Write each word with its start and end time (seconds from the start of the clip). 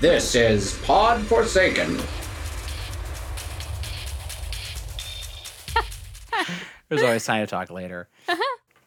This 0.00 0.34
is 0.36 0.78
Pod 0.84 1.20
Forsaken. 1.22 1.96
There's 6.88 7.02
always 7.02 7.24
time 7.24 7.42
to 7.44 7.50
talk 7.50 7.70
later. 7.70 8.08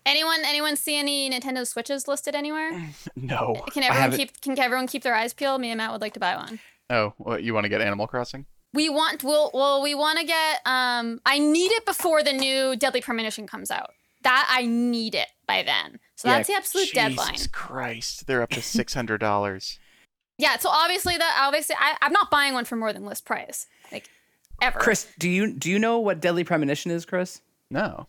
Anyone 0.06 0.40
anyone 0.46 0.76
see 0.78 0.98
any 0.98 1.30
Nintendo 1.30 1.68
Switches 1.68 2.08
listed 2.08 2.34
anywhere? 2.36 2.72
No. 3.16 3.56
Can 3.72 3.84
everyone 3.84 4.12
keep 4.18 4.42
can 4.42 4.58
everyone 4.58 4.88
keep 4.88 5.04
their 5.04 5.14
eyes 5.14 5.34
peeled? 5.34 5.62
Me 5.62 5.70
and 5.70 5.78
Matt 5.78 5.92
would 5.92 6.02
like 6.02 6.14
to 6.14 6.20
buy 6.20 6.36
one. 6.36 6.60
Oh, 6.90 7.14
what, 7.18 7.44
you 7.44 7.54
want 7.54 7.66
to 7.66 7.70
get 7.70 7.82
Animal 7.82 8.08
Crossing? 8.08 8.46
We 8.74 8.90
want 8.90 9.24
well 9.24 9.52
well 9.54 9.82
we 9.84 9.94
want 9.94 10.18
to 10.20 10.26
get 10.26 10.60
um 10.66 11.20
I 11.26 11.38
need 11.40 11.72
it 11.72 11.86
before 11.86 12.24
the 12.24 12.34
new 12.34 12.76
Deadly 12.76 13.02
Premonition 13.02 13.46
comes 13.48 13.70
out. 13.70 13.92
That 14.24 14.48
I 14.52 14.66
need 14.66 15.14
it 15.14 15.28
by 15.46 15.62
then. 15.64 16.00
So 16.16 16.28
Yeah, 16.30 16.38
that's 16.38 16.48
the 16.48 16.56
absolute 16.56 16.92
deadline. 16.94 17.34
Jesus 17.34 17.48
Christ, 17.48 18.28
they're 18.28 18.42
up 18.42 18.50
to 18.52 18.62
six 18.62 18.94
hundred 18.94 19.20
dollars. 19.20 19.78
Yeah, 20.42 20.58
so 20.58 20.70
obviously 20.70 21.18
that 21.18 21.38
obviously 21.40 21.76
I, 21.80 21.96
I'm 22.02 22.12
not 22.12 22.32
buying 22.32 22.56
one 22.56 22.66
for 22.66 22.76
more 22.76 22.92
than 22.92 23.06
list 23.06 23.26
price. 23.26 23.68
Like 23.92 24.10
ever. 24.60 24.80
Chris, 24.80 25.08
do 25.20 25.30
you 25.30 25.54
do 25.54 25.70
you 25.70 25.78
know 25.78 26.00
what 26.00 26.20
deadly 26.20 26.44
premonition 26.44 26.90
is, 26.90 27.06
Chris? 27.06 27.42
No. 27.70 28.08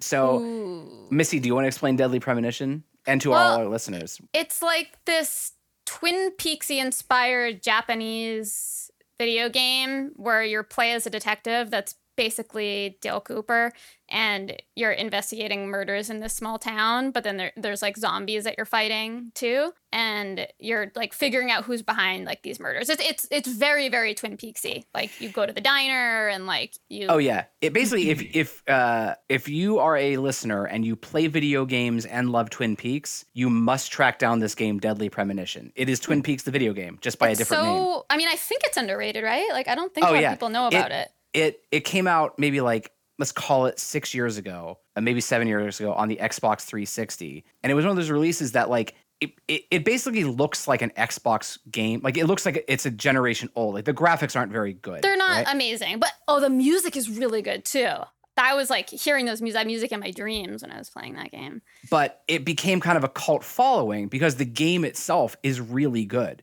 So, 0.00 0.38
Ooh. 0.40 1.06
Missy, 1.10 1.38
do 1.38 1.46
you 1.46 1.54
want 1.54 1.64
to 1.64 1.68
explain 1.68 1.96
deadly 1.96 2.20
premonition 2.20 2.84
and 3.06 3.20
to 3.20 3.30
Well- 3.30 3.52
all 3.52 3.58
our 3.60 3.68
listeners? 3.68 4.20
It's 4.32 4.62
like 4.62 4.96
this 5.04 5.52
Twin 5.84 6.32
Peaksy 6.38 6.82
inspired 6.82 7.62
Japanese 7.62 8.90
video 9.18 9.50
game 9.50 10.12
where 10.16 10.42
you 10.42 10.62
play 10.62 10.92
as 10.92 11.06
a 11.06 11.10
detective 11.10 11.70
that's 11.70 11.94
basically 12.16 12.96
Dale 13.02 13.20
Cooper 13.20 13.72
and 14.14 14.56
you're 14.76 14.92
investigating 14.92 15.66
murders 15.66 16.08
in 16.08 16.20
this 16.20 16.32
small 16.32 16.56
town, 16.58 17.10
but 17.10 17.24
then 17.24 17.36
there, 17.36 17.52
there's 17.56 17.82
like 17.82 17.96
zombies 17.96 18.44
that 18.44 18.54
you're 18.56 18.64
fighting 18.64 19.32
too, 19.34 19.72
and 19.92 20.46
you're 20.60 20.92
like 20.94 21.12
figuring 21.12 21.50
out 21.50 21.64
who's 21.64 21.82
behind 21.82 22.24
like 22.24 22.42
these 22.42 22.60
murders. 22.60 22.88
It's 22.88 23.02
it's 23.04 23.26
it's 23.32 23.48
very 23.48 23.88
very 23.88 24.14
Twin 24.14 24.36
Peaksy. 24.36 24.84
Like 24.94 25.20
you 25.20 25.28
go 25.30 25.44
to 25.44 25.52
the 25.52 25.60
diner 25.60 26.28
and 26.28 26.46
like 26.46 26.74
you 26.88 27.08
Oh 27.08 27.18
yeah, 27.18 27.46
it 27.60 27.72
basically 27.72 28.10
if 28.10 28.22
if 28.36 28.62
uh, 28.68 29.16
if 29.28 29.48
you 29.48 29.80
are 29.80 29.96
a 29.96 30.16
listener 30.18 30.64
and 30.64 30.84
you 30.86 30.94
play 30.94 31.26
video 31.26 31.64
games 31.66 32.06
and 32.06 32.30
love 32.30 32.50
Twin 32.50 32.76
Peaks, 32.76 33.24
you 33.34 33.50
must 33.50 33.90
track 33.90 34.20
down 34.20 34.38
this 34.38 34.54
game, 34.54 34.78
Deadly 34.78 35.08
Premonition. 35.08 35.72
It 35.74 35.88
is 35.88 35.98
Twin 35.98 36.22
Peaks 36.22 36.44
the 36.44 36.52
video 36.52 36.72
game, 36.72 36.98
just 37.00 37.18
by 37.18 37.28
a 37.28 37.30
It's 37.32 37.38
different 37.38 37.64
so 37.64 37.74
name. 37.74 38.02
I 38.10 38.16
mean 38.16 38.28
I 38.28 38.36
think 38.36 38.62
it's 38.64 38.76
underrated, 38.76 39.24
right? 39.24 39.48
Like 39.50 39.66
I 39.66 39.74
don't 39.74 39.92
think 39.92 40.06
Oh, 40.06 40.10
a 40.10 40.12
lot 40.12 40.20
yeah. 40.22 40.32
of 40.32 40.38
people 40.38 40.50
know 40.50 40.68
about 40.68 40.92
it. 40.92 41.08
It 41.32 41.60
it 41.72 41.80
came 41.80 42.06
out 42.06 42.38
maybe 42.38 42.60
like 42.60 42.92
let's 43.18 43.32
call 43.32 43.66
it 43.66 43.78
six 43.78 44.14
years 44.14 44.38
ago, 44.38 44.78
uh, 44.96 45.00
maybe 45.00 45.20
seven 45.20 45.48
years 45.48 45.80
ago 45.80 45.92
on 45.92 46.08
the 46.08 46.16
Xbox 46.16 46.62
360, 46.62 47.44
and 47.62 47.70
it 47.70 47.74
was 47.74 47.84
one 47.84 47.90
of 47.90 47.96
those 47.96 48.10
releases 48.10 48.52
that 48.52 48.70
like. 48.70 48.94
It, 49.20 49.30
it, 49.46 49.62
it 49.70 49.84
basically 49.84 50.24
looks 50.24 50.66
like 50.66 50.82
an 50.82 50.90
Xbox 50.98 51.58
game. 51.70 52.00
Like 52.02 52.18
it 52.18 52.26
looks 52.26 52.44
like 52.44 52.62
it's 52.66 52.84
a 52.84 52.90
generation 52.90 53.48
old. 53.54 53.74
Like 53.74 53.84
the 53.84 53.94
graphics 53.94 54.36
aren't 54.36 54.50
very 54.50 54.74
good. 54.74 55.02
They're 55.02 55.16
not 55.16 55.30
right? 55.30 55.46
amazing, 55.48 56.00
but 56.00 56.10
oh, 56.26 56.40
the 56.40 56.50
music 56.50 56.96
is 56.96 57.08
really 57.08 57.40
good 57.40 57.64
too. 57.64 57.94
I 58.36 58.54
was 58.54 58.70
like 58.70 58.90
hearing 58.90 59.26
those 59.26 59.40
music, 59.40 59.60
that 59.60 59.66
music 59.66 59.92
in 59.92 60.00
my 60.00 60.10
dreams 60.10 60.62
when 60.62 60.72
I 60.72 60.78
was 60.78 60.90
playing 60.90 61.14
that 61.14 61.30
game. 61.30 61.62
but 61.90 62.22
it 62.26 62.44
became 62.44 62.80
kind 62.80 62.96
of 62.96 63.04
a 63.04 63.08
cult 63.08 63.44
following 63.44 64.08
because 64.08 64.36
the 64.36 64.44
game 64.44 64.84
itself 64.84 65.36
is 65.42 65.60
really 65.60 66.04
good. 66.04 66.42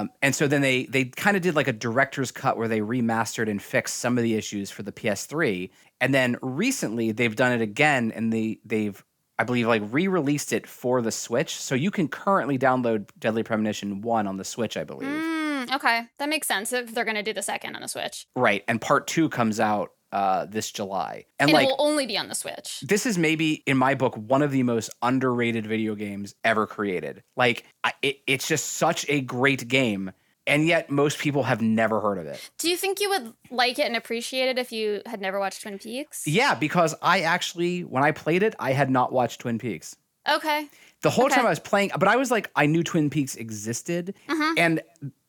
Um, 0.00 0.10
and 0.22 0.34
so 0.34 0.46
then 0.46 0.60
they 0.60 0.86
they 0.86 1.04
kind 1.04 1.36
of 1.36 1.42
did 1.42 1.54
like 1.54 1.68
a 1.68 1.72
director's 1.72 2.30
cut 2.30 2.56
where 2.56 2.68
they 2.68 2.80
remastered 2.80 3.50
and 3.50 3.60
fixed 3.60 3.96
some 3.96 4.18
of 4.18 4.24
the 4.24 4.34
issues 4.34 4.70
for 4.70 4.82
the 4.82 4.92
PS3. 4.92 5.70
And 6.00 6.12
then 6.14 6.36
recently 6.42 7.12
they've 7.12 7.34
done 7.34 7.52
it 7.52 7.60
again 7.60 8.12
and 8.14 8.32
they 8.32 8.58
they've 8.64 9.02
I 9.38 9.44
believe 9.44 9.66
like 9.66 9.82
re-released 9.90 10.52
it 10.52 10.66
for 10.66 11.02
the 11.02 11.12
Switch. 11.12 11.56
So 11.56 11.74
you 11.74 11.90
can 11.90 12.08
currently 12.08 12.58
download 12.58 13.10
Deadly 13.18 13.42
Premonition 13.42 14.00
1 14.00 14.26
on 14.26 14.38
the 14.38 14.44
Switch, 14.44 14.76
I 14.76 14.84
believe. 14.84 15.08
Mm, 15.08 15.74
okay, 15.74 16.02
that 16.18 16.28
makes 16.28 16.46
sense 16.46 16.72
if 16.72 16.94
they're 16.94 17.04
gonna 17.04 17.22
do 17.22 17.34
the 17.34 17.42
second 17.42 17.76
on 17.76 17.82
the 17.82 17.88
Switch, 17.88 18.26
Right. 18.34 18.64
And 18.66 18.80
part 18.80 19.06
2 19.06 19.28
comes 19.28 19.60
out 19.60 19.90
uh 20.16 20.46
this 20.46 20.70
July. 20.72 21.26
And, 21.38 21.50
and 21.50 21.54
like 21.56 21.64
it 21.64 21.70
will 21.70 21.86
only 21.90 22.06
be 22.06 22.16
on 22.16 22.28
the 22.28 22.34
Switch. 22.34 22.80
this 22.80 23.04
is 23.10 23.16
maybe 23.18 23.62
in 23.66 23.76
my 23.76 23.94
book 23.94 24.14
one 24.16 24.42
of 24.46 24.50
the 24.50 24.62
most 24.62 24.88
underrated 25.02 25.66
video 25.66 25.94
games 25.94 26.34
ever 26.42 26.66
created 26.66 27.22
like 27.36 27.64
I, 27.84 27.92
it, 28.02 28.16
it's 28.26 28.46
just 28.48 28.64
such 28.84 29.04
a 29.08 29.20
great 29.20 29.68
game 29.68 30.12
and 30.46 30.66
yet 30.66 30.88
most 30.90 31.18
people 31.18 31.42
have 31.42 31.60
never 31.60 32.00
heard 32.00 32.18
of 32.18 32.26
it 32.26 32.40
Do 32.58 32.70
you 32.70 32.76
think 32.76 33.00
you 33.00 33.08
would 33.10 33.32
like 33.50 33.78
it 33.78 33.86
and 33.86 33.96
appreciate 33.96 34.48
it 34.48 34.58
if 34.58 34.72
you 34.72 35.02
had 35.04 35.20
never 35.20 35.38
watched 35.38 35.62
Twin 35.62 35.78
Peaks? 35.78 36.22
yeah 36.26 36.54
because 36.54 36.94
i 37.02 37.16
actually 37.34 37.74
when 37.84 38.02
i 38.02 38.12
played 38.12 38.42
it 38.42 38.54
i 38.58 38.72
had 38.72 38.88
not 38.90 39.12
watched 39.12 39.40
twin 39.42 39.58
peaks 39.58 39.96
Okay. 40.36 40.66
the 41.02 41.10
whole 41.10 41.26
Okay. 41.26 41.34
time 41.36 41.46
i 41.46 41.50
was 41.50 41.60
playing 41.60 41.90
but 41.98 42.08
i 42.08 42.16
was 42.16 42.30
like 42.30 42.50
i 42.56 42.64
knew 42.66 42.82
twin 42.82 43.10
peaks 43.10 43.36
existed 43.36 44.14
Mhm. 44.28 44.52
and 44.56 44.80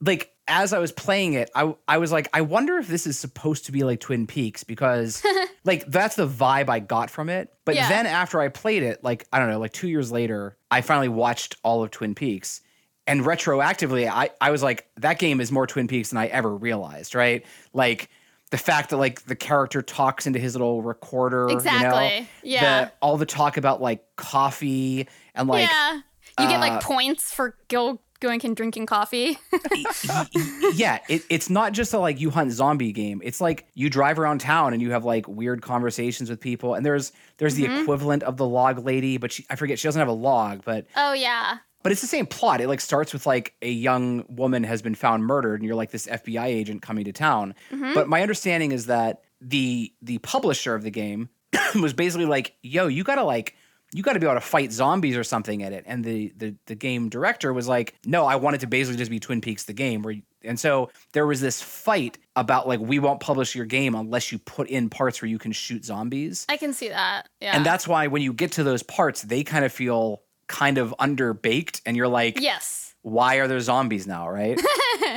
like 0.02 0.32
as 0.48 0.74
i 0.74 0.80
was 0.80 0.92
playing 0.92 1.34
it 1.34 1.50
I, 1.56 1.74
I 1.88 1.98
was 1.98 2.12
like 2.12 2.30
i 2.34 2.42
wonder 2.42 2.78
if 2.78 2.88
this 2.88 3.06
is 3.08 3.18
supposed 3.20 3.66
to 3.66 3.72
be 3.72 3.84
like 3.84 4.00
twin 4.00 4.28
peaks 4.28 4.64
because 4.64 5.24
like 5.64 5.86
that's 5.88 6.16
the 6.16 6.28
vibe 6.28 6.70
i 6.70 6.80
got 6.80 7.10
from 7.10 7.30
it 7.30 7.54
but 7.66 7.76
Yeah. 7.76 7.90
then 7.90 8.06
after 8.06 8.40
i 8.40 8.48
played 8.50 8.84
it 8.84 9.04
like 9.04 9.28
i 9.34 9.40
don't 9.40 9.50
know 9.50 9.60
like 9.60 9.74
two 9.74 9.88
years 9.90 10.12
later 10.12 10.58
i 10.72 10.82
finally 10.82 11.10
watched 11.10 11.56
all 11.64 11.84
of 11.84 11.92
twin 11.92 12.16
peaks 12.16 12.62
and 13.06 13.22
retroactively 13.22 14.10
i, 14.10 14.30
I 14.42 14.52
was 14.52 14.64
like 14.64 14.88
that 14.98 15.20
game 15.20 15.42
is 15.42 15.52
more 15.52 15.68
twin 15.68 15.88
peaks 15.88 16.10
than 16.10 16.18
i 16.18 16.28
ever 16.28 16.56
realized 16.56 17.16
right 17.16 17.46
like 17.74 18.10
the 18.50 18.58
fact 18.58 18.92
that 18.92 18.98
like 18.98 19.24
the 19.26 19.36
character 19.36 19.82
talks 19.82 20.26
into 20.26 20.40
his 20.40 20.54
little 20.56 20.82
recorder 20.82 21.48
you 21.50 21.56
know? 21.56 21.60
Exactly. 21.60 22.30
Yeah. 22.44 22.86
the, 22.86 22.92
all 23.02 23.18
the 23.18 23.26
talk 23.26 23.58
about 23.58 23.82
like 23.82 24.06
coffee 24.16 25.08
and 25.36 25.50
like 25.50 25.68
yeah. 25.68 26.00
You 26.40 26.48
get 26.48 26.58
uh, 26.58 26.60
like 26.60 26.84
points 26.84 27.34
for 27.34 27.56
go 27.68 28.00
going 28.20 28.42
and 28.44 28.56
drinking 28.56 28.86
coffee. 28.86 29.38
yeah, 30.74 31.00
it, 31.08 31.24
it's 31.30 31.50
not 31.50 31.74
just 31.74 31.94
a 31.94 32.00
like 32.00 32.20
you 32.20 32.30
hunt 32.30 32.52
zombie 32.52 32.92
game. 32.92 33.22
It's 33.24 33.42
like 33.42 33.68
you 33.74 33.90
drive 33.90 34.20
around 34.20 34.42
town 34.42 34.74
and 34.74 34.82
you 34.82 34.92
have 34.92 35.06
like 35.06 35.28
weird 35.28 35.62
conversations 35.62 36.30
with 36.30 36.40
people. 36.40 36.76
And 36.76 36.86
there's 36.86 37.12
there's 37.38 37.56
the 37.56 37.66
mm-hmm. 37.66 37.82
equivalent 37.82 38.24
of 38.24 38.38
the 38.38 38.48
log 38.48 38.86
lady, 38.86 39.18
but 39.18 39.32
she, 39.32 39.46
I 39.50 39.56
forget 39.56 39.80
she 39.80 39.88
doesn't 39.88 40.00
have 40.00 40.08
a 40.08 40.14
log, 40.14 40.64
but 40.66 40.88
oh 40.96 41.14
yeah. 41.14 41.58
but 41.84 41.92
it's 41.92 42.02
the 42.02 42.08
same 42.08 42.26
plot. 42.26 42.62
It 42.62 42.68
like 42.68 42.82
starts 42.82 43.14
with 43.14 43.26
like 43.26 43.56
a 43.62 43.72
young 43.72 44.26
woman 44.30 44.64
has 44.64 44.82
been 44.82 44.96
found 44.96 45.26
murdered, 45.26 45.60
and 45.60 45.66
you're 45.66 45.76
like 45.76 45.92
this 45.92 46.08
FBI 46.08 46.46
agent 46.46 46.82
coming 46.82 47.06
to 47.06 47.12
town. 47.12 47.54
Mm-hmm. 47.72 47.94
But 47.94 48.08
my 48.08 48.22
understanding 48.22 48.72
is 48.72 48.88
that 48.88 49.22
the 49.42 49.94
the 50.02 50.18
publisher 50.20 50.76
of 50.76 50.84
the 50.84 50.92
game 50.92 51.30
was 51.76 51.94
basically 51.94 52.26
like, 52.26 52.56
"Yo, 52.62 52.88
you 52.88 53.04
gotta 53.04 53.24
like." 53.24 53.56
You 53.94 54.04
got 54.04 54.14
to 54.14 54.20
be 54.20 54.26
able 54.26 54.36
to 54.36 54.42
fight 54.42 54.72
zombies 54.74 55.16
or 55.16 55.24
something 55.24 55.62
in 55.62 55.72
it, 55.72 55.86
and 55.88 56.04
the, 56.04 56.34
the 56.36 56.56
the 56.66 56.76
game 56.76 57.10
director 57.10 57.54
was 57.54 57.68
like, 57.68 57.96
"No, 58.06 58.26
I 58.26 58.36
want 58.36 58.56
it 58.56 58.60
to 58.60 58.68
basically 58.68 58.98
just 58.98 59.12
be 59.12 59.20
Twin 59.20 59.42
Peaks 59.42 59.64
the 59.64 59.74
game." 59.74 60.02
Where 60.02 60.14
you- 60.14 60.24
and 60.44 60.60
so 60.60 60.92
there 61.14 61.26
was 61.26 61.42
this 61.42 61.62
fight 61.62 62.18
about 62.36 62.68
like, 62.68 62.80
we 62.80 63.00
won't 63.00 63.20
publish 63.20 63.56
your 63.56 63.66
game 63.66 63.96
unless 63.96 64.32
you 64.32 64.40
put 64.40 64.70
in 64.70 64.90
parts 64.90 65.22
where 65.22 65.30
you 65.30 65.40
can 65.40 65.52
shoot 65.52 65.84
zombies. 65.84 66.46
I 66.48 66.58
can 66.58 66.74
see 66.74 66.90
that. 66.90 67.28
Yeah. 67.42 67.56
And 67.56 67.66
that's 67.66 67.88
why 67.88 68.08
when 68.08 68.22
you 68.22 68.34
get 68.34 68.54
to 68.54 68.64
those 68.64 68.84
parts, 68.84 69.24
they 69.24 69.44
kind 69.44 69.66
of 69.66 69.72
feel 69.74 70.22
kind 70.48 70.78
of 70.78 70.94
underbaked, 71.00 71.82
and 71.86 71.98
you're 71.98 72.08
like, 72.08 72.40
yes. 72.40 72.94
why 73.02 73.36
are 73.38 73.48
there 73.48 73.60
zombies 73.60 74.06
now 74.08 74.30
right 74.30 74.60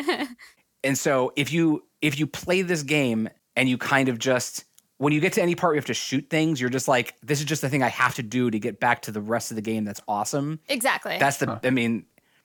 and 0.85 0.97
so 0.99 1.33
if 1.37 1.53
you 1.53 1.85
if 2.01 2.19
you 2.19 2.27
play 2.27 2.63
this 2.63 2.83
game 2.83 3.29
and 3.57 3.69
you 3.69 3.77
kind 3.79 4.09
of 4.09 4.19
just 4.19 4.65
when 5.01 5.13
you 5.15 5.21
get 5.21 5.33
to 5.33 5.43
any 5.43 5.55
part 5.55 5.71
where 5.71 5.75
you 5.77 5.79
have 5.81 5.87
to 5.87 5.95
shoot 5.95 6.29
things 6.31 6.61
you're 6.61 6.71
just 6.71 6.87
like 6.89 7.15
this 7.23 7.39
is 7.41 7.45
just 7.47 7.63
the 7.63 7.69
thing 7.69 7.83
i 7.83 7.89
have 7.89 8.15
to 8.15 8.23
do 8.23 8.51
to 8.51 8.59
get 8.59 8.79
back 8.81 9.03
to 9.03 9.11
the 9.11 9.21
rest 9.21 9.51
of 9.51 9.55
the 9.57 9.63
game 9.63 9.85
that's 9.85 10.01
awesome 10.07 10.61
Exactly. 10.69 11.17
that's 11.19 11.39
the 11.39 11.59
i 11.65 11.71
mean 11.71 12.05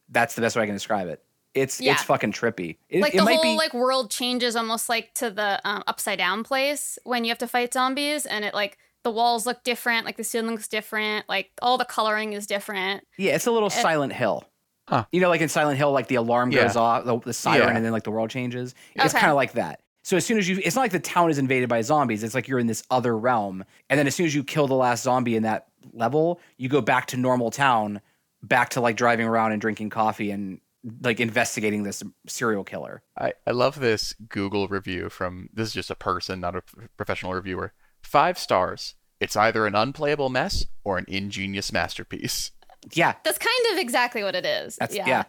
that's 0.09 0.35
the 0.35 0.41
best 0.41 0.55
way 0.55 0.63
i 0.63 0.65
can 0.65 0.75
describe 0.75 1.07
it 1.07 1.21
it's 1.53 1.79
Yeah. 1.79 1.93
it's 1.93 2.03
fucking 2.03 2.31
trippy 2.31 2.77
it, 2.89 3.01
like 3.01 3.13
it 3.13 3.17
the 3.17 3.23
might 3.23 3.35
whole 3.35 3.43
be 3.43 3.55
like 3.57 3.73
world 3.73 4.09
changes 4.11 4.55
almost 4.55 4.89
like 4.89 5.13
to 5.15 5.29
the 5.29 5.61
um, 5.67 5.83
upside 5.87 6.17
down 6.17 6.43
place 6.43 6.97
when 7.03 7.23
you 7.25 7.29
have 7.29 7.37
to 7.39 7.47
fight 7.47 7.73
zombies 7.73 8.25
and 8.25 8.43
it 8.45 8.53
like 8.53 8.77
the 9.03 9.11
walls 9.11 9.45
look 9.45 9.63
different 9.63 10.05
like 10.05 10.17
the 10.17 10.23
ceiling 10.23 10.51
looks 10.51 10.67
different 10.67 11.27
like 11.29 11.51
all 11.61 11.77
the 11.77 11.85
coloring 11.85 12.33
is 12.33 12.47
different 12.47 13.05
yeah 13.17 13.35
it's 13.35 13.47
a 13.47 13.51
little 13.51 13.69
silent 13.69 14.13
hill 14.13 14.43
Huh. 14.87 15.05
you 15.11 15.19
know 15.19 15.29
like 15.29 15.41
in 15.41 15.49
silent 15.49 15.77
hill 15.79 15.91
like 15.91 16.07
the 16.07 16.15
alarm 16.15 16.51
Yeah. 16.51 16.63
goes 16.63 16.75
off 16.75 17.05
the, 17.05 17.17
the 17.19 17.33
siren 17.33 17.69
Yeah. 17.69 17.75
and 17.75 17.83
then 17.85 17.91
like 17.91 18.03
the 18.03 18.11
world 18.11 18.29
changes 18.29 18.75
it's 18.95 19.13
Okay. 19.13 19.19
kind 19.21 19.31
of 19.31 19.35
like 19.35 19.53
that 19.53 19.79
so 20.05 20.15
as 20.15 20.23
soon 20.25 20.37
as 20.37 20.47
you 20.47 20.59
it's 20.63 20.75
not 20.75 20.83
like 20.83 20.91
the 20.91 20.99
town 20.99 21.29
is 21.31 21.37
invaded 21.39 21.67
by 21.67 21.81
zombies 21.81 22.23
it's 22.23 22.35
like 22.35 22.47
you're 22.47 22.59
in 22.59 22.67
this 22.67 22.83
other 22.91 23.17
realm 23.17 23.63
and 23.89 23.97
then 23.99 24.05
as 24.07 24.13
soon 24.15 24.25
as 24.27 24.35
you 24.35 24.43
kill 24.43 24.67
the 24.67 24.75
last 24.75 25.03
zombie 25.03 25.35
in 25.35 25.43
that 25.43 25.67
level 25.93 26.39
you 26.57 26.69
go 26.69 26.79
back 26.81 27.07
to 27.07 27.17
normal 27.17 27.49
town 27.51 27.99
back 28.43 28.69
to 28.69 28.79
like 28.81 28.95
driving 28.95 29.25
around 29.27 29.51
and 29.51 29.59
drinking 29.61 29.89
coffee 29.89 30.29
and 30.31 30.59
like 31.01 31.19
investigating 31.19 31.81
this 31.81 32.03
serial 32.27 32.63
killer 32.63 33.01
I, 33.17 33.33
I 33.47 33.51
love 33.51 33.79
this 33.79 34.13
Google 34.29 34.67
review 34.67 35.09
from 35.09 35.49
this 35.51 35.69
is 35.69 35.73
just 35.73 35.89
a 35.89 35.95
person, 35.95 36.39
not 36.39 36.55
a 36.55 36.61
professional 36.95 37.33
reviewer. 37.33 37.73
Five 38.03 38.37
stars. 38.37 38.93
It's 39.19 39.35
either 39.35 39.65
an 39.65 39.73
unplayable 39.73 40.29
mess 40.29 40.65
or 40.83 40.99
an 40.99 41.05
ingenious 41.07 41.71
masterpiece. 41.71 42.51
yeah 42.93 43.13
that's 43.23 43.39
kind 43.39 43.73
of 43.73 43.79
exactly 43.79 44.21
what 44.23 44.35
it 44.35 44.45
is 44.45 44.75
that's 44.75 44.93
yeah, 44.95 45.07
yeah, 45.07 45.23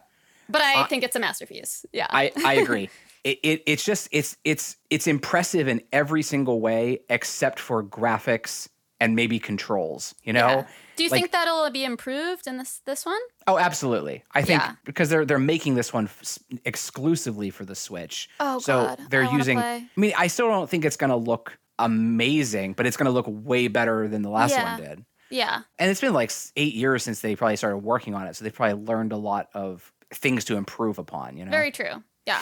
but 0.51 0.61
i 0.61 0.83
Uh, 0.83 0.87
think 0.89 1.03
it's 1.05 1.17
a 1.17 1.21
masterpiece 1.21 1.87
yeah 1.93 2.07
I, 2.11 2.33
I 2.45 2.55
agree. 2.55 2.91
It, 3.27 3.39
it 3.43 3.63
it's 3.67 3.85
just 3.85 4.09
it's 4.13 4.37
it's 4.45 4.77
it's 4.89 5.07
impressive 5.09 5.67
in 5.67 5.83
every 5.93 6.23
single 6.23 6.61
way 6.61 7.01
except 7.11 7.59
for 7.59 7.83
graphics 7.83 8.69
and 9.01 9.17
maybe 9.17 9.39
controls. 9.41 10.15
You 10.23 10.33
know, 10.33 10.47
Yeah. 10.49 10.67
Do 10.97 11.05
you 11.05 11.11
Like- 11.11 11.21
think 11.23 11.33
that'll 11.33 11.69
be 11.71 11.85
improved 11.85 12.47
in 12.47 12.57
this 12.57 12.81
this 12.87 13.05
one? 13.05 13.19
Oh, 13.49 13.59
absolutely. 13.59 14.23
I 14.33 14.43
think 14.43 14.63
Yeah. 14.63 14.75
because 14.85 15.09
they're 15.11 15.25
they're 15.27 15.39
making 15.41 15.75
this 15.75 15.93
one 15.93 16.05
f- 16.05 16.39
exclusively 16.65 17.51
for 17.51 17.65
the 17.65 17.75
Switch. 17.75 18.29
Oh, 18.39 18.59
so 18.61 18.87
God. 18.97 19.01
they're 19.11 19.25
I 19.25 19.37
using. 19.37 19.59
play. 19.59 19.77
I 19.97 20.01
mean, 20.01 20.13
I 20.17 20.29
still 20.29 20.47
don't 20.49 20.71
think 20.71 20.85
it's 20.85 20.97
going 20.97 21.11
to 21.11 21.17
look 21.17 21.59
amazing, 21.81 22.75
but 22.75 22.87
it's 22.87 22.97
going 22.97 23.07
to 23.07 23.11
look 23.13 23.27
way 23.29 23.69
better 23.69 24.07
than 24.09 24.23
the 24.23 24.31
last 24.31 24.53
Yeah. 24.53 24.77
one 24.79 24.81
did. 24.89 25.05
Yeah. 25.31 25.63
And 25.79 25.91
it's 25.91 26.01
been 26.01 26.13
like 26.15 26.31
eight 26.55 26.75
years 26.75 27.03
since 27.03 27.21
they 27.21 27.35
probably 27.35 27.57
started 27.57 27.79
working 27.79 28.15
on 28.15 28.27
it, 28.29 28.37
so 28.37 28.45
they've 28.45 28.55
probably 28.55 28.85
learned 28.87 29.11
a 29.13 29.17
lot 29.17 29.49
of 29.53 29.93
things 30.15 30.45
to 30.47 30.57
improve 30.57 30.99
upon. 30.99 31.37
You 31.37 31.45
know. 31.45 31.51
Very 31.51 31.73
true. 31.73 32.03
Yeah. 32.27 32.41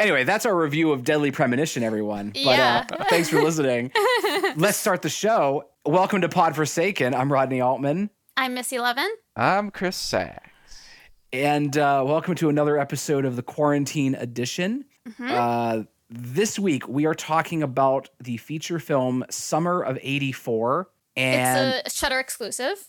Anyway, 0.00 0.24
that's 0.24 0.46
our 0.46 0.56
review 0.56 0.92
of 0.92 1.04
Deadly 1.04 1.30
Premonition, 1.30 1.82
everyone. 1.82 2.30
But 2.30 2.40
Yeah. 2.40 2.86
uh, 2.90 3.04
thanks 3.10 3.28
for 3.28 3.42
listening. 3.42 3.92
Let's 4.56 4.78
start 4.78 5.02
the 5.02 5.10
show. 5.10 5.66
Welcome 5.84 6.22
to 6.22 6.28
Pod 6.30 6.56
Forsaken. 6.56 7.14
I'm 7.14 7.30
Rodney 7.30 7.60
Altman. 7.60 8.08
I'm 8.34 8.54
Missy 8.54 8.78
Levin. 8.78 9.10
I'm 9.36 9.70
Chris 9.70 9.96
Sachs. 9.98 10.48
And 11.34 11.76
uh, 11.76 12.02
welcome 12.06 12.34
to 12.36 12.48
another 12.48 12.78
episode 12.78 13.26
of 13.26 13.36
the 13.36 13.42
Quarantine 13.42 14.14
Edition. 14.14 14.86
Mm-hmm. 15.06 15.30
Uh, 15.30 15.82
this 16.08 16.58
week, 16.58 16.88
we 16.88 17.04
are 17.04 17.14
talking 17.14 17.62
about 17.62 18.08
the 18.20 18.38
feature 18.38 18.78
film 18.78 19.22
Summer 19.28 19.82
of 19.82 19.98
84. 20.00 20.88
And 21.14 21.74
it's 21.84 21.94
a 21.94 21.98
Shutter 21.98 22.18
exclusive. 22.18 22.82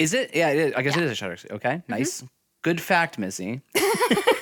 is 0.00 0.12
it? 0.14 0.34
Yeah, 0.34 0.48
it 0.50 0.58
is. 0.58 0.72
I 0.74 0.82
guess 0.82 0.96
Yeah. 0.96 1.02
it 1.02 1.06
is 1.06 1.12
a 1.12 1.14
Shutter. 1.14 1.36
Okay, 1.52 1.68
Mm-hmm. 1.76 1.92
nice. 1.92 2.24
Good 2.62 2.80
fact, 2.80 3.20
Missy. 3.20 3.60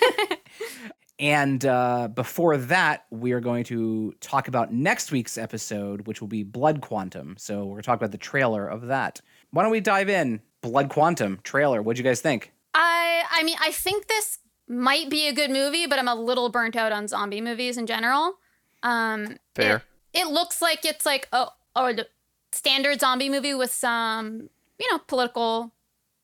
and 1.19 1.65
uh, 1.65 2.09
before 2.09 2.57
that, 2.57 3.05
we 3.11 3.33
are 3.33 3.41
going 3.41 3.65
to 3.65 4.15
talk 4.21 4.49
about 4.49 4.73
next 4.73 5.13
week's 5.13 5.39
episode, 5.39 6.07
which 6.07 6.21
will 6.21 6.29
be 6.29 6.43
Blood 6.43 6.81
Quantum. 6.81 7.37
So 7.39 7.61
we're 7.65 7.73
going 7.75 7.83
to 7.83 7.87
talk 7.87 7.99
about 7.99 8.13
the 8.13 8.19
trailer 8.19 8.67
of 8.67 8.87
that. 8.89 9.21
Why 9.51 9.63
don't 9.63 9.71
we 9.73 9.81
dive 9.81 10.09
in? 10.09 10.41
Blood 10.61 10.89
Quantum 10.89 11.39
trailer. 11.43 11.83
What'd 11.83 11.99
you 11.99 12.05
guys 12.05 12.21
think? 12.21 12.53
I 12.75 13.23
I 13.31 13.43
mean, 13.45 13.57
I 13.61 13.71
think 13.71 14.09
this 14.09 14.39
might 14.67 15.11
be 15.11 15.29
a 15.29 15.33
good 15.33 15.51
movie, 15.51 15.87
but 15.87 15.99
I'm 15.99 16.09
a 16.09 16.15
little 16.15 16.49
burnt 16.49 16.75
out 16.75 16.91
on 16.91 17.07
zombie 17.07 17.41
movies 17.41 17.77
in 17.77 17.87
general. 17.87 18.39
Um 18.83 19.37
Fair. 19.55 19.83
It, 20.13 20.21
it 20.23 20.29
looks 20.29 20.61
like 20.63 20.85
it's 20.85 21.05
like 21.07 21.29
a, 21.33 21.47
a 21.77 22.07
standard 22.53 23.01
zombie 23.01 23.29
movie 23.29 23.55
with 23.55 23.71
some, 23.73 24.49
you 24.79 24.91
know, 24.91 24.99
political 25.07 25.73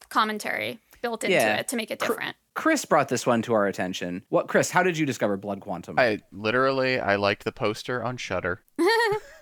commentary 0.09 0.79
built 1.03 1.23
into 1.25 1.35
Yeah. 1.37 1.57
it 1.57 1.69
to 1.69 1.77
make 1.77 1.91
it 1.91 1.99
different. 1.99 2.37
Chris 2.61 2.85
brought 2.85 3.09
this 3.09 3.27
one 3.27 3.41
to 3.41 3.55
our 3.55 3.67
attention. 3.67 4.23
What, 4.29 4.47
Chris? 4.47 4.71
How 4.71 4.83
did 4.83 4.99
you 4.99 5.07
discover 5.07 5.39
Blood 5.39 5.61
Quantum? 5.61 5.99
I 5.99 6.19
literally 6.31 7.01
I 7.01 7.17
liked 7.17 7.45
the 7.45 7.53
poster 7.53 8.05
on 8.05 8.19
Shutter. 8.19 8.63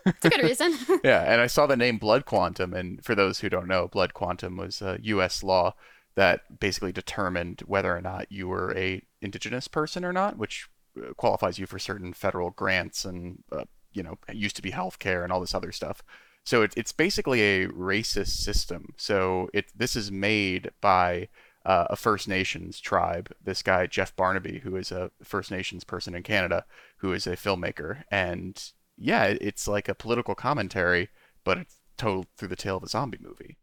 It's 0.06 0.24
a 0.24 0.30
good 0.30 0.42
reason. 0.42 0.74
yeah, 1.04 1.24
and 1.30 1.38
I 1.38 1.48
saw 1.48 1.66
the 1.66 1.76
name 1.76 1.98
Blood 1.98 2.24
Quantum, 2.24 2.72
and 2.72 3.04
for 3.04 3.14
those 3.14 3.40
who 3.40 3.50
don't 3.50 3.66
know, 3.68 3.88
Blood 3.88 4.14
Quantum 4.14 4.56
was 4.56 4.80
a 4.80 4.98
U.S. 5.02 5.42
law 5.42 5.74
that 6.14 6.60
basically 6.60 6.92
determined 6.92 7.60
whether 7.66 7.94
or 7.94 8.00
not 8.00 8.32
you 8.32 8.48
were 8.48 8.74
a 8.74 9.02
indigenous 9.20 9.68
person 9.68 10.06
or 10.06 10.12
not, 10.12 10.38
which 10.38 10.66
uh, 10.96 11.12
qualifies 11.14 11.58
you 11.58 11.66
for 11.66 11.78
certain 11.78 12.14
federal 12.14 12.50
grants 12.50 13.04
and 13.04 13.42
uh, 13.52 13.64
you 13.92 14.02
know 14.02 14.16
it 14.28 14.36
used 14.36 14.56
to 14.56 14.62
be 14.62 14.70
healthcare 14.70 15.24
and 15.24 15.30
all 15.30 15.40
this 15.40 15.54
other 15.54 15.72
stuff. 15.72 16.02
So 16.44 16.62
it, 16.62 16.72
it's 16.76 16.92
basically 16.92 17.42
a 17.42 17.68
racist 17.68 18.38
system. 18.42 18.94
So 18.96 19.50
it 19.52 19.66
this 19.76 19.96
is 19.96 20.10
made 20.10 20.70
by 20.80 21.28
uh, 21.64 21.86
a 21.90 21.96
First 21.96 22.28
Nations 22.28 22.80
tribe. 22.80 23.32
This 23.42 23.62
guy 23.62 23.86
Jeff 23.86 24.14
Barnaby, 24.16 24.60
who 24.60 24.76
is 24.76 24.92
a 24.92 25.10
First 25.22 25.50
Nations 25.50 25.84
person 25.84 26.14
in 26.14 26.22
Canada, 26.22 26.64
who 26.98 27.12
is 27.12 27.26
a 27.26 27.36
filmmaker, 27.36 28.04
and 28.10 28.72
yeah, 28.96 29.24
it's 29.40 29.68
like 29.68 29.88
a 29.88 29.94
political 29.94 30.34
commentary, 30.34 31.08
but 31.44 31.58
it's 31.58 31.76
told 31.96 32.26
through 32.36 32.48
the 32.48 32.56
tale 32.56 32.76
of 32.76 32.82
a 32.82 32.88
zombie 32.88 33.18
movie. 33.20 33.58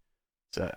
So 0.54 0.74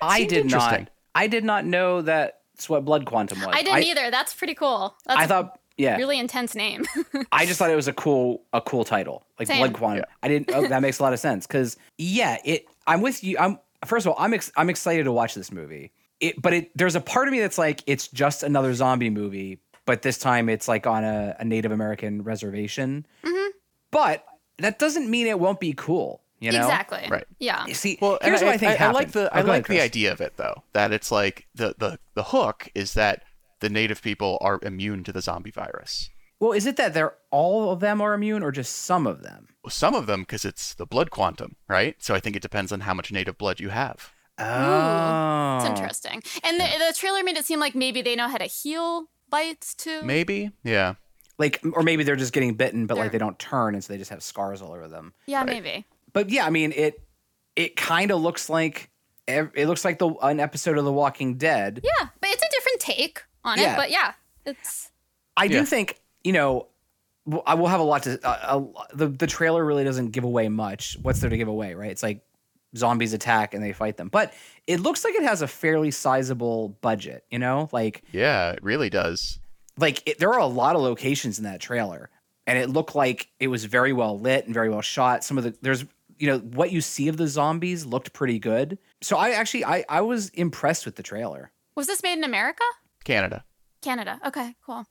I 0.00 0.24
did 0.24 0.50
not. 0.50 0.90
I 1.14 1.26
did 1.26 1.44
not 1.44 1.64
know 1.66 2.02
that's 2.02 2.68
what 2.68 2.84
Blood 2.84 3.04
Quantum 3.06 3.40
was. 3.40 3.50
I 3.52 3.62
didn't 3.62 3.84
either. 3.84 4.10
That's 4.10 4.34
pretty 4.34 4.54
cool. 4.54 4.96
That's 5.06 5.20
I 5.20 5.26
thought, 5.26 5.58
yeah, 5.76 5.96
really 5.96 6.18
intense 6.18 6.54
name. 6.54 6.84
I 7.32 7.46
just 7.46 7.58
thought 7.58 7.70
it 7.70 7.76
was 7.76 7.88
a 7.88 7.92
cool, 7.92 8.44
a 8.52 8.60
cool 8.60 8.84
title, 8.84 9.26
like 9.38 9.48
Same. 9.48 9.58
Blood 9.58 9.74
Quantum. 9.74 10.04
I 10.22 10.28
didn't. 10.28 10.50
Oh, 10.52 10.66
that 10.66 10.82
makes 10.82 10.98
a 10.98 11.02
lot 11.02 11.12
of 11.12 11.20
sense 11.20 11.46
because 11.46 11.76
yeah, 11.98 12.38
it. 12.44 12.66
I'm 12.86 13.00
with 13.00 13.22
you. 13.22 13.38
I'm 13.38 13.58
first 13.86 14.06
of 14.06 14.12
all, 14.12 14.18
I'm 14.18 14.34
ex, 14.34 14.50
I'm 14.56 14.70
excited 14.70 15.04
to 15.04 15.12
watch 15.12 15.34
this 15.34 15.52
movie. 15.52 15.92
It, 16.22 16.40
but 16.40 16.52
it 16.54 16.70
there's 16.76 16.94
a 16.94 17.00
part 17.00 17.28
of 17.28 17.32
me 17.32 17.40
that's 17.40 17.58
like 17.58 17.82
it's 17.86 18.08
just 18.08 18.42
another 18.42 18.72
zombie 18.74 19.10
movie, 19.10 19.58
but 19.84 20.02
this 20.02 20.16
time 20.18 20.48
it's 20.48 20.68
like 20.68 20.86
on 20.86 21.04
a, 21.04 21.36
a 21.40 21.44
Native 21.44 21.72
American 21.72 22.22
reservation. 22.22 23.04
Mm-hmm. 23.24 23.50
But 23.90 24.24
that 24.58 24.78
doesn't 24.78 25.10
mean 25.10 25.26
it 25.26 25.38
won't 25.38 25.60
be 25.60 25.72
cool. 25.74 26.22
You 26.40 26.50
know, 26.52 26.58
exactly. 26.58 27.06
Right. 27.08 27.24
Yeah. 27.38 27.66
See, 27.66 27.98
Well, 28.00 28.18
and 28.20 28.30
here's 28.30 28.42
what 28.42 28.54
I, 28.54 28.56
think 28.56 28.72
I, 28.72 28.74
happened. 28.74 28.94
like 28.94 29.12
the 29.12 29.26
Oh, 29.26 29.38
I 29.38 29.42
go 29.42 29.48
ahead, 29.48 29.48
like 29.48 29.62
the 29.66 29.74
Chris. 29.74 29.82
idea 29.82 30.12
of 30.12 30.20
it 30.20 30.36
though. 30.36 30.62
That 30.72 30.92
it's 30.92 31.10
like 31.12 31.46
the 31.54 31.74
the 31.78 31.98
the 32.14 32.24
hook 32.24 32.68
is 32.74 32.94
that 32.94 33.22
the 33.60 33.68
native 33.68 34.02
people 34.02 34.38
are 34.40 34.58
immune 34.62 35.04
to 35.04 35.12
the 35.12 35.20
zombie 35.22 35.52
virus. 35.52 36.08
Well, 36.40 36.50
is 36.52 36.66
it 36.66 36.76
that 36.76 36.94
they're 36.94 37.14
all 37.30 37.70
of 37.70 37.78
them 37.80 38.00
are 38.00 38.12
immune 38.14 38.42
or 38.42 38.50
just 38.50 38.74
some 38.74 39.06
of 39.06 39.22
them? 39.22 39.48
Well, 39.62 39.70
some 39.70 39.94
of 39.94 40.06
them 40.06 40.22
because 40.22 40.44
it's 40.44 40.74
the 40.74 40.86
blood 40.86 41.10
quantum, 41.12 41.54
right? 41.68 41.94
So 42.00 42.12
I 42.14 42.18
think 42.20 42.34
it 42.34 42.42
depends 42.42 42.72
on 42.72 42.80
how 42.80 42.94
much 42.94 43.12
native 43.12 43.38
blood 43.38 43.60
you 43.60 43.68
have. 43.68 44.10
Oh, 44.38 44.44
It's 44.44 44.48
interesting. 45.76 46.22
And 46.44 46.58
the, 46.60 46.64
the 46.88 46.94
trailer 46.96 47.22
made 47.22 47.36
it 47.36 47.44
seem 47.44 47.60
like 47.60 47.74
maybe 47.74 48.02
they 48.02 48.16
know 48.16 48.28
how 48.28 48.38
to 48.38 48.44
heal 48.44 49.06
bites 49.30 49.74
too. 49.74 50.02
Maybe, 50.02 50.50
yeah. 50.64 50.94
Like, 51.38 51.60
or 51.72 51.82
maybe 51.82 52.04
they're 52.04 52.16
just 52.16 52.32
getting 52.32 52.54
bitten, 52.54 52.86
but 52.86 52.96
like 52.96 53.04
They're- 53.04 53.12
they 53.12 53.18
don't 53.18 53.38
turn, 53.38 53.74
and 53.74 53.82
so 53.82 53.92
they 53.92 53.98
just 53.98 54.10
have 54.10 54.22
scars 54.22 54.62
all 54.62 54.72
over 54.72 54.86
them. 54.88 55.12
Yeah, 55.26 55.38
Right. 55.38 55.46
maybe. 55.46 55.86
But 56.12 56.30
yeah, 56.30 56.46
I 56.46 56.50
mean, 56.50 56.72
it 56.72 57.02
it 57.56 57.76
kind 57.76 58.10
of 58.10 58.20
looks 58.20 58.48
like 58.50 58.90
ev- 59.28 59.50
it 59.54 59.66
looks 59.66 59.84
like 59.84 59.98
the 59.98 60.08
an 60.22 60.40
episode 60.40 60.78
of 60.78 60.84
The 60.84 60.92
Walking 60.92 61.36
Dead. 61.38 61.80
Yeah, 61.82 62.08
but 62.20 62.30
it's 62.30 62.42
a 62.42 62.50
different 62.50 62.80
take 62.80 63.22
on 63.44 63.58
Yeah. 63.58 63.74
it. 63.74 63.76
But 63.76 63.90
yeah, 63.90 64.12
it's 64.44 64.90
I 65.36 65.48
do 65.48 65.56
Yeah. 65.56 65.64
think 65.64 66.00
you 66.22 66.32
know. 66.32 66.68
w- 67.26 67.42
I 67.46 67.54
will 67.54 67.68
have 67.68 67.80
a 67.80 67.84
lot 67.84 68.02
to. 68.04 68.18
Uh, 68.22 68.28
uh, 68.76 68.84
the 68.94 69.06
the 69.08 69.26
trailer 69.26 69.64
really 69.64 69.84
doesn't 69.84 70.10
give 70.10 70.24
away 70.24 70.48
much. 70.48 70.96
What's 71.02 71.20
there 71.20 71.30
to 71.30 71.36
give 71.36 71.48
away, 71.48 71.74
right? 71.74 71.90
It's 71.90 72.02
like 72.02 72.20
zombies 72.76 73.12
attack 73.12 73.54
and 73.54 73.62
they 73.62 73.72
fight 73.72 73.96
them, 73.96 74.08
but 74.08 74.32
it 74.66 74.80
looks 74.80 75.04
like 75.04 75.14
it 75.14 75.22
has 75.22 75.42
a 75.42 75.48
fairly 75.48 75.90
sizable 75.90 76.70
budget. 76.80 77.24
You 77.30 77.38
know, 77.38 77.68
like 77.72 78.02
Yeah, 78.12 78.52
it 78.52 78.62
really 78.62 78.90
does. 78.90 79.38
like 79.78 80.02
it, 80.08 80.18
there 80.18 80.32
are 80.32 80.38
a 80.40 80.46
lot 80.46 80.76
of 80.76 80.82
locations 80.82 81.38
in 81.38 81.44
that 81.44 81.60
trailer 81.60 82.10
and 82.46 82.58
it 82.58 82.68
looked 82.70 82.94
like 82.94 83.28
it 83.40 83.48
was 83.48 83.64
very 83.64 83.92
well 83.92 84.18
lit 84.18 84.44
and 84.46 84.52
very 84.54 84.68
well 84.68 84.82
shot 84.82 85.22
some 85.24 85.38
of 85.38 85.44
the 85.44 85.54
there's 85.62 85.84
you 86.18 86.26
know 86.26 86.38
what 86.38 86.70
you 86.72 86.80
see 86.80 87.08
of 87.08 87.16
the 87.16 87.26
zombies 87.28 87.86
looked 87.86 88.12
pretty 88.12 88.38
good 88.38 88.78
so 89.00 89.16
i 89.16 89.30
actually 89.30 89.64
i 89.64 89.84
i 89.88 90.00
was 90.00 90.28
impressed 90.30 90.84
with 90.84 90.96
the 90.96 91.02
trailer 91.02 91.50
was 91.74 91.86
this 91.86 92.02
made 92.02 92.18
in 92.18 92.24
America? 92.24 92.62
Canada. 93.04 93.44
Canada. 93.80 94.20
Okay, 94.26 94.54
cool. 94.66 94.84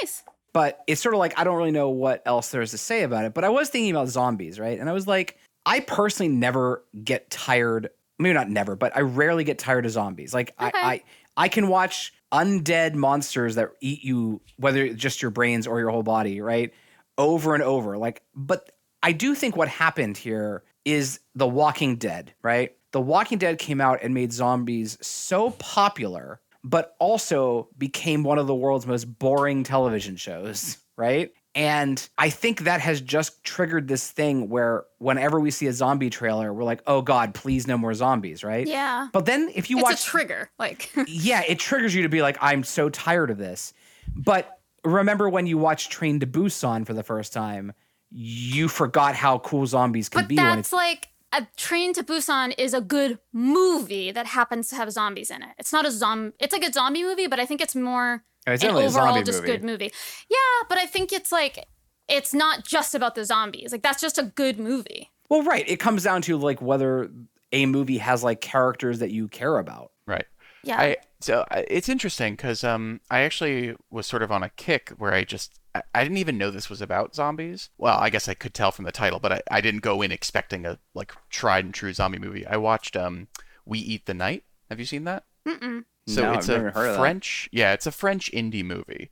Nice. 0.00 0.24
but 0.52 0.82
it's 0.86 1.00
sort 1.00 1.14
of 1.14 1.18
like 1.20 1.38
i 1.38 1.44
don't 1.44 1.56
really 1.56 1.70
know 1.70 1.90
what 1.90 2.22
else 2.26 2.50
there's 2.50 2.72
to 2.72 2.78
say 2.78 3.02
about 3.04 3.24
it 3.24 3.32
but 3.34 3.44
i 3.44 3.48
was 3.48 3.68
thinking 3.68 3.90
about 3.92 4.08
zombies 4.08 4.58
right 4.58 4.78
and 4.80 4.88
i 4.88 4.92
was 4.92 5.06
like 5.06 5.38
i 5.66 5.80
personally 5.80 6.32
never 6.32 6.82
get 7.04 7.28
tired 7.30 7.90
maybe 8.18 8.32
not 8.32 8.48
never 8.48 8.74
but 8.76 8.96
i 8.96 9.00
rarely 9.00 9.44
get 9.44 9.58
tired 9.58 9.84
of 9.84 9.92
zombies 9.92 10.32
like 10.32 10.54
Okay. 10.60 10.70
I, 10.74 10.92
I 10.92 11.02
i 11.36 11.48
can 11.48 11.68
watch 11.68 12.14
undead 12.32 12.94
monsters 12.94 13.56
that 13.56 13.70
eat 13.80 14.02
you 14.02 14.40
whether 14.56 14.84
it's 14.84 14.96
just 14.96 15.20
your 15.20 15.30
brains 15.30 15.66
or 15.66 15.78
your 15.80 15.90
whole 15.90 16.02
body 16.02 16.40
right 16.40 16.72
over 17.18 17.54
and 17.54 17.62
over 17.62 17.98
like 17.98 18.22
but 18.34 18.72
i 19.02 19.12
do 19.12 19.34
think 19.34 19.56
what 19.56 19.68
happened 19.68 20.16
here 20.16 20.62
is 20.84 21.20
the 21.34 21.46
walking 21.46 21.96
dead 21.96 22.32
right 22.42 22.74
the 22.92 23.00
walking 23.00 23.36
dead 23.36 23.58
came 23.58 23.80
out 23.80 23.98
and 24.02 24.14
made 24.14 24.32
zombies 24.32 24.96
so 25.02 25.50
popular 25.50 26.40
but 26.66 26.96
also 26.98 27.68
became 27.78 28.24
one 28.24 28.38
of 28.38 28.48
the 28.48 28.54
world's 28.54 28.88
most 28.88 29.04
boring 29.04 29.62
television 29.62 30.16
shows, 30.16 30.78
right? 30.96 31.30
And 31.56 32.06
I 32.18 32.28
think 32.28 32.60
that 32.60 32.82
has 32.82 33.00
just 33.00 33.42
triggered 33.42 33.88
this 33.88 34.10
thing 34.10 34.50
where 34.50 34.84
whenever 34.98 35.40
we 35.40 35.50
see 35.50 35.66
a 35.68 35.72
zombie 35.72 36.10
trailer, 36.10 36.52
we're 36.52 36.64
like, 36.64 36.82
oh 36.86 37.00
God, 37.00 37.32
please 37.32 37.66
no 37.66 37.78
more 37.78 37.94
zombies, 37.94 38.44
right? 38.44 38.66
Yeah. 38.66 39.08
But 39.10 39.24
then 39.24 39.50
if 39.54 39.70
you 39.70 39.78
watch- 39.78 39.94
it's 39.94 40.02
watch 40.02 40.08
a 40.08 40.10
trigger. 40.10 40.50
Like 40.58 40.92
yeah, 41.08 41.42
it 41.48 41.58
triggers 41.58 41.94
you 41.94 42.02
to 42.02 42.10
be 42.10 42.20
like, 42.20 42.36
I'm 42.42 42.62
so 42.62 42.90
tired 42.90 43.30
of 43.30 43.38
this. 43.38 43.72
But 44.14 44.60
remember 44.84 45.30
when 45.30 45.46
you 45.46 45.56
watched 45.56 45.90
Train 45.90 46.20
to 46.20 46.26
Busan 46.26 46.86
for 46.86 46.92
the 46.92 47.02
first 47.02 47.32
time, 47.32 47.72
you 48.10 48.68
forgot 48.68 49.14
how 49.14 49.38
cool 49.38 49.66
zombies 49.66 50.10
can 50.10 50.22
But 50.22 50.28
be 50.28 50.36
when 50.36 50.44
that's 50.44 50.68
it's 50.68 50.72
like 50.74 51.08
a 51.32 51.46
Train 51.56 51.94
to 51.94 52.04
Busan 52.04 52.54
is 52.58 52.74
a 52.74 52.82
good 52.82 53.18
movie 53.32 54.12
that 54.12 54.26
happens 54.26 54.68
to 54.68 54.76
have 54.76 54.92
zombies 54.92 55.30
in 55.30 55.42
it. 55.42 55.50
It's 55.58 55.72
not 55.72 55.86
a 55.86 55.90
zombie. 55.90 56.36
It's 56.38 56.52
like 56.52 56.64
a 56.64 56.72
zombie 56.72 57.02
movie, 57.02 57.26
but 57.26 57.40
I 57.40 57.46
think 57.46 57.62
it's 57.62 57.74
more 57.74 58.24
It's 58.46 58.62
an 58.62 58.68
definitely 58.68 58.84
a 58.84 58.88
overall 58.88 59.06
zombie 59.14 59.24
just 59.24 59.40
movie. 59.42 59.52
good 59.52 59.64
movie. 59.64 59.92
Yeah, 60.30 60.36
but 60.68 60.78
I 60.78 60.86
think 60.86 61.12
it's 61.12 61.32
like 61.32 61.66
it's 62.08 62.32
not 62.32 62.64
just 62.64 62.94
about 62.94 63.14
the 63.14 63.24
zombies. 63.24 63.72
Like 63.72 63.82
that's 63.82 64.00
just 64.00 64.18
a 64.18 64.22
good 64.22 64.58
movie. 64.58 65.10
well, 65.28 65.42
right. 65.42 65.68
It 65.68 65.78
comes 65.80 66.04
down 66.04 66.22
to 66.22 66.36
like 66.36 66.62
whether 66.62 67.10
a 67.52 67.66
movie 67.66 67.98
has 67.98 68.22
like 68.22 68.40
characters 68.40 68.98
that 69.00 69.10
you 69.10 69.28
care 69.28 69.58
about. 69.58 69.92
Right. 70.06 70.26
Yeah. 70.62 70.78
I 70.80 70.96
so 71.20 71.44
it's 71.50 71.88
interesting 71.88 72.34
because 72.34 72.62
um 72.64 73.00
I 73.10 73.20
actually 73.20 73.74
was 73.90 74.06
sort 74.06 74.22
of 74.22 74.30
on 74.32 74.42
a 74.42 74.50
kick 74.50 74.90
where 74.98 75.12
I 75.12 75.24
just 75.24 75.58
I, 75.74 75.82
I 75.94 76.02
didn't 76.02 76.18
even 76.18 76.38
know 76.38 76.50
this 76.50 76.68
was 76.70 76.80
about 76.82 77.14
zombies. 77.14 77.70
Well, 77.78 77.98
I 77.98 78.10
guess 78.10 78.28
I 78.28 78.34
could 78.34 78.54
tell 78.54 78.70
from 78.72 78.84
the 78.84 78.92
title, 78.92 79.18
but 79.18 79.32
I, 79.32 79.40
I 79.50 79.60
didn't 79.60 79.80
go 79.80 80.02
in 80.02 80.12
expecting 80.12 80.66
a 80.66 80.78
like 80.94 81.12
tried 81.30 81.64
and 81.64 81.74
true 81.74 81.92
zombie 81.92 82.18
movie. 82.18 82.46
I 82.46 82.56
watched 82.56 82.96
um 82.96 83.28
We 83.64 83.78
Eat 83.78 84.06
the 84.06 84.14
Night. 84.14 84.44
Have 84.70 84.78
you 84.80 84.86
seen 84.86 85.04
that? 85.04 85.24
Mm-mm. 85.46 85.84
So 86.06 86.22
No, 86.22 86.32
it's 86.34 86.48
I've 86.48 86.56
a 86.66 86.70
heard 86.70 86.86
of 86.88 86.92
that. 86.94 86.98
French, 86.98 87.48
yeah, 87.52 87.72
it's 87.72 87.86
a 87.86 87.92
French 87.92 88.30
indie 88.32 88.64
movie. 88.64 89.10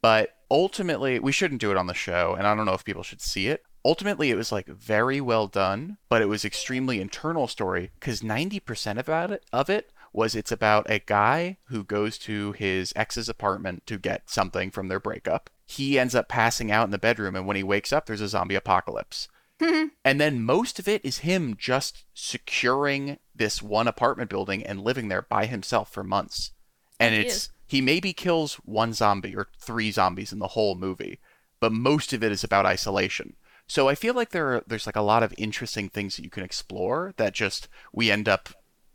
But 0.00 0.36
ultimately, 0.50 1.18
we 1.18 1.32
shouldn't 1.32 1.60
do 1.60 1.70
it 1.70 1.76
on 1.76 1.86
the 1.88 1.94
show, 1.94 2.34
and 2.38 2.46
I 2.46 2.54
don't 2.54 2.66
know 2.66 2.74
if 2.74 2.84
people 2.84 3.02
should 3.02 3.20
see 3.20 3.48
it. 3.48 3.64
Ultimately, 3.84 4.30
it 4.30 4.36
was 4.36 4.52
like 4.52 4.66
very 4.66 5.20
well 5.20 5.46
done, 5.46 5.98
but 6.08 6.22
it 6.22 6.26
was 6.28 6.44
extremely 6.44 7.00
internal 7.00 7.48
story 7.48 7.90
because 7.98 8.20
90% 8.20 8.98
about 8.98 9.30
it 9.30 9.44
of 9.52 9.68
it 9.70 9.92
was 10.12 10.34
it's 10.34 10.52
about 10.52 10.88
a 10.90 11.00
guy 11.00 11.58
who 11.66 11.84
goes 11.84 12.18
to 12.18 12.52
his 12.52 12.92
ex's 12.96 13.28
apartment 13.28 13.86
to 13.86 13.98
get 13.98 14.30
something 14.30 14.70
from 14.70 14.88
their 14.88 15.00
breakup. 15.00 15.50
He 15.66 15.98
ends 15.98 16.14
up 16.14 16.28
passing 16.28 16.70
out 16.70 16.84
in 16.84 16.90
the 16.90 16.98
bedroom, 16.98 17.36
and 17.36 17.46
when 17.46 17.56
he 17.56 17.62
wakes 17.62 17.92
up, 17.92 18.06
there's 18.06 18.20
a 18.20 18.28
zombie 18.28 18.54
apocalypse. 18.54 19.28
Mm-hmm. 19.60 19.88
And 20.04 20.20
then 20.20 20.42
most 20.42 20.78
of 20.78 20.86
it 20.86 21.04
is 21.04 21.18
him 21.18 21.56
just 21.58 22.04
securing 22.14 23.18
this 23.34 23.60
one 23.60 23.88
apartment 23.88 24.30
building 24.30 24.64
and 24.64 24.80
living 24.80 25.08
there 25.08 25.22
by 25.22 25.46
himself 25.46 25.90
for 25.92 26.04
months. 26.04 26.52
And 27.00 27.14
He 27.14 27.22
it's 27.22 27.34
is. 27.34 27.50
he 27.66 27.80
maybe 27.80 28.12
kills 28.12 28.54
one 28.64 28.92
zombie 28.92 29.34
or 29.34 29.48
three 29.58 29.90
zombies 29.90 30.32
in 30.32 30.38
the 30.38 30.48
whole 30.48 30.74
movie, 30.74 31.18
but 31.60 31.72
most 31.72 32.12
of 32.12 32.22
it 32.22 32.32
is 32.32 32.44
about 32.44 32.66
isolation. 32.66 33.34
So 33.66 33.88
I 33.88 33.94
feel 33.94 34.14
like 34.14 34.30
there 34.30 34.54
are, 34.54 34.64
there's 34.66 34.86
like 34.86 34.96
a 34.96 35.02
lot 35.02 35.22
of 35.22 35.34
interesting 35.36 35.88
things 35.88 36.16
that 36.16 36.24
you 36.24 36.30
can 36.30 36.42
explore 36.42 37.12
that 37.16 37.34
just 37.34 37.68
we 37.92 38.10
end 38.10 38.28
up 38.28 38.48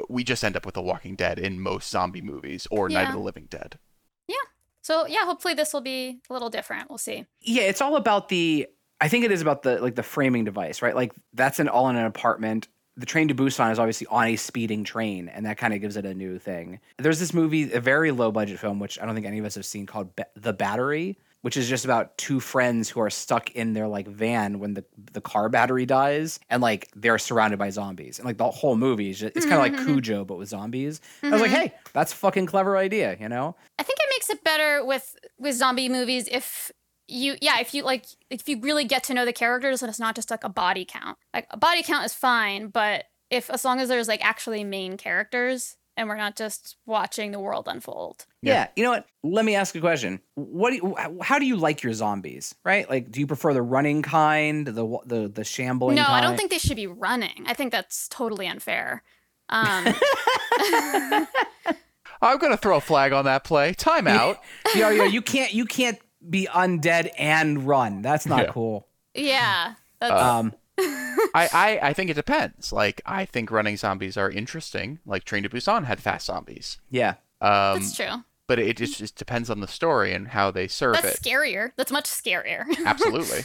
we 0.09 0.23
just 0.23 0.43
end 0.43 0.57
up 0.57 0.65
with 0.65 0.75
The 0.75 0.81
Walking 0.81 1.15
Dead 1.15 1.37
in 1.37 1.59
most 1.59 1.89
zombie 1.89 2.21
movies 2.21 2.67
or 2.71 2.89
Night 2.89 3.07
of 3.09 3.13
the 3.13 3.19
Living 3.19 3.47
Dead. 3.49 3.77
Yeah. 4.27 4.35
So 4.81 5.05
yeah, 5.07 5.25
hopefully 5.25 5.53
this 5.53 5.71
will 5.73 5.81
be 5.81 6.19
a 6.29 6.33
little 6.33 6.49
different. 6.49 6.89
We'll 6.89 6.97
see. 6.97 7.25
Yeah, 7.41 7.63
it's 7.63 7.81
all 7.81 7.95
about 7.95 8.29
the. 8.29 8.67
I 9.01 9.07
think 9.07 9.25
it 9.25 9.31
is 9.31 9.41
about 9.41 9.63
the 9.63 9.81
like 9.81 9.95
the 9.95 10.03
framing 10.03 10.43
device, 10.45 10.81
right? 10.81 10.95
Like 10.95 11.13
that's 11.33 11.59
an 11.59 11.67
all 11.67 11.89
in 11.89 11.95
an 11.95 12.05
apartment. 12.05 12.67
The 12.95 13.07
train 13.07 13.27
to 13.29 13.35
Busan 13.35 13.71
is 13.71 13.79
obviously 13.79 14.07
on 14.07 14.25
a 14.27 14.35
speeding 14.35 14.83
train, 14.83 15.27
and 15.27 15.45
that 15.45 15.57
kind 15.57 15.73
of 15.73 15.81
gives 15.81 15.97
it 15.97 16.05
a 16.05 16.13
new 16.13 16.37
thing. 16.37 16.79
There's 16.99 17.19
this 17.19 17.33
movie, 17.33 17.71
a 17.73 17.79
very 17.79 18.11
low 18.11 18.31
budget 18.31 18.59
film, 18.59 18.79
which 18.79 18.99
I 18.99 19.05
don't 19.05 19.15
think 19.15 19.25
any 19.25 19.39
of 19.39 19.45
us 19.45 19.55
have 19.55 19.65
seen, 19.65 19.87
called 19.87 20.15
ba- 20.15 20.27
The 20.35 20.53
Battery, 20.53 21.17
which 21.41 21.57
is 21.57 21.67
just 21.67 21.85
about 21.85 22.17
two 22.17 22.39
friends 22.39 22.89
who 22.89 23.01
are 23.01 23.09
stuck 23.09 23.49
in 23.51 23.73
their 23.73 23.87
like 23.87 24.07
van 24.07 24.59
when 24.59 24.75
the 24.75 24.85
the 25.11 25.21
car 25.21 25.49
battery 25.49 25.85
dies, 25.85 26.39
and 26.49 26.61
like 26.61 26.87
they're 26.95 27.17
surrounded 27.17 27.57
by 27.57 27.71
zombies, 27.71 28.19
and 28.19 28.25
like 28.27 28.37
the 28.37 28.49
whole 28.49 28.75
movie 28.75 29.09
is 29.09 29.19
just, 29.19 29.35
it's 29.35 29.45
kind 29.45 29.55
of 29.55 29.61
like 29.61 29.73
mm-hmm, 29.73 29.81
mm-hmm. 29.81 29.93
Cujo 29.99 30.23
but 30.23 30.37
with 30.37 30.49
zombies. 30.49 31.01
I 31.23 31.29
was 31.29 31.41
like, 31.41 31.51
mm-hmm. 31.51 31.61
hey, 31.61 31.73
that's 31.93 32.13
a 32.13 32.15
fucking 32.15 32.45
clever 32.45 32.77
idea, 32.77 33.17
you 33.19 33.27
know? 33.27 33.55
I 33.79 33.83
think 33.83 33.97
it 33.99 34.07
makes 34.11 34.29
it 34.29 34.43
better 34.43 34.85
with 34.85 35.15
with 35.37 35.55
zombie 35.55 35.89
movies 35.89 36.29
if 36.31 36.71
you 37.07 37.35
yeah 37.41 37.59
if 37.59 37.73
you 37.73 37.83
like 37.83 38.05
if 38.29 38.47
you 38.47 38.59
really 38.61 38.85
get 38.85 39.03
to 39.03 39.13
know 39.13 39.25
the 39.25 39.33
characters 39.33 39.81
and 39.81 39.89
it's 39.89 39.99
not 39.99 40.15
just 40.15 40.31
like 40.31 40.43
a 40.43 40.49
body 40.49 40.85
count 40.85 41.17
like 41.33 41.47
a 41.51 41.57
body 41.57 41.83
count 41.83 42.05
is 42.05 42.13
fine 42.13 42.67
but 42.67 43.05
if 43.29 43.49
as 43.49 43.65
long 43.65 43.79
as 43.79 43.89
there's 43.89 44.07
like 44.07 44.23
actually 44.25 44.63
main 44.63 44.95
characters 44.95 45.75
and 45.95 46.09
we're 46.09 46.17
not 46.17 46.35
just 46.35 46.77
watching 46.85 47.31
the 47.31 47.39
world 47.39 47.67
unfold 47.67 48.25
Yeah. 48.41 48.53
Yeah. 48.53 48.67
You 48.75 48.83
know 48.83 48.89
what? 48.91 49.05
Let 49.23 49.45
me 49.45 49.53
ask 49.55 49.75
a 49.75 49.79
question. 49.79 50.21
What 50.33 50.71
do 50.71 50.77
you, 50.77 51.21
how 51.21 51.37
do 51.37 51.45
you 51.45 51.55
like 51.55 51.83
your 51.83 51.93
zombies? 51.93 52.55
Right? 52.65 52.89
Like, 52.89 53.11
do 53.11 53.19
you 53.19 53.27
prefer 53.27 53.53
the 53.53 53.61
running 53.61 54.01
kind, 54.01 54.65
the 54.65 54.97
the 55.05 55.27
the 55.27 55.43
shambling? 55.43 55.95
no 55.95 56.05
i 56.07 56.19
don't 56.21 56.35
think 56.37 56.51
they 56.51 56.57
should 56.57 56.77
be 56.77 56.87
running 56.87 57.43
i 57.45 57.53
think 57.53 57.71
that's 57.71 58.07
totally 58.07 58.47
unfair 58.47 59.03
um 59.49 59.85
I'm 62.21 62.37
gonna 62.37 62.57
throw 62.57 62.77
a 62.77 62.81
flag 62.81 63.11
on 63.11 63.25
that 63.25 63.43
play. 63.43 63.73
Time 63.73 64.07
out. 64.07 64.39
yo 64.75 64.89
yo. 64.89 65.03
You 65.03 65.21
can't 65.21 65.53
you 65.53 65.65
can't 65.65 65.99
be 66.29 66.47
undead 66.51 67.09
and 67.17 67.67
run. 67.67 68.01
That's 68.01 68.25
not 68.25 68.43
Yeah. 68.45 68.51
cool. 68.51 68.87
yeah 69.13 69.75
that's 69.99 70.21
Um. 70.21 70.53
I, 71.35 71.49
I, 71.53 71.79
I 71.89 71.93
think 71.93 72.09
it 72.09 72.15
depends. 72.15 72.73
Like 72.73 73.01
I 73.05 73.25
think 73.25 73.51
running 73.51 73.77
zombies 73.77 74.17
are 74.17 74.29
interesting. 74.29 74.99
Like 75.05 75.23
Train 75.23 75.43
to 75.43 75.49
Busan 75.49 75.85
had 75.85 75.99
fast 76.01 76.25
zombies. 76.25 76.79
Yeah. 76.89 77.15
Um, 77.41 77.79
that's 77.79 77.95
true 77.95 78.23
but 78.45 78.59
it 78.59 78.75
just, 78.75 78.97
just 78.97 79.15
depends 79.15 79.49
on 79.49 79.61
the 79.61 79.67
story 79.67 80.13
and 80.13 80.27
how 80.27 80.51
they 80.51 80.67
serve 80.67 80.95
that's 80.95 81.15
it. 81.15 81.21
scarier 81.23 81.71
that's 81.77 81.91
much 81.93 82.03
scarier 82.05 82.65
Absolutely. 82.85 83.43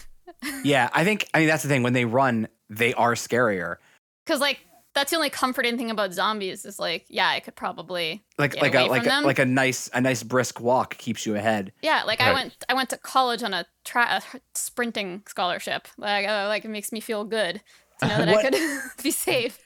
Yeah. 0.65 0.91
I 0.93 1.05
think. 1.05 1.29
I 1.33 1.39
mean, 1.39 1.49
that's 1.49 1.63
the 1.63 1.69
thing. 1.69 1.83
When 1.83 1.93
they 1.93 2.05
run, 2.05 2.49
they 2.69 2.93
are 2.95 3.15
scarier. 3.15 3.77
because 4.25 4.41
like 4.41 4.61
that's 4.99 5.11
the 5.11 5.17
only 5.17 5.31
comforting 5.31 5.79
thing 5.79 5.91
about 5.91 6.13
zombies 6.13 6.65
is 6.65 6.79
like 6.79 7.05
yeah 7.09 7.29
i 7.29 7.41
could 7.41 7.55
probably 7.55 8.23
Like 8.37 8.53
Get 8.53 8.63
like 8.63 8.75
away 8.75 8.87
a 8.87 8.89
like 8.89 9.07
a, 9.07 9.21
like 9.27 9.39
a 9.39 9.45
nice 9.45 9.89
a 9.95 10.01
nice 10.01 10.23
brisk 10.23 10.61
walk 10.61 10.97
keeps 10.99 11.27
you 11.27 11.35
ahead. 11.37 11.73
Yeah, 11.83 12.03
like 12.05 12.21
I 12.21 12.33
went 12.33 12.65
I 12.69 12.75
went 12.75 12.91
to 12.91 12.97
college 12.99 13.43
on 13.43 13.53
a, 13.55 13.65
tra- 13.85 14.23
a 14.23 14.41
sprinting 14.55 15.23
scholarship. 15.27 15.89
Like 15.97 16.27
uh, 16.29 16.47
like 16.49 16.65
it 16.65 16.69
makes 16.69 16.93
me 16.93 17.01
feel 17.01 17.25
good 17.25 17.61
to 18.01 18.09
know 18.09 18.19
that 18.19 18.29
I 18.29 18.43
could 18.45 18.57
be 19.03 19.11
safe. 19.11 19.59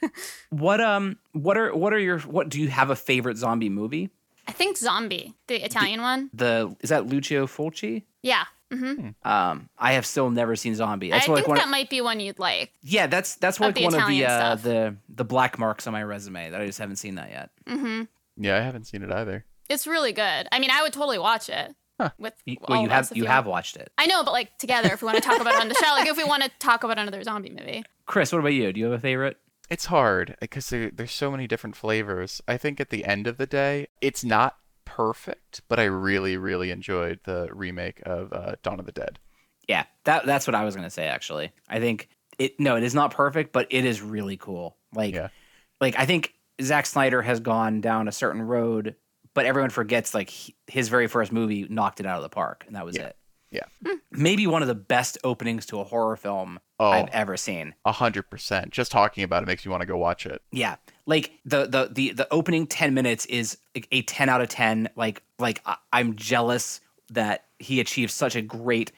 What 0.49 0.81
um 0.81 1.17
what 1.33 1.57
are 1.57 1.75
what 1.75 1.93
are 1.93 1.99
your 1.99 2.19
what 2.19 2.49
do 2.49 2.59
you 2.59 2.69
have 2.69 2.89
a 2.89 2.95
favorite 2.95 3.37
zombie 3.37 3.69
movie? 3.69 4.09
I 4.47 4.51
think 4.51 4.77
Zombie, 4.77 5.35
the 5.47 5.63
Italian 5.63 6.01
one. 6.01 6.29
The 6.33 6.75
is 6.81 6.89
that 6.89 7.07
Lucio 7.07 7.47
Fulci? 7.47 8.03
Yeah. 8.21 8.43
Hmm 8.73 9.09
Um, 9.23 9.69
I 9.77 9.93
have 9.93 10.05
still 10.05 10.29
never 10.29 10.55
seen 10.55 10.75
Zombie. 10.75 11.11
That's 11.11 11.27
I 11.27 11.31
like 11.31 11.37
think 11.45 11.47
one. 11.49 11.57
that 11.57 11.69
might 11.69 11.89
be 11.89 12.01
one 12.01 12.19
you'd 12.19 12.39
like. 12.39 12.71
yeah, 12.81 13.07
that's 13.07 13.35
that's 13.35 13.59
like 13.59 13.75
the 13.75 13.83
one 13.85 13.95
of 13.95 14.07
the 14.07 14.25
uh, 14.25 14.55
the 14.55 14.95
the 15.09 15.25
black 15.25 15.57
marks 15.59 15.87
on 15.87 15.93
my 15.93 16.03
resume 16.03 16.49
that 16.49 16.61
I 16.61 16.65
just 16.65 16.79
haven't 16.79 16.97
seen 16.97 17.15
that 17.15 17.29
yet. 17.29 17.49
Mm-hmm. 17.67 18.03
yeah, 18.43 18.57
I 18.57 18.61
haven't 18.61 18.85
seen 18.85 19.03
it 19.03 19.11
either. 19.11 19.45
It's 19.69 19.87
really 19.87 20.11
good. 20.11 20.47
I 20.51 20.59
mean, 20.59 20.71
I 20.71 20.81
would 20.83 20.93
totally 20.93 21.19
watch 21.19 21.49
it 21.49 21.73
Huh. 21.99 22.09
with 22.17 22.33
You, 22.45 22.57
well, 22.67 22.81
you 22.81 22.89
have 22.89 23.05
us 23.05 23.11
if 23.11 23.17
you 23.17 23.25
have 23.25 23.45
watched 23.45 23.77
it, 23.77 23.91
I 23.97 24.07
know, 24.07 24.23
but 24.23 24.31
like 24.31 24.57
together, 24.57 24.89
if 24.93 25.01
we 25.01 25.05
want 25.05 25.17
to 25.21 25.27
talk 25.29 25.39
about 25.39 25.53
it 25.55 25.61
on 25.61 25.69
the 25.69 25.75
show, 25.75 25.89
like 25.91 26.07
if 26.07 26.17
we 26.17 26.23
want 26.23 26.43
to 26.43 26.49
talk 26.59 26.83
about 26.83 26.97
another 26.99 27.21
zombie 27.23 27.49
movie. 27.51 27.83
Chris. 28.05 28.31
What 28.33 28.39
about 28.39 28.49
you? 28.53 28.73
Do 28.73 28.79
you 28.79 28.85
have 28.87 28.93
a 28.93 28.99
favorite? 28.99 29.37
It's 29.69 29.85
hard 29.85 30.35
because 30.41 30.69
there, 30.69 30.91
there's 30.91 31.11
so 31.13 31.31
many 31.31 31.47
different 31.47 31.75
flavors. 31.75 32.41
I 32.47 32.57
think 32.57 32.81
at 32.81 32.89
the 32.89 33.05
end 33.05 33.27
of 33.27 33.37
the 33.37 33.45
day, 33.45 33.87
it's 34.01 34.23
not 34.23 34.57
perfect, 34.95 35.61
but 35.67 35.79
I 35.79 35.85
really, 35.85 36.37
really 36.37 36.71
enjoyed 36.71 37.19
the 37.23 37.49
remake 37.51 38.01
of 38.05 38.31
uh, 38.33 38.55
Dawn 38.63 38.79
of 38.79 38.85
the 38.85 38.91
Dead. 38.91 39.19
Yeah, 39.67 39.85
that 40.05 40.25
that's 40.25 40.45
what 40.47 40.55
I 40.55 40.63
was 40.65 40.75
gonna 40.75 40.89
say. 40.89 41.07
Actually, 41.07 41.51
I 41.69 41.79
think 41.79 42.09
it. 42.37 42.59
No, 42.59 42.75
it 42.75 42.83
is 42.83 42.93
not 42.93 43.11
perfect, 43.11 43.53
but 43.53 43.67
it 43.69 43.85
is 43.85 44.01
really 44.01 44.37
cool. 44.37 44.77
Like, 44.93 45.13
Yeah. 45.15 45.29
like 45.81 45.97
I 45.97 46.05
think 46.05 46.33
Zack 46.61 46.85
Snyder 46.85 47.21
has 47.21 47.39
gone 47.39 47.81
down 47.81 48.07
a 48.07 48.11
certain 48.11 48.41
road, 48.41 48.95
but 49.33 49.45
everyone 49.45 49.69
forgets 49.69 50.13
like 50.13 50.29
he, 50.29 50.55
his 50.67 50.89
very 50.89 51.07
first 51.07 51.31
movie 51.31 51.65
knocked 51.69 51.99
it 51.99 52.05
out 52.05 52.17
of 52.17 52.23
the 52.23 52.29
park, 52.29 52.63
and 52.67 52.75
that 52.75 52.85
was 52.85 52.95
Yeah. 52.97 53.07
it. 53.07 53.17
Yeah. 53.51 53.93
Maybe 54.11 54.47
one 54.47 54.63
of 54.63 54.67
the 54.67 54.73
best 54.75 55.17
openings 55.23 55.67
to 55.67 55.79
a 55.79 55.83
horror 55.83 56.15
film 56.15 56.59
Oh. 56.79 56.89
I've 56.89 57.09
ever 57.09 57.37
seen. 57.37 57.75
A 57.85 57.91
hundred 57.91 58.23
percent. 58.29 58.71
Just 58.71 58.91
talking 58.91 59.23
about 59.23 59.43
it 59.43 59.45
makes 59.45 59.63
me 59.65 59.69
want 59.71 59.81
to 59.81 59.85
go 59.87 59.95
watch 59.95 60.25
it. 60.25 60.41
Yeah, 60.51 60.75
like 61.05 61.31
the 61.45 61.65
the 61.65 61.89
the 61.91 62.13
the 62.13 62.27
opening 62.33 62.67
ten 62.67 62.93
minutes 62.93 63.25
is 63.25 63.57
a 63.91 64.01
ten 64.03 64.29
out 64.29 64.41
of 64.41 64.49
ten. 64.49 64.89
Like 64.95 65.21
like 65.39 65.61
I, 65.65 65.75
I'm 65.91 66.15
jealous 66.15 66.79
that 67.11 67.45
he 67.59 67.79
achieved 67.79 68.11
such 68.11 68.35
a 68.35 68.41
great 68.41 68.91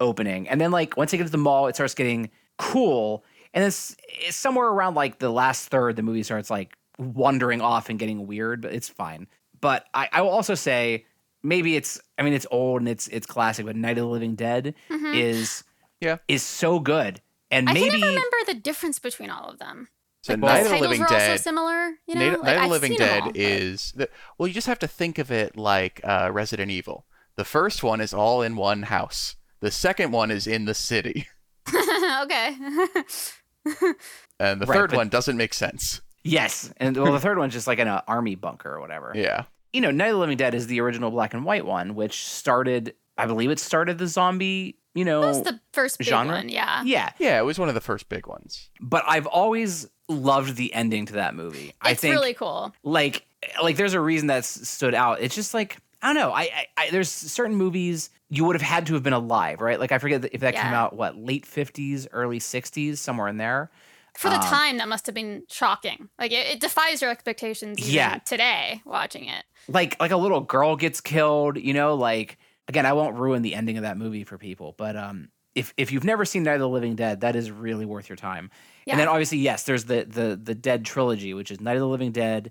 opening, 0.00 0.48
and 0.48 0.60
then 0.60 0.70
like 0.70 0.96
once 0.96 1.10
they 1.10 1.18
gets 1.18 1.28
to 1.28 1.32
the 1.32 1.38
mall, 1.38 1.66
it 1.66 1.74
starts 1.74 1.94
getting 1.94 2.30
cool, 2.58 3.24
and 3.54 3.64
it's, 3.64 3.96
it's 4.08 4.36
somewhere 4.36 4.68
around 4.68 4.94
like 4.94 5.18
the 5.18 5.30
last 5.30 5.68
third, 5.68 5.96
the 5.96 6.02
movie 6.02 6.22
starts 6.22 6.50
like 6.50 6.76
wandering 6.98 7.60
off 7.60 7.88
and 7.88 7.98
getting 7.98 8.26
weird, 8.26 8.60
but 8.62 8.72
it's 8.72 8.88
fine. 8.88 9.26
But 9.60 9.86
I, 9.94 10.08
I 10.12 10.22
will 10.22 10.30
also 10.30 10.54
say 10.54 11.04
maybe 11.42 11.76
it's 11.76 12.00
I 12.18 12.22
mean 12.22 12.32
it's 12.32 12.46
old 12.50 12.80
and 12.80 12.88
it's 12.88 13.08
it's 13.08 13.26
classic, 13.26 13.66
but 13.66 13.76
Night 13.76 13.98
of 13.98 14.04
the 14.04 14.06
Living 14.06 14.34
Dead 14.34 14.74
Mhm. 14.90 15.14
is 15.14 15.64
Yeah. 16.00 16.16
is 16.28 16.42
so 16.42 16.80
good, 16.80 17.20
and 17.50 17.68
I 17.68 17.74
maybe 17.74 17.90
can 17.90 18.00
never 18.00 18.06
remember 18.12 18.36
the 18.46 18.54
difference 18.54 18.98
between 18.98 19.28
all 19.30 19.48
of 19.50 19.58
them. 19.58 19.88
So 20.22 20.34
Like, 20.34 20.40
Night 20.40 20.66
of 20.66 20.70
the 20.72 20.78
Living 20.78 21.00
were 21.00 21.06
also 21.06 21.16
Dead. 21.18 21.40
similar. 21.40 21.92
You 22.06 22.14
know, 22.14 22.20
Night, 22.30 22.32
like, 22.32 22.42
Night 22.44 22.56
of 22.56 22.62
the 22.62 22.68
Living 22.68 22.94
Dead 22.96 23.22
all, 23.22 23.32
is 23.34 23.92
the 23.96 24.08
well. 24.38 24.46
You 24.48 24.54
just 24.54 24.66
have 24.66 24.78
to 24.80 24.86
think 24.88 25.18
of 25.18 25.30
it 25.30 25.56
like 25.56 26.00
uh, 26.04 26.30
Resident 26.32 26.70
Evil. 26.70 27.06
The 27.36 27.44
first 27.44 27.82
one 27.82 28.00
is 28.02 28.12
all 28.12 28.42
in 28.42 28.56
one 28.56 28.82
house. 28.82 29.36
The 29.60 29.70
second 29.70 30.12
one 30.12 30.30
is 30.30 30.46
in 30.46 30.64
the 30.66 30.74
city, 30.74 31.26
okay. 32.22 32.54
and 34.38 34.60
the 34.60 34.66
Right, 34.66 34.76
third 34.76 34.90
but- 34.90 34.96
one 34.96 35.08
doesn't 35.08 35.36
make 35.36 35.54
sense. 35.54 36.00
yes, 36.24 36.72
and 36.78 36.96
well 36.96 37.12
the 37.12 37.20
third 37.26 37.38
one's 37.38 37.52
just 37.52 37.66
like 37.66 37.78
in 37.78 37.88
an 37.88 38.00
army 38.08 38.34
bunker 38.34 38.74
or 38.74 38.80
whatever. 38.80 39.12
Yeah, 39.14 39.44
you 39.72 39.80
know, 39.80 39.90
Night 39.90 40.08
of 40.08 40.14
the 40.14 40.18
Living 40.20 40.36
Dead 40.36 40.54
is 40.54 40.66
the 40.66 40.80
original 40.80 41.10
black 41.10 41.34
and 41.34 41.44
white 41.44 41.64
one, 41.64 41.94
which 41.94 42.24
started, 42.26 42.94
I 43.16 43.26
believe 43.26 43.50
it 43.50 43.58
started 43.58 43.98
the 43.98 44.06
zombie, 44.06 44.78
you 44.94 45.04
know. 45.04 45.20
that 45.22 45.26
was 45.28 45.42
the 45.42 45.60
first 45.72 45.98
big 45.98 46.08
genre? 46.08 46.34
one. 46.36 46.48
Yeah. 46.48 46.82
yeah, 46.84 47.12
yeah. 47.18 47.38
It 47.38 47.44
was 47.44 47.58
one 47.58 47.68
of 47.68 47.74
the 47.74 47.80
first 47.80 48.08
big 48.08 48.26
ones. 48.26 48.70
but 48.80 49.04
I've 49.06 49.26
always 49.26 49.86
loved 50.10 50.56
the 50.56 50.72
ending 50.74 51.06
to 51.06 51.14
that 51.14 51.34
movie. 51.34 51.72
I 51.80 51.94
think 51.94 52.14
It's 52.14 52.20
really 52.20 52.34
cool. 52.34 52.74
like, 52.82 53.24
like 53.62 53.76
there's 53.76 53.94
a 53.94 54.00
reason 54.00 54.26
that 54.28 54.44
stood 54.44 54.94
out. 54.94 55.20
It's 55.20 55.34
just 55.34 55.54
like 55.54 55.78
I 56.02 56.06
don't 56.06 56.16
know. 56.16 56.32
I, 56.32 56.42
I, 56.42 56.66
I 56.78 56.90
there's 56.90 57.10
certain 57.10 57.54
movies 57.56 58.10
you 58.30 58.44
would 58.44 58.54
have 58.56 58.62
had 58.62 58.86
to 58.86 58.94
have 58.94 59.02
been 59.02 59.12
alive, 59.12 59.60
right? 59.60 59.78
Like 59.78 59.92
I 59.92 59.98
forget 59.98 60.24
if 60.32 60.40
that 60.40 60.54
came 60.54 60.72
out 60.72 60.96
what 60.96 61.16
late 61.16 61.44
50s, 61.46 62.06
early 62.12 62.38
60s, 62.38 62.96
somewhere 62.98 63.28
in 63.28 63.36
there. 63.36 63.70
For 64.16 64.28
the 64.28 64.36
Um, 64.36 64.40
time, 64.42 64.76
that 64.78 64.88
must 64.88 65.06
have 65.06 65.14
been 65.14 65.42
shocking. 65.48 66.08
Like 66.18 66.32
it, 66.32 66.46
it 66.46 66.60
defies 66.60 67.00
your 67.02 67.10
expectations. 67.10 67.78
Even 67.78 67.92
Yeah. 67.92 68.18
Today, 68.24 68.80
watching 68.84 69.26
it. 69.26 69.44
like 69.68 70.00
like 70.00 70.10
a 70.10 70.16
little 70.16 70.40
girl 70.40 70.74
gets 70.76 71.00
killed 71.02 71.58
you 71.58 71.74
know 71.74 71.94
like 71.94 72.38
again 72.66 72.86
i 72.86 72.92
won't 72.94 73.14
ruin 73.16 73.42
the 73.42 73.54
ending 73.54 73.76
of 73.76 73.82
that 73.82 73.96
movie 73.98 74.24
for 74.24 74.38
people 74.38 74.74
but 74.78 74.96
um 74.96 75.28
if 75.54 75.74
if 75.76 75.92
you've 75.92 76.02
never 76.04 76.24
seen 76.24 76.42
night 76.44 76.54
of 76.54 76.60
the 76.60 76.68
living 76.68 76.94
dead 76.96 77.20
that 77.20 77.36
is 77.36 77.50
really 77.50 77.84
worth 77.84 78.08
your 78.08 78.16
time 78.16 78.50
Yeah. 78.86 78.94
And 78.94 79.00
then 79.00 79.08
obviously, 79.08 79.38
yes, 79.38 79.64
there's 79.64 79.84
the 79.84 80.04
the 80.04 80.40
the 80.42 80.54
Dead 80.54 80.84
trilogy, 80.84 81.34
which 81.34 81.50
is 81.50 81.60
Night 81.60 81.76
of 81.76 81.80
the 81.80 81.88
Living 81.88 82.12
Dead, 82.12 82.50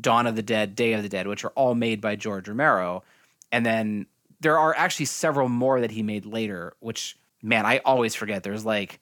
Dawn 0.00 0.26
of 0.26 0.36
the 0.36 0.42
Dead, 0.42 0.74
Day 0.74 0.92
of 0.94 1.02
the 1.02 1.08
Dead, 1.08 1.26
which 1.26 1.44
are 1.44 1.50
all 1.50 1.74
made 1.74 2.00
by 2.00 2.16
George 2.16 2.48
Romero. 2.48 3.02
And 3.50 3.64
then 3.64 4.06
there 4.40 4.58
are 4.58 4.74
actually 4.76 5.06
several 5.06 5.48
more 5.48 5.80
that 5.80 5.90
he 5.92 6.02
made 6.02 6.26
later, 6.26 6.74
which 6.80 7.16
man, 7.42 7.66
I 7.66 7.78
always 7.84 8.14
forget. 8.14 8.42
There's 8.42 8.64
like, 8.64 9.00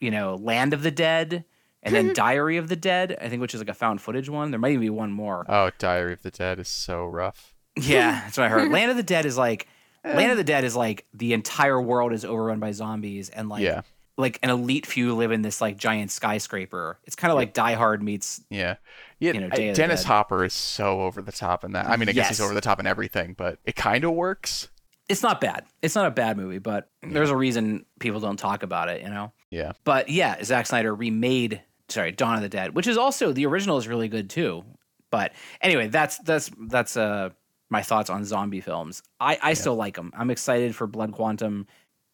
you 0.00 0.10
know, 0.10 0.34
Land 0.34 0.74
of 0.74 0.82
the 0.82 0.90
Dead, 0.90 1.44
and 1.82 1.94
then 1.94 2.12
Diary 2.14 2.56
of 2.58 2.68
the 2.68 2.76
Dead, 2.76 3.16
I 3.20 3.28
think, 3.28 3.40
which 3.40 3.54
is 3.54 3.60
like 3.60 3.68
a 3.68 3.74
found 3.74 4.00
footage 4.00 4.28
one. 4.28 4.50
There 4.50 4.60
might 4.60 4.70
even 4.70 4.80
be 4.80 4.90
one 4.90 5.12
more. 5.12 5.46
Oh, 5.48 5.70
Diary 5.78 6.12
of 6.12 6.22
the 6.22 6.30
Dead 6.30 6.58
is 6.58 6.68
so 6.68 7.06
rough. 7.06 7.54
Yeah, 7.80 8.22
that's 8.24 8.36
what 8.36 8.44
I 8.46 8.48
heard. 8.48 8.72
Land 8.72 8.90
of 8.90 8.96
the 8.96 9.02
Dead 9.14 9.24
is 9.24 9.38
like 9.38 9.68
Land 10.04 10.32
of 10.32 10.36
the 10.36 10.42
Dead 10.44 10.64
is 10.64 10.74
like 10.74 11.06
the 11.14 11.32
entire 11.32 11.80
world 11.80 12.12
is 12.12 12.24
overrun 12.24 12.58
by 12.58 12.72
zombies 12.72 13.28
and 13.28 13.48
like 13.48 13.62
Yeah. 13.62 13.82
Like 14.18 14.38
an 14.42 14.50
elite 14.50 14.84
few 14.84 15.14
live 15.14 15.32
in 15.32 15.40
this 15.42 15.60
like 15.60 15.76
giant 15.78 16.10
skyscraper. 16.10 16.98
It's 17.04 17.16
kind 17.16 17.30
of 17.30 17.36
like 17.36 17.54
Die 17.54 17.74
Hard 17.74 18.02
meets 18.02 18.42
Yeah. 18.50 18.74
Yeah. 19.20 19.32
You 19.32 19.40
know, 19.40 19.46
I- 19.50 19.56
Day 19.56 19.68
of 19.70 19.76
the 19.76 19.82
Dennis. 19.82 20.04
Hopper 20.04 20.44
is 20.44 20.52
so 20.52 21.00
over 21.02 21.22
the 21.22 21.32
top 21.32 21.64
in 21.64 21.72
that. 21.72 21.86
I 21.86 21.96
mean, 21.96 22.08
I 22.08 22.12
guess 22.12 22.28
he's 22.28 22.40
over 22.40 22.52
the 22.52 22.60
top 22.60 22.80
in 22.80 22.86
everything, 22.86 23.34
but 23.34 23.58
it 23.64 23.76
kind 23.76 24.04
of 24.04 24.12
works. 24.12 24.68
it's 25.08 25.22
not 25.22 25.40
bad. 25.40 25.64
It's 25.80 25.94
not 25.94 26.04
a 26.06 26.10
bad 26.10 26.36
movie, 26.36 26.58
but 26.58 26.90
there's 27.02 27.30
a 27.30 27.36
reason 27.36 27.86
people 27.98 28.20
don't 28.20 28.36
talk 28.36 28.62
about 28.62 28.90
it, 28.90 29.00
you 29.02 29.08
know. 29.08 29.32
Yeah. 29.50 29.72
But 29.84 30.10
yeah, 30.10 30.42
Zack 30.44 30.66
Snyder 30.66 30.94
remade 30.94 31.62
sorry, 31.88 32.12
Dawn 32.12 32.34
of 32.36 32.42
the 32.42 32.50
Dead, 32.50 32.74
which 32.74 32.86
is 32.86 32.98
also 32.98 33.32
the 33.32 33.46
original 33.46 33.78
is 33.78 33.88
really 33.88 34.08
good 34.08 34.28
too. 34.28 34.64
But 35.10 35.32
anyway, 35.62 35.88
that's 35.88 36.18
that's 36.18 36.50
that's 36.68 36.96
uh 36.98 37.30
my 37.70 37.82
thoughts 37.82 38.10
on 38.10 38.24
zombie 38.24 38.60
films. 38.60 39.02
I 39.20 39.38
I 39.42 39.54
still 39.54 39.76
like 39.76 39.94
them. 39.96 40.12
I'm 40.16 40.30
excited 40.30 40.74
for 40.76 40.86
Blood 40.86 41.12
Quantum. 41.12 41.66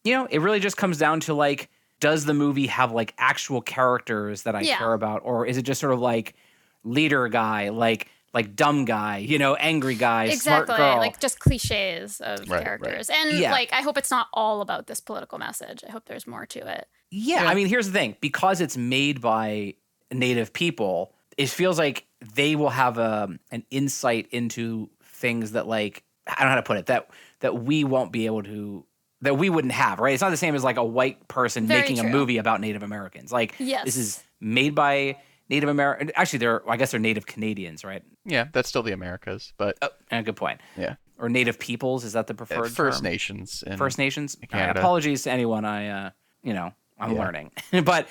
You 0.05 0.13
know, 0.13 0.27
it 0.29 0.39
really 0.39 0.59
just 0.61 0.77
comes 0.77 0.97
down 0.97 1.19
to 1.21 1.33
like 1.33 1.69
does 1.99 2.25
the 2.25 2.33
movie 2.33 2.67
have 2.67 2.91
like 2.91 3.13
actual 3.17 3.61
characters 3.61 4.43
that 4.43 4.55
I 4.55 4.61
Yeah. 4.61 4.77
care 4.77 4.93
about 4.93 5.21
or 5.23 5.45
is 5.45 5.57
it 5.57 5.63
just 5.63 5.79
sort 5.81 5.93
of 5.93 5.99
like 5.99 6.35
leader 6.83 7.27
guy, 7.29 7.69
like 7.69 8.09
like 8.33 8.55
dumb 8.55 8.83
guy, 8.83 9.19
you 9.19 9.39
know, 9.39 9.55
angry 9.55 9.95
guy, 9.95 10.25
exactly 10.25 10.75
smart 10.75 10.77
girl. 10.77 10.99
like 10.99 11.19
just 11.21 11.39
cliches 11.39 12.19
of 12.19 12.47
Right, 12.49 12.59
right. 12.59 12.63
characters 12.63 13.09
and 13.09 13.31
Yeah. 13.39 13.51
like 13.51 13.71
i 13.71 13.81
hope 13.81 13.97
it's 13.97 14.11
not 14.11 14.27
all 14.33 14.59
about 14.61 14.87
this 14.87 14.99
political 14.99 15.37
message 15.37 15.83
i 15.87 15.91
hope 15.91 16.03
there's 16.05 16.27
more 16.27 16.45
to 16.47 16.59
it 16.67 16.87
Yeah, 17.11 17.45
I 17.45 17.55
mean, 17.55 17.67
here's 17.67 17.85
the 17.87 17.93
thing: 17.93 18.17
because 18.19 18.59
it's 18.59 18.75
made 18.75 19.21
by 19.21 19.75
native 20.11 20.51
people, 20.51 21.13
it 21.37 21.47
feels 21.49 21.77
like 21.77 22.05
they 22.35 22.55
will 22.57 22.69
have 22.69 22.97
a 22.97 23.29
an 23.51 23.63
insight 23.71 24.27
into 24.31 24.89
things 25.03 25.53
that, 25.53 25.65
like, 25.67 26.03
I 26.27 26.35
don't 26.39 26.45
know 26.45 26.49
how 26.49 26.55
to 26.55 26.63
put 26.63 26.77
it 26.77 26.85
that 26.87 27.09
that 27.39 27.63
we 27.63 27.83
won't 27.85 28.11
be 28.11 28.25
able 28.25 28.43
to 28.43 28.85
that 29.25 29.37
we 29.37 29.49
wouldn't 29.49 29.73
have. 29.73 29.99
Right? 29.99 30.13
It's 30.13 30.21
not 30.21 30.29
the 30.31 30.37
same 30.37 30.55
as 30.55 30.63
like 30.63 30.77
a 30.77 30.83
white 30.83 31.27
person 31.27 31.67
Very 31.67 31.81
making 31.81 31.99
a 31.99 32.03
movie 32.03 32.37
about 32.37 32.61
Native 32.61 32.83
Americans. 32.83 33.31
Like, 33.31 33.55
Yes. 33.59 33.85
this 33.85 33.97
is 33.97 34.23
made 34.41 34.73
by 34.75 35.17
Native 35.49 35.69
American. 35.69 36.11
Actually, 36.15 36.39
they're 36.39 36.69
I 36.69 36.77
guess 36.77 36.91
they're 36.91 36.99
Native 36.99 37.25
Canadians, 37.25 37.83
right? 37.83 38.03
Yeah. 38.25 38.45
That's 38.51 38.67
still 38.69 38.83
the 38.83 38.93
Americas, 38.93 39.53
but 39.57 39.77
Oh, 39.81 39.89
uh, 40.11 40.21
good 40.21 40.35
point. 40.35 40.59
yeah. 40.77 40.95
Or 41.19 41.29
Native 41.29 41.59
peoples 41.59 42.03
is 42.03 42.13
that 42.13 42.27
the 42.27 42.33
Uh, 42.33 42.37
preferred 42.37 42.71
First 42.71 42.99
term? 42.99 43.03
Nations. 43.11 43.63
And, 43.65 43.77
First 43.77 43.97
Nations. 43.97 44.35
All 44.35 44.41
right, 44.41 44.49
Canada. 44.49 44.79
apologies 44.79 45.23
to 45.23 45.31
anyone. 45.31 45.63
I, 45.65 45.87
uh, 45.89 46.09
you 46.43 46.53
know, 46.53 46.73
I'm 46.99 47.11
Yeah. 47.13 47.19
learning, 47.19 47.51
but 47.83 48.07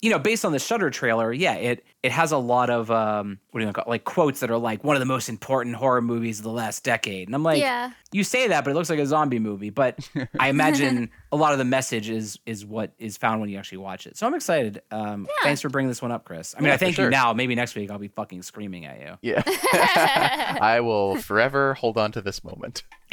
you 0.00 0.10
know, 0.10 0.18
based 0.20 0.44
on 0.44 0.52
the 0.52 0.58
Shutter 0.60 0.90
trailer, 0.90 1.32
yeah, 1.32 1.54
it 1.54 1.84
it 2.04 2.12
has 2.12 2.30
a 2.30 2.36
lot 2.38 2.70
of 2.70 2.88
um, 2.90 3.40
what 3.50 3.60
do 3.60 3.66
you 3.66 3.72
call 3.72 3.82
it? 3.84 3.88
like 3.88 4.04
quotes 4.04 4.40
that 4.40 4.50
are 4.50 4.56
like 4.58 4.84
one 4.84 4.94
of 4.94 5.00
the 5.00 5.06
most 5.06 5.28
important 5.28 5.74
horror 5.74 6.00
movies 6.00 6.38
of 6.38 6.44
the 6.44 6.52
last 6.52 6.84
decade, 6.84 7.26
and 7.26 7.34
I'm 7.34 7.42
like, 7.42 7.58
yeah 7.60 7.90
you 8.10 8.24
say 8.24 8.48
that, 8.48 8.64
but 8.64 8.70
it 8.70 8.74
looks 8.74 8.88
like 8.88 8.98
a 9.00 9.06
zombie 9.06 9.38
movie. 9.38 9.68
But 9.70 9.98
I 10.40 10.48
imagine 10.50 11.10
a 11.30 11.36
lot 11.36 11.52
of 11.52 11.58
the 11.58 11.64
message 11.64 12.08
is 12.08 12.38
is 12.46 12.64
what 12.64 12.92
is 12.98 13.16
found 13.18 13.40
when 13.40 13.50
you 13.50 13.58
actually 13.58 13.78
watch 13.78 14.06
it. 14.06 14.16
So 14.16 14.26
I'm 14.26 14.34
excited. 14.34 14.80
Um, 14.90 15.26
Thanks 15.42 15.60
for 15.60 15.68
bringing 15.68 15.88
this 15.88 16.00
one 16.00 16.10
up, 16.12 16.24
Chris. 16.24 16.54
I 16.56 16.60
mean, 16.60 16.68
Yeah, 16.68 16.74
I 16.74 16.76
for 16.76 16.84
thank 16.86 16.96
sure. 16.96 17.04
you 17.06 17.10
now. 17.10 17.32
Maybe 17.34 17.54
next 17.54 17.74
week 17.74 17.90
I'll 17.90 17.98
be 17.98 18.08
fucking 18.08 18.42
screaming 18.42 18.86
at 18.86 19.00
you. 19.00 19.18
Yeah. 19.20 19.42
I 20.62 20.80
will 20.80 21.16
forever 21.16 21.74
hold 21.74 21.98
on 21.98 22.12
to 22.12 22.22
this 22.22 22.42
moment 22.44 22.84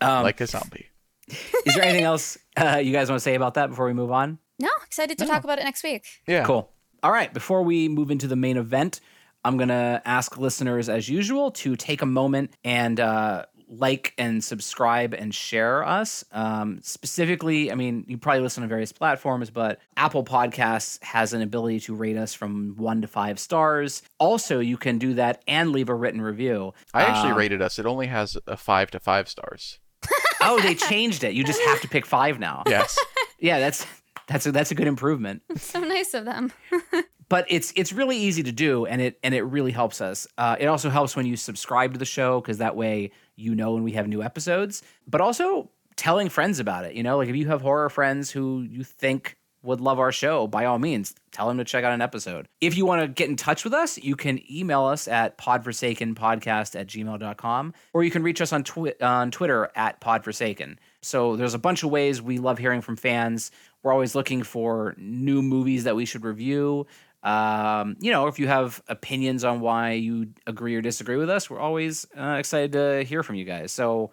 Um, 0.00 0.22
like 0.22 0.40
a 0.40 0.46
zombie. 0.46 0.86
is 1.28 1.74
there 1.74 1.82
anything 1.84 2.04
else 2.04 2.38
uh, 2.56 2.76
you 2.82 2.92
guys 2.92 3.10
want 3.10 3.18
to 3.18 3.22
say 3.22 3.34
about 3.34 3.54
that 3.54 3.68
before 3.68 3.84
we 3.86 3.92
move 3.92 4.10
on? 4.10 4.38
No 4.58 4.70
excited 4.86 5.16
to 5.18 5.26
talk 5.26 5.44
about 5.44 5.58
it 5.58 5.64
next 5.64 5.82
week 5.84 6.04
Yeah. 6.26 6.44
Cool. 6.44 6.70
All 7.02 7.12
right. 7.12 7.32
Before 7.32 7.62
we 7.62 7.88
move 7.88 8.10
into 8.10 8.26
the 8.26 8.34
main 8.36 8.56
event, 8.56 9.00
I'm 9.44 9.56
going 9.56 9.68
to 9.68 10.02
ask 10.04 10.36
listeners, 10.36 10.88
as 10.88 11.08
usual, 11.08 11.52
to 11.52 11.76
take 11.76 12.02
a 12.02 12.06
moment 12.06 12.54
and 12.64 12.98
uh, 12.98 13.44
like 13.68 14.14
and 14.18 14.42
subscribe 14.42 15.14
and 15.14 15.32
share 15.32 15.84
us. 15.86 16.24
Um, 16.32 16.80
specifically, 16.82 17.70
I 17.70 17.76
mean, 17.76 18.04
you 18.08 18.18
probably 18.18 18.40
listen 18.42 18.64
on 18.64 18.68
various 18.68 18.90
platforms, 18.90 19.48
but 19.50 19.78
Apple 19.96 20.24
Podcasts 20.24 21.00
has 21.04 21.32
an 21.34 21.40
ability 21.42 21.78
to 21.80 21.94
rate 21.94 22.16
us 22.16 22.34
from 22.34 22.74
one 22.76 23.00
to 23.02 23.06
five 23.06 23.38
stars. 23.38 24.02
Also, 24.18 24.58
you 24.58 24.76
can 24.76 24.98
do 24.98 25.14
that 25.14 25.40
and 25.46 25.70
leave 25.70 25.88
a 25.88 25.94
written 25.94 26.20
review. 26.20 26.74
I 26.92 27.02
actually 27.04 27.30
Um, 27.30 27.38
rated 27.38 27.62
us. 27.62 27.78
It 27.78 27.86
only 27.86 28.08
has 28.08 28.36
a 28.48 28.56
five 28.56 28.90
to 28.90 28.98
five 28.98 29.28
stars. 29.28 29.78
Oh, 30.40 30.60
they 30.60 30.74
changed 30.76 31.24
it. 31.24 31.34
You 31.34 31.42
just 31.44 31.60
have 31.62 31.80
to 31.82 31.88
pick 31.88 32.06
five 32.06 32.38
now. 32.38 32.62
Yes. 32.66 32.96
Yeah, 33.40 33.60
that's 33.60 33.86
that's 34.28 34.46
a, 34.46 34.52
that's 34.52 34.70
a 34.70 34.74
good 34.74 34.86
improvement. 34.86 35.42
so 35.56 35.80
nice 35.80 36.14
of 36.14 36.24
them. 36.24 36.52
But 37.30 37.44
it's 37.50 37.74
it's 37.76 37.92
really 37.92 38.16
easy 38.16 38.42
to 38.42 38.52
do 38.52 38.86
and 38.86 39.02
it 39.02 39.18
and 39.22 39.34
it 39.34 39.42
really 39.42 39.70
helps 39.70 40.00
us. 40.00 40.26
Uh, 40.38 40.56
it 40.58 40.64
also 40.64 40.88
helps 40.88 41.14
when 41.14 41.26
you 41.26 41.36
subscribe 41.36 41.92
to 41.92 41.98
the 41.98 42.06
show 42.06 42.40
because 42.40 42.56
that 42.56 42.74
way 42.74 43.10
you 43.36 43.54
know 43.54 43.74
when 43.74 43.82
we 43.82 43.92
have 43.92 44.08
new 44.08 44.22
episodes. 44.22 44.82
But 45.06 45.20
also 45.20 45.70
telling 45.96 46.30
friends 46.30 46.58
about 46.58 46.86
it 46.86 46.94
you 46.94 47.02
know? 47.02 47.18
Like 47.18 47.28
if 47.28 47.36
you 47.36 47.46
have 47.48 47.60
horror 47.60 47.90
friends 47.90 48.30
who 48.30 48.62
you 48.62 48.82
think 48.82 49.36
would 49.62 49.80
love 49.80 49.98
our 49.98 50.12
show 50.12 50.46
by 50.46 50.64
all 50.64 50.78
means 50.78 51.14
tell 51.32 51.48
them 51.48 51.58
to 51.58 51.64
check 51.64 51.84
out 51.84 51.92
an 51.92 52.00
episode. 52.00 52.48
If 52.60 52.76
you 52.76 52.86
want 52.86 53.02
to 53.02 53.08
get 53.08 53.28
in 53.28 53.36
touch 53.36 53.64
with 53.64 53.74
us 53.74 53.98
you 53.98 54.16
can 54.16 54.40
email 54.52 54.84
us 54.84 55.08
at 55.08 55.36
podforsakenpodcast 55.38 56.78
at 56.78 56.86
gmail.com 56.86 57.74
or 57.92 58.04
you 58.04 58.10
can 58.10 58.22
reach 58.22 58.40
us 58.40 58.52
on, 58.52 58.64
twi- 58.64 58.94
on 59.00 59.30
twitter 59.30 59.70
at 59.74 60.00
podforsaken. 60.00 60.76
So 61.02 61.36
there's 61.36 61.54
a 61.54 61.58
bunch 61.58 61.82
of 61.82 61.90
ways 61.90 62.20
we 62.20 62.38
love 62.38 62.58
hearing 62.58 62.80
from 62.80 62.96
fans. 62.96 63.50
We're 63.82 63.92
always 63.92 64.14
looking 64.14 64.42
for 64.42 64.94
new 64.98 65.42
movies 65.42 65.84
that 65.84 65.96
we 65.96 66.04
should 66.04 66.24
review. 66.24 66.86
Um, 67.22 67.96
you 68.00 68.12
know, 68.12 68.26
if 68.28 68.38
you 68.38 68.46
have 68.46 68.82
opinions 68.88 69.44
on 69.44 69.60
why 69.60 69.92
you 69.92 70.28
agree 70.46 70.74
or 70.76 70.80
disagree 70.80 71.16
with 71.16 71.28
us, 71.28 71.50
we're 71.50 71.58
always 71.58 72.06
uh, 72.16 72.36
excited 72.38 72.72
to 72.72 73.04
hear 73.04 73.22
from 73.22 73.36
you 73.36 73.44
guys. 73.44 73.72
So 73.72 74.10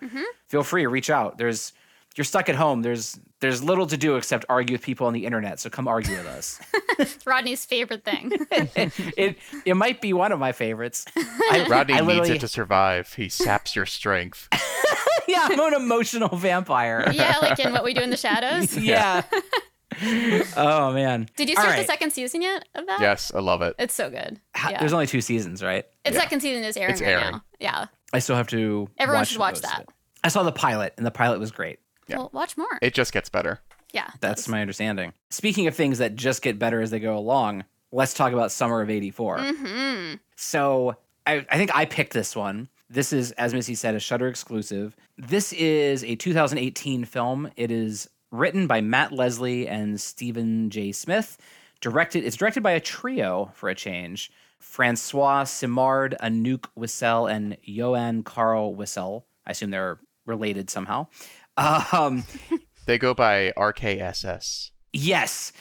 feel 0.47 0.63
free 0.63 0.83
to 0.83 0.89
reach 0.89 1.09
out. 1.09 1.37
There's 1.37 1.73
you're 2.15 2.25
stuck 2.25 2.49
at 2.49 2.55
home. 2.55 2.81
There's 2.81 3.19
there's 3.41 3.63
little 3.63 3.87
to 3.87 3.97
do 3.97 4.15
except 4.15 4.45
argue 4.49 4.73
with 4.75 4.81
people 4.81 5.05
on 5.07 5.13
the 5.13 5.25
internet. 5.25 5.59
So 5.59 5.69
come 5.69 5.87
argue 5.87 6.15
with 6.17 6.25
us. 6.25 6.59
rodney's 7.25 7.65
favorite 7.65 8.05
thing 8.05 8.31
it 8.51 9.37
it 9.65 9.73
might 9.75 10.01
be 10.01 10.13
one 10.13 10.31
of 10.31 10.39
my 10.39 10.51
favorites. 10.51 11.05
I, 11.17 11.65
Rodney 11.69 11.95
I 11.95 12.01
needs 12.01 12.29
it 12.29 12.39
to 12.41 12.47
survive. 12.47 13.13
He 13.13 13.29
saps 13.29 13.75
your 13.75 13.85
strength. 13.85 14.47
yeah, 15.27 15.47
I'm 15.51 15.59
an 15.59 15.73
emotional 15.73 16.35
vampire. 16.37 17.11
yeah 17.11 17.37
like 17.41 17.59
in 17.59 17.73
what 17.73 17.83
we 17.83 17.93
do 17.93 18.01
in 18.01 18.09
the 18.09 18.17
shadows 18.17 18.77
yeah. 18.77 19.23
oh 20.57 20.91
man. 20.93 21.27
did 21.37 21.49
you 21.49 21.55
All 21.57 21.63
start 21.63 21.77
the 21.77 21.85
second 21.85 22.11
season 22.11 22.41
yet 22.41 22.67
of 22.75 22.85
that 22.85 22.99
yes, 22.99 23.31
I 23.33 23.39
love 23.39 23.61
it. 23.61 23.75
it's 23.79 23.93
so 23.93 24.09
good 24.09 24.39
yeah. 24.57 24.79
There's 24.79 24.93
only 24.93 25.07
two 25.07 25.21
seasons, 25.21 25.63
right? 25.63 25.85
its 26.03 26.17
second 26.17 26.41
season 26.41 26.63
is 26.63 26.75
airing 26.77 26.93
It's 26.93 27.01
right 27.01 27.11
airing. 27.11 27.31
now 27.31 27.43
yeah 27.59 27.85
I 28.13 28.19
still 28.19 28.35
have 28.37 28.47
to. 28.47 28.87
Everyone 28.97 29.21
watch 29.21 29.27
should 29.29 29.39
watch 29.39 29.59
that. 29.61 29.81
it. 29.81 29.89
I 30.23 30.29
saw 30.29 30.43
the 30.43 30.51
pilot, 30.53 30.93
and 30.95 31.05
the 31.05 31.11
pilot 31.11 31.39
was 31.39 31.51
great. 31.51 31.79
Yeah. 32.07 32.17
well 32.17 32.29
watch 32.33 32.57
more 32.57 32.67
It 32.81 32.93
just 32.93 33.11
gets 33.13 33.29
better. 33.29 33.59
yeah 33.93 34.09
That's 34.19 34.47
my 34.47 34.61
understanding. 34.61 35.13
Speaking 35.29 35.67
of 35.67 35.75
things 35.75 35.97
that 35.99 36.15
just 36.15 36.41
get 36.41 36.59
better 36.59 36.81
as 36.81 36.91
they 36.91 36.99
go 36.99 37.17
along, 37.17 37.63
let's 37.91 38.13
talk 38.13 38.33
about 38.33 38.51
Summer 38.51 38.81
of 38.81 38.89
84. 38.89 39.39
hmm 39.39 40.13
So 40.35 40.95
I, 41.25 41.45
I 41.49 41.57
think 41.57 41.75
I 41.75 41.85
picked 41.85 42.13
this 42.13 42.35
one. 42.35 42.69
This 42.89 43.11
is, 43.11 43.31
as 43.31 43.53
Missy 43.53 43.73
said, 43.73 43.95
a 43.95 43.99
Shutter 43.99 44.27
exclusive. 44.27 44.95
This 45.17 45.51
is 45.53 46.03
a 46.03 46.15
2018 46.15 47.05
film. 47.05 47.49
It 47.55 47.71
is 47.71 48.07
written 48.31 48.67
by 48.67 48.81
Matt 48.81 49.11
Leslie 49.11 49.67
and 49.67 49.99
Stephen 49.99 50.69
J. 50.69 50.91
Smith. 50.91 51.37
Directed, 51.81 52.23
it's 52.23 52.35
directed 52.35 52.61
by 52.61 52.71
a 52.71 52.79
trio 52.79 53.51
for 53.55 53.69
a 53.69 53.75
change: 53.75 54.31
Francois 54.59 55.45
Simard, 55.45 56.15
Anouk 56.21 56.65
Whissell, 56.77 57.29
and 57.31 57.57
Yoann-Karl 57.67 58.75
Whissell. 58.75 59.23
I 59.47 59.51
assume 59.51 59.71
they're 59.71 59.97
related 60.25 60.69
somehow. 60.69 61.07
Um, 61.57 62.23
They 62.85 62.97
go 62.97 63.13
by 63.13 63.51
RKSS. 63.57 64.71
Yes. 64.93 65.51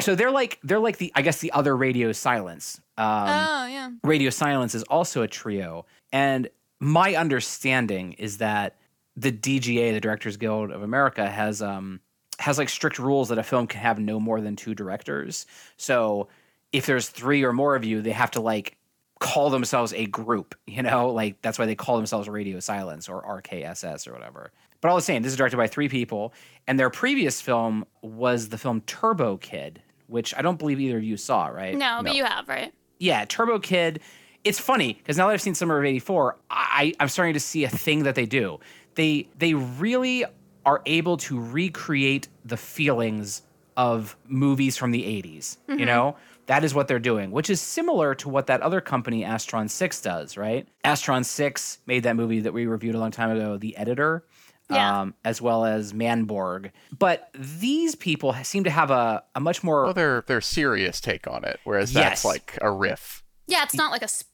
So 0.00 0.14
they're 0.14 0.30
like 0.30 0.58
they're 0.62 0.78
like 0.78 0.98
the 0.98 1.10
I 1.14 1.22
guess 1.22 1.40
the 1.40 1.50
other 1.52 1.76
Radio 1.76 2.12
Silence. 2.12 2.80
Um, 2.96 3.06
oh 3.28 3.66
yeah 3.66 3.90
Radio 4.04 4.30
Silence 4.30 4.74
is 4.74 4.84
also 4.84 5.22
a 5.22 5.28
trio, 5.28 5.84
and 6.12 6.48
my 6.78 7.16
understanding 7.16 8.12
is 8.12 8.38
that 8.38 8.76
the 9.16 9.32
DGA, 9.32 9.92
the 9.92 10.00
Directors 10.00 10.36
Guild 10.36 10.70
of 10.70 10.82
America, 10.82 11.28
has 11.28 11.60
um 11.60 12.00
has 12.38 12.58
like 12.58 12.68
strict 12.68 12.98
rules 12.98 13.30
that 13.30 13.38
a 13.38 13.42
film 13.42 13.66
can 13.66 13.80
have 13.80 13.98
no 13.98 14.20
more 14.20 14.40
than 14.40 14.54
two 14.54 14.74
directors. 14.74 15.46
So 15.76 16.28
if 16.72 16.86
there's 16.86 17.08
three 17.08 17.42
or 17.44 17.52
more 17.52 17.74
of 17.74 17.84
you, 17.84 18.00
they 18.02 18.12
have 18.12 18.32
to 18.32 18.40
like 18.40 18.76
call 19.20 19.50
themselves 19.50 19.92
a 19.94 20.06
group. 20.06 20.54
You 20.66 20.82
know, 20.82 21.10
like 21.10 21.40
that's 21.42 21.58
why 21.58 21.66
they 21.66 21.74
call 21.74 21.96
themselves 21.96 22.28
Radio 22.28 22.60
Silence 22.60 23.08
or 23.08 23.22
RKSS 23.42 24.06
or 24.06 24.12
whatever. 24.12 24.52
But 24.84 24.90
all 24.90 24.96
the 24.96 25.02
same, 25.02 25.22
this 25.22 25.32
is 25.32 25.38
directed 25.38 25.56
by 25.56 25.66
three 25.66 25.88
people, 25.88 26.34
and 26.66 26.78
their 26.78 26.90
previous 26.90 27.40
film 27.40 27.86
was 28.02 28.50
the 28.50 28.58
film 28.58 28.82
Turbo 28.82 29.38
Kid, 29.38 29.80
which 30.08 30.34
I 30.36 30.42
don't 30.42 30.58
believe 30.58 30.78
either 30.78 30.98
of 30.98 31.02
you 31.02 31.16
saw, 31.16 31.46
right? 31.46 31.74
No, 31.74 32.00
but 32.02 32.14
you 32.14 32.22
have, 32.22 32.46
right? 32.50 32.70
Yeah, 32.98 33.24
Turbo 33.24 33.58
Kid. 33.60 34.00
It's 34.44 34.60
funny 34.60 34.92
because 34.92 35.16
now 35.16 35.28
that 35.28 35.32
I've 35.32 35.40
seen 35.40 35.54
Summer 35.54 35.78
of 35.78 35.86
'84, 35.86 36.36
I, 36.50 36.92
I'm 37.00 37.08
starting 37.08 37.32
to 37.32 37.40
see 37.40 37.64
a 37.64 37.68
thing 37.70 38.02
that 38.02 38.14
they 38.14 38.26
do. 38.26 38.60
They 38.94 39.26
they 39.38 39.54
really 39.54 40.26
are 40.66 40.82
able 40.84 41.16
to 41.16 41.40
recreate 41.40 42.28
the 42.44 42.58
feelings 42.58 43.40
of 43.78 44.18
movies 44.28 44.76
from 44.76 44.90
the 44.90 45.02
80s. 45.02 45.56
You 45.66 45.76
mm-hmm. 45.76 45.84
know, 45.86 46.16
that 46.44 46.62
is 46.62 46.74
what 46.74 46.88
they're 46.88 46.98
doing, 46.98 47.30
which 47.30 47.48
is 47.48 47.60
similar 47.60 48.14
to 48.16 48.28
what 48.28 48.48
that 48.48 48.60
other 48.60 48.82
company, 48.82 49.22
Astron 49.22 49.70
6, 49.70 50.00
does, 50.02 50.36
right? 50.36 50.68
Astron 50.84 51.24
6 51.24 51.78
made 51.86 52.02
that 52.02 52.16
movie 52.16 52.40
that 52.40 52.52
we 52.52 52.66
reviewed 52.66 52.94
a 52.94 52.98
long 52.98 53.10
time 53.10 53.30
ago, 53.30 53.56
The 53.56 53.76
Editor. 53.76 54.24
Yeah. 54.70 55.00
Um, 55.02 55.14
as 55.24 55.42
well 55.42 55.66
as 55.66 55.92
Manborg. 55.92 56.70
But 56.98 57.28
these 57.38 57.94
people 57.94 58.32
seem 58.44 58.64
to 58.64 58.70
have 58.70 58.90
a, 58.90 59.22
a 59.34 59.40
much 59.40 59.62
more 59.62 59.84
Well, 59.84 59.92
they're 59.94 60.24
they're 60.26 60.40
serious 60.40 61.00
take 61.02 61.26
on 61.26 61.44
it, 61.44 61.60
whereas 61.64 61.92
Yes. 61.92 62.02
that's 62.22 62.24
like 62.24 62.58
a 62.62 62.70
riff. 62.70 63.22
Yeah, 63.46 63.62
it's 63.64 63.74
not 63.74 63.90
like 63.92 64.02
a, 64.02 64.08
sp- 64.08 64.32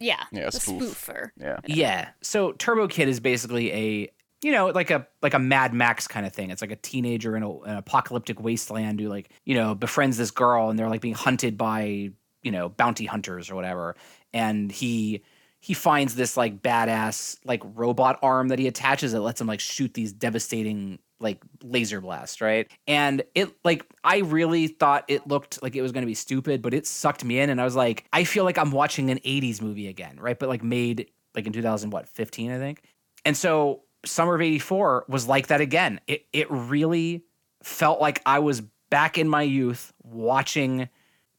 yeah, 0.00 0.24
Yeah, 0.32 0.44
a 0.44 0.48
a 0.48 0.52
spoof. 0.52 1.06
spoofer. 1.06 1.30
Yeah. 1.36 1.58
Yeah. 1.66 2.08
So 2.20 2.50
Turbo 2.52 2.88
Kid 2.88 3.08
is 3.08 3.20
basically 3.20 3.72
a 3.72 4.10
you 4.42 4.50
know 4.50 4.68
like 4.70 4.90
a 4.90 5.06
like 5.22 5.34
a 5.34 5.38
Mad 5.38 5.72
Max 5.72 6.08
kind 6.08 6.26
of 6.26 6.32
thing. 6.32 6.50
It's 6.50 6.62
like 6.62 6.72
a 6.72 6.76
teenager 6.76 7.36
in 7.36 7.42
a, 7.44 7.58
an 7.60 7.76
apocalyptic 7.76 8.40
wasteland 8.40 8.98
who 8.98 9.08
like 9.08 9.30
you 9.44 9.54
know 9.54 9.76
befriends 9.76 10.16
this 10.16 10.32
girl 10.32 10.68
and 10.70 10.78
they're 10.78 10.88
like 10.88 11.00
being 11.02 11.14
hunted 11.14 11.56
by 11.56 12.10
you 12.42 12.50
know 12.50 12.70
bounty 12.70 13.04
hunters 13.06 13.50
or 13.50 13.54
whatever. 13.54 13.94
And 14.32 14.72
he 14.72 15.22
he 15.60 15.74
finds 15.74 16.14
this 16.14 16.36
like 16.36 16.62
badass 16.62 17.38
like 17.44 17.62
robot 17.74 18.18
arm 18.22 18.48
that 18.48 18.58
he 18.58 18.66
attaches 18.66 19.12
that 19.12 19.20
lets 19.20 19.40
him 19.40 19.46
like 19.46 19.60
shoot 19.60 19.94
these 19.94 20.12
devastating 20.12 20.98
like 21.20 21.42
laser 21.62 22.00
blasts, 22.00 22.40
right? 22.40 22.70
And 22.86 23.22
it 23.34 23.50
like 23.62 23.84
I 24.02 24.18
really 24.18 24.68
thought 24.68 25.04
it 25.08 25.26
looked 25.26 25.62
like 25.62 25.76
it 25.76 25.82
was 25.82 25.92
going 25.92 26.02
to 26.02 26.06
be 26.06 26.14
stupid, 26.14 26.62
but 26.62 26.72
it 26.72 26.86
sucked 26.86 27.24
me 27.24 27.38
in 27.38 27.50
and 27.50 27.60
I 27.60 27.64
was 27.64 27.76
like 27.76 28.06
I 28.12 28.24
feel 28.24 28.44
like 28.44 28.56
I'm 28.56 28.70
watching 28.70 29.10
an 29.10 29.18
80s 29.18 29.60
movie 29.60 29.88
again, 29.88 30.18
right? 30.18 30.38
But 30.38 30.48
like 30.48 30.64
made 30.64 31.10
like 31.34 31.46
in 31.46 31.52
2000 31.52 31.90
what, 31.90 32.08
15 32.08 32.50
I 32.50 32.58
think. 32.58 32.82
And 33.24 33.36
so 33.36 33.82
Summer 34.06 34.34
of 34.34 34.40
84 34.40 35.04
was 35.08 35.28
like 35.28 35.48
that 35.48 35.60
again. 35.60 36.00
It 36.06 36.24
it 36.32 36.50
really 36.50 37.24
felt 37.62 38.00
like 38.00 38.22
I 38.24 38.38
was 38.38 38.62
back 38.88 39.18
in 39.18 39.28
my 39.28 39.42
youth 39.42 39.92
watching 40.02 40.88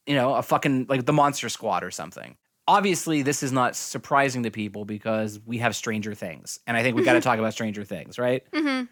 you 0.06 0.14
know, 0.14 0.34
a 0.34 0.42
fucking 0.42 0.86
like 0.88 1.06
the 1.06 1.12
Monster 1.12 1.48
Squad 1.48 1.84
or 1.84 1.90
something. 1.90 2.36
Obviously, 2.68 3.22
this 3.22 3.42
is 3.42 3.50
not 3.52 3.74
surprising 3.74 4.44
to 4.44 4.50
people 4.50 4.84
because 4.84 5.40
we 5.44 5.58
have 5.58 5.74
Stranger 5.74 6.14
Things, 6.14 6.60
and 6.66 6.76
I 6.76 6.82
think 6.82 6.96
we 6.96 7.02
got 7.02 7.14
to 7.14 7.20
talk 7.20 7.38
about 7.38 7.52
Stranger 7.52 7.84
Things, 7.84 8.18
right? 8.18 8.44
hmm 8.54 8.82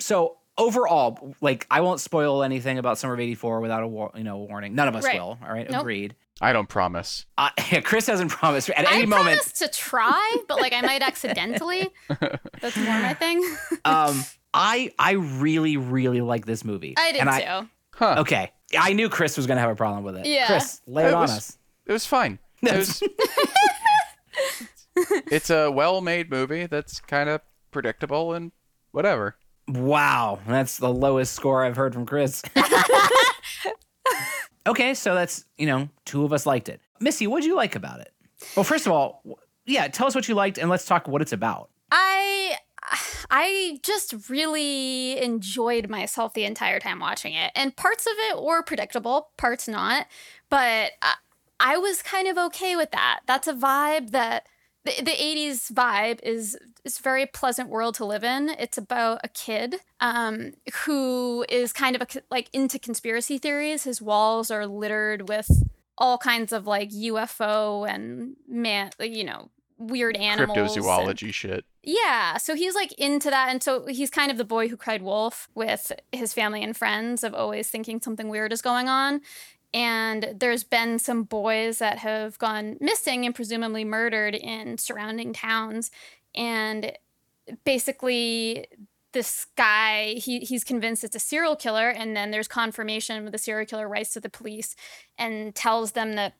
So 0.00 0.38
overall, 0.58 1.34
like 1.40 1.66
I 1.70 1.80
won't 1.80 2.00
spoil 2.00 2.42
anything 2.42 2.78
about 2.78 2.98
Summer 2.98 3.14
of 3.14 3.20
'84 3.20 3.60
without 3.60 3.82
a 3.82 3.86
war, 3.88 4.10
you 4.16 4.24
know 4.24 4.38
warning. 4.38 4.74
None 4.74 4.88
of 4.88 4.96
us 4.96 5.04
Right. 5.04 5.14
will. 5.14 5.38
All 5.42 5.52
right, 5.52 5.70
Nope. 5.70 5.80
agreed. 5.82 6.14
I 6.42 6.52
don't 6.52 6.68
promise. 6.68 7.26
Uh, 7.38 7.50
Chris 7.84 8.06
hasn't 8.06 8.30
promised 8.30 8.70
at 8.70 8.88
I 8.88 8.94
any 8.94 9.06
moment. 9.06 9.36
promise 9.38 9.52
to 9.60 9.68
try, 9.68 10.36
but 10.48 10.60
like 10.60 10.72
I 10.72 10.80
might 10.80 11.02
accidentally. 11.02 11.88
That's 12.60 12.76
more 12.76 12.86
my 13.00 13.14
thing. 13.14 13.42
Um, 13.84 14.24
I 14.52 14.90
I 14.98 15.12
really 15.12 15.76
really 15.76 16.20
like 16.20 16.46
this 16.46 16.64
movie. 16.64 16.94
I 16.98 17.12
did 17.12 17.20
and 17.20 17.30
too. 17.64 17.70
Huh. 17.94 18.16
Okay, 18.20 18.50
I 18.78 18.92
knew 18.94 19.08
Chris 19.08 19.36
was 19.36 19.46
gonna 19.46 19.60
have 19.60 19.70
a 19.70 19.76
problem 19.76 20.02
with 20.02 20.16
it. 20.16 20.26
Yeah. 20.26 20.46
Chris, 20.48 20.80
lay 20.86 21.04
it, 21.04 21.08
It 21.08 21.14
on 21.14 21.20
was- 21.20 21.30
us. 21.30 21.58
It 21.86 21.92
was 21.92 22.06
fine. 22.06 22.38
It 22.62 22.76
was, 22.76 23.02
it's 25.30 25.50
a 25.50 25.70
well-made 25.70 26.30
movie 26.30 26.66
that's 26.66 27.00
kind 27.00 27.28
of 27.28 27.40
predictable 27.70 28.34
and 28.34 28.52
whatever. 28.92 29.36
Wow, 29.68 30.40
that's 30.46 30.78
the 30.78 30.92
lowest 30.92 31.34
score 31.34 31.64
I've 31.64 31.76
heard 31.76 31.94
from 31.94 32.06
Chris. 32.06 32.42
okay, 34.66 34.94
so 34.94 35.14
that's 35.14 35.44
you 35.56 35.66
know 35.66 35.88
two 36.04 36.24
of 36.24 36.32
us 36.32 36.44
liked 36.44 36.68
it. 36.68 36.80
Missy, 37.00 37.26
what'd 37.26 37.46
you 37.46 37.54
like 37.54 37.76
about 37.76 38.00
it? 38.00 38.12
Well, 38.56 38.64
first 38.64 38.86
of 38.86 38.92
all, 38.92 39.22
yeah, 39.66 39.86
tell 39.88 40.06
us 40.06 40.14
what 40.14 40.28
you 40.28 40.34
liked 40.34 40.58
and 40.58 40.68
let's 40.68 40.84
talk 40.84 41.06
what 41.06 41.22
it's 41.22 41.32
about. 41.32 41.70
I 41.92 42.56
I 43.30 43.78
just 43.82 44.28
really 44.28 45.22
enjoyed 45.22 45.88
myself 45.88 46.34
the 46.34 46.44
entire 46.44 46.80
time 46.80 46.98
watching 46.98 47.34
it. 47.34 47.52
And 47.54 47.76
parts 47.76 48.06
of 48.06 48.12
it 48.30 48.42
were 48.42 48.62
predictable, 48.62 49.28
parts 49.36 49.68
not. 49.68 50.06
But 50.48 50.92
uh, 51.02 51.14
I, 51.60 51.76
was 51.76 52.02
kind 52.02 52.26
of 52.28 52.38
okay 52.38 52.74
with 52.76 52.90
that. 52.92 53.20
That's 53.26 53.46
a 53.46 53.52
vibe 53.54 54.10
that 54.10 54.46
the, 54.84 54.92
the 54.98 55.10
80s 55.10 55.70
vibe 55.70 56.20
is 56.22 56.56
it's 56.84 56.98
a 56.98 57.02
very 57.02 57.26
pleasant 57.26 57.68
world 57.68 57.94
to 57.96 58.04
live 58.04 58.24
in. 58.24 58.48
It's 58.58 58.78
about 58.78 59.20
a 59.22 59.28
kid 59.28 59.76
um, 60.00 60.52
who 60.84 61.44
is 61.48 61.72
kind 61.72 61.94
of 61.94 62.02
a, 62.02 62.06
like 62.30 62.48
into 62.52 62.78
conspiracy 62.78 63.36
theories. 63.38 63.84
His 63.84 64.00
walls 64.00 64.50
are 64.50 64.66
littered 64.66 65.28
with 65.28 65.50
all 65.98 66.16
kinds 66.16 66.52
of 66.52 66.66
like 66.66 66.90
UFO 66.90 67.86
and 67.88 68.36
man, 68.48 68.90
you 68.98 69.24
know, 69.24 69.50
weird 69.76 70.16
animals. 70.16 70.56
and- 70.76 70.84
Cryptozoology 70.84 71.32
shit. 71.32 71.64
yeah, 71.82 72.36
so 72.38 72.54
he's 72.54 72.74
like 72.74 72.92
into 72.94 73.28
that. 73.30 73.48
And 73.50 73.62
so 73.62 73.86
he's 73.86 74.10
kind 74.10 74.30
of 74.30 74.38
the 74.38 74.44
boy 74.44 74.68
who 74.68 74.76
cried 74.78 75.02
wolf 75.02 75.48
with 75.54 75.92
his 76.12 76.32
family 76.32 76.62
and 76.62 76.74
friends 76.76 77.22
of 77.22 77.34
always 77.34 77.68
thinking 77.68 78.00
something 78.00 78.28
weird 78.28 78.52
is 78.52 78.62
going 78.62 78.88
on. 78.88 79.20
And 79.72 80.34
there's 80.36 80.64
been 80.64 80.98
some 80.98 81.22
boys 81.22 81.78
that 81.78 81.98
have 81.98 82.38
gone 82.38 82.76
missing 82.80 83.24
and 83.24 83.34
presumably 83.34 83.84
murdered 83.84 84.34
in 84.34 84.78
surrounding 84.78 85.32
towns. 85.32 85.90
And 86.34 86.92
basically, 87.64 88.66
this 89.12 89.46
guy, 89.56 90.14
he, 90.14 90.40
he's 90.40 90.64
convinced 90.64 91.04
it's 91.04 91.16
a 91.16 91.20
serial 91.20 91.56
killer. 91.56 91.88
And 91.88 92.16
then 92.16 92.30
there's 92.30 92.48
confirmation 92.48 93.24
the 93.30 93.38
serial 93.38 93.66
killer 93.66 93.88
writes 93.88 94.12
to 94.14 94.20
the 94.20 94.28
police 94.28 94.74
and 95.16 95.54
tells 95.54 95.92
them 95.92 96.14
that 96.14 96.34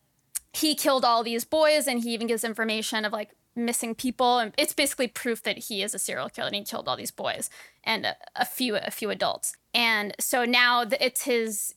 he 0.53 0.75
killed 0.75 1.05
all 1.05 1.23
these 1.23 1.45
boys 1.45 1.87
and 1.87 2.01
he 2.01 2.13
even 2.13 2.27
gives 2.27 2.45
information 2.45 3.05
of 3.05 3.13
like 3.13 3.31
missing 3.57 3.95
people 3.95 4.39
and 4.39 4.55
it's 4.57 4.73
basically 4.73 5.09
proof 5.09 5.43
that 5.43 5.59
he 5.59 5.83
is 5.83 5.95
a 5.95 5.99
serial 5.99 6.29
killer 6.29 6.47
and 6.47 6.57
he 6.57 6.65
killed 6.65 6.89
all 6.89 6.97
these 6.97 7.11
boys 7.11 7.51
and 7.85 8.07
a, 8.07 8.17
a 8.37 8.45
few 8.45 8.77
a 8.77 8.91
few 8.91 9.11
adults 9.11 9.57
and 9.75 10.15
so 10.21 10.45
now 10.45 10.85
it's 11.01 11.25
his 11.25 11.75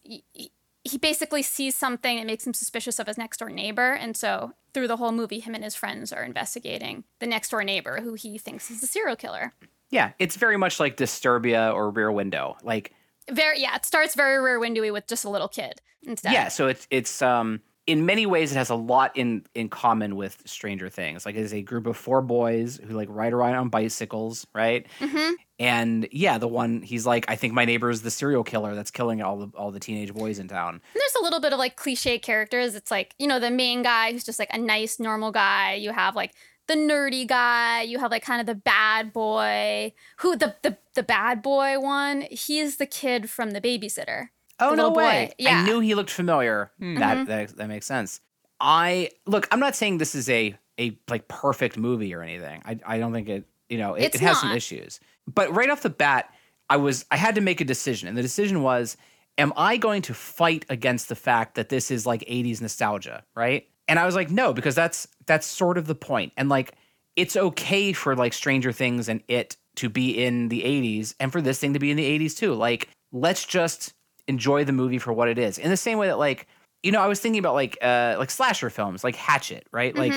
he, 0.84 0.98
basically 0.98 1.42
sees 1.42 1.76
something 1.76 2.18
that 2.18 2.26
makes 2.26 2.46
him 2.46 2.54
suspicious 2.54 3.00
of 3.00 3.08
his 3.08 3.18
next 3.18 3.38
door 3.38 3.50
neighbor. 3.50 3.94
And 3.94 4.16
so 4.16 4.54
through 4.74 4.88
the 4.88 4.98
whole 4.98 5.12
movie 5.12 5.40
him 5.40 5.56
and 5.56 5.64
his 5.64 5.76
friends 5.76 6.12
are 6.12 6.24
investigating 6.24 7.04
the 7.20 7.28
next 7.28 7.50
door 7.50 7.64
neighbor 7.64 8.02
who 8.02 8.16
he 8.16 8.38
thinks 8.38 8.70
is 8.70 8.84
a 8.84 8.88
serial 8.88 9.16
killer. 9.16 9.54
Yeah, 9.90 10.12
it's 10.20 10.36
very 10.36 10.58
much 10.58 10.80
like 10.80 10.98
Disturbia 10.98 11.74
or 11.74 11.90
Rear 11.90 12.12
Window. 12.12 12.58
Like 12.64 12.94
very 13.32 13.62
yeah 13.62 13.76
it 13.76 13.86
starts 13.86 14.16
very 14.16 14.42
rear 14.42 14.60
windowy 14.60 14.92
with 14.92 15.08
just 15.08 15.24
a 15.24 15.30
little 15.30 15.48
kid 15.48 15.82
instead. 16.02 16.34
Yeah, 16.34 16.50
so 16.50 16.68
it's 16.68 16.88
it's 16.90 17.22
um 17.22 17.62
in 17.86 18.06
many 18.06 18.26
ways 18.26 18.52
it 18.52 18.56
has 18.56 18.70
a 18.70 18.76
lot 18.76 19.12
in 19.16 19.46
in 19.54 19.70
common 19.70 20.16
with 20.16 20.42
Stranger 20.46 20.90
Things. 20.90 21.26
Like 21.26 21.36
it's 21.36 21.54
a 21.54 21.62
group 21.62 21.86
of 21.86 21.98
four 21.98 22.22
boys 22.22 22.78
who 22.78 22.94
like 22.94 23.10
ride 23.12 23.34
around 23.34 23.56
on 23.56 23.70
bicycles, 23.70 24.48
right? 24.54 24.88
Mhm. 25.00 25.34
And 25.60 26.08
yeah, 26.12 26.38
the 26.38 26.48
one 26.48 26.82
he's 26.82 27.06
like, 27.06 27.26
I 27.28 27.36
think 27.36 27.54
my 27.54 27.66
neighbor 27.66 27.90
is 27.90 28.02
the 28.02 28.12
serial 28.12 28.44
killer 28.44 28.74
that's 28.74 28.92
killing 28.92 29.22
all 29.22 29.38
the 29.38 29.58
all 29.58 29.72
the 29.72 29.80
teenage 29.80 30.14
boys 30.14 30.40
in 30.40 30.48
town. 30.48 30.76
And 30.76 30.82
there's 30.96 31.16
a 31.20 31.24
little 31.24 31.40
bit 31.42 31.54
of 31.54 31.60
like 31.60 31.76
cliche 31.76 32.20
characters. 32.20 32.76
It's 32.76 32.92
like, 32.92 33.16
you 33.20 33.28
know, 33.28 33.40
the 33.40 33.52
main 33.52 33.84
guy 33.84 34.12
who's 34.12 34.24
just 34.24 34.40
like 34.40 34.54
a 34.54 34.58
nice, 34.58 35.00
normal 35.00 35.32
guy. 35.32 35.74
You 35.74 35.92
have 35.92 36.16
like 36.16 36.34
the 36.68 36.76
nerdy 36.76 37.28
guy. 37.28 37.82
You 37.82 38.00
have 38.00 38.12
like 38.12 38.24
kind 38.24 38.40
of 38.40 38.48
the 38.48 38.56
bad 38.56 39.12
boy. 39.12 39.94
Who 40.20 40.36
the 40.38 40.56
the, 40.64 40.78
the 40.96 41.04
bad 41.04 41.42
boy 41.42 41.80
one, 41.80 42.26
he's 42.32 42.78
the 42.78 42.86
kid 42.86 43.30
from 43.30 43.52
the 43.52 43.62
babysitter. 43.62 44.30
Oh 44.60 44.70
no 44.70 44.76
little 44.76 44.92
boy, 44.92 45.00
way! 45.00 45.34
yeah. 45.38 45.62
I 45.62 45.66
knew 45.66 45.80
he 45.80 45.96
looked 45.96 46.12
familiar. 46.12 46.72
Hmm. 46.80 46.96
That, 47.00 47.28
that 47.28 47.58
that 47.58 47.68
makes 47.68 47.86
sense. 47.86 48.22
I 48.60 49.10
look. 49.26 49.48
I'm 49.52 49.60
not 49.60 49.76
saying 49.76 49.98
this 49.98 50.16
is 50.16 50.30
a 50.30 50.56
a 50.80 50.98
like 51.10 51.28
perfect 51.28 51.78
movie 51.78 52.14
or 52.14 52.22
anything. 52.22 52.62
I 52.66 52.80
I 52.86 52.98
don't 53.00 53.14
think 53.14 53.30
it. 53.30 53.46
You 53.70 53.78
know, 53.80 53.96
it, 53.96 54.14
it 54.14 54.22
has 54.22 54.40
some 54.40 54.52
issues. 54.52 55.00
But 55.26 55.56
right 55.56 55.70
off 55.70 55.82
the 55.82 55.90
bat, 55.90 56.30
I 56.70 56.78
was 56.78 57.06
I 57.10 57.18
had 57.18 57.36
to 57.36 57.42
make 57.42 57.62
a 57.62 57.66
decision, 57.66 58.08
and 58.08 58.18
the 58.18 58.22
decision 58.22 58.62
was: 58.62 58.98
Am 59.38 59.52
I 59.58 59.78
going 59.78 60.02
to 60.04 60.14
fight 60.14 60.66
against 60.70 61.10
the 61.10 61.16
fact 61.16 61.56
that 61.56 61.70
this 61.70 61.90
is 61.90 62.06
like 62.06 62.22
80s 62.22 62.62
nostalgia, 62.62 63.24
right? 63.36 63.68
And 63.88 64.00
I 64.00 64.06
was 64.06 64.16
like, 64.16 64.30
no, 64.30 64.54
because 64.54 64.76
that's 64.76 65.08
that's 65.26 65.46
sort 65.46 65.78
of 65.78 65.88
the 65.88 65.96
point. 65.96 66.34
And 66.38 66.50
like, 66.50 66.74
it's 67.16 67.36
okay 67.36 67.94
for 67.94 68.16
like 68.16 68.34
Stranger 68.34 68.72
Things 68.72 69.10
and 69.10 69.22
it 69.28 69.58
to 69.76 69.90
be 69.90 70.24
in 70.24 70.50
the 70.50 70.62
80s, 70.62 71.16
and 71.20 71.32
for 71.32 71.42
this 71.42 71.60
thing 71.60 71.74
to 71.74 71.80
be 71.80 71.90
in 71.90 71.98
the 71.98 72.20
80s 72.20 72.38
too. 72.38 72.54
Like, 72.54 72.90
let's 73.12 73.44
just 73.44 73.94
enjoy 74.28 74.64
the 74.64 74.72
movie 74.72 75.00
for 75.00 75.14
what 75.14 75.28
it 75.28 75.38
is. 75.38 75.58
In 75.58 75.70
the 75.70 75.78
same 75.78 75.98
way 75.98 76.08
that 76.08 76.18
like, 76.18 76.48
you 76.82 76.92
know, 76.92 77.02
I 77.02 77.08
was 77.08 77.20
thinking 77.20 77.40
about 77.40 77.54
like 77.54 77.78
uh 77.82 78.16
like 78.18 78.32
slasher 78.32 78.70
films, 78.70 79.04
like 79.04 79.16
Hatchet, 79.16 79.68
right? 79.72 79.96
Like 79.96 80.14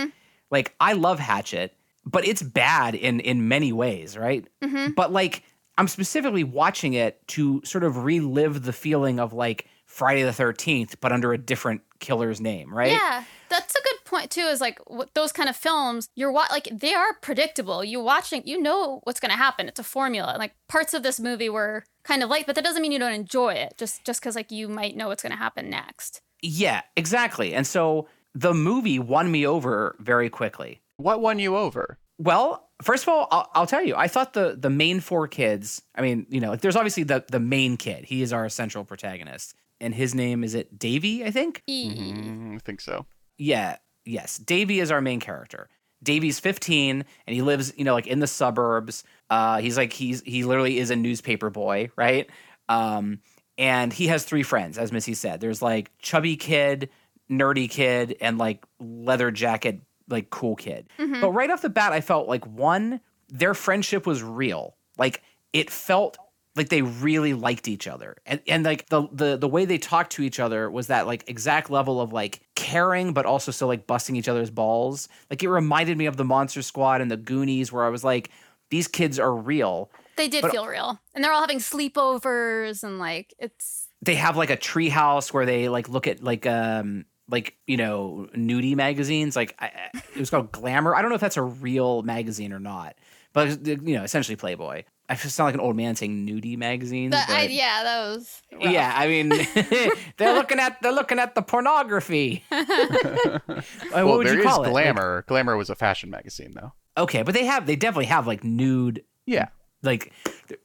like 0.50 0.74
I 0.80 0.92
love 0.92 1.18
Hatchet, 1.18 1.74
but 2.04 2.26
it's 2.26 2.42
bad 2.42 2.94
in 2.94 3.20
in 3.20 3.48
many 3.48 3.72
ways, 3.72 4.16
right? 4.16 4.46
Mm-hmm. 4.62 4.92
But 4.92 5.12
like 5.12 5.42
I'm 5.78 5.88
specifically 5.88 6.44
watching 6.44 6.94
it 6.94 7.26
to 7.28 7.60
sort 7.64 7.84
of 7.84 8.04
relive 8.04 8.62
the 8.62 8.72
feeling 8.72 9.20
of 9.20 9.32
like 9.32 9.66
Friday 9.84 10.22
the 10.22 10.30
13th 10.30 10.96
but 11.00 11.12
under 11.12 11.32
a 11.32 11.38
different 11.38 11.82
killer's 11.98 12.40
name, 12.40 12.74
right? 12.74 12.92
Yeah, 12.92 13.24
that's 13.48 13.74
a 13.74 13.82
good 13.82 13.95
point 14.06 14.30
too 14.30 14.40
is 14.42 14.60
like 14.60 14.78
w- 14.86 15.08
those 15.14 15.32
kind 15.32 15.48
of 15.48 15.56
films. 15.56 16.08
You're 16.14 16.32
wa- 16.32 16.46
like 16.50 16.68
they 16.72 16.94
are 16.94 17.14
predictable. 17.20 17.84
You 17.84 18.00
watching, 18.00 18.42
you 18.46 18.60
know 18.60 19.00
what's 19.04 19.20
going 19.20 19.30
to 19.32 19.36
happen. 19.36 19.68
It's 19.68 19.80
a 19.80 19.84
formula. 19.84 20.36
Like 20.38 20.54
parts 20.68 20.94
of 20.94 21.02
this 21.02 21.20
movie 21.20 21.48
were 21.50 21.84
kind 22.04 22.22
of 22.22 22.30
like 22.30 22.46
but 22.46 22.54
that 22.54 22.64
doesn't 22.64 22.80
mean 22.82 22.92
you 22.92 22.98
don't 22.98 23.12
enjoy 23.12 23.54
it. 23.54 23.74
Just 23.76 24.04
just 24.04 24.20
because 24.20 24.34
like 24.36 24.50
you 24.50 24.68
might 24.68 24.96
know 24.96 25.08
what's 25.08 25.22
going 25.22 25.32
to 25.32 25.38
happen 25.38 25.68
next. 25.68 26.20
Yeah, 26.42 26.82
exactly. 26.96 27.54
And 27.54 27.66
so 27.66 28.08
the 28.34 28.54
movie 28.54 28.98
won 28.98 29.30
me 29.30 29.46
over 29.46 29.96
very 29.98 30.30
quickly. 30.30 30.80
What 30.98 31.20
won 31.20 31.38
you 31.38 31.56
over? 31.56 31.98
Well, 32.18 32.68
first 32.82 33.02
of 33.02 33.08
all, 33.10 33.28
I'll, 33.30 33.50
I'll 33.54 33.66
tell 33.66 33.82
you, 33.82 33.94
I 33.96 34.08
thought 34.08 34.32
the 34.32 34.56
the 34.58 34.70
main 34.70 35.00
four 35.00 35.28
kids. 35.28 35.82
I 35.94 36.00
mean, 36.02 36.26
you 36.30 36.40
know, 36.40 36.50
like 36.50 36.60
there's 36.62 36.76
obviously 36.76 37.02
the 37.02 37.24
the 37.30 37.40
main 37.40 37.76
kid. 37.76 38.04
He 38.06 38.22
is 38.22 38.32
our 38.32 38.48
central 38.48 38.84
protagonist, 38.84 39.54
and 39.80 39.94
his 39.94 40.14
name 40.14 40.42
is 40.44 40.54
it 40.54 40.78
Davy, 40.78 41.24
I 41.24 41.30
think. 41.30 41.62
E- 41.66 41.94
Mm, 41.94 42.56
I 42.56 42.58
think 42.60 42.80
so. 42.80 43.04
Yeah, 43.38 43.76
yes, 44.06 44.38
Davy 44.38 44.80
is 44.80 44.90
our 44.90 45.00
main 45.00 45.20
character. 45.20 45.68
Davy's 46.02 46.38
15 46.38 47.04
and 47.26 47.34
he 47.34 47.42
lives, 47.42 47.72
you 47.76 47.84
know, 47.84 47.94
like 47.94 48.06
in 48.06 48.20
the 48.20 48.26
suburbs. 48.26 49.02
Uh, 49.30 49.58
he's 49.58 49.76
like 49.76 49.92
he's 49.92 50.20
he 50.22 50.44
literally 50.44 50.78
is 50.78 50.90
a 50.90 50.96
newspaper 50.96 51.50
boy, 51.50 51.90
right? 51.96 52.28
Um, 52.68 53.20
and 53.58 53.92
he 53.92 54.06
has 54.08 54.24
three 54.24 54.42
friends, 54.42 54.78
as 54.78 54.92
Missy 54.92 55.14
said. 55.14 55.40
There's 55.40 55.62
like 55.62 55.90
chubby 55.98 56.36
kid, 56.36 56.90
nerdy 57.30 57.68
kid, 57.68 58.16
and 58.20 58.38
like 58.38 58.64
leather 58.78 59.30
jacket, 59.30 59.80
like 60.08 60.30
cool 60.30 60.54
kid. 60.56 60.88
Mhm. 60.98 61.20
But 61.20 61.30
right 61.30 61.50
off 61.50 61.62
the 61.62 61.70
bat, 61.70 61.92
I 61.92 62.00
felt 62.02 62.28
like 62.28 62.46
one, 62.46 63.00
their 63.28 63.54
friendship 63.54 64.06
was 64.06 64.22
real. 64.22 64.76
Like 64.98 65.22
it 65.52 65.70
felt 65.70 66.18
like 66.56 66.68
they 66.70 66.82
really 66.82 67.34
liked 67.34 67.68
each 67.68 67.86
other. 67.86 68.16
And 68.26 68.40
and 68.48 68.64
like 68.64 68.88
the 68.88 69.06
the 69.12 69.36
the 69.36 69.48
way 69.48 69.64
they 69.64 69.78
talked 69.78 70.12
to 70.12 70.22
each 70.22 70.40
other 70.40 70.70
was 70.70 70.86
that 70.88 71.06
like 71.06 71.28
exact 71.28 71.70
level 71.70 72.00
of 72.00 72.12
like 72.12 72.40
caring 72.54 73.12
but 73.12 73.26
also 73.26 73.52
still 73.52 73.68
like 73.68 73.86
busting 73.86 74.16
each 74.16 74.28
other's 74.28 74.50
balls. 74.50 75.08
Like 75.30 75.42
it 75.42 75.48
reminded 75.50 75.96
me 75.98 76.06
of 76.06 76.16
the 76.16 76.24
Monster 76.24 76.62
Squad 76.62 77.00
and 77.00 77.10
the 77.10 77.16
Goonies 77.16 77.72
where 77.72 77.84
I 77.84 77.88
was 77.90 78.02
like 78.04 78.30
these 78.70 78.88
kids 78.88 79.18
are 79.18 79.34
real. 79.34 79.90
They 80.16 80.28
did 80.28 80.42
But- 80.42 80.50
feel 80.50 80.66
real, 80.66 80.98
and 81.14 81.22
they're 81.22 81.30
all 81.32 81.42
having 81.42 81.58
sleepovers, 81.58 82.82
and 82.82 82.98
like 82.98 83.34
it's 83.38 83.88
They 84.02 84.14
have 84.14 84.36
like 84.36 84.50
a 84.50 84.56
treehouse 84.56 85.32
where 85.32 85.46
they 85.46 85.68
like 85.68 85.88
look 85.88 86.06
at 86.06 86.22
like 86.22 86.46
um 86.46 87.04
like 87.28 87.56
you 87.66 87.76
know 87.76 88.28
nudie 88.36 88.76
magazines 88.76 89.34
like 89.36 89.54
I- 89.58 89.90
it 90.14 90.18
was 90.20 90.30
called 90.30 90.52
glamour 90.52 90.94
i 90.94 91.02
don't 91.02 91.08
know 91.10 91.16
if 91.16 91.20
that's 91.20 91.36
a 91.36 91.42
real 91.42 92.02
magazine 92.02 92.52
or 92.52 92.60
not 92.60 92.94
but 93.32 93.66
you 93.66 93.96
know 93.96 94.04
essentially 94.04 94.36
playboy 94.36 94.84
i 95.08 95.14
just 95.14 95.34
sound 95.36 95.46
like 95.48 95.54
an 95.54 95.60
old 95.60 95.76
man 95.76 95.94
saying 95.96 96.26
nudie 96.26 96.56
magazines 96.58 97.12
that. 97.12 97.28
I, 97.28 97.44
yeah, 97.46 97.82
that 97.84 98.08
was 98.08 98.42
rough. 98.52 98.72
Yeah, 98.72 98.92
I 98.96 99.06
mean, 99.06 99.28
they're 100.16 100.34
looking 100.34 100.58
at 100.58 100.80
they're 100.82 100.92
looking 100.92 101.18
at 101.18 101.34
the 101.34 101.42
pornography. 101.42 102.44
Uh, 102.50 102.58
what 103.46 103.64
well, 103.92 104.18
would 104.18 104.26
there 104.26 104.34
you 104.34 104.40
is 104.40 104.46
call 104.46 104.64
it? 104.64 104.70
Like- 104.70 104.72
Glamour. 104.94 105.24
Glamour 105.28 105.56
was 105.56 105.70
a 105.70 105.74
fashion 105.74 106.10
magazine, 106.10 106.52
though. 106.54 106.72
okay, 106.96 107.22
but 107.22 107.34
they 107.34 107.44
have 107.44 107.66
they 107.66 107.76
definitely 107.76 108.06
have 108.06 108.26
like 108.26 108.44
nude 108.44 109.04
Yeah, 109.26 109.48
like. 109.82 110.12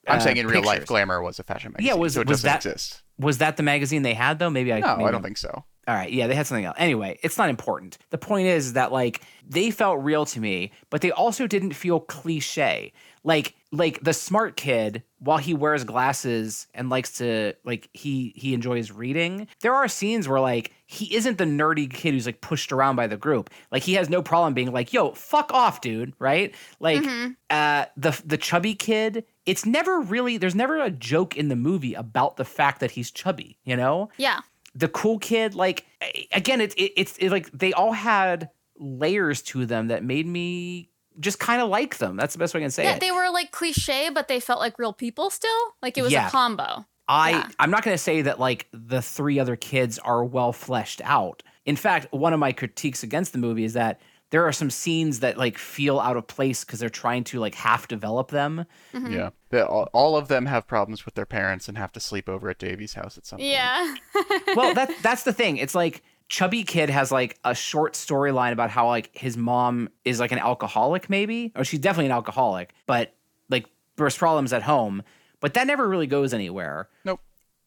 I'm 0.07 0.17
uh, 0.17 0.19
saying 0.19 0.37
in 0.37 0.47
real 0.47 0.63
life. 0.63 0.85
Glamour 0.85 1.21
was 1.21 1.39
a 1.39 1.43
fashion 1.43 1.71
magazine. 1.71 1.87
Yeah, 1.87 1.95
was- 1.95 2.13
so 2.15 2.21
it 2.21 2.27
was 2.27 2.41
doesn't 2.41 2.47
that- 2.63 2.65
exist. 2.65 3.01
Was 3.19 3.37
that 3.37 3.55
the 3.57 3.63
magazine 3.63 4.01
they 4.01 4.15
had 4.15 4.39
though? 4.39 4.49
Maybe 4.49 4.73
I. 4.73 4.79
No, 4.79 4.95
maybe 4.97 5.07
I 5.07 5.11
don't 5.11 5.21
think 5.21 5.37
so. 5.37 5.65
All 5.87 5.95
right, 5.95 6.11
yeah, 6.11 6.27
they 6.27 6.35
had 6.35 6.45
something 6.47 6.65
else. 6.65 6.75
Anyway, 6.79 7.19
it's 7.23 7.37
not 7.39 7.49
important. 7.49 7.97
The 8.11 8.17
point 8.17 8.47
is 8.47 8.73
that 8.73 8.91
like 8.91 9.21
they 9.47 9.71
felt 9.71 9.99
real 10.03 10.25
to 10.27 10.39
me, 10.39 10.71
but 10.89 11.01
they 11.01 11.11
also 11.11 11.47
didn't 11.47 11.73
feel 11.73 11.99
cliche. 11.99 12.93
Like 13.23 13.55
like 13.71 14.01
the 14.01 14.13
smart 14.13 14.57
kid, 14.57 15.03
while 15.19 15.37
he 15.37 15.53
wears 15.53 15.83
glasses 15.83 16.67
and 16.73 16.89
likes 16.89 17.19
to 17.19 17.53
like 17.63 17.89
he 17.93 18.33
he 18.35 18.53
enjoys 18.55 18.91
reading, 18.91 19.47
there 19.61 19.75
are 19.75 19.87
scenes 19.87 20.27
where 20.27 20.39
like 20.39 20.73
he 20.87 21.15
isn't 21.15 21.37
the 21.37 21.43
nerdy 21.45 21.87
kid 21.91 22.13
who's 22.15 22.25
like 22.25 22.41
pushed 22.41 22.71
around 22.71 22.95
by 22.95 23.05
the 23.07 23.17
group. 23.17 23.49
Like 23.71 23.83
he 23.83 23.93
has 23.93 24.09
no 24.09 24.23
problem 24.23 24.53
being 24.55 24.71
like, 24.73 24.91
"Yo, 24.91 25.11
fuck 25.11 25.53
off, 25.53 25.81
dude," 25.81 26.13
right? 26.17 26.53
Like 26.79 27.03
Mhm. 27.03 27.35
uh 27.51 27.85
the 27.95 28.19
the 28.25 28.37
chubby 28.37 28.73
kid, 28.73 29.23
it's 29.45 29.65
never 29.67 29.99
really 30.01 30.37
there's 30.37 30.55
never 30.55 30.79
a 30.81 30.89
joke 30.89 31.37
in 31.37 31.47
the 31.47 31.55
movie 31.55 31.93
about 31.93 32.37
the 32.37 32.45
fact 32.45 32.79
that 32.79 32.91
he's 32.91 33.11
chubby, 33.11 33.59
you 33.63 33.75
know? 33.75 34.09
yeah. 34.17 34.39
the 34.73 34.87
cool 34.87 35.19
kid 35.19 35.53
like 35.53 35.85
again 36.31 36.61
it's 36.61 36.73
it, 36.75 36.93
it's 36.95 37.17
it, 37.17 37.29
like 37.29 37.51
they 37.51 37.73
all 37.73 37.91
had 37.91 38.49
layers 38.79 39.41
to 39.41 39.65
them 39.65 39.89
that 39.89 40.03
made 40.03 40.25
me 40.25 40.89
just 41.19 41.39
kind 41.39 41.61
of 41.61 41.69
like 41.69 41.97
them 41.97 42.15
that's 42.15 42.33
the 42.33 42.39
best 42.39 42.53
way 42.53 42.59
i 42.61 42.63
can 42.63 42.71
say 42.71 42.83
Yeah, 42.83 42.95
it 42.95 42.99
they 43.01 43.11
were 43.11 43.29
like 43.31 43.51
cliche, 43.51 44.09
but 44.13 44.27
they 44.27 44.39
felt 44.39 44.59
like 44.59 44.79
real 44.79 44.93
people 44.93 45.29
still. 45.29 45.49
Like 45.81 45.97
it 45.97 46.01
was 46.03 46.11
Yeah. 46.13 46.27
a 46.27 46.31
combo. 46.31 46.85
i 47.07 47.31
yeah. 47.31 47.47
i'm 47.59 47.71
not 47.71 47.83
going 47.83 47.93
to 47.93 48.01
say 48.01 48.21
that 48.21 48.39
like 48.39 48.67
the 48.73 49.01
three 49.01 49.39
other 49.39 49.55
kids 49.55 49.99
are 49.99 50.23
well 50.23 50.53
fleshed 50.53 51.01
out 51.03 51.43
in 51.65 51.75
fact 51.75 52.07
one 52.11 52.33
of 52.33 52.39
my 52.39 52.51
critiques 52.53 53.03
against 53.03 53.33
the 53.33 53.39
movie 53.39 53.63
is 53.65 53.73
that 53.73 53.99
there 54.29 54.45
are 54.47 54.53
some 54.53 54.69
scenes 54.69 55.19
that 55.19 55.37
like 55.37 55.57
feel 55.57 55.99
out 55.99 56.15
of 56.15 56.25
place 56.25 56.63
because 56.63 56.79
they're 56.79 56.89
trying 56.89 57.23
to 57.25 57.39
like 57.39 57.53
half 57.55 57.87
develop 57.89 58.29
them 58.31 58.65
Mhm. 58.93 59.11
Yeah, 59.13 59.29
They- 59.49 59.61
all, 59.61 59.89
all 59.91 60.15
of 60.15 60.29
them 60.29 60.45
have 60.45 60.65
problems 60.67 61.03
with 61.05 61.15
their 61.15 61.25
parents 61.25 61.67
and 61.67 61.77
have 61.77 61.91
to 61.93 61.99
sleep 61.99 62.29
over 62.29 62.49
at 62.49 62.57
Davy's 62.57 62.93
house 62.93 63.17
at 63.17 63.25
some 63.25 63.39
point. 63.39 63.49
Yeah. 63.49 63.95
well 64.55 64.73
that 64.73 64.89
that's 65.01 65.23
the 65.23 65.33
thing 65.33 65.57
it's 65.57 65.75
like 65.75 66.01
chubby 66.31 66.63
kid 66.63 66.89
has 66.89 67.11
like 67.11 67.37
a 67.43 67.53
short 67.53 67.93
storyline 67.93 68.53
about 68.53 68.69
how 68.69 68.87
like 68.87 69.09
his 69.13 69.35
mom 69.35 69.89
is 70.05 70.17
like 70.21 70.31
an 70.31 70.39
alcoholic 70.39 71.09
maybe? 71.09 71.51
Or 71.57 71.65
she's 71.65 71.81
definitely 71.81 72.05
an 72.05 72.13
alcoholic 72.13 72.73
but 72.85 73.13
like 73.49 73.65
there's 73.97 74.17
problems 74.17 74.53
at 74.53 74.63
home 74.63 75.03
but 75.41 75.55
that 75.55 75.67
never 75.67 75.89
really 75.89 76.07
goes 76.07 76.33
anywhere. 76.33 76.87
Nope. 77.03 77.19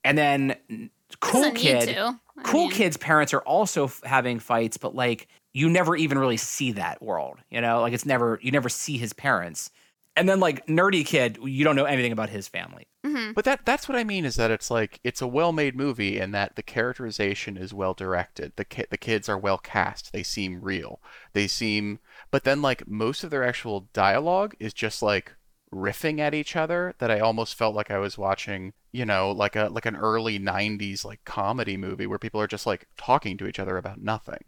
and 0.02 0.16
then 0.16 0.56
cool 1.20 1.42
Doesn't 1.42 1.56
kid 1.56 1.94
cool 2.44 2.62
mean, 2.62 2.70
kid's 2.70 2.96
parents 2.96 3.34
are 3.34 3.42
also 3.42 3.84
f- 3.84 4.00
having 4.02 4.38
fights 4.38 4.78
but 4.78 4.94
like 4.94 5.28
you 5.52 5.68
never 5.68 5.94
even 5.94 6.18
really 6.18 6.38
see 6.38 6.72
that 6.72 7.02
world 7.02 7.40
you 7.50 7.60
know? 7.60 7.82
Like 7.82 7.92
it's 7.92 8.06
never 8.06 8.38
you 8.40 8.50
never 8.50 8.70
see 8.70 8.96
his 8.96 9.12
parents 9.12 9.70
and 10.16 10.28
then 10.28 10.38
like 10.40 10.66
nerdy 10.66 11.04
kid 11.04 11.38
you 11.42 11.64
don't 11.64 11.76
know 11.76 11.84
anything 11.84 12.12
about 12.12 12.28
his 12.30 12.46
family 12.48 12.86
mhm. 13.04 13.34
But 13.34 13.44
that 13.44 13.64
that's 13.66 13.88
what 13.88 13.96
I 13.98 14.04
mean 14.04 14.24
is 14.24 14.36
that 14.36 14.50
it's 14.50 14.70
like 14.70 14.98
it's 15.04 15.20
a 15.22 15.26
well-made 15.26 15.76
movie 15.76 16.18
and 16.18 16.32
that 16.34 16.56
the 16.56 16.62
characterization 16.62 17.56
is 17.56 17.74
well 17.74 17.92
directed. 17.94 18.52
The 18.56 18.64
ki- 18.64 18.86
the 18.90 18.96
kids 18.96 19.28
are 19.28 19.36
well 19.38 19.58
cast. 19.58 20.12
They 20.12 20.22
seem 20.22 20.60
real. 20.62 21.00
They 21.32 21.46
seem 21.46 21.98
but 22.30 22.44
then 22.44 22.62
like 22.62 22.86
most 22.88 23.22
of 23.24 23.30
their 23.30 23.44
actual 23.44 23.88
dialogue 23.92 24.54
is 24.58 24.72
just 24.72 25.02
like 25.02 25.34
riffing 25.72 26.18
at 26.20 26.34
each 26.34 26.54
other 26.56 26.94
that 26.98 27.10
I 27.10 27.18
almost 27.20 27.56
felt 27.56 27.74
like 27.74 27.90
I 27.90 27.98
was 27.98 28.16
watching, 28.16 28.72
you 28.92 29.04
know, 29.04 29.32
like 29.32 29.56
a 29.56 29.68
like 29.70 29.86
an 29.86 29.96
early 29.96 30.38
90s 30.38 31.04
like 31.04 31.24
comedy 31.24 31.76
movie 31.76 32.06
where 32.06 32.18
people 32.18 32.40
are 32.40 32.46
just 32.46 32.66
like 32.66 32.86
talking 32.96 33.36
to 33.38 33.46
each 33.46 33.58
other 33.58 33.76
about 33.76 34.00
nothing. 34.00 34.44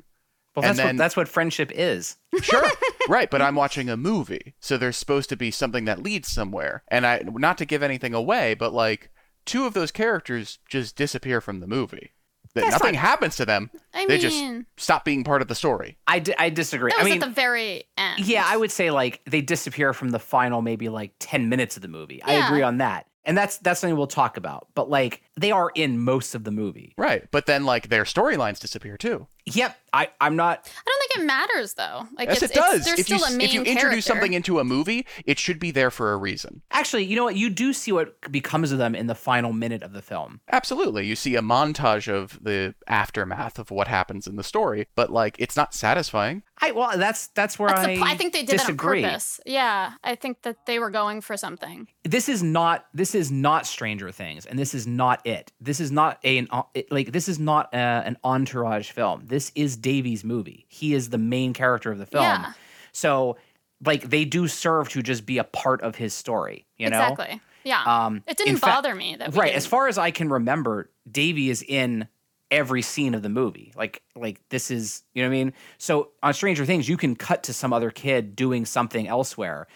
well 0.54 0.64
And 0.64 0.70
that's 0.70 0.76
then- 0.78 0.86
what 0.86 0.96
that's 0.96 1.16
what 1.16 1.28
friendship 1.28 1.70
is 1.74 2.16
Sure. 2.40 2.64
right, 3.08 3.30
but 3.30 3.42
I'm 3.42 3.54
watching 3.54 3.88
a 3.88 3.96
movie. 3.96 4.54
So 4.60 4.76
there's 4.76 4.96
supposed 4.96 5.28
to 5.30 5.36
be 5.36 5.50
something 5.50 5.84
that 5.86 6.02
leads 6.02 6.28
somewhere. 6.28 6.82
And 6.88 7.06
I 7.06 7.22
not 7.26 7.58
to 7.58 7.64
give 7.64 7.82
anything 7.82 8.14
away, 8.14 8.54
but 8.54 8.72
like 8.72 9.10
two 9.44 9.66
of 9.66 9.74
those 9.74 9.90
characters 9.90 10.58
just 10.68 10.96
disappear 10.96 11.40
from 11.40 11.60
the 11.60 11.66
movie. 11.66 12.12
That 12.54 12.62
That's 12.62 12.72
nothing 12.72 12.94
not- 12.94 13.02
happens 13.02 13.36
to 13.36 13.44
them. 13.44 13.70
I 13.92 14.06
they 14.06 14.18
mean, 14.18 14.20
just 14.20 14.82
stop 14.82 15.04
being 15.04 15.24
part 15.24 15.42
of 15.42 15.48
the 15.48 15.54
story. 15.54 15.98
I, 16.06 16.24
I 16.38 16.48
disagree 16.48 16.90
that 16.90 17.00
i 17.00 17.02
was 17.02 17.12
mean 17.12 17.22
at 17.22 17.28
the 17.28 17.34
very 17.34 17.84
end. 17.98 18.26
Yeah, 18.26 18.44
I 18.46 18.56
would 18.56 18.70
say 18.72 18.90
like 18.90 19.20
they 19.26 19.42
disappear 19.42 19.92
from 19.92 20.08
the 20.08 20.18
final 20.18 20.62
maybe 20.62 20.88
like 20.88 21.12
10 21.18 21.50
minutes 21.50 21.76
of 21.76 21.82
the 21.82 21.88
movie. 21.88 22.22
I 22.22 22.46
agree 22.46 22.62
on 22.62 22.78
that. 22.78 23.06
And 23.26 23.36
that's 23.36 23.58
that's 23.58 23.80
something 23.80 23.96
we'll 23.96 24.06
talk 24.06 24.36
about. 24.38 24.68
But 24.74 24.88
like 24.88 25.22
they 25.36 25.50
are 25.50 25.70
in 25.74 25.98
most 25.98 26.34
of 26.34 26.44
the 26.44 26.50
movie. 26.52 26.94
Right. 26.96 27.28
But 27.30 27.44
then 27.46 27.66
like 27.66 27.88
their 27.88 28.04
storylines 28.04 28.58
disappear 28.60 28.96
too. 28.96 29.26
Yep. 29.46 29.76
I, 29.92 30.10
I'm 30.20 30.36
not 30.36 30.58
I 30.58 30.90
don't 30.90 31.08
think 31.08 31.22
it 31.22 31.26
matters 31.26 31.74
though. 31.74 32.06
Like 32.18 32.28
yes, 32.28 32.42
it's, 32.42 32.52
it 32.52 32.54
does. 32.54 32.76
It's, 32.80 32.86
there's 32.86 32.98
if 32.98 33.08
you 33.08 33.18
still 33.18 33.34
a 33.34 33.38
main 33.38 33.46
if 33.46 33.54
you 33.54 33.60
introduce 33.62 33.80
character. 33.80 34.02
something 34.02 34.32
into 34.34 34.58
a 34.58 34.64
movie, 34.64 35.06
it 35.24 35.38
should 35.38 35.58
be 35.58 35.70
there 35.70 35.90
for 35.90 36.12
a 36.12 36.18
reason. 36.18 36.60
actually, 36.70 37.04
you 37.04 37.16
know 37.16 37.24
what? 37.24 37.36
You 37.36 37.48
do 37.48 37.72
see 37.72 37.92
what 37.92 38.30
becomes 38.30 38.72
of 38.72 38.78
them 38.78 38.94
in 38.94 39.06
the 39.06 39.14
final 39.14 39.54
minute 39.54 39.82
of 39.82 39.92
the 39.94 40.02
film. 40.02 40.40
Absolutely. 40.52 41.06
You 41.06 41.16
see 41.16 41.34
a 41.36 41.40
montage 41.40 42.12
of 42.12 42.38
the 42.42 42.74
aftermath 42.88 43.58
of 43.58 43.70
what 43.70 43.88
happens 43.88 44.26
in 44.26 44.36
the 44.36 44.44
story, 44.44 44.88
but 44.94 45.10
like 45.10 45.36
it's 45.38 45.56
not 45.56 45.72
satisfying. 45.72 46.42
I 46.58 46.72
well 46.72 46.98
that's 46.98 47.28
that's 47.28 47.58
where 47.58 47.70
That's 47.70 47.86
I 47.86 47.96
the, 47.96 48.02
I 48.02 48.16
think 48.16 48.32
they 48.34 48.42
did 48.42 48.58
disagree. 48.58 49.00
that 49.02 49.06
on 49.06 49.12
purpose. 49.12 49.40
Yeah, 49.46 49.92
I 50.04 50.14
think 50.14 50.42
that 50.42 50.66
they 50.66 50.78
were 50.78 50.90
going 50.90 51.20
for 51.22 51.36
something. 51.38 51.88
This 52.04 52.28
is 52.28 52.42
not 52.42 52.86
this 52.92 53.14
is 53.14 53.30
not 53.30 53.66
Stranger 53.66 54.10
Things 54.10 54.44
and 54.44 54.58
this 54.58 54.74
is 54.74 54.86
not 54.86 55.26
it. 55.26 55.52
This 55.60 55.80
is 55.80 55.90
not 55.90 56.18
a 56.24 56.38
an, 56.38 56.48
like 56.90 57.12
this 57.12 57.28
is 57.28 57.38
not 57.38 57.72
a, 57.72 57.76
an 57.78 58.16
entourage 58.24 58.90
film. 58.90 59.22
This 59.24 59.35
is 59.54 59.76
Davy's 59.76 60.24
movie. 60.24 60.66
He 60.68 60.94
is 60.94 61.10
the 61.10 61.18
main 61.18 61.52
character 61.52 61.90
of 61.92 61.98
the 61.98 62.06
film. 62.06 62.24
Yeah. 62.24 62.52
So 62.92 63.36
like 63.84 64.08
they 64.08 64.24
do 64.24 64.48
serve 64.48 64.88
to 64.90 65.02
just 65.02 65.26
be 65.26 65.38
a 65.38 65.44
part 65.44 65.82
of 65.82 65.96
his 65.96 66.14
story, 66.14 66.66
you 66.78 66.88
know? 66.90 67.00
exactly. 67.00 67.40
Yeah. 67.64 67.82
Um, 67.84 68.22
it 68.26 68.36
didn't 68.36 68.60
bother 68.60 68.94
me 68.94 69.16
that 69.16 69.32
we 69.32 69.38
right. 69.38 69.46
didn't- 69.46 69.56
As 69.56 69.66
far 69.66 69.88
as 69.88 69.98
I 69.98 70.10
can 70.10 70.28
remember, 70.28 70.90
Davy 71.10 71.50
is 71.50 71.62
in 71.62 72.08
every 72.50 72.80
scene 72.80 73.12
of 73.14 73.22
the 73.22 73.28
movie. 73.28 73.72
Like, 73.76 74.02
like 74.14 74.40
this 74.50 74.70
is, 74.70 75.02
you 75.14 75.22
know 75.22 75.28
what 75.28 75.34
I 75.34 75.38
mean? 75.38 75.52
So 75.78 76.10
on 76.22 76.32
Stranger 76.32 76.64
Things, 76.64 76.88
you 76.88 76.96
can 76.96 77.16
cut 77.16 77.42
to 77.44 77.52
some 77.52 77.72
other 77.72 77.90
kid 77.90 78.36
doing 78.36 78.64
something 78.64 79.08
elsewhere. 79.08 79.66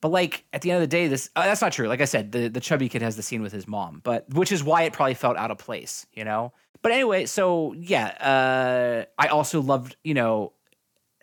But 0.00 0.10
like 0.10 0.44
at 0.52 0.62
the 0.62 0.70
end 0.70 0.76
of 0.82 0.88
the 0.88 0.96
day, 0.96 1.08
this 1.08 1.28
uh, 1.36 1.42
that's 1.44 1.60
not 1.60 1.72
true. 1.72 1.86
Like 1.88 2.00
I 2.00 2.06
said, 2.06 2.32
the 2.32 2.48
the 2.48 2.60
chubby 2.60 2.88
kid 2.88 3.02
has 3.02 3.16
the 3.16 3.22
scene 3.22 3.42
with 3.42 3.52
his 3.52 3.68
mom, 3.68 4.00
but 4.02 4.32
which 4.32 4.50
is 4.52 4.64
why 4.64 4.84
it 4.84 4.94
probably 4.94 5.12
felt 5.14 5.36
out 5.36 5.50
of 5.50 5.58
place, 5.58 6.06
you 6.14 6.24
know. 6.24 6.54
But 6.82 6.92
anyway, 6.92 7.26
so 7.26 7.72
yeah, 7.74 8.06
uh, 8.06 9.04
I 9.18 9.28
also 9.28 9.60
loved, 9.60 9.96
you 10.02 10.14
know, 10.14 10.52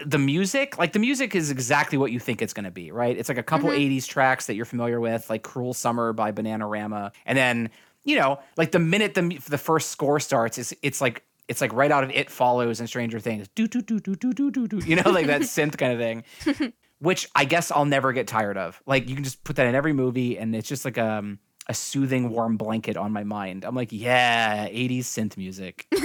the 0.05 0.19
music, 0.19 0.77
like 0.77 0.93
the 0.93 0.99
music 0.99 1.35
is 1.35 1.49
exactly 1.49 1.97
what 1.97 2.11
you 2.11 2.19
think 2.19 2.41
it's 2.41 2.53
going 2.53 2.65
to 2.65 2.71
be, 2.71 2.91
right? 2.91 3.17
It's 3.17 3.29
like 3.29 3.39
a 3.39 3.43
couple 3.43 3.69
80s 3.69 4.07
tracks 4.07 4.45
that 4.45 4.55
you're 4.55 4.65
familiar 4.65 4.99
with, 4.99 5.29
like 5.29 5.41
Cruel 5.41 5.73
Summer 5.73 6.13
by 6.13 6.31
Bananarama. 6.31 7.11
And 7.25 7.37
then, 7.37 7.71
you 8.03 8.15
know, 8.15 8.39
like 8.57 8.71
the 8.71 8.79
minute 8.79 9.15
the 9.15 9.39
the 9.49 9.57
first 9.57 9.89
score 9.89 10.19
starts, 10.19 10.57
it's 10.57 10.73
it's 10.83 11.01
like 11.01 11.23
it's 11.47 11.61
like 11.61 11.73
right 11.73 11.91
out 11.91 12.03
of 12.03 12.11
It 12.11 12.29
Follows 12.29 12.79
and 12.79 12.87
Stranger 12.87 13.19
Things. 13.19 13.47
Do 13.55 13.67
do 13.67 13.81
do 13.81 13.99
do 13.99 14.15
do 14.15 14.33
do 14.33 14.51
do 14.51 14.67
do. 14.67 14.77
You 14.85 14.97
know, 14.97 15.09
like 15.09 15.27
that 15.27 15.41
synth 15.53 15.77
kind 15.77 15.93
of 15.93 15.99
thing. 15.99 16.73
Which 16.99 17.29
I 17.35 17.45
guess 17.45 17.71
I'll 17.71 17.85
never 17.85 18.11
get 18.13 18.27
tired 18.27 18.57
of. 18.57 18.81
Like 18.85 19.09
you 19.09 19.15
can 19.15 19.23
just 19.23 19.43
put 19.43 19.55
that 19.55 19.67
in 19.67 19.75
every 19.75 19.93
movie 19.93 20.37
and 20.37 20.55
it's 20.55 20.67
just 20.67 20.85
like 20.85 20.97
um 20.97 21.39
a 21.67 21.73
soothing 21.73 22.29
warm 22.29 22.57
blanket 22.57 22.97
on 22.97 23.11
my 23.11 23.23
mind. 23.23 23.65
I'm 23.65 23.75
like, 23.75 23.91
yeah, 23.91 24.67
80s 24.67 24.99
synth 25.01 25.37
music. 25.37 25.87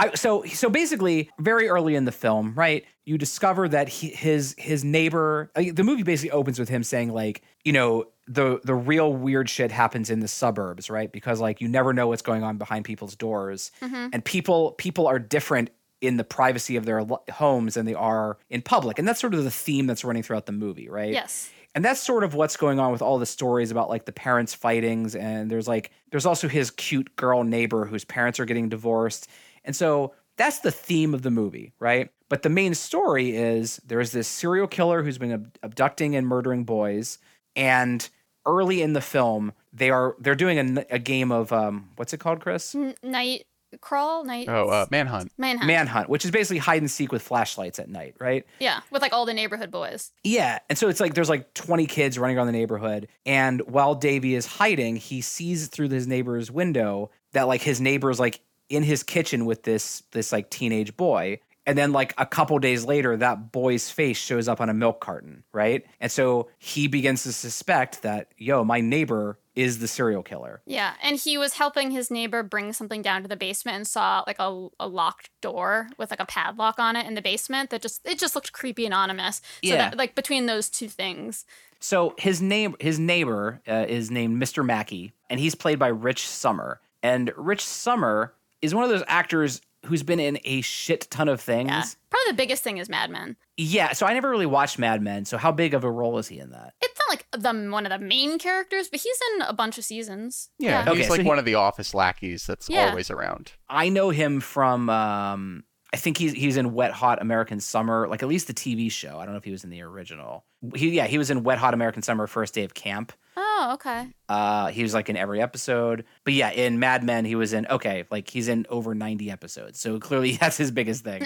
I, 0.00 0.14
so 0.14 0.44
so 0.44 0.70
basically, 0.70 1.30
very 1.40 1.68
early 1.68 1.96
in 1.96 2.04
the 2.04 2.12
film, 2.12 2.54
right, 2.54 2.84
you 3.04 3.18
discover 3.18 3.68
that 3.68 3.88
he, 3.88 4.08
his 4.08 4.54
his 4.56 4.84
neighbor. 4.84 5.50
like, 5.56 5.74
the 5.74 5.82
movie 5.82 6.04
basically 6.04 6.30
opens 6.30 6.58
with 6.58 6.68
him 6.68 6.84
saying 6.84 7.12
like, 7.12 7.42
you 7.64 7.72
know, 7.72 8.04
the 8.28 8.60
the 8.62 8.74
real 8.74 9.12
weird 9.12 9.50
shit 9.50 9.72
happens 9.72 10.08
in 10.08 10.20
the 10.20 10.28
suburbs, 10.28 10.88
right? 10.88 11.10
Because 11.10 11.40
like 11.40 11.60
you 11.60 11.68
never 11.68 11.92
know 11.92 12.06
what's 12.06 12.22
going 12.22 12.44
on 12.44 12.58
behind 12.58 12.84
people's 12.84 13.16
doors, 13.16 13.72
mm-hmm. 13.80 14.10
and 14.12 14.24
people 14.24 14.72
people 14.72 15.08
are 15.08 15.18
different 15.18 15.70
in 16.00 16.16
the 16.16 16.24
privacy 16.24 16.76
of 16.76 16.84
their 16.84 17.04
homes 17.32 17.74
than 17.74 17.84
they 17.84 17.94
are 17.94 18.38
in 18.50 18.62
public, 18.62 19.00
and 19.00 19.08
that's 19.08 19.20
sort 19.20 19.34
of 19.34 19.42
the 19.42 19.50
theme 19.50 19.88
that's 19.88 20.04
running 20.04 20.22
throughout 20.22 20.46
the 20.46 20.52
movie, 20.52 20.88
right? 20.88 21.12
Yes. 21.12 21.50
And 21.78 21.84
that's 21.84 22.00
sort 22.00 22.24
of 22.24 22.34
what's 22.34 22.56
going 22.56 22.80
on 22.80 22.90
with 22.90 23.02
all 23.02 23.20
the 23.20 23.24
stories 23.24 23.70
about 23.70 23.88
like 23.88 24.04
the 24.04 24.10
parents 24.10 24.52
fightings 24.52 25.14
and 25.14 25.48
there's 25.48 25.68
like 25.68 25.92
there's 26.10 26.26
also 26.26 26.48
his 26.48 26.72
cute 26.72 27.14
girl 27.14 27.44
neighbor 27.44 27.84
whose 27.84 28.04
parents 28.04 28.40
are 28.40 28.44
getting 28.44 28.68
divorced. 28.68 29.28
And 29.62 29.76
so 29.76 30.12
that's 30.36 30.58
the 30.58 30.72
theme 30.72 31.14
of 31.14 31.22
the 31.22 31.30
movie 31.30 31.72
right? 31.78 32.10
But 32.28 32.42
the 32.42 32.48
main 32.48 32.74
story 32.74 33.36
is 33.36 33.80
there's 33.86 34.10
this 34.10 34.26
serial 34.26 34.66
killer 34.66 35.04
who's 35.04 35.18
been 35.18 35.30
ab- 35.30 35.56
abducting 35.62 36.16
and 36.16 36.26
murdering 36.26 36.64
boys 36.64 37.18
and 37.54 38.08
early 38.44 38.82
in 38.82 38.92
the 38.92 39.00
film 39.00 39.52
they 39.72 39.90
are 39.90 40.16
they're 40.18 40.34
doing 40.34 40.84
a 40.90 40.98
game 40.98 41.30
of 41.30 41.52
um 41.52 41.90
what's 41.94 42.12
it 42.12 42.18
called 42.18 42.40
chris? 42.40 42.74
Night 43.04 43.46
crawl, 43.80 44.24
night. 44.24 44.48
Oh, 44.48 44.68
uh, 44.68 44.86
Manhunt. 44.90 45.30
manhunt. 45.36 45.66
manhunt 45.66 46.08
which 46.08 46.24
is 46.24 46.30
basically 46.30 46.58
hide 46.58 46.80
and 46.80 46.90
seek 46.90 47.12
with 47.12 47.22
flashlights 47.22 47.78
at 47.78 47.88
night 47.88 48.14
right 48.18 48.46
Yeah, 48.60 48.80
with 48.90 49.02
like 49.02 49.12
all 49.12 49.26
the 49.26 49.34
neighborhood 49.34 49.70
boys. 49.70 50.10
Yeah. 50.24 50.58
And 50.68 50.78
so 50.78 50.88
it's 50.88 51.00
like 51.00 51.14
there's 51.14 51.28
like 51.28 51.52
20 51.54 51.86
kids 51.86 52.18
running 52.18 52.36
around 52.38 52.46
the 52.46 52.52
neighborhood. 52.52 53.08
And 53.26 53.60
while 53.62 53.94
Davey 53.94 54.34
is 54.34 54.46
hiding, 54.46 54.96
he 54.96 55.20
sees 55.20 55.68
through 55.68 55.90
his 55.90 56.06
neighbor's 56.06 56.50
window 56.50 57.10
that 57.32 57.46
like 57.48 57.60
his 57.60 57.80
neighbor's 57.80 58.18
like 58.18 58.40
in 58.70 58.82
his 58.82 59.02
kitchen 59.02 59.44
with 59.46 59.62
this 59.64 60.02
this 60.12 60.32
like 60.32 60.50
teenage 60.50 60.96
boy. 60.96 61.40
And 61.66 61.76
then 61.76 61.92
like 61.92 62.14
a 62.16 62.24
couple 62.24 62.58
days 62.58 62.86
later, 62.86 63.14
that 63.18 63.52
boy's 63.52 63.90
face 63.90 64.16
shows 64.16 64.48
up 64.48 64.58
on 64.58 64.70
a 64.70 64.74
milk 64.74 65.00
carton, 65.00 65.44
right? 65.52 65.84
And 66.00 66.10
so 66.10 66.48
he 66.58 66.86
begins 66.88 67.24
to 67.24 67.32
suspect 67.34 68.02
that, 68.02 68.28
yo, 68.38 68.64
my 68.64 68.80
neighbor 68.80 69.38
is 69.58 69.80
the 69.80 69.88
serial 69.88 70.22
killer. 70.22 70.60
Yeah, 70.66 70.94
and 71.02 71.16
he 71.16 71.36
was 71.36 71.54
helping 71.54 71.90
his 71.90 72.10
neighbor 72.10 72.42
bring 72.42 72.72
something 72.72 73.02
down 73.02 73.22
to 73.22 73.28
the 73.28 73.36
basement 73.36 73.76
and 73.76 73.86
saw 73.86 74.22
like 74.26 74.38
a, 74.38 74.68
a 74.78 74.86
locked 74.86 75.30
door 75.40 75.88
with 75.98 76.10
like 76.10 76.20
a 76.20 76.26
padlock 76.26 76.78
on 76.78 76.94
it 76.94 77.06
in 77.06 77.14
the 77.14 77.22
basement 77.22 77.70
that 77.70 77.82
just 77.82 78.00
it 78.06 78.18
just 78.18 78.34
looked 78.34 78.52
creepy 78.52 78.84
and 78.84 78.94
ominous. 78.94 79.36
So 79.36 79.42
Yeah. 79.74 79.76
that 79.90 79.98
like 79.98 80.14
between 80.14 80.46
those 80.46 80.68
two 80.70 80.88
things. 80.88 81.44
So 81.80 82.14
his 82.18 82.40
name, 82.40 82.76
his 82.80 82.98
neighbor 82.98 83.60
uh, 83.68 83.86
is 83.88 84.10
named 84.10 84.40
Mr. 84.42 84.64
Mackey, 84.64 85.12
and 85.30 85.38
he's 85.40 85.54
played 85.54 85.78
by 85.78 85.88
Rich 85.88 86.26
Sommer. 86.26 86.80
And 87.02 87.32
Rich 87.36 87.64
Sommer 87.64 88.34
is 88.62 88.74
one 88.74 88.82
of 88.84 88.90
those 88.90 89.04
actors 89.06 89.60
who's 89.88 90.02
been 90.02 90.20
in 90.20 90.38
a 90.44 90.60
shit 90.60 91.08
ton 91.10 91.28
of 91.28 91.40
things. 91.40 91.68
Yeah. 91.70 91.82
Probably 92.10 92.32
the 92.32 92.36
biggest 92.36 92.62
thing 92.62 92.78
is 92.78 92.88
Mad 92.88 93.10
Men. 93.10 93.36
Yeah, 93.56 93.92
so 93.92 94.06
I 94.06 94.14
never 94.14 94.30
really 94.30 94.46
watched 94.46 94.78
Mad 94.78 95.02
Men. 95.02 95.24
So 95.24 95.36
how 95.36 95.50
big 95.52 95.74
of 95.74 95.84
a 95.84 95.90
role 95.90 96.18
is 96.18 96.28
he 96.28 96.38
in 96.38 96.50
that? 96.50 96.74
It's 96.80 96.98
not 97.00 97.08
like 97.10 97.26
the 97.32 97.70
one 97.70 97.84
of 97.86 97.90
the 97.90 97.98
main 98.04 98.38
characters, 98.38 98.88
but 98.88 99.00
he's 99.00 99.18
in 99.34 99.42
a 99.42 99.52
bunch 99.52 99.78
of 99.78 99.84
seasons. 99.84 100.50
Yeah, 100.58 100.84
Okay, 100.86 100.98
he's 100.98 101.06
so 101.06 101.12
like 101.14 101.22
he- 101.22 101.26
one 101.28 101.38
of 101.38 101.44
the 101.44 101.56
office 101.56 101.92
lackeys 101.94 102.46
that's 102.46 102.68
Yeah. 102.70 102.90
always 102.90 103.10
around. 103.10 103.52
I 103.68 103.88
know 103.88 104.10
him 104.10 104.40
from 104.40 104.88
um 104.90 105.64
I 105.92 105.96
think 105.96 106.18
he's 106.18 106.32
he's 106.32 106.56
in 106.58 106.74
Wet 106.74 106.92
Hot 106.92 107.20
American 107.22 107.60
Summer, 107.60 108.06
like 108.08 108.22
at 108.22 108.28
least 108.28 108.46
the 108.46 108.54
TV 108.54 108.90
show. 108.90 109.18
I 109.18 109.24
don't 109.24 109.32
know 109.32 109.38
if 109.38 109.44
he 109.44 109.50
was 109.50 109.64
in 109.64 109.70
the 109.70 109.80
original. 109.82 110.44
He 110.74 110.90
yeah, 110.90 111.06
he 111.06 111.16
was 111.18 111.30
in 111.30 111.44
Wet 111.44 111.58
Hot 111.58 111.72
American 111.72 112.02
Summer 112.02 112.26
First 112.26 112.52
Day 112.54 112.64
of 112.64 112.74
Camp. 112.74 113.12
Oh, 113.36 113.70
okay. 113.74 114.08
Uh 114.28 114.66
he 114.68 114.82
was 114.82 114.92
like 114.92 115.08
in 115.08 115.16
every 115.16 115.40
episode. 115.40 116.04
But 116.24 116.34
yeah, 116.34 116.50
in 116.50 116.78
Mad 116.78 117.04
Men 117.04 117.24
he 117.24 117.34
was 117.36 117.52
in 117.54 117.66
okay, 117.68 118.04
like 118.10 118.28
he's 118.28 118.48
in 118.48 118.66
over 118.68 118.94
90 118.94 119.30
episodes. 119.30 119.80
So 119.80 119.98
clearly 119.98 120.32
that's 120.40 120.56
his 120.58 120.70
biggest 120.70 121.04
thing. 121.04 121.22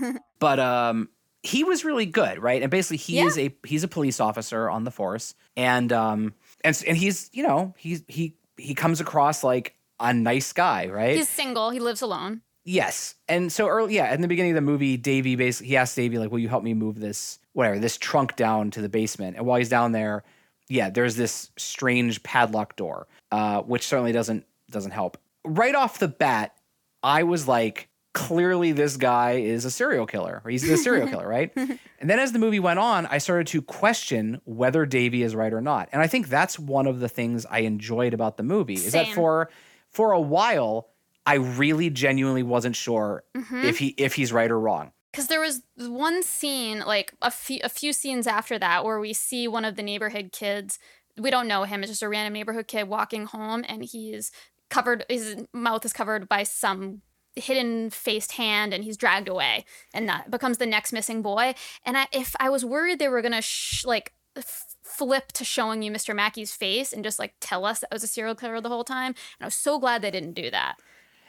but 0.38 0.58
um 0.60 1.08
he 1.42 1.64
was 1.64 1.84
really 1.84 2.06
good, 2.06 2.42
right? 2.42 2.60
And 2.62 2.70
basically 2.70 2.96
he 2.98 3.16
Yeah. 3.16 3.24
is 3.26 3.38
a 3.38 3.54
he's 3.64 3.84
a 3.84 3.88
police 3.88 4.20
officer 4.20 4.68
on 4.68 4.84
the 4.84 4.90
force 4.90 5.34
and 5.56 5.92
um 5.92 6.34
and 6.62 6.82
and 6.86 6.96
he's, 6.96 7.30
you 7.32 7.42
know, 7.42 7.74
he's 7.78 8.02
he 8.08 8.36
he 8.58 8.74
comes 8.74 9.00
across 9.00 9.42
like 9.42 9.76
a 10.00 10.12
nice 10.12 10.52
guy, 10.52 10.88
right? 10.88 11.16
he's 11.16 11.28
single. 11.28 11.70
He 11.70 11.80
lives 11.80 12.02
alone. 12.02 12.42
Yes. 12.68 13.14
And 13.28 13.50
so 13.50 13.66
early, 13.66 13.94
yeah, 13.94 14.12
in 14.12 14.20
the 14.20 14.28
beginning 14.28 14.50
of 14.50 14.56
the 14.56 14.60
movie, 14.60 14.98
Davey 14.98 15.36
basically 15.36 15.68
he 15.68 15.76
asks 15.78 15.94
Davey 15.94 16.18
like, 16.18 16.30
"Will 16.30 16.38
you 16.38 16.50
help 16.50 16.62
me 16.62 16.74
move 16.74 17.00
this 17.00 17.38
whatever 17.54 17.78
this 17.78 17.96
trunk 17.96 18.36
down 18.36 18.70
to 18.72 18.82
the 18.82 18.90
basement?" 18.90 19.38
And 19.38 19.46
while 19.46 19.56
he's 19.56 19.70
down 19.70 19.92
there, 19.92 20.22
yeah, 20.68 20.90
there's 20.90 21.16
this 21.16 21.50
strange 21.56 22.22
padlock 22.22 22.76
door, 22.76 23.06
uh, 23.32 23.62
which 23.62 23.86
certainly 23.86 24.12
doesn't 24.12 24.44
doesn't 24.70 24.90
help. 24.90 25.16
Right 25.46 25.74
off 25.74 25.98
the 25.98 26.08
bat, 26.08 26.56
I 27.02 27.22
was 27.22 27.48
like, 27.48 27.88
clearly 28.12 28.72
this 28.72 28.98
guy 28.98 29.36
is 29.36 29.64
a 29.64 29.70
serial 29.70 30.04
killer, 30.04 30.42
or 30.44 30.50
he's 30.50 30.68
a 30.68 30.76
serial 30.76 31.08
killer, 31.10 31.26
right? 31.26 31.50
And 31.56 32.10
then 32.10 32.18
as 32.18 32.32
the 32.32 32.38
movie 32.38 32.60
went 32.60 32.80
on, 32.80 33.06
I 33.06 33.16
started 33.16 33.46
to 33.46 33.62
question 33.62 34.42
whether 34.44 34.84
Davey 34.84 35.22
is 35.22 35.34
right 35.34 35.54
or 35.54 35.62
not. 35.62 35.88
And 35.90 36.02
I 36.02 36.06
think 36.06 36.28
that's 36.28 36.58
one 36.58 36.86
of 36.86 37.00
the 37.00 37.08
things 37.08 37.46
I 37.46 37.60
enjoyed 37.60 38.12
about 38.12 38.36
the 38.36 38.42
movie 38.42 38.74
is 38.74 38.92
that 38.92 39.08
for 39.08 39.48
for 39.88 40.12
a 40.12 40.20
while, 40.20 40.90
I 41.28 41.34
really 41.34 41.90
genuinely 41.90 42.42
wasn't 42.42 42.76
sure 42.76 43.24
Mm-hmm. 43.36 43.64
if 43.64 43.78
he 43.78 43.88
if 43.96 44.14
he's 44.14 44.32
right 44.32 44.50
or 44.50 44.58
wrong. 44.58 44.92
because 45.12 45.28
there 45.28 45.40
was 45.40 45.62
one 45.76 46.22
scene 46.22 46.80
like 46.80 47.12
a 47.22 47.30
few 47.30 47.60
a 47.64 47.68
few 47.68 47.92
scenes 47.92 48.26
after 48.26 48.58
that 48.58 48.84
where 48.84 48.98
we 49.00 49.12
see 49.12 49.46
one 49.48 49.64
of 49.64 49.76
the 49.76 49.82
neighborhood 49.82 50.30
kids 50.32 50.78
we 51.16 51.30
don't 51.30 51.48
know 51.48 51.64
him 51.64 51.82
it's 51.82 51.90
just 51.92 52.02
a 52.02 52.08
random 52.08 52.32
neighborhood 52.32 52.66
kid 52.68 52.88
walking 52.88 53.24
home 53.26 53.64
and 53.68 53.84
he's 53.84 54.30
covered 54.70 55.04
his 55.08 55.44
mouth 55.52 55.84
is 55.84 55.92
covered 55.92 56.28
by 56.28 56.42
some 56.44 57.00
hidden 57.36 57.90
faced 57.90 58.32
hand 58.32 58.74
and 58.74 58.84
he's 58.84 58.96
dragged 58.96 59.28
away 59.28 59.64
and 59.94 60.08
that 60.08 60.30
becomes 60.30 60.58
the 60.58 60.66
next 60.66 60.92
missing 60.92 61.22
boy 61.22 61.54
and 61.84 61.96
I, 61.96 62.06
if 62.12 62.34
i 62.40 62.48
was 62.50 62.64
worried 62.64 62.98
they 62.98 63.08
were 63.08 63.22
gonna 63.22 63.42
sh- 63.42 63.84
like 63.84 64.12
f- 64.36 64.74
flip 64.82 65.32
to 65.32 65.44
showing 65.44 65.82
you 65.82 65.90
mr 65.92 66.14
mackey's 66.14 66.52
face 66.52 66.92
and 66.92 67.02
just 67.04 67.18
like 67.18 67.34
tell 67.40 67.64
us 67.64 67.78
that 67.80 67.92
was 67.92 68.02
a 68.04 68.08
serial 68.08 68.34
killer 68.34 68.60
the 68.60 68.68
whole 68.68 68.84
time 68.84 69.14
and 69.38 69.42
i 69.42 69.44
was 69.46 69.54
so 69.54 69.78
glad 69.78 70.02
they 70.02 70.10
didn't 70.10 70.34
do 70.34 70.50
that 70.50 70.76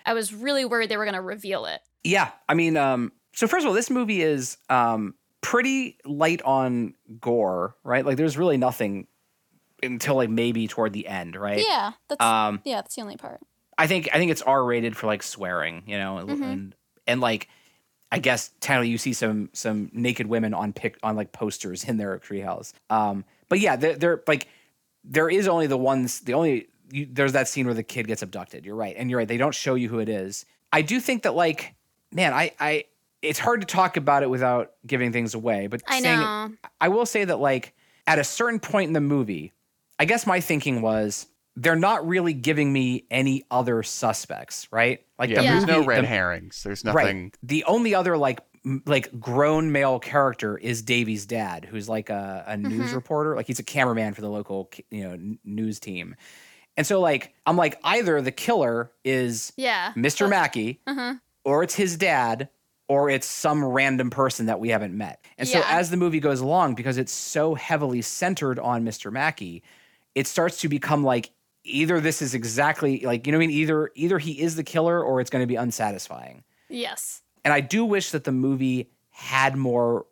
i 0.05 0.13
was 0.13 0.33
really 0.33 0.65
worried 0.65 0.89
they 0.89 0.97
were 0.97 1.05
gonna 1.05 1.21
reveal 1.21 1.65
it 1.65 1.81
Yeah, 2.03 2.31
I 2.47 2.53
mean, 2.53 2.77
um, 2.77 3.11
so 3.33 3.47
first 3.47 3.65
of 3.65 3.69
all, 3.69 3.75
this 3.75 3.89
movie 3.89 4.21
is 4.21 4.57
um, 4.69 5.15
pretty 5.41 5.97
light 6.05 6.41
on 6.43 6.93
gore, 7.19 7.75
right? 7.83 8.05
Like, 8.05 8.17
there's 8.17 8.37
really 8.37 8.57
nothing 8.57 9.07
until 9.83 10.15
like 10.15 10.29
maybe 10.29 10.67
toward 10.67 10.93
the 10.93 11.07
end, 11.07 11.35
right? 11.35 11.63
yeah 11.65 11.91
that's 12.07 12.23
Um, 12.23 12.61
yeah 12.65 12.77
that's 12.77 12.95
the 12.95 13.01
only 13.01 13.17
part 13.17 13.39
I 13.77 13.87
think 13.87 14.09
I 14.13 14.17
think 14.17 14.31
it's 14.31 14.41
R 14.41 14.63
rated 14.63 14.97
for 14.97 15.07
like 15.07 15.23
swearing, 15.23 15.83
you 15.87 15.97
know, 15.97 16.17
and, 16.17 16.29
and 16.29 16.75
and 17.07 17.21
like 17.21 17.47
I 18.11 18.19
guess 18.19 18.51
technically 18.59 18.89
you 18.89 18.97
see 18.97 19.13
some 19.13 19.49
some 19.53 19.89
naked 19.93 20.27
women 20.27 20.53
on 20.53 20.73
pic 20.73 20.97
on 21.01 21.15
like 21.15 21.31
posters 21.31 21.83
in 21.85 21.95
their 21.97 22.17
treehouse. 22.19 22.73
Um, 22.89 23.23
but 23.47 23.59
yeah, 23.59 23.77
they're, 23.77 23.95
they're 23.95 24.23
like 24.27 24.47
there 25.05 25.29
is 25.29 25.47
only 25.47 25.67
the 25.67 25.77
ones 25.77 26.19
the 26.21 26.33
only 26.33 26.67
you, 26.91 27.07
there's 27.11 27.33
that 27.33 27.47
scene 27.47 27.65
where 27.65 27.73
the 27.75 27.83
kid 27.83 28.07
gets 28.07 28.21
abducted. 28.21 28.65
You're 28.65 28.75
right, 28.75 28.95
and 28.97 29.09
you're 29.09 29.19
right. 29.19 29.27
They 29.27 29.37
don't 29.37 29.55
show 29.55 29.75
you 29.75 29.89
who 29.89 29.99
it 29.99 30.09
is. 30.09 30.45
I 30.71 30.81
do 30.81 30.99
think 30.99 31.23
that 31.23 31.35
like 31.35 31.75
man, 32.11 32.33
I 32.33 32.51
I 32.59 32.85
it's 33.21 33.39
hard 33.39 33.61
to 33.61 33.67
talk 33.67 33.97
about 33.97 34.23
it 34.23 34.29
without 34.29 34.71
giving 34.87 35.11
things 35.11 35.33
away. 35.33 35.67
But 35.67 35.81
I 35.87 36.01
saying 36.01 36.19
know. 36.19 36.51
I 36.79 36.87
will 36.89 37.05
say 37.05 37.25
that 37.25 37.39
like 37.39 37.73
at 38.07 38.17
a 38.19 38.23
certain 38.23 38.59
point 38.59 38.87
in 38.87 38.93
the 38.93 39.01
movie, 39.01 39.51
I 39.99 40.05
guess 40.05 40.25
my 40.25 40.39
thinking 40.39 40.81
was 40.81 41.27
they're 41.55 41.75
not 41.75 42.07
really 42.07 42.33
giving 42.33 42.71
me 42.71 43.03
any 43.11 43.43
other 43.51 43.83
suspects, 43.83 44.67
right? 44.71 45.03
Like 45.17 45.29
Yeah, 45.29 45.41
the 45.41 45.47
there's 45.47 45.65
no 45.65 45.75
movie- 45.77 45.87
red 45.87 46.03
the- 46.03 46.07
herrings. 46.07 46.63
There's 46.63 46.83
Right. 46.85 46.93
nothing. 47.03 47.33
The 47.43 47.65
only 47.65 47.93
other 47.93 48.15
like 48.17 48.39
m- 48.65 48.81
like 48.85 49.19
grown 49.19 49.71
male 49.73 49.99
character 49.99 50.57
is 50.57 50.81
Davey's 50.81 51.25
dad, 51.25 51.65
who's 51.65 51.89
like 51.89 52.09
a, 52.09 52.45
a 52.47 52.55
news 52.55 52.87
mm-hmm. 52.87 52.95
reporter. 52.95 53.35
Like 53.35 53.47
he's 53.47 53.59
a 53.59 53.63
cameraman 53.63 54.13
for 54.13 54.21
the 54.21 54.29
local 54.29 54.71
you 54.89 55.03
know 55.03 55.11
n- 55.11 55.39
news 55.43 55.79
team. 55.81 56.15
And 56.79 56.87
so 56.87 57.01
like 57.01 57.33
I'm 57.45 57.57
like 57.57 57.77
either 57.83 58.21
the 58.21 58.31
killer 58.31 58.89
is 59.03 59.51
Yeah. 59.57 59.91
Mr. 59.97 60.29
Mackey, 60.29 60.79
uh-huh. 60.87 61.15
or 61.43 61.61
it's 61.61 61.75
his 61.75 61.97
dad, 61.97 62.47
or 62.87 63.09
it's 63.09 63.27
some 63.27 63.65
random 63.65 64.09
person 64.09 64.45
that 64.45 64.61
we 64.61 64.69
haven't 64.69 64.97
met. 64.97 65.25
And 65.37 65.45
so 65.45 65.61
as 65.65 65.89
the 65.89 65.97
movie 65.97 66.21
goes 66.21 66.39
along, 66.39 66.75
because 66.75 66.97
it's 66.97 67.11
so 67.11 67.53
heavily 67.53 68.01
centered 68.01 68.59
on 68.59 68.85
Mr. 68.85 69.11
Mackey, 69.11 69.61
it 70.15 70.25
starts 70.25 70.61
to 70.61 70.69
become 70.69 71.03
like 71.03 71.31
either 71.65 71.99
this 71.99 72.21
is 72.21 72.33
exactly 72.33 73.01
like 73.01 73.27
you 73.27 73.33
know 73.33 73.39
what 73.39 73.43
I 73.43 73.47
mean 73.47 73.57
either 73.57 73.91
either 73.95 74.17
he 74.17 74.39
is 74.41 74.55
the 74.55 74.63
killer 74.63 75.03
or 75.03 75.19
it's 75.19 75.29
going 75.29 75.43
to 75.43 75.47
be 75.47 75.57
unsatisfying. 75.57 76.45
Yes. 76.69 77.23
And 77.43 77.53
I 77.53 77.59
do 77.59 77.83
wish 77.83 78.11
that 78.11 78.23
the 78.23 78.31
movie 78.31 78.89
had 79.09 79.57
more, 79.57 80.05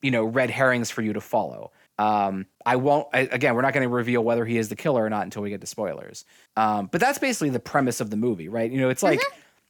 you 0.00 0.12
know, 0.12 0.22
red 0.22 0.50
herrings 0.50 0.92
for 0.92 1.02
you 1.02 1.12
to 1.14 1.20
follow. 1.20 1.72
Um, 1.98 2.46
I 2.66 2.76
won't. 2.76 3.08
I, 3.12 3.20
again, 3.20 3.54
we're 3.54 3.62
not 3.62 3.72
going 3.72 3.88
to 3.88 3.94
reveal 3.94 4.22
whether 4.22 4.44
he 4.44 4.58
is 4.58 4.68
the 4.68 4.76
killer 4.76 5.04
or 5.04 5.10
not 5.10 5.22
until 5.22 5.42
we 5.42 5.50
get 5.50 5.60
to 5.60 5.66
spoilers. 5.66 6.24
Um, 6.56 6.88
but 6.90 7.00
that's 7.00 7.18
basically 7.18 7.50
the 7.50 7.60
premise 7.60 8.00
of 8.00 8.10
the 8.10 8.16
movie, 8.16 8.48
right? 8.48 8.70
You 8.70 8.80
know, 8.80 8.88
it's 8.88 9.02
like 9.02 9.20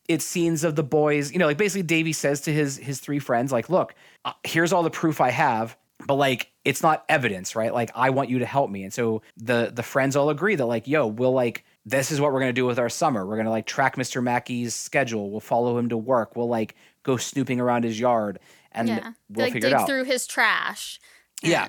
it's 0.08 0.24
scenes 0.24 0.64
of 0.64 0.76
the 0.76 0.82
boys. 0.82 1.32
You 1.32 1.38
know, 1.38 1.46
like 1.46 1.58
basically 1.58 1.82
Davey 1.82 2.12
says 2.12 2.42
to 2.42 2.52
his 2.52 2.76
his 2.76 3.00
three 3.00 3.18
friends, 3.18 3.52
like, 3.52 3.68
"Look, 3.68 3.94
uh, 4.24 4.32
here's 4.44 4.72
all 4.72 4.82
the 4.82 4.90
proof 4.90 5.20
I 5.20 5.30
have." 5.30 5.76
But 6.06 6.14
like 6.14 6.50
it's 6.64 6.82
not 6.82 7.04
evidence, 7.08 7.54
right? 7.54 7.72
Like 7.72 7.90
I 7.94 8.10
want 8.10 8.28
you 8.28 8.40
to 8.40 8.46
help 8.46 8.70
me. 8.70 8.84
And 8.84 8.92
so 8.92 9.22
the 9.36 9.70
the 9.72 9.82
friends 9.82 10.16
all 10.16 10.30
agree 10.30 10.54
that 10.56 10.66
like, 10.66 10.88
yo, 10.88 11.06
we'll 11.06 11.32
like 11.32 11.64
this 11.86 12.10
is 12.10 12.20
what 12.20 12.32
we're 12.32 12.40
gonna 12.40 12.52
do 12.52 12.66
with 12.66 12.78
our 12.78 12.88
summer. 12.88 13.24
We're 13.26 13.36
gonna 13.36 13.50
like 13.50 13.66
track 13.66 13.96
Mr. 13.96 14.22
Mackey's 14.22 14.74
schedule. 14.74 15.30
We'll 15.30 15.40
follow 15.40 15.78
him 15.78 15.88
to 15.90 15.96
work. 15.96 16.36
We'll 16.36 16.48
like 16.48 16.74
go 17.02 17.16
snooping 17.16 17.60
around 17.60 17.84
his 17.84 17.98
yard 18.00 18.38
and 18.72 18.88
yeah. 18.88 19.12
we'll 19.30 19.46
like 19.46 19.52
figure 19.52 19.70
dig 19.70 19.76
it 19.76 19.80
out. 19.80 19.86
through 19.86 20.04
his 20.04 20.26
trash. 20.26 21.00
Yeah. 21.42 21.68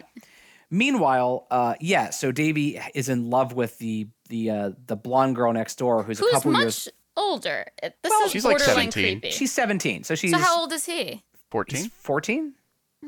Meanwhile, 0.76 1.48
uh, 1.52 1.76
yeah. 1.80 2.10
So 2.10 2.32
Davey 2.32 2.80
is 2.94 3.08
in 3.10 3.30
love 3.30 3.54
with 3.54 3.78
the 3.80 4.08
the 4.30 4.50
uh, 4.50 4.72
the 4.88 4.96
blonde 4.96 5.36
girl 5.36 5.54
next 5.54 5.78
door, 5.78 6.04
who's, 6.04 6.20
a 6.20 6.26
couple 6.32 6.52
much 6.52 6.62
years. 6.62 6.90
older. 7.16 7.66
This 7.82 7.92
Well, 8.04 8.26
is 8.26 8.32
she's 8.32 8.44
like 8.46 8.60
17. 8.60 8.92
creepy. 8.92 9.32
She's 9.32 9.52
seventeen, 9.52 10.04
so 10.04 10.16
she's 10.16 10.32
so 10.32 10.38
how 10.38 10.60
old 10.60 10.74
is 10.74 10.86
he? 10.86 11.24
14. 11.52 11.90
fourteen. 11.90 12.54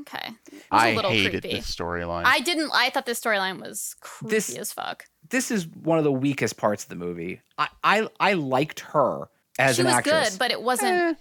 Okay. 0.02 0.28
It 0.52 0.54
was 0.54 0.62
I 0.72 0.88
a 0.90 0.96
little 0.96 1.12
hated 1.12 1.42
creepy. 1.42 1.56
this 1.58 1.76
storyline. 1.76 2.24
I 2.26 2.40
didn't. 2.40 2.72
I 2.74 2.90
thought 2.92 3.06
this 3.06 3.20
storyline 3.20 3.60
was 3.60 3.96
creepy 4.00 4.36
This- 4.36 4.56
as 4.56 4.72
fuck. 4.72 5.06
This 5.30 5.52
is 5.52 5.68
one 5.68 5.98
of 5.98 6.06
the 6.06 6.12
weakest 6.12 6.56
parts 6.56 6.84
of 6.84 6.90
the 6.90 6.96
movie. 6.96 7.42
I 7.58 7.68
I, 7.84 8.08
I 8.20 8.34
liked 8.34 8.80
her 8.82 9.28
as 9.60 9.76
she 9.76 9.82
an 9.82 9.88
was 9.88 9.96
actress. 9.96 10.30
good, 10.30 10.40
but 10.40 10.52
it 10.52 10.62
wasn't 10.62 11.18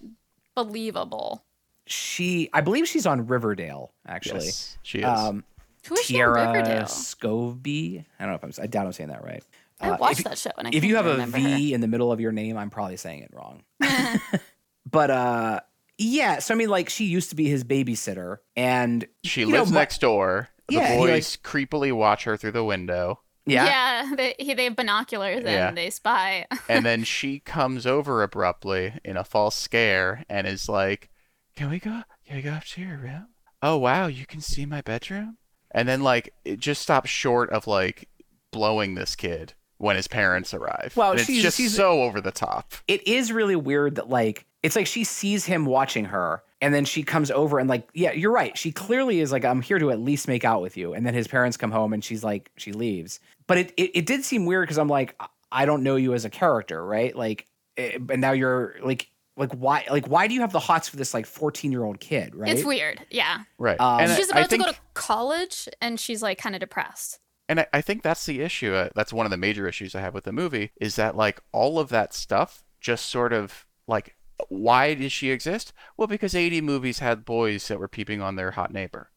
believable. 0.55 1.43
she, 1.87 2.49
I 2.53 2.61
believe 2.61 2.87
she's 2.87 3.05
on 3.05 3.27
Riverdale 3.27 3.93
actually. 4.07 4.45
Yes, 4.45 4.77
she 4.83 4.99
is. 4.99 5.05
Um, 5.05 5.43
Who 5.87 5.95
is 5.95 6.05
she 6.05 6.15
Tiera 6.15 6.53
Riverdale? 6.53 6.83
Skovbye. 6.85 8.05
I 8.19 8.23
don't 8.23 8.31
know 8.31 8.35
if 8.35 8.43
I'm. 8.43 8.63
I 8.63 8.67
doubt 8.67 8.85
I'm 8.85 8.93
saying 8.93 9.09
that 9.09 9.23
right. 9.23 9.43
I 9.79 9.89
Uh, 9.91 9.97
watched 9.97 10.19
if, 10.19 10.25
that 10.25 10.37
show 10.37 10.49
and 10.57 10.67
I 10.67 10.71
if 10.73 10.83
you 10.83 10.95
have 10.95 11.05
a 11.05 11.11
remember 11.11 11.37
V 11.37 11.69
her. 11.71 11.75
in 11.75 11.81
the 11.81 11.87
middle 11.87 12.11
of 12.11 12.19
your 12.19 12.31
name, 12.31 12.57
I'm 12.57 12.69
probably 12.69 12.97
saying 12.97 13.21
it 13.23 13.29
wrong. 13.33 13.63
but 14.89 15.11
uh, 15.11 15.59
yeah. 15.97 16.39
So 16.39 16.53
I 16.53 16.57
mean, 16.57 16.69
like, 16.69 16.89
she 16.89 17.05
used 17.05 17.29
to 17.29 17.35
be 17.35 17.47
his 17.47 17.63
babysitter, 17.63 18.37
and 18.55 19.07
she 19.23 19.41
you 19.41 19.47
know, 19.47 19.59
lives 19.59 19.71
my- 19.71 19.79
next 19.81 20.01
door. 20.01 20.49
The 20.67 20.75
Yeah, 20.75 20.91
he, 20.93 20.97
boys 20.97 21.37
creepily 21.37 21.93
watch 21.93 22.25
her 22.25 22.35
through 22.35 22.51
the 22.51 22.63
window. 22.63 23.21
yeah, 23.45 23.65
yeah, 24.03 24.15
they, 24.17 24.35
he, 24.37 24.53
they 24.53 24.65
have 24.65 24.75
binoculars 24.75 25.41
Yeah. 25.45 25.69
and 25.69 25.77
they 25.77 25.89
spy. 25.89 26.45
and 26.69 26.85
then 26.85 27.05
she 27.05 27.39
comes 27.39 27.87
over 27.87 28.21
abruptly 28.21 28.93
in 29.05 29.15
a 29.15 29.23
false 29.23 29.55
scare 29.55 30.25
and 30.29 30.45
is 30.45 30.67
like, 30.67 31.09
"Can 31.55 31.69
we 31.69 31.79
go? 31.79 32.01
Can 32.25 32.35
we 32.35 32.41
go 32.41 32.51
up 32.51 32.65
to 32.65 32.81
your 32.81 32.97
room? 32.97 33.27
Oh 33.61 33.77
wow, 33.77 34.07
you 34.07 34.25
can 34.25 34.41
see 34.41 34.65
my 34.65 34.81
bedroom." 34.81 35.37
And 35.71 35.87
then 35.87 36.01
like 36.01 36.33
it 36.45 36.59
just 36.59 36.81
stops 36.81 37.09
short 37.09 37.49
of 37.51 37.67
like 37.67 38.07
blowing 38.51 38.95
this 38.95 39.15
kid 39.15 39.53
when 39.77 39.95
his 39.95 40.07
parents 40.07 40.53
arrive. 40.53 40.93
Well, 40.95 41.11
And 41.11 41.19
it's 41.19 41.27
she's- 41.27 41.43
just 41.43 41.57
she's- 41.57 41.75
so 41.75 42.03
over 42.03 42.21
the 42.21 42.31
top. 42.31 42.73
it 42.87 43.07
is 43.07 43.31
really 43.31 43.55
weird 43.55 43.95
that 43.95 44.09
like 44.09 44.45
it's 44.63 44.75
like 44.75 44.87
she 44.87 45.03
sees 45.03 45.45
him 45.45 45.65
watching 45.65 46.05
her 46.05 46.41
and 46.61 46.73
then 46.73 46.83
she 46.85 47.03
comes 47.03 47.29
over 47.29 47.59
and 47.59 47.69
like 47.69 47.87
yeah 47.93 48.11
you're 48.11 48.31
right 48.31 48.57
she 48.57 48.71
clearly 48.71 49.19
is 49.19 49.31
like 49.31 49.45
i'm 49.45 49.61
here 49.61 49.77
to 49.77 49.91
at 49.91 49.99
least 49.99 50.27
make 50.27 50.43
out 50.43 50.61
with 50.63 50.75
you 50.75 50.93
and 50.95 51.05
then 51.05 51.13
his 51.13 51.27
parents 51.27 51.55
come 51.55 51.69
home 51.69 51.93
and 51.93 52.03
she's 52.03 52.23
like 52.23 52.49
she 52.57 52.71
leaves 52.71 53.19
but 53.45 53.59
it 53.59 53.71
it, 53.77 53.91
it 53.93 54.05
did 54.07 54.25
seem 54.25 54.47
weird 54.47 54.63
because 54.63 54.79
i'm 54.79 54.87
like 54.89 55.15
I- 55.51 55.65
don't 55.67 55.83
know 55.83 55.95
you 55.95 56.15
as 56.15 56.25
a 56.25 56.29
character 56.31 56.83
right 56.83 57.15
like 57.15 57.45
eh, 57.77 57.99
and 58.09 58.19
now 58.19 58.31
you're 58.31 58.75
like 58.81 59.07
like 59.37 59.51
why 59.53 59.85
like 59.89 60.07
why 60.07 60.27
do 60.27 60.33
you 60.33 60.41
have 60.41 60.51
the 60.51 60.59
hots 60.59 60.89
for 60.89 60.97
this 60.97 61.13
like 61.13 61.25
14 61.25 61.71
year 61.71 61.83
old 61.83 61.99
kid 61.99 62.35
right 62.35 62.51
It's 62.51 62.65
weird. 62.65 63.05
Yeah. 63.09 63.43
Right. 63.57 63.79
Um, 63.79 64.01
and 64.01 64.11
she's 64.11 64.29
I 64.31 64.39
about 64.39 64.49
think, 64.49 64.63
to 64.63 64.69
go 64.69 64.73
to 64.73 64.79
college 64.93 65.69
and 65.81 65.99
she's 65.99 66.21
like 66.21 66.37
kind 66.37 66.55
of 66.55 66.59
depressed. 66.59 67.19
and 67.47 67.59
I, 67.61 67.67
I 67.71 67.81
think 67.81 68.01
that's 68.03 68.25
the 68.25 68.41
issue. 68.41 68.73
Uh, 68.73 68.89
that's 68.95 69.13
one 69.13 69.25
of 69.25 69.29
the 69.29 69.37
major 69.37 69.67
issues 69.67 69.95
I 69.95 70.01
have 70.01 70.13
with 70.13 70.25
the 70.25 70.31
movie 70.33 70.71
is 70.81 70.95
that 70.97 71.15
like 71.15 71.39
all 71.51 71.79
of 71.79 71.89
that 71.89 72.13
stuff 72.13 72.63
just 72.81 73.05
sort 73.05 73.31
of 73.31 73.65
like 73.87 74.15
why 74.49 74.93
does 74.93 75.11
she 75.11 75.31
exist? 75.31 75.73
Well, 75.97 76.07
because 76.07 76.35
80 76.35 76.61
movies 76.61 76.99
had 76.99 77.25
boys 77.25 77.67
that 77.69 77.79
were 77.79 77.87
peeping 77.87 78.21
on 78.21 78.35
their 78.35 78.51
hot 78.51 78.71
neighbor. 78.73 79.09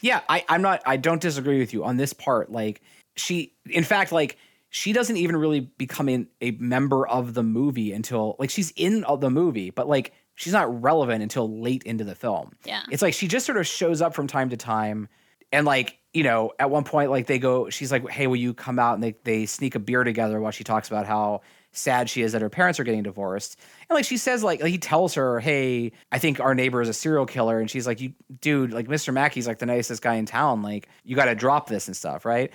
Yeah, 0.00 0.20
I, 0.28 0.44
I'm 0.48 0.62
not. 0.62 0.82
I 0.86 0.96
don't 0.96 1.20
disagree 1.20 1.58
with 1.58 1.72
you 1.72 1.84
on 1.84 1.96
this 1.96 2.12
part. 2.12 2.50
Like 2.52 2.80
she, 3.16 3.54
in 3.68 3.84
fact, 3.84 4.12
like 4.12 4.36
she 4.70 4.92
doesn't 4.92 5.16
even 5.16 5.36
really 5.36 5.60
become 5.60 6.08
in, 6.08 6.28
a 6.40 6.50
member 6.52 7.06
of 7.06 7.34
the 7.34 7.42
movie 7.42 7.92
until 7.92 8.36
like 8.38 8.50
she's 8.50 8.72
in 8.76 9.04
uh, 9.06 9.16
the 9.16 9.30
movie, 9.30 9.70
but 9.70 9.88
like 9.88 10.12
she's 10.34 10.52
not 10.52 10.82
relevant 10.82 11.22
until 11.22 11.60
late 11.60 11.82
into 11.84 12.04
the 12.04 12.14
film. 12.14 12.52
Yeah. 12.64 12.82
It's 12.90 13.02
like 13.02 13.14
she 13.14 13.28
just 13.28 13.46
sort 13.46 13.58
of 13.58 13.66
shows 13.66 14.02
up 14.02 14.14
from 14.14 14.26
time 14.26 14.50
to 14.50 14.56
time, 14.56 15.08
and 15.52 15.66
like 15.66 15.98
you 16.12 16.22
know, 16.22 16.52
at 16.58 16.70
one 16.70 16.84
point, 16.84 17.10
like 17.10 17.26
they 17.26 17.38
go, 17.38 17.70
she's 17.70 17.92
like, 17.92 18.08
"Hey, 18.08 18.26
will 18.26 18.36
you 18.36 18.54
come 18.54 18.78
out?" 18.78 18.94
And 18.94 19.02
they 19.02 19.14
they 19.24 19.46
sneak 19.46 19.74
a 19.74 19.78
beer 19.78 20.04
together 20.04 20.40
while 20.40 20.52
she 20.52 20.64
talks 20.64 20.88
about 20.88 21.06
how 21.06 21.42
sad 21.72 22.08
she 22.08 22.22
is 22.22 22.32
that 22.32 22.42
her 22.42 22.48
parents 22.48 22.80
are 22.80 22.84
getting 22.84 23.02
divorced. 23.02 23.58
And 23.88 23.94
like 23.94 24.04
she 24.04 24.16
says, 24.16 24.42
like 24.42 24.62
he 24.62 24.78
tells 24.78 25.14
her, 25.14 25.40
"Hey, 25.40 25.92
I 26.10 26.18
think 26.18 26.40
our 26.40 26.54
neighbor 26.54 26.80
is 26.80 26.88
a 26.88 26.94
serial 26.94 27.26
killer," 27.26 27.58
and 27.60 27.70
she's 27.70 27.86
like, 27.86 28.00
"You, 28.00 28.14
dude, 28.40 28.72
like 28.72 28.88
Mr. 28.88 29.12
Mackey's 29.12 29.46
like 29.46 29.58
the 29.58 29.66
nicest 29.66 30.02
guy 30.02 30.14
in 30.14 30.26
town. 30.26 30.62
Like 30.62 30.88
you 31.04 31.14
got 31.14 31.26
to 31.26 31.34
drop 31.34 31.68
this 31.68 31.88
and 31.88 31.96
stuff, 31.96 32.24
right?" 32.24 32.52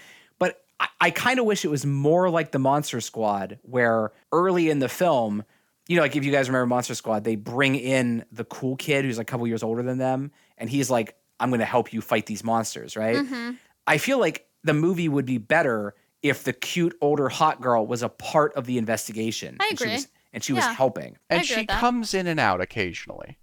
But 0.84 0.90
I, 1.02 1.08
I 1.08 1.12
kind 1.12 1.40
of 1.40 1.46
wish 1.46 1.64
it 1.66 1.70
was 1.70 1.86
more 1.86 2.30
like 2.30 2.52
the 2.52 2.60
Monster 2.60 3.02
Squad, 3.02 3.60
where 3.64 4.12
early 4.32 4.70
in 4.70 4.80
the 4.80 4.90
film. 4.90 5.44
You 5.90 5.98
know, 5.98 6.02
like 6.02 6.16
if 6.16 6.24
you 6.24 6.32
guys 6.32 6.48
remember 6.48 6.66
Monster 6.68 6.96
Squad, 6.96 7.26
they 7.26 7.36
bring 7.36 7.76
in 7.76 8.24
the 8.32 8.46
cool 8.46 8.78
kid 8.78 9.04
who's 9.04 9.20
a 9.20 9.26
couple 9.26 9.46
years 9.48 9.64
older 9.64 9.84
than 9.84 9.98
them, 9.98 10.32
and 10.58 10.70
he's 10.70 10.90
like, 10.90 11.18
"I'm 11.42 11.50
going 11.50 11.60
to 11.60 11.66
help 11.66 11.92
you 11.92 12.00
fight 12.00 12.26
these 12.26 12.42
monsters," 12.42 12.96
right? 12.96 13.18
Mm-hmm. 13.18 13.52
I 13.86 13.98
feel 13.98 14.18
like 14.18 14.48
the 14.64 14.74
movie 14.74 15.10
would 15.10 15.26
be 15.26 15.38
better 15.40 15.94
if 16.22 16.46
the 16.46 16.54
cute 16.54 16.96
older 17.02 17.28
hot 17.28 17.60
girl 17.60 17.86
was 17.86 18.02
a 18.02 18.08
part 18.08 18.54
of 18.56 18.66
the 18.66 18.78
investigation. 18.78 19.58
I 19.60 19.68
and 19.72 19.78
she 19.78 19.84
agree. 19.84 19.94
was, 19.96 20.08
and 20.32 20.42
she 20.42 20.54
Yeah. 20.54 20.68
was 20.70 20.78
helping. 20.78 21.18
I 21.30 21.36
And 21.36 21.40
agree 21.44 21.48
she 21.48 21.60
with 21.62 21.68
that. 21.68 21.80
comes 21.82 22.14
in 22.14 22.28
and 22.28 22.40
out 22.40 22.62
occasionally. 22.62 23.38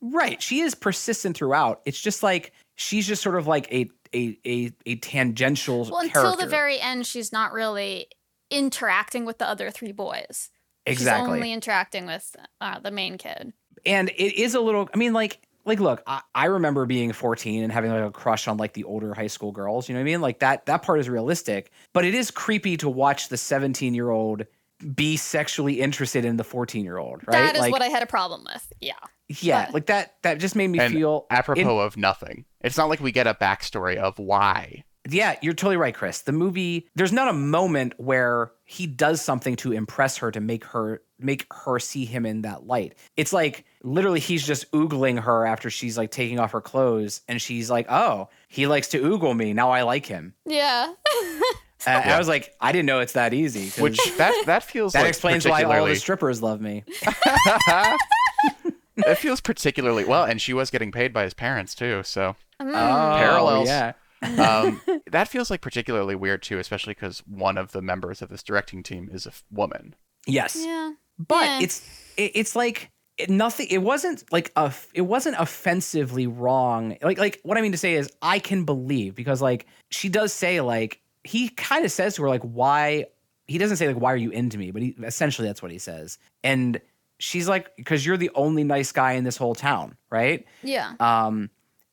Right. 0.00 0.42
She 0.42 0.60
is 0.62 0.74
persistent 0.74 1.36
throughout. 1.36 1.80
It's 1.86 2.00
just 2.00 2.24
like 2.24 2.52
she's 2.74 3.06
just 3.06 3.22
sort 3.22 3.36
of 3.36 3.46
like 3.46 3.72
a 3.72 3.88
a 4.14 4.38
a, 4.46 4.72
a 4.86 4.96
tangential 4.96 5.80
Well, 5.90 5.98
until 6.00 6.22
character. 6.22 6.44
the 6.44 6.50
very 6.50 6.80
end, 6.80 7.06
she's 7.06 7.32
not 7.32 7.52
really 7.52 8.06
interacting 8.50 9.24
with 9.24 9.38
the 9.38 9.48
other 9.48 9.70
three 9.70 9.92
boys. 9.92 10.50
exactly. 10.86 11.24
She's 11.26 11.34
only 11.36 11.52
interacting 11.52 12.06
with 12.06 12.36
uh, 12.60 12.78
the 12.78 12.90
main 12.90 13.18
kid. 13.18 13.52
and 13.86 14.10
it 14.10 14.38
is 14.40 14.54
a 14.54 14.60
little 14.60 14.88
i 14.94 14.96
mean 14.96 15.12
like 15.12 15.40
like 15.66 15.80
look 15.80 16.02
I, 16.06 16.20
I 16.34 16.44
remember 16.46 16.84
being 16.86 17.12
14 17.12 17.62
and 17.64 17.72
having 17.72 17.90
like 17.90 18.04
a 18.04 18.10
crush 18.10 18.46
on 18.48 18.56
like 18.58 18.74
the 18.74 18.84
older 18.84 19.14
high 19.14 19.26
school 19.28 19.50
girls 19.50 19.88
you 19.88 19.94
know 19.94 20.00
what 20.00 20.02
i 20.02 20.12
mean 20.12 20.20
like 20.20 20.38
that 20.40 20.66
that 20.66 20.82
part 20.82 21.00
is 21.00 21.08
realistic 21.08 21.70
but 21.94 22.04
it 22.04 22.14
is 22.14 22.30
creepy 22.30 22.76
to 22.78 22.88
watch 22.88 23.28
the 23.30 23.36
17 23.38 23.94
year 23.94 24.10
old 24.10 24.44
be 24.84 25.16
sexually 25.16 25.80
interested 25.80 26.24
in 26.24 26.36
the 26.36 26.44
14 26.44 26.84
year 26.84 26.98
old 26.98 27.22
right 27.26 27.32
That 27.32 27.54
is 27.54 27.60
like 27.60 27.72
what 27.72 27.82
I 27.82 27.88
had 27.88 28.02
a 28.02 28.06
problem 28.06 28.44
with. 28.52 28.72
Yeah. 28.80 28.92
yeah 29.28 29.66
but- 29.66 29.74
like 29.74 29.86
that 29.86 30.14
that 30.22 30.38
just 30.38 30.56
made 30.56 30.68
me 30.68 30.78
And 30.78 30.92
feel 30.92 31.26
apropos 31.30 31.78
of 31.80 31.96
nothing. 31.96 32.44
It's 32.60 32.76
not 32.76 32.88
like 32.88 33.00
we 33.00 33.12
get 33.12 33.26
a 33.26 33.34
backstory 33.34 33.96
of 33.96 34.18
why. 34.18 34.84
Yeah, 35.06 35.36
you're 35.42 35.52
totally 35.52 35.76
right, 35.76 35.94
Chris. 35.94 36.22
The 36.22 36.32
movie, 36.32 36.88
there's 36.94 37.12
not 37.12 37.28
a 37.28 37.34
moment 37.34 37.92
where 37.98 38.52
he 38.64 38.86
does 38.86 39.20
something 39.20 39.54
to 39.56 39.72
impress 39.72 40.16
her 40.16 40.30
to 40.30 40.40
make 40.40 40.64
her 40.64 41.02
make 41.18 41.46
her 41.52 41.78
see 41.78 42.06
him 42.06 42.24
in 42.24 42.40
that 42.42 42.66
light. 42.66 42.94
It's 43.16 43.30
like 43.32 43.66
literally 43.82 44.18
he's 44.20 44.46
just 44.46 44.70
oogling 44.72 45.20
her 45.20 45.44
after 45.46 45.68
she's 45.68 45.98
like 45.98 46.10
taking 46.10 46.38
off 46.38 46.52
her 46.52 46.62
clothes 46.62 47.20
and 47.28 47.40
she's 47.40 47.70
like, 47.70 47.84
"Oh, 47.90 48.30
he 48.48 48.66
likes 48.66 48.88
to 48.88 48.98
oogle 49.02 49.36
me. 49.36 49.52
Now 49.52 49.70
I 49.72 49.82
like 49.82 50.06
him." 50.06 50.32
Yeah. 50.46 50.86
And 51.86 52.10
I 52.10 52.18
was 52.18 52.28
like, 52.28 52.54
"I 52.60 52.72
didn't 52.72 52.86
know 52.86 53.00
it's 53.00 53.12
that 53.14 53.32
easy. 53.34 53.68
Which 53.80 53.98
that 54.16 54.34
that 54.46 54.62
feels 54.62 54.92
that 54.92 55.00
like 55.00 55.08
explains 55.08 55.46
why 55.46 55.62
all 55.64 55.86
the 55.86 55.94
strippers 55.96 56.42
love 56.42 56.60
me. 56.60 56.84
it 58.96 59.18
feels 59.18 59.40
particularly 59.40 60.04
well, 60.04 60.24
and 60.24 60.40
she 60.40 60.52
was 60.52 60.70
getting 60.70 60.92
paid 60.92 61.12
by 61.12 61.24
his 61.24 61.34
parents 61.34 61.74
too. 61.74 62.02
So 62.04 62.36
Mm. 62.62 62.68
Oh, 62.68 63.16
Parallels. 63.18 63.66
Yeah. 63.68 63.92
um, 64.22 64.80
that 65.10 65.26
feels 65.26 65.50
like 65.50 65.60
particularly 65.60 66.14
weird 66.14 66.40
too, 66.40 66.58
especially 66.60 66.94
because 66.94 67.18
one 67.26 67.58
of 67.58 67.72
the 67.72 67.82
members 67.82 68.22
of 68.22 68.28
this 68.28 68.44
directing 68.44 68.84
team 68.84 69.10
is 69.12 69.26
a 69.26 69.30
f- 69.30 69.42
woman. 69.50 69.96
Yes. 70.24 70.56
yeah. 70.64 70.92
but 71.18 71.44
Yeah. 71.44 71.60
it's 71.62 71.82
it, 72.16 72.30
it's 72.36 72.54
like 72.56 72.90
it, 73.18 73.28
nothing 73.28 73.66
it 73.70 73.78
wasn't 73.82 74.22
like 74.32 74.52
a 74.54 74.72
it 74.94 75.00
wasn't 75.02 75.34
offensively 75.38 76.26
wrong 76.28 76.96
like 77.02 77.18
like 77.18 77.40
what 77.44 77.56
i 77.58 77.60
mean 77.60 77.70
to 77.72 77.78
say 77.78 77.94
is 77.94 78.10
i 78.22 78.38
can 78.40 78.64
believe 78.64 79.14
because 79.14 79.40
like 79.42 79.66
she 79.90 80.08
does 80.08 80.32
say 80.32 80.60
like 80.60 81.00
he 81.24 81.48
kind 81.48 81.84
of 81.84 81.90
says 81.90 82.14
to 82.16 82.22
her 82.22 82.28
like 82.28 82.42
why 82.42 83.06
he 83.48 83.58
doesn't 83.58 83.76
say 83.78 83.86
like 83.88 83.96
why 83.96 84.12
are 84.12 84.16
you 84.16 84.30
into 84.30 84.58
me 84.58 84.70
but 84.70 84.82
he 84.82 84.94
essentially 85.02 85.46
that's 85.48 85.62
what 85.62 85.72
he 85.72 85.78
says 85.78 86.18
and 86.42 86.80
she's 87.18 87.48
like 87.48 87.74
because 87.76 88.04
you're 88.04 88.16
the 88.16 88.30
only 88.34 88.64
nice 88.64 88.92
guy 88.92 89.12
in 89.12 89.24
this 89.24 89.36
whole 89.36 89.54
town 89.54 89.96
right 90.10 90.46
Yeah. 90.62 90.92
um, 91.00 91.50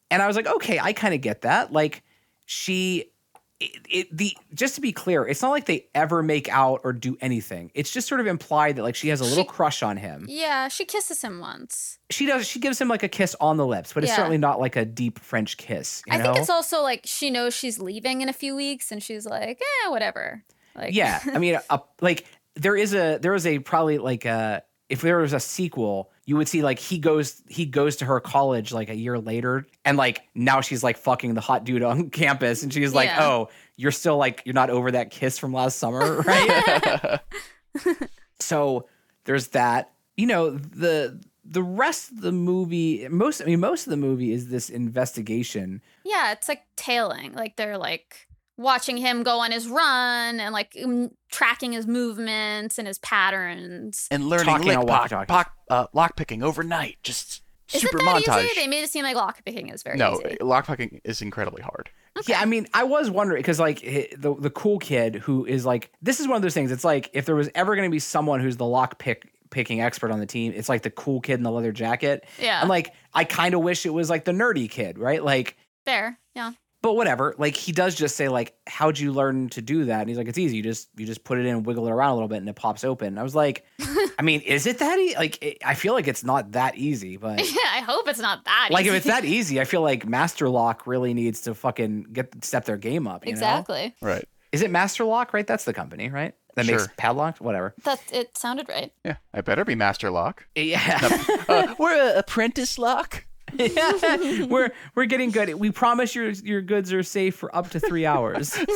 and 0.10 0.22
I 0.22 0.28
was 0.28 0.36
like, 0.36 0.48
okay, 0.48 0.78
I 0.78 0.92
kind 0.92 1.14
of 1.14 1.22
get 1.22 1.44
that. 1.44 1.72
Like, 1.72 2.04
she 2.46 3.11
it, 3.62 3.88
it 3.89 4.18
the 4.18 4.36
just 4.53 4.76
to 4.76 4.82
be 4.82 4.91
clear, 4.91 5.26
it's 5.26 5.41
not 5.41 5.51
like 5.51 5.66
they 5.66 5.88
ever 5.93 6.24
make 6.24 6.49
out 6.49 6.82
or 6.84 6.93
do 6.93 7.18
anything. 7.22 7.72
It's 7.74 7.91
just 7.91 8.07
sort 8.07 8.20
of 8.20 8.28
implied 8.28 8.76
that 8.78 8.84
like 8.84 8.95
she 8.95 9.09
has 9.09 9.22
a 9.22 9.24
little 9.24 9.43
She- 9.43 9.49
crush 9.49 9.84
on 9.84 9.97
him. 9.97 10.26
Yeah, 10.28 10.68
she 10.68 10.86
kisses 10.86 11.22
him 11.22 11.39
once. 11.39 11.99
She 12.09 12.26
does. 12.26 12.47
She 12.47 12.59
gives 12.59 12.80
him 12.82 12.88
like 12.88 13.03
a 13.03 13.07
kiss 13.07 13.36
on 13.39 13.57
the 13.57 13.66
lips, 13.66 13.93
but 13.93 14.03
it's 14.03 14.16
certainly 14.16 14.38
not 14.38 14.59
like 14.59 14.76
a 14.76 14.86
deep 14.86 15.20
French 15.20 15.57
kiss. 15.57 16.01
You 16.07 16.14
I 16.14 16.18
know? 16.18 16.24
think 16.26 16.38
it's 16.38 16.49
also 16.49 16.82
like 16.82 17.01
she 17.05 17.30
knows 17.30 17.53
she's 17.53 17.80
leaving 17.80 18.22
in 18.22 18.30
a 18.30 18.34
few 18.34 18.55
weeks, 18.55 18.91
and 18.91 19.01
she's 19.01 19.26
like, 19.26 19.62
eh, 19.62 19.89
whatever. 19.89 20.43
Like, 20.74 20.95
yeah 20.95 21.20
i 21.34 21.38
mean 21.38 21.59
a, 21.70 21.82
like 21.99 22.26
there 22.55 22.78
is 22.78 22.93
a 22.93 23.18
there 23.22 23.34
is 23.36 23.45
a 23.45 23.59
probably 23.59 23.97
like 23.97 24.24
a 24.24 24.64
if 24.92 25.02
there 25.02 25.18
was 25.18 25.34
a 25.34 25.39
sequel 25.39 26.12
you 26.26 26.36
would 26.36 26.48
see 26.48 26.62
like 26.62 26.78
he 26.80 26.98
goes 27.00 27.42
he 27.48 27.66
goes 27.66 27.96
to 27.98 28.06
her 28.06 28.20
college 28.20 28.72
like 28.72 28.89
a 28.89 28.96
year 28.96 29.18
later 29.18 29.66
and 29.86 29.98
like 29.98 30.22
now 30.36 30.62
she's 30.62 30.84
like 30.84 30.98
fucking 30.98 31.34
the 31.34 31.42
hot 31.42 31.64
dude 31.64 31.82
on 31.84 32.10
campus 32.22 32.62
and 32.64 32.74
she's 32.74 32.94
like 32.94 33.08
Yeah. 33.10 33.24
oh 33.26 33.50
you're 33.78 33.92
still 33.92 34.18
like 34.18 34.44
you're 34.46 34.54
not 34.54 34.70
over 34.70 34.92
that 34.92 35.10
kiss 35.12 35.39
from 35.39 35.54
last 35.54 35.80
summer 35.80 36.18
right 36.28 37.20
so 38.39 38.88
there's 39.26 39.48
that 39.50 39.92
you 40.18 40.26
know 40.28 40.52
the 40.52 41.20
the 41.44 41.64
rest 41.64 42.12
of 42.12 42.22
the 42.22 42.32
movie 42.32 43.08
most 43.10 43.42
i 43.42 43.46
mean 43.46 43.60
most 43.60 43.88
of 43.88 43.92
the 43.92 43.98
movie 43.98 44.32
is 44.32 44.50
this 44.50 44.70
investigation 44.70 45.82
yeah, 46.04 46.32
it's 46.34 46.50
like 46.50 46.64
tailing. 46.76 47.34
Like 47.34 47.56
they're 47.56 47.78
like 47.78 48.28
watching 48.58 48.97
him 48.97 49.24
go 49.24 49.39
on 49.39 49.52
his 49.52 49.68
run 49.68 50.39
and 50.39 50.54
like 50.54 50.74
mm, 50.74 51.12
tracking 51.32 51.72
his 51.74 51.88
movements 51.88 52.78
and 52.78 52.88
his 52.88 52.99
patterns. 52.99 54.08
and 54.12 54.28
learning 54.28 54.45
Talking 54.45 54.68
lick 54.68 54.78
on 54.78 54.86
lock, 54.86 55.12
walkie-talkie. 55.12 55.34
lock, 55.34 55.52
uh, 55.70 55.88
lockpicking 55.95 56.43
overnight. 56.43 56.97
Just 57.04 57.41
Is 57.74 57.82
super 57.82 57.97
it 57.97 58.06
that 58.06 58.24
montage. 58.24 58.43
easy? 58.45 58.56
They 58.56 58.68
made 58.68 58.84
it 58.84 58.89
seem 58.89 59.04
like 59.04 59.16
lockpicking 59.18 59.74
is 59.74 59.84
very 59.84 59.97
no, 59.97 60.22
easy. 60.26 60.38
lockpicking 60.41 60.99
is 61.04 61.22
incredibly 61.22 61.62
hard. 61.64 61.89
Yeah, 62.28 62.41
I 62.41 62.45
mean, 62.45 62.68
I 62.74 62.84
was 62.84 63.10
wondering 63.10 63.39
because 63.41 63.60
like 63.60 63.80
the 63.82 64.36
the 64.38 64.49
cool 64.49 64.80
kid 64.80 65.16
who 65.16 65.45
is 65.45 65.66
like 65.66 65.91
this 66.02 66.20
is 66.20 66.28
one 66.28 66.36
of 66.36 66.41
those 66.41 66.54
things. 66.54 66.70
It's 66.72 66.84
like 66.84 67.10
if 67.14 67.26
there 67.26 67.36
was 67.36 67.49
ever 67.56 67.76
going 67.76 67.88
to 67.88 67.91
be 67.91 67.99
someone 67.99 68.41
who's 68.41 68.58
the 68.58 68.66
lock 68.66 68.99
pick 68.99 69.32
picking 69.49 69.80
expert 69.82 70.12
on 70.12 70.20
the 70.20 70.26
team, 70.26 70.52
it's 70.54 70.68
like 70.70 70.82
the 70.82 70.89
cool 70.91 71.22
kid 71.22 71.36
in 71.36 71.43
the 71.43 71.52
leather 71.52 71.72
jacket. 71.72 72.26
Yeah. 72.38 72.60
and 72.60 72.70
like 72.70 72.93
I 73.14 73.24
kind 73.24 73.54
of 73.54 73.62
wish 73.62 73.86
it 73.86 73.91
was 73.93 74.10
like 74.10 74.26
the 74.26 74.34
nerdy 74.34 74.70
kid, 74.70 74.99
right? 74.99 75.24
Like, 75.24 75.56
Fair. 75.86 76.20
Yeah. 76.36 76.52
But 76.82 76.96
whatever. 76.96 77.36
Like 77.38 77.56
he 77.56 77.72
does 77.72 77.96
just 77.96 78.16
say 78.16 78.28
like, 78.28 78.56
"How'd 78.68 78.98
you 79.00 79.12
learn 79.12 79.50
to 79.50 79.62
do 79.62 79.86
that?" 79.86 80.00
And 80.02 80.10
he's 80.10 80.18
like, 80.18 80.28
"It's 80.28 80.38
easy. 80.38 80.58
You 80.58 80.64
just 80.64 80.90
you 80.98 81.06
just 81.06 81.24
put 81.24 81.38
it 81.40 81.46
in, 81.46 81.56
and 81.58 81.66
wiggle 81.66 81.88
it 81.88 81.92
around 81.92 82.12
a 82.12 82.14
little 82.16 82.28
bit, 82.28 82.38
and 82.38 82.50
it 82.50 82.56
pops 82.56 82.84
open." 82.84 83.18
I 83.18 83.24
was 83.24 83.36
like, 83.36 83.66
I 84.20 84.22
mean, 84.24 84.42
is 84.42 84.66
it 84.66 84.80
that 84.80 84.98
easy? 85.00 85.16
Like, 85.16 85.42
it, 85.44 85.58
I 85.66 85.74
feel 85.76 85.94
like 85.94 86.08
it's 86.08 86.24
not 86.24 86.54
that 86.54 86.76
easy, 86.76 87.18
but. 87.18 87.40
Yeah, 87.52 87.70
I 87.74 87.82
hope 87.82 88.08
it's 88.08 88.20
not 88.20 88.46
that 88.46 88.68
easy. 88.70 88.74
Like 88.74 88.86
if 88.86 88.94
it's 88.94 89.06
that 89.08 89.26
easy, 89.38 89.60
I 89.62 89.66
feel 89.66 89.82
like 89.82 90.08
Master 90.08 90.50
Lock 90.50 90.88
really 90.88 91.14
needs 91.14 91.42
to 91.42 91.54
fucking 91.54 92.08
get 92.14 92.44
step 92.44 92.66
their 92.66 92.78
game 92.78 93.08
up. 93.08 93.26
You 93.26 93.32
Know? 93.32 93.36
exactly. 93.38 93.96
Right. 94.02 94.28
Is 94.52 94.62
it 94.62 94.72
Master 94.72 95.04
Lock, 95.04 95.34
right? 95.34 95.46
That's 95.48 95.64
the 95.66 95.74
company, 95.74 96.10
right? 96.10 96.34
That 96.56 96.66
makes 96.66 96.84
Sure. 96.84 96.92
padlocks, 96.98 97.40
whatever. 97.40 97.74
That 97.84 98.02
it 98.12 98.38
sounded 98.38 98.68
right. 98.68 98.92
Yeah, 99.06 99.16
I 99.34 99.40
better 99.42 99.64
be 99.64 99.74
master 99.76 100.12
lock. 100.12 100.46
Yeah. 100.56 101.00
Uh, 101.48 101.74
we're 101.80 101.96
a 101.96 102.20
apprentice 102.20 102.78
lock. 102.78 103.26
Yeah. 103.58 104.45
We're 104.45 104.72
we're 104.95 105.06
getting 105.06 105.32
good. 105.32 105.54
We 105.56 105.72
promise 105.72 106.16
your 106.16 106.30
your 106.32 106.62
goods 106.62 106.91
are 106.93 107.04
safe 107.04 107.36
for 107.36 107.54
up 107.56 107.70
to 107.72 107.80
three 107.80 108.06
hours. 108.06 108.58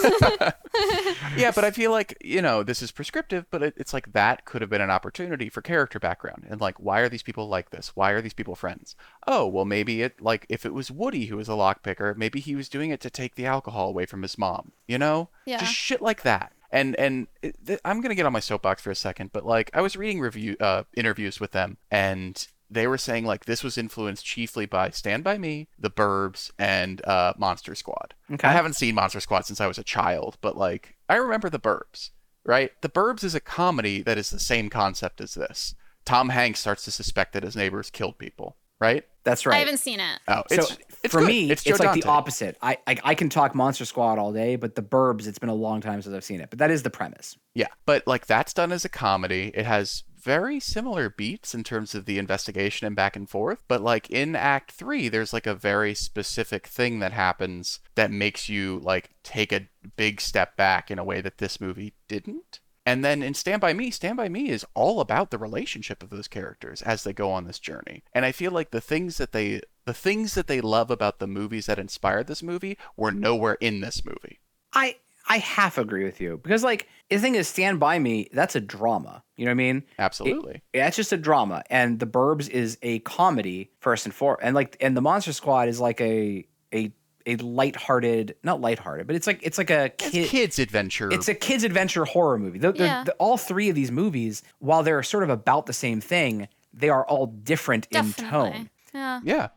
Yeah, 1.38 1.52
but 1.54 1.64
I 1.64 1.72
feel 1.72 1.92
like 1.92 2.18
you 2.24 2.42
know 2.42 2.64
this 2.64 2.82
is 2.82 2.92
prescriptive, 2.92 3.46
but 3.50 3.64
it, 3.64 3.74
it's 3.78 3.94
like 3.94 4.14
that 4.14 4.46
could 4.46 4.62
have 4.62 4.70
been 4.70 4.82
an 4.82 4.90
opportunity 4.90 5.50
for 5.50 5.62
character 5.62 6.00
background 6.00 6.46
and 6.50 6.60
like 6.62 6.80
why 6.80 7.00
are 7.00 7.10
these 7.10 7.24
people 7.24 7.48
like 7.48 7.70
this? 7.72 7.92
Why 7.96 8.12
are 8.12 8.22
these 8.22 8.34
people 8.34 8.56
friends? 8.56 8.96
Oh, 9.28 9.46
well 9.48 9.66
maybe 9.66 10.02
it 10.02 10.22
like 10.22 10.46
if 10.50 10.66
it 10.66 10.74
was 10.74 10.92
Woody 10.92 11.26
who 11.28 11.38
was 11.38 11.48
a 11.50 11.54
lockpicker, 11.54 12.16
maybe 12.16 12.40
he 12.40 12.56
was 12.56 12.70
doing 12.70 12.90
it 12.92 13.00
to 13.02 13.10
take 13.10 13.36
the 13.36 13.46
alcohol 13.46 13.90
away 13.90 14.06
from 14.06 14.22
his 14.22 14.38
mom. 14.38 14.72
You 14.88 14.98
know, 14.98 15.30
Yeah. 15.46 15.60
just 15.60 15.74
shit 15.74 16.02
like 16.02 16.22
that. 16.24 16.54
And 16.72 16.96
and 16.98 17.28
it, 17.42 17.56
th- 17.66 17.80
I'm 17.86 18.02
gonna 18.02 18.16
get 18.16 18.26
on 18.26 18.34
my 18.34 18.40
soapbox 18.42 18.82
for 18.82 18.92
a 18.92 18.96
second, 18.96 19.32
but 19.32 19.46
like 19.46 19.70
I 19.74 19.82
was 19.82 19.96
reading 19.96 20.20
review 20.20 20.56
uh, 20.60 20.84
interviews 20.96 21.40
with 21.40 21.52
them 21.52 21.78
and 21.90 22.46
they 22.76 22.88
were 22.88 22.98
saying 22.98 23.26
like 23.26 23.46
this 23.46 23.64
was 23.64 23.78
influenced 23.78 24.26
chiefly 24.26 24.66
by 24.66 24.92
Stand 24.92 25.24
by 25.24 25.38
Me, 25.38 25.68
The 25.80 25.90
Burbs, 25.90 26.52
and 26.60 27.04
uh, 27.06 27.34
Monster 27.38 27.74
Squad. 27.74 28.14
Okay. 28.32 28.48
I 28.48 28.52
haven't 28.52 28.74
seen 28.76 28.94
Monster 28.94 29.20
Squad 29.20 29.46
since 29.46 29.60
I 29.60 29.68
was 29.68 29.80
a 29.80 29.84
child, 29.84 30.38
but 30.42 30.58
like 30.58 30.96
I 31.10 31.16
remember 31.16 31.50
The 31.50 31.60
Burbs, 31.60 32.12
right? 32.46 32.72
The 32.82 32.90
Burbs 32.90 33.24
is 33.24 33.34
a 33.34 33.40
comedy 33.40 34.04
that 34.04 34.18
is 34.18 34.30
the 34.30 34.40
same 34.40 34.70
concept 34.70 35.22
as 35.22 35.34
this. 35.34 35.74
Tom 36.06 36.30
Hanks 36.30 36.60
starts 36.60 36.84
to 36.86 36.92
suspect 36.92 37.34
that 37.34 37.44
his 37.44 37.56
neighbors 37.56 37.90
killed 37.90 38.20
people, 38.20 38.58
right? 38.80 39.04
That's 39.24 39.46
right. 39.46 39.56
I 39.56 39.60
haven't 39.60 39.80
seen 39.80 40.00
it. 40.00 40.20
Oh, 40.28 40.44
so 40.50 40.56
it's, 40.56 40.78
it's 41.04 41.12
for 41.12 41.22
good. 41.22 41.28
me, 41.28 41.50
it's, 41.50 41.66
it's, 41.66 41.80
Joe 41.80 41.84
like 41.84 42.00
the 42.00 42.08
opposite. 42.08 42.58
I, 42.62 42.78
I 42.86 42.98
I 43.04 43.16
can 43.16 43.30
talk 43.30 43.56
Monster 43.56 43.86
Squad 43.86 44.20
all 44.20 44.32
day, 44.32 44.56
but 44.56 44.76
the 44.76 44.84
Burbs, 44.84 45.28
it's 45.28 45.40
been 45.40 45.50
a 45.50 45.56
long 45.56 45.82
time 45.82 46.02
since 46.02 46.14
I've 46.14 46.24
seen 46.24 46.42
it. 46.42 46.52
But 46.52 46.60
that 46.60 46.70
is 46.70 46.84
the 46.84 46.92
premise. 46.92 47.36
Yeah, 47.56 47.68
but 47.86 48.06
like 48.06 48.28
that's 48.28 48.54
done 48.54 48.72
as 48.72 48.86
a 48.86 48.90
comedy. 48.90 49.52
It 49.56 49.66
has 49.66 50.04
very 50.26 50.60
similar 50.60 51.08
beats 51.10 51.54
in 51.54 51.64
terms 51.64 51.94
of 51.94 52.06
the 52.06 52.18
investigation 52.18 52.88
and 52.88 52.96
back 52.96 53.16
and 53.16 53.30
forth, 53.30 53.60
but 53.68 53.82
like 53.82 54.10
in 54.10 54.36
act 54.36 54.72
3 54.72 55.08
there's 55.08 55.32
like 55.32 55.46
a 55.46 55.54
very 55.54 55.94
specific 55.94 56.66
thing 56.66 56.98
that 57.00 57.14
happens 57.14 57.80
that 57.94 58.12
makes 58.12 58.50
you 58.50 58.80
like 58.84 59.12
take 59.24 59.54
a 59.54 59.68
big 59.96 60.20
step 60.20 60.58
back 60.58 60.90
in 60.90 60.98
a 60.98 61.04
way 61.04 61.22
that 61.22 61.38
this 61.38 61.62
movie 61.62 61.94
didn't. 62.08 62.60
And 62.88 63.04
then 63.04 63.24
in 63.24 63.34
Stand 63.34 63.62
By 63.62 63.74
Me, 63.74 63.90
Stand 63.90 64.18
By 64.18 64.30
Me 64.30 64.50
is 64.50 64.66
all 64.74 65.00
about 65.00 65.32
the 65.32 65.38
relationship 65.38 66.04
of 66.04 66.10
those 66.10 66.28
characters 66.28 66.82
as 66.82 67.04
they 67.04 67.14
go 67.14 67.32
on 67.32 67.46
this 67.46 67.60
journey. 67.60 68.04
And 68.14 68.26
I 68.26 68.32
feel 68.32 68.52
like 68.52 68.72
the 68.72 68.82
things 68.82 69.18
that 69.18 69.32
they 69.32 69.62
the 69.86 69.94
things 69.94 70.34
that 70.34 70.48
they 70.48 70.62
love 70.62 70.90
about 70.90 71.20
the 71.20 71.28
movies 71.28 71.68
that 71.68 71.80
inspired 71.80 72.26
this 72.26 72.42
movie 72.42 72.78
were 72.98 73.12
nowhere 73.12 73.58
in 73.62 73.82
this 73.82 74.04
movie. 74.04 74.40
I 74.74 74.98
I 75.28 75.40
half 75.40 75.78
agree 75.78 76.04
with 76.04 76.22
you 76.22 76.40
because 76.44 76.64
like 76.64 76.88
the 77.10 77.18
thing 77.18 77.36
is, 77.36 77.48
Stand 77.48 77.80
by 77.80 77.98
Me. 78.00 78.30
That's 78.32 78.56
a 78.56 78.62
drama. 78.62 79.24
You 79.38 79.46
know 79.46 79.50
what 79.50 79.54
I 79.54 79.56
mean? 79.56 79.84
Absolutely. 80.00 80.62
That's 80.74 80.96
just 80.96 81.12
a 81.14 81.18
drama, 81.18 81.64
and 81.70 82.00
The 82.00 82.06
Burbs 82.08 82.48
is 82.50 82.78
a 82.82 83.00
comedy 83.00 83.72
first 83.80 84.06
and 84.06 84.14
foremost, 84.14 84.44
and 84.46 84.56
like 84.56 84.78
and 84.82 84.96
the 84.96 85.02
Monster 85.02 85.34
Squad 85.34 85.68
is 85.68 85.80
like 85.80 86.00
a 86.02 86.46
a 86.74 86.92
a 87.28 87.36
lighthearted, 87.38 88.36
not 88.44 88.62
lighthearted, 88.62 89.08
but 89.08 89.16
it's 89.16 89.26
like 89.28 89.40
it's 89.42 89.58
like 89.58 89.70
a 89.72 89.86
It's 89.86 90.10
kid. 90.12 90.30
kids 90.30 90.60
adventure. 90.60 91.12
It's 91.12 91.28
a 91.28 91.34
kids 91.34 91.64
adventure 91.64 92.06
horror 92.06 92.38
movie. 92.38 92.60
The, 92.60 92.72
the- 92.72 92.84
Yeah. 92.84 93.04
the- 93.04 93.14
all 93.14 93.38
three 93.38 93.68
of 93.70 93.76
these 93.76 93.92
movies, 93.92 94.44
while 94.60 94.84
they're 94.84 95.02
sort 95.04 95.24
of 95.24 95.30
about 95.32 95.66
the 95.66 95.74
same 95.74 96.02
thing, 96.02 96.48
they 96.74 96.90
are 96.90 97.06
all 97.06 97.26
different 97.28 97.88
in 97.92 98.14
tone. 98.14 98.70
Yeah. 98.94 99.22
yeah. 99.24 99.48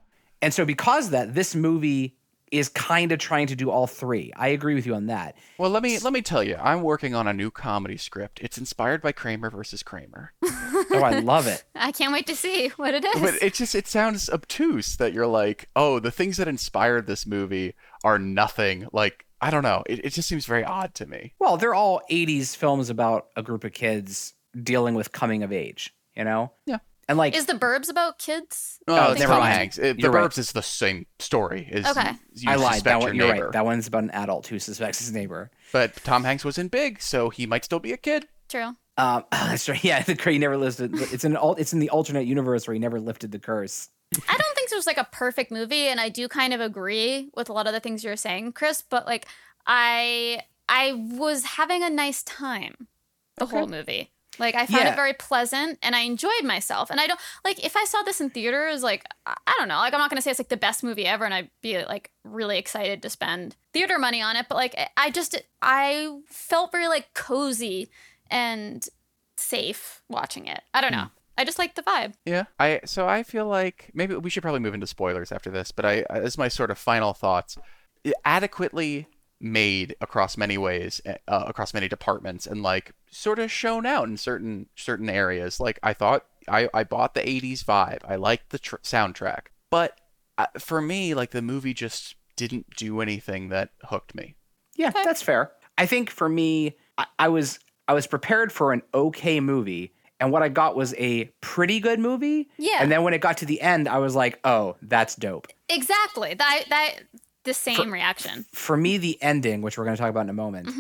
And 0.41 0.55
so 0.55 0.65
because 0.65 1.07
of 1.07 1.11
that, 1.13 1.35
this 1.35 1.55
movie 1.55 2.17
is 2.53 2.69
kind 2.69 3.13
of 3.13 3.19
trying 3.19 3.47
to 3.49 3.57
do 3.57 3.71
all 3.71 3.87
three. 3.87 4.33
I 4.37 4.49
agree 4.49 4.75
with 4.75 4.87
you 4.87 4.95
on 4.95 5.07
that. 5.07 5.37
Well, 5.59 5.71
let 5.71 5.83
me 5.83 5.99
let 5.99 6.13
me 6.13 6.23
tell 6.23 6.43
you, 6.43 6.57
I'm 6.57 6.83
working 6.83 7.15
on 7.15 7.27
a 7.27 7.33
new 7.33 7.51
comedy 7.51 7.97
script. 7.97 8.41
It's 8.43 8.59
inspired 8.59 9.03
by 9.03 9.13
Kramer 9.13 9.51
versus 9.51 9.83
Kramer, 9.83 10.33
Oh, 10.43 11.03
I 11.05 11.21
love 11.21 11.47
it. 11.47 11.65
I 11.75 11.93
can't 11.93 12.13
wait 12.13 12.27
to 12.29 12.37
see 12.37 12.69
what 12.77 12.95
it 12.95 13.05
is. 13.05 13.21
but 13.21 13.35
it 13.43 13.55
just 13.55 13.75
it 13.75 13.87
sounds 13.87 14.29
obtuse 14.31 14.97
that 14.97 15.13
you're 15.13 15.27
like, 15.27 15.69
oh, 15.77 15.99
the 16.01 16.11
things 16.11 16.37
that 16.39 16.49
inspired 16.49 17.07
this 17.07 17.27
movie 17.27 17.75
are 18.05 18.19
nothing. 18.19 18.87
Like 18.93 19.27
I 19.41 19.51
don't 19.51 19.63
know, 19.63 19.83
it, 19.87 20.05
it 20.05 20.11
just 20.13 20.29
seems 20.29 20.47
very 20.47 20.65
odd 20.65 20.95
to 20.95 21.07
me. 21.07 21.35
Well, 21.39 21.57
they're 21.57 21.75
all 21.75 22.03
80s 22.11 22.57
films 22.57 22.91
about 22.91 23.29
a 23.37 23.43
group 23.43 23.63
of 23.65 23.73
kids 23.73 24.35
dealing 24.61 24.95
with 24.95 25.13
coming 25.13 25.43
of 25.45 25.53
age, 25.53 25.95
you 26.17 26.25
know? 26.25 26.51
Yeah. 26.67 26.79
And 27.09 27.17
like 27.17 27.35
is 27.35 27.47
the 27.47 27.55
Burbs 27.55 27.89
about 27.89 28.19
kids? 28.19 28.79
Oh, 28.87 28.95
Oh, 29.09 29.11
it's 29.13 29.21
never 29.21 29.33
mind. 29.33 29.55
Hanks. 29.55 29.79
It, 29.79 29.97
the 29.97 30.03
You're 30.03 30.11
right. 30.13 30.31
Burbs 30.31 30.37
is 30.39 30.53
the 30.53 30.63
same 30.63 31.07
story. 31.19 31.67
Is 31.71 31.87
Okay. 31.87 32.13
You 32.35 32.51
I 32.51 32.57
lied. 32.57 32.83
That, 32.85 33.01
one, 33.01 33.15
you're 33.15 33.33
neighbor. 33.33 33.45
right. 33.47 33.53
That 33.53 33.65
one's 33.65 33.87
about 33.87 34.05
an 34.05 34.11
adult 34.11 34.47
who 34.47 34.59
suspects 34.59 34.99
his 34.99 35.13
neighbor. 35.13 35.51
But 35.73 35.97
Tom 36.05 36.25
Hanks 36.25 36.45
was 36.45 36.59
in 36.59 36.69
Big, 36.69 37.01
so 37.01 37.31
he 37.31 37.47
might 37.47 37.65
still 37.65 37.81
be 37.81 37.93
a 37.93 37.97
kid. 37.97 38.27
True. 38.49 38.77
Um, 38.99 39.25
that's 39.33 39.69
right. 39.69 39.83
Yeah, 39.83 40.03
the 40.03 40.15
he 40.31 40.39
never 40.39 40.57
lifted. 40.59 40.93
It's 40.95 41.25
in 41.25 41.35
al- 41.37 41.55
it's 41.55 41.73
in 41.73 41.79
the 41.79 41.89
alternate 41.91 42.27
universe 42.27 42.67
where 42.67 42.75
he 42.75 42.79
never 42.81 43.01
lifted 43.01 43.33
the 43.33 43.39
curse. 43.39 43.89
I 44.29 44.37
don't 44.39 44.55
think 44.55 44.71
there's 44.71 44.87
like 44.87 44.99
a 44.99 45.09
perfect 45.11 45.51
movie, 45.51 45.89
and 45.89 46.01
I 46.01 46.09
do 46.11 46.29
kind 46.29 46.53
of 46.53 46.61
agree 46.61 47.31
with 47.35 47.49
a 47.49 47.53
lot 47.53 47.67
of 47.67 47.73
the 47.73 47.81
things 47.81 48.05
you're 48.05 48.17
saying, 48.17 48.53
Chris. 48.53 48.83
But 48.83 49.07
like, 49.07 49.27
I 49.67 50.41
I 50.69 50.93
was 50.93 51.45
having 51.45 51.83
a 51.83 51.91
nice 51.91 52.23
time 52.23 52.89
the 53.37 53.47
whole 53.47 53.67
movie. 53.67 54.11
Like 54.39 54.55
I 54.55 54.67
found 54.67 54.85
Yeah. 54.85 54.93
it 54.93 54.97
very 54.97 55.13
pleasant, 55.13 55.79
and 55.83 55.95
I 55.97 56.01
enjoyed 56.01 56.45
myself. 56.45 56.91
And 56.91 57.01
I 57.01 57.07
don't 57.07 57.21
like 57.45 57.65
if 57.65 57.77
I 57.77 57.85
saw 57.85 58.03
this 58.03 58.21
in 58.21 58.31
theaters, 58.31 58.83
like 58.83 59.05
I 59.27 59.55
don't 59.59 59.69
know, 59.69 59.77
like 59.77 59.95
I'm 59.95 60.01
not 60.01 60.11
gonna 60.11 60.23
say 60.23 60.31
it's 60.31 60.41
like 60.41 60.49
the 60.49 60.57
best 60.57 60.83
movie 60.83 61.07
ever, 61.07 61.25
and 61.25 61.35
I'd 61.35 61.51
be 61.63 61.85
like 61.85 62.11
really 62.25 62.59
excited 62.59 63.03
to 63.03 63.11
spend 63.11 63.57
theater 63.73 63.99
money 63.99 64.23
on 64.23 64.37
it. 64.37 64.47
But 64.49 64.57
like 64.57 64.77
I 64.97 65.11
just 65.11 65.41
I 65.63 66.21
felt 66.27 66.73
very 66.73 66.89
like 66.89 67.15
cozy 67.15 67.91
and 68.31 68.87
safe 69.37 70.03
watching 70.09 70.47
it. 70.47 70.63
I 70.75 70.81
don't 70.81 70.93
hmm. 70.93 71.01
know. 71.01 71.09
I 71.37 71.45
just 71.45 71.59
like 71.59 71.77
the 71.77 71.83
vibe. 71.83 72.15
Yeah. 72.25 72.45
I 72.59 72.81
so 72.85 73.07
I 73.09 73.23
feel 73.23 73.47
like 73.47 73.91
maybe 73.95 74.17
we 74.17 74.31
should 74.31 74.43
probably 74.43 74.61
move 74.61 74.75
into 74.75 74.89
spoilers 74.89 75.31
after 75.31 75.51
this, 75.51 75.71
but 75.71 75.85
I 75.85 76.05
as 76.11 76.37
my 76.37 76.49
sort 76.49 76.71
of 76.71 76.79
final 76.79 77.15
thoughts, 77.15 77.57
adequately 78.25 79.07
made 79.41 79.95
across 80.01 80.37
many 80.37 80.59
ways, 80.59 81.01
uh, 81.07 81.15
across 81.47 81.73
many 81.73 81.89
departments, 81.89 82.47
and 82.47 82.63
like 82.63 82.93
sort 83.11 83.39
of 83.39 83.51
shown 83.51 83.87
out 83.87 84.09
in 84.09 84.17
certain 84.17 84.67
certain 84.77 85.09
areas. 85.09 85.61
Like 85.61 85.79
I 85.83 85.93
thought, 85.93 86.27
I 86.49 86.69
I 86.75 86.85
bought 86.85 87.15
the 87.15 87.21
'80s 87.21 87.65
vibe. 87.65 88.01
I 88.07 88.17
liked 88.17 88.51
the 88.51 88.59
tr- 88.59 88.77
soundtrack, 88.77 89.47
but 89.71 90.01
uh, 90.37 90.47
for 90.59 90.81
me, 90.81 91.15
like 91.15 91.31
the 91.31 91.43
movie 91.43 91.75
just 91.75 92.17
didn't 92.37 92.77
do 92.77 93.01
anything 93.01 93.49
that 93.49 93.71
hooked 93.85 94.15
me. 94.15 94.35
Yeah, 94.77 94.91
that's 94.91 95.23
fair. 95.23 95.53
I 95.77 95.87
think 95.87 96.11
for 96.11 96.29
me, 96.29 96.77
I, 96.97 97.07
I 97.19 97.29
was 97.29 97.59
I 97.87 97.95
was 97.95 98.07
prepared 98.07 98.53
for 98.53 98.73
an 98.73 98.83
okay 98.95 99.41
movie, 99.41 99.95
and 100.21 100.33
what 100.33 100.43
I 100.43 100.49
got 100.49 100.77
was 100.77 100.95
a 100.99 101.25
pretty 101.41 101.81
good 101.81 101.99
movie. 102.01 102.49
Yeah. 102.57 102.79
And 102.81 102.91
then 102.91 103.03
when 103.03 103.15
it 103.15 103.21
got 103.21 103.39
to 103.39 103.47
the 103.47 103.61
end, 103.61 103.89
I 103.89 103.99
was 103.99 104.15
like, 104.15 104.39
oh, 104.45 104.77
that's 104.83 105.15
dope. 105.15 105.49
Exactly. 105.69 106.35
That 106.35 106.65
that 106.71 106.95
the 107.45 107.55
same 107.55 107.93
reaction. 107.93 108.47
For 108.53 108.77
me, 108.77 108.99
the 108.99 109.21
ending, 109.23 109.63
which 109.63 109.79
we're 109.79 109.85
going 109.85 109.97
to 109.97 110.01
talk 110.01 110.11
about 110.11 110.23
in 110.25 110.31
a 110.31 110.35
moment, 110.35 110.71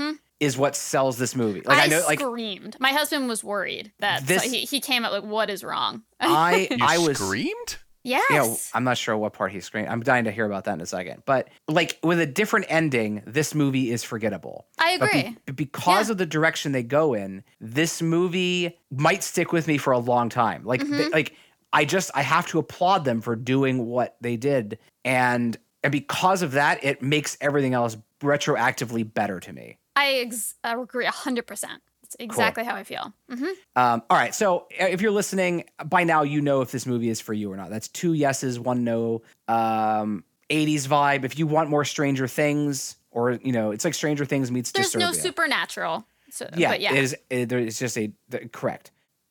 is 0.40 0.56
what 0.58 0.76
sells 0.76 1.18
this 1.18 1.34
movie. 1.34 1.62
Like 1.64 1.84
I, 1.84 1.86
know, 1.86 2.02
like 2.06 2.20
screamed. 2.20 2.76
My 2.80 2.92
husband 2.92 3.28
was 3.28 3.42
worried 3.42 3.92
that 4.00 4.26
This- 4.26 4.44
so 4.44 4.50
he, 4.50 4.60
he 4.60 4.80
came 4.80 5.04
up 5.04 5.12
like, 5.12 5.24
"What 5.24 5.50
is 5.50 5.64
wrong?" 5.64 6.02
I 6.20 6.68
You 6.70 6.76
I 6.80 6.98
was 6.98 7.18
screamed. 7.18 7.76
yes. 8.04 8.22
you 8.30 8.36
know, 8.36 8.56
I'm 8.74 8.84
not 8.84 8.96
sure 8.98 9.16
what 9.16 9.32
part 9.32 9.50
he 9.52 9.60
screamed. 9.60 9.88
I'm 9.88 10.00
dying 10.02 10.24
to 10.24 10.30
hear 10.30 10.46
about 10.46 10.64
that 10.64 10.74
in 10.74 10.80
a 10.80 10.86
second. 10.86 11.22
But 11.26 11.48
like 11.66 11.98
with 12.02 12.20
a 12.20 12.26
different 12.26 12.66
ending, 12.68 13.22
this 13.26 13.54
movie 13.54 13.90
is 13.90 14.04
forgettable. 14.04 14.66
I 14.78 14.98
But 14.98 15.12
be- 15.12 15.18
agree. 15.20 15.36
because 15.54 16.06
Yeah. 16.08 16.12
of 16.12 16.18
the 16.18 16.26
direction 16.26 16.72
they 16.72 16.82
go 16.84 17.14
in, 17.14 17.42
this 17.60 18.00
movie 18.00 18.78
might 18.90 19.22
stick 19.24 19.52
with 19.52 19.66
me 19.66 19.78
for 19.78 19.92
a 19.92 19.98
long 19.98 20.28
time. 20.28 20.64
Like, 20.64 20.80
Mm-hmm. 20.82 20.96
they- 20.96 21.08
like 21.10 21.34
I 21.72 21.84
just 21.84 22.10
I 22.14 22.22
have 22.22 22.46
to 22.48 22.58
applaud 22.58 23.04
them 23.04 23.20
for 23.20 23.34
doing 23.36 23.86
what 23.86 24.16
they 24.22 24.36
did, 24.36 24.78
and 25.04 25.54
and 25.82 25.92
because 25.92 26.42
of 26.42 26.52
that, 26.52 26.82
it 26.82 27.02
makes 27.02 27.36
everything 27.40 27.74
else 27.74 27.96
retroactively 28.20 29.12
better 29.12 29.40
to 29.40 29.52
me. 29.52 29.78
I, 29.94 30.24
ex- 30.26 30.54
I 30.64 30.74
agree 30.74 31.06
hundred 31.06 31.46
percent. 31.46 31.82
It's 32.02 32.16
exactly 32.18 32.64
how 32.64 32.74
I 32.74 32.84
feel. 32.84 33.12
hmm 33.30 33.44
Um, 33.76 34.02
all 34.08 34.16
right, 34.16 34.34
so 34.34 34.66
uh, 34.80 34.86
if 34.86 35.02
you're 35.02 35.10
listening 35.10 35.64
by 35.84 36.04
now, 36.04 36.22
you 36.22 36.40
know 36.40 36.62
if 36.62 36.70
this 36.70 36.86
movie 36.86 37.10
is 37.10 37.20
for 37.20 37.34
you 37.34 37.52
or 37.52 37.56
not. 37.56 37.68
That's 37.68 37.88
two 37.88 38.14
yeses, 38.14 38.58
one 38.58 38.82
no. 38.82 39.22
Um, 39.46 40.24
80s 40.50 40.88
vibe. 40.88 41.24
If 41.24 41.38
you 41.38 41.46
want 41.46 41.68
more 41.68 41.84
Stranger 41.84 42.26
Things, 42.26 42.96
or 43.10 43.32
you 43.32 43.52
know, 43.52 43.70
it's 43.70 43.84
like 43.84 43.94
Stranger 43.94 44.24
Things 44.24 44.50
meets 44.50 44.72
There's 44.72 44.94
no 44.94 45.12
supernatural. 45.12 46.06
So, 46.30 46.48
yeah, 46.56 46.70
but 46.70 46.80
yeah. 46.80 46.92
it 46.92 46.98
is. 46.98 47.16
It, 47.30 47.48
there 47.48 47.58
is 47.58 47.78
just 47.78 47.96
a 47.98 48.12
the, 48.28 48.48
correct. 48.48 48.90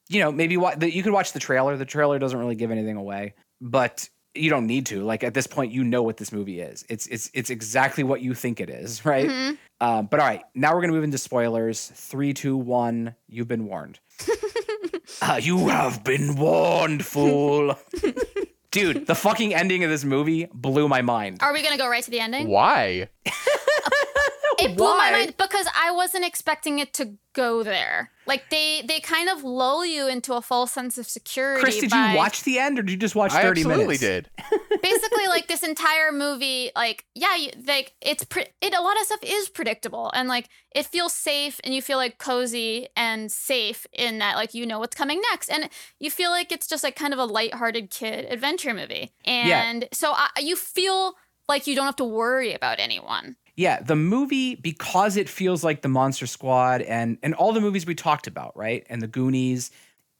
You 0.09 0.21
know, 0.21 0.31
maybe 0.31 0.57
what 0.57 0.79
the, 0.79 0.91
you 0.91 1.03
could 1.03 1.13
watch 1.13 1.33
the 1.33 1.39
trailer. 1.39 1.75
The 1.77 1.85
trailer 1.85 2.19
doesn't 2.19 2.37
really 2.37 2.55
give 2.55 2.71
anything 2.71 2.95
away, 2.95 3.33
but 3.61 4.07
you 4.37 4.49
don't 4.49 4.67
need 4.67 4.85
to. 4.87 5.03
Like 5.03 5.23
at 5.23 5.33
this 5.33 5.47
point, 5.47 5.71
you 5.71 5.83
know 5.83 6.03
what 6.03 6.17
this 6.17 6.31
movie 6.31 6.59
is. 6.59 6.85
It's 6.89 7.07
it's 7.07 7.29
it's 7.33 7.49
exactly 7.49 8.03
what 8.03 8.21
you 8.21 8.33
think 8.33 8.59
it 8.59 8.69
is, 8.69 9.05
right? 9.05 9.29
Mm-hmm. 9.29 9.55
Um, 9.79 10.07
but 10.07 10.19
all 10.19 10.25
right, 10.25 10.43
now 10.55 10.73
we're 10.73 10.81
gonna 10.81 10.93
move 10.93 11.03
into 11.03 11.17
spoilers. 11.17 11.87
Three, 11.87 12.33
two, 12.33 12.57
one. 12.57 13.15
You've 13.27 13.47
been 13.47 13.65
warned. 13.65 13.99
Uh, 15.21 15.39
you 15.41 15.69
have 15.69 16.03
been 16.03 16.35
warned, 16.35 17.05
fool. 17.05 17.77
Dude, 18.71 19.07
the 19.07 19.15
fucking 19.15 19.55
ending 19.55 19.83
of 19.83 19.89
this 19.89 20.03
movie 20.03 20.47
blew 20.53 20.87
my 20.87 21.01
mind. 21.01 21.37
Are 21.41 21.53
we 21.53 21.63
gonna 21.63 21.77
go 21.77 21.87
right 21.87 22.03
to 22.03 22.11
the 22.11 22.19
ending? 22.19 22.49
Why? 22.49 23.07
It 24.59 24.75
blew 24.75 24.85
Why? 24.87 25.11
my 25.11 25.17
mind 25.19 25.37
because 25.37 25.67
I 25.79 25.91
wasn't 25.91 26.25
expecting 26.25 26.79
it 26.79 26.93
to 26.95 27.13
go 27.33 27.61
there. 27.63 28.11
Like 28.25 28.49
they 28.49 28.81
they 28.85 28.99
kind 28.99 29.29
of 29.29 29.43
lull 29.43 29.85
you 29.85 30.07
into 30.07 30.33
a 30.33 30.41
false 30.41 30.71
sense 30.71 30.97
of 30.97 31.07
security. 31.07 31.61
Chris, 31.61 31.79
did 31.79 31.91
by- 31.91 32.11
you 32.11 32.17
watch 32.17 32.43
the 32.43 32.57
end 32.59 32.79
or 32.79 32.81
did 32.81 32.91
you 32.91 32.97
just 32.97 33.15
watch 33.15 33.31
I 33.33 33.43
30 33.43 33.61
absolutely 33.61 33.85
minutes? 33.85 33.99
did. 33.99 34.29
basically 34.81 35.27
like 35.27 35.47
this 35.47 35.63
entire 35.63 36.11
movie 36.11 36.69
like 36.75 37.05
yeah 37.15 37.35
you, 37.35 37.49
like 37.65 37.93
it's 38.01 38.23
pre- 38.23 38.45
it 38.61 38.73
a 38.75 38.81
lot 38.81 38.99
of 38.99 39.05
stuff 39.05 39.19
is 39.23 39.49
predictable 39.49 40.11
and 40.13 40.29
like 40.29 40.49
it 40.75 40.85
feels 40.85 41.13
safe 41.13 41.59
and 41.63 41.73
you 41.73 41.81
feel 41.81 41.97
like 41.97 42.17
cozy 42.19 42.87
and 42.95 43.31
safe 43.31 43.87
in 43.93 44.19
that 44.19 44.35
like 44.35 44.53
you 44.53 44.65
know 44.65 44.77
what's 44.79 44.95
coming 44.95 45.21
next 45.31 45.49
and 45.49 45.69
you 45.99 46.11
feel 46.11 46.29
like 46.29 46.51
it's 46.51 46.67
just 46.67 46.83
like 46.83 46.95
kind 46.95 47.13
of 47.13 47.19
a 47.19 47.25
lighthearted 47.25 47.89
kid 47.89 48.25
adventure 48.29 48.73
movie 48.73 49.11
and 49.25 49.87
so 49.91 50.11
I, 50.13 50.29
you 50.39 50.55
feel 50.55 51.15
like 51.47 51.65
you 51.65 51.75
don't 51.75 51.85
have 51.85 51.95
to 51.97 52.05
worry 52.05 52.53
about 52.53 52.79
anyone 52.79 53.35
Yeah, 53.57 53.81
the 53.81 53.95
movie 53.95 54.53
because 54.53 55.17
it 55.17 55.27
feels 55.27 55.63
like 55.63 55.81
the 55.81 55.87
Monster 55.89 56.27
Squad 56.27 56.83
and 56.83 57.17
and 57.23 57.33
all 57.33 57.53
the 57.53 57.59
movies 57.59 57.87
we 57.87 57.95
talked 57.95 58.27
about, 58.27 58.55
right? 58.55 58.85
And 58.87 59.01
the 59.01 59.07
Goonies, 59.07 59.71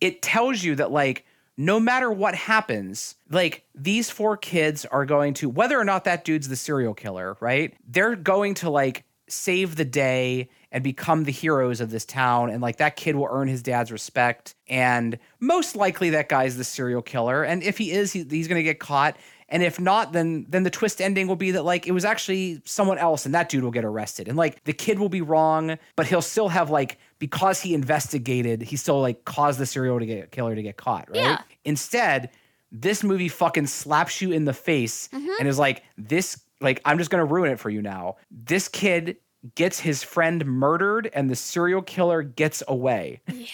it 0.01 0.23
tells 0.23 0.63
you 0.63 0.73
that 0.75 0.91
like 0.91 1.23
no 1.55 1.79
matter 1.79 2.11
what 2.11 2.33
happens, 2.33 3.15
like 3.29 3.63
these 3.75 4.09
four 4.09 4.37
kids 4.37 4.85
are 4.85 5.05
going 5.05 5.35
to 5.35 5.49
whether 5.49 5.79
or 5.79 5.85
not 5.85 6.03
that 6.05 6.25
dude's 6.25 6.49
the 6.49 6.55
serial 6.55 6.95
killer, 6.95 7.37
right? 7.39 7.75
They're 7.87 8.15
going 8.15 8.55
to 8.55 8.71
like 8.71 9.03
save 9.29 9.75
the 9.75 9.85
day 9.85 10.49
and 10.71 10.83
become 10.83 11.23
the 11.23 11.31
heroes 11.31 11.79
of 11.79 11.91
this 11.91 12.05
town 12.05 12.49
and 12.49 12.61
like 12.61 12.77
that 12.77 12.95
kid 12.95 13.15
will 13.15 13.27
earn 13.29 13.47
his 13.47 13.61
dad's 13.61 13.91
respect 13.91 14.55
and 14.67 15.19
most 15.39 15.75
likely 15.75 16.11
that 16.11 16.29
guy's 16.29 16.55
the 16.55 16.63
serial 16.63 17.01
killer 17.01 17.43
and 17.43 17.61
if 17.61 17.77
he 17.77 17.91
is 17.91 18.13
he, 18.13 18.25
he's 18.29 18.47
going 18.47 18.59
to 18.59 18.63
get 18.63 18.79
caught 18.79 19.17
and 19.49 19.63
if 19.63 19.79
not 19.79 20.13
then 20.13 20.45
then 20.49 20.63
the 20.63 20.69
twist 20.69 21.01
ending 21.01 21.27
will 21.27 21.35
be 21.35 21.51
that 21.51 21.63
like 21.63 21.87
it 21.87 21.91
was 21.91 22.05
actually 22.05 22.61
someone 22.65 22.97
else 22.97 23.25
and 23.25 23.33
that 23.33 23.49
dude 23.49 23.63
will 23.63 23.71
get 23.71 23.85
arrested. 23.85 24.27
And 24.27 24.37
like 24.37 24.63
the 24.65 24.73
kid 24.73 24.99
will 24.99 25.09
be 25.09 25.21
wrong 25.21 25.77
but 25.95 26.07
he'll 26.07 26.21
still 26.21 26.49
have 26.49 26.69
like 26.69 26.97
because 27.19 27.61
he 27.61 27.73
investigated 27.73 28.61
he 28.61 28.75
still 28.75 29.01
like 29.01 29.25
caused 29.25 29.59
the 29.59 29.65
serial 29.65 29.99
to 29.99 30.05
get 30.05 30.31
killer 30.31 30.55
to 30.55 30.61
get 30.61 30.77
caught 30.77 31.09
right? 31.09 31.17
Yeah. 31.17 31.41
instead 31.65 32.29
this 32.71 33.03
movie 33.03 33.29
fucking 33.29 33.67
slaps 33.67 34.21
you 34.21 34.31
in 34.31 34.45
the 34.45 34.53
face 34.53 35.07
mm-hmm. 35.13 35.29
and 35.39 35.47
is 35.47 35.57
like 35.57 35.83
this 35.97 36.41
like 36.59 36.81
i'm 36.85 36.97
just 36.97 37.09
gonna 37.09 37.25
ruin 37.25 37.51
it 37.51 37.59
for 37.59 37.69
you 37.69 37.81
now. 37.81 38.17
This 38.31 38.67
kid 38.67 39.17
gets 39.55 39.79
his 39.79 40.03
friend 40.03 40.45
murdered 40.45 41.09
and 41.13 41.29
the 41.29 41.35
serial 41.35 41.81
killer 41.81 42.23
gets 42.23 42.63
away. 42.67 43.21
Yeah 43.27 43.45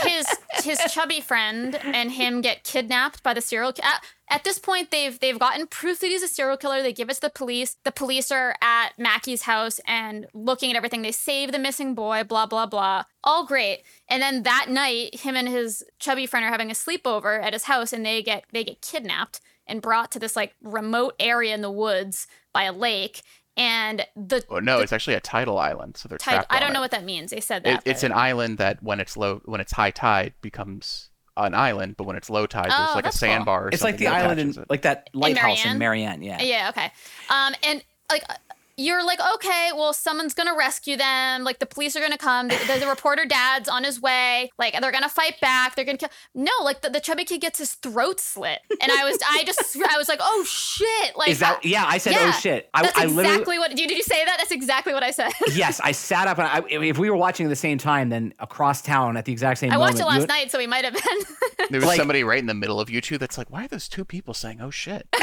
his 0.00 0.26
his 0.64 0.78
chubby 0.92 1.20
friend 1.20 1.74
and 1.74 2.12
him 2.12 2.40
get 2.40 2.64
kidnapped 2.64 3.22
by 3.22 3.34
the 3.34 3.40
serial 3.40 3.72
ki- 3.72 3.82
at, 3.82 4.04
at 4.30 4.44
this 4.44 4.58
point 4.58 4.90
they've 4.90 5.18
they've 5.20 5.38
gotten 5.38 5.66
proof 5.66 6.00
that 6.00 6.08
he's 6.08 6.22
a 6.22 6.28
serial 6.28 6.56
killer. 6.56 6.82
They 6.82 6.92
give 6.92 7.10
it 7.10 7.14
to 7.14 7.20
the 7.20 7.30
police. 7.30 7.76
The 7.84 7.92
police 7.92 8.30
are 8.30 8.54
at 8.62 8.98
mackey's 8.98 9.42
house 9.42 9.80
and 9.86 10.26
looking 10.34 10.70
at 10.70 10.76
everything. 10.76 11.02
They 11.02 11.12
save 11.12 11.52
the 11.52 11.58
missing 11.58 11.94
boy 11.94 12.24
blah 12.24 12.46
blah 12.46 12.66
blah. 12.66 13.04
All 13.24 13.46
great. 13.46 13.82
And 14.08 14.22
then 14.22 14.42
that 14.44 14.66
night 14.68 15.20
him 15.20 15.36
and 15.36 15.48
his 15.48 15.84
chubby 15.98 16.26
friend 16.26 16.44
are 16.44 16.50
having 16.50 16.70
a 16.70 16.74
sleepover 16.74 17.42
at 17.42 17.52
his 17.52 17.64
house 17.64 17.92
and 17.92 18.04
they 18.04 18.22
get 18.22 18.44
they 18.52 18.64
get 18.64 18.80
kidnapped 18.80 19.40
and 19.66 19.82
brought 19.82 20.10
to 20.12 20.18
this 20.18 20.34
like 20.34 20.54
remote 20.62 21.14
area 21.20 21.54
in 21.54 21.60
the 21.60 21.70
woods 21.70 22.26
by 22.52 22.64
a 22.64 22.72
lake 22.72 23.22
and 23.58 24.06
the 24.16 24.42
Oh 24.48 24.60
no, 24.60 24.78
the 24.78 24.84
it's 24.84 24.92
actually 24.92 25.14
a 25.14 25.20
tidal 25.20 25.58
island, 25.58 25.96
so 25.96 26.08
they're 26.08 26.18
tide- 26.18 26.34
trapped. 26.34 26.46
I 26.52 26.60
don't 26.60 26.72
know 26.72 26.78
it. 26.80 26.82
what 26.82 26.90
that 26.92 27.04
means. 27.04 27.30
They 27.32 27.40
said 27.40 27.66
It, 27.66 27.80
it's 27.84 28.02
an 28.02 28.12
island 28.12 28.58
that 28.58 28.82
when 28.82 29.00
it's 29.00 29.16
low, 29.16 29.42
when 29.44 29.60
it's 29.60 29.72
high 29.72 29.90
tide, 29.90 30.32
becomes 30.40 31.10
an 31.36 31.54
island, 31.54 31.96
but 31.96 32.04
when 32.04 32.16
it's 32.16 32.30
low 32.30 32.46
tide, 32.46 32.68
Oh, 32.70 32.76
there's 32.78 32.94
like 32.94 33.04
a 33.04 33.06
that's 33.08 33.20
cool. 33.20 33.28
sandbar. 33.28 33.64
Or 33.66 33.68
it's 33.68 33.82
like 33.82 33.98
the 33.98 34.06
island 34.08 34.40
in 34.40 34.50
it. 34.50 34.70
like 34.70 34.82
that 34.82 35.08
lighthouse 35.12 35.64
in 35.64 35.78
marianne, 35.78 36.22
yeah 36.22 36.40
Yeah, 36.42 36.70
okay. 36.70 36.90
Um, 37.30 37.54
and 37.64 37.84
like 38.10 38.24
you're 38.78 39.04
like, 39.04 39.18
okay, 39.34 39.70
well, 39.74 39.92
someone's 39.92 40.32
gonna 40.32 40.56
rescue 40.56 40.96
them. 40.96 41.44
Like 41.44 41.58
the 41.58 41.66
police 41.66 41.94
are 41.96 42.00
gonna 42.00 42.16
come. 42.16 42.48
The, 42.48 42.56
the, 42.72 42.80
the 42.80 42.86
reporter 42.86 43.26
dad's 43.26 43.68
on 43.68 43.84
his 43.84 44.00
way. 44.00 44.50
Like 44.58 44.80
they're 44.80 44.92
gonna 44.92 45.08
fight 45.08 45.34
back. 45.40 45.74
They're 45.76 45.84
gonna 45.84 45.98
kill. 45.98 46.08
No, 46.34 46.52
like 46.62 46.80
the, 46.82 46.88
the 46.88 47.00
chubby 47.00 47.24
kid 47.24 47.40
gets 47.40 47.58
his 47.58 47.72
throat 47.74 48.20
slit, 48.20 48.60
and 48.80 48.90
I 48.90 49.04
was, 49.04 49.18
I 49.28 49.42
just, 49.44 49.76
I 49.76 49.98
was 49.98 50.08
like, 50.08 50.20
oh 50.22 50.44
shit. 50.48 51.16
Like 51.16 51.28
is 51.28 51.40
that 51.40 51.56
I- 51.64 51.68
yeah 51.68 51.84
i 51.86 51.98
said 51.98 52.14
oh, 52.14 52.20
yeah, 52.20 52.32
oh 52.34 52.38
shit 52.40 52.70
i, 52.72 52.82
That's 52.82 52.96
I 52.98 53.04
exactly 53.04 53.58
what. 53.58 53.70
Did 53.70 53.80
you, 53.80 53.88
did 53.88 53.96
you 53.96 54.02
say 54.04 54.24
that? 54.24 54.36
That's 54.38 54.52
exactly 54.52 54.92
what 54.94 55.02
I 55.02 55.10
said. 55.10 55.32
yes 55.52 55.80
i 55.82 55.90
sat 55.92 56.28
up 56.28 56.38
and 56.38 56.46
I, 56.46 56.62
if 56.70 56.98
we 56.98 57.10
were 57.10 57.16
watching 57.16 57.46
at 57.46 57.48
the 57.48 57.56
same 57.56 57.78
time 57.78 58.08
then 58.10 58.32
across 58.38 58.80
town 58.80 59.16
at 59.16 59.24
the 59.24 59.32
exact 59.32 59.58
same 59.58 59.72
I 59.72 59.74
moment 59.76 59.94
watched 59.96 60.00
it 60.00 60.12
you- 60.12 60.18
last 60.20 60.28
night, 60.28 60.50
so 60.52 60.58
we 60.58 60.66
might 60.68 60.84
have 60.84 60.94
been. 60.94 61.02
There 61.70 61.80
was 61.80 61.88
like- 61.88 61.96
somebody 61.98 62.22
right 62.24 62.38
in 62.38 62.46
the 62.46 62.54
middle 62.54 62.80
of 62.80 62.88
you 62.88 63.00
two 63.00 63.18
that's 63.18 63.36
like, 63.36 63.50
why 63.50 63.64
are 63.64 63.68
those 63.68 63.88
two 63.88 64.04
people 64.04 64.32
saying, 64.32 64.60
"Oh 64.60 64.70
shit"? 64.70 65.06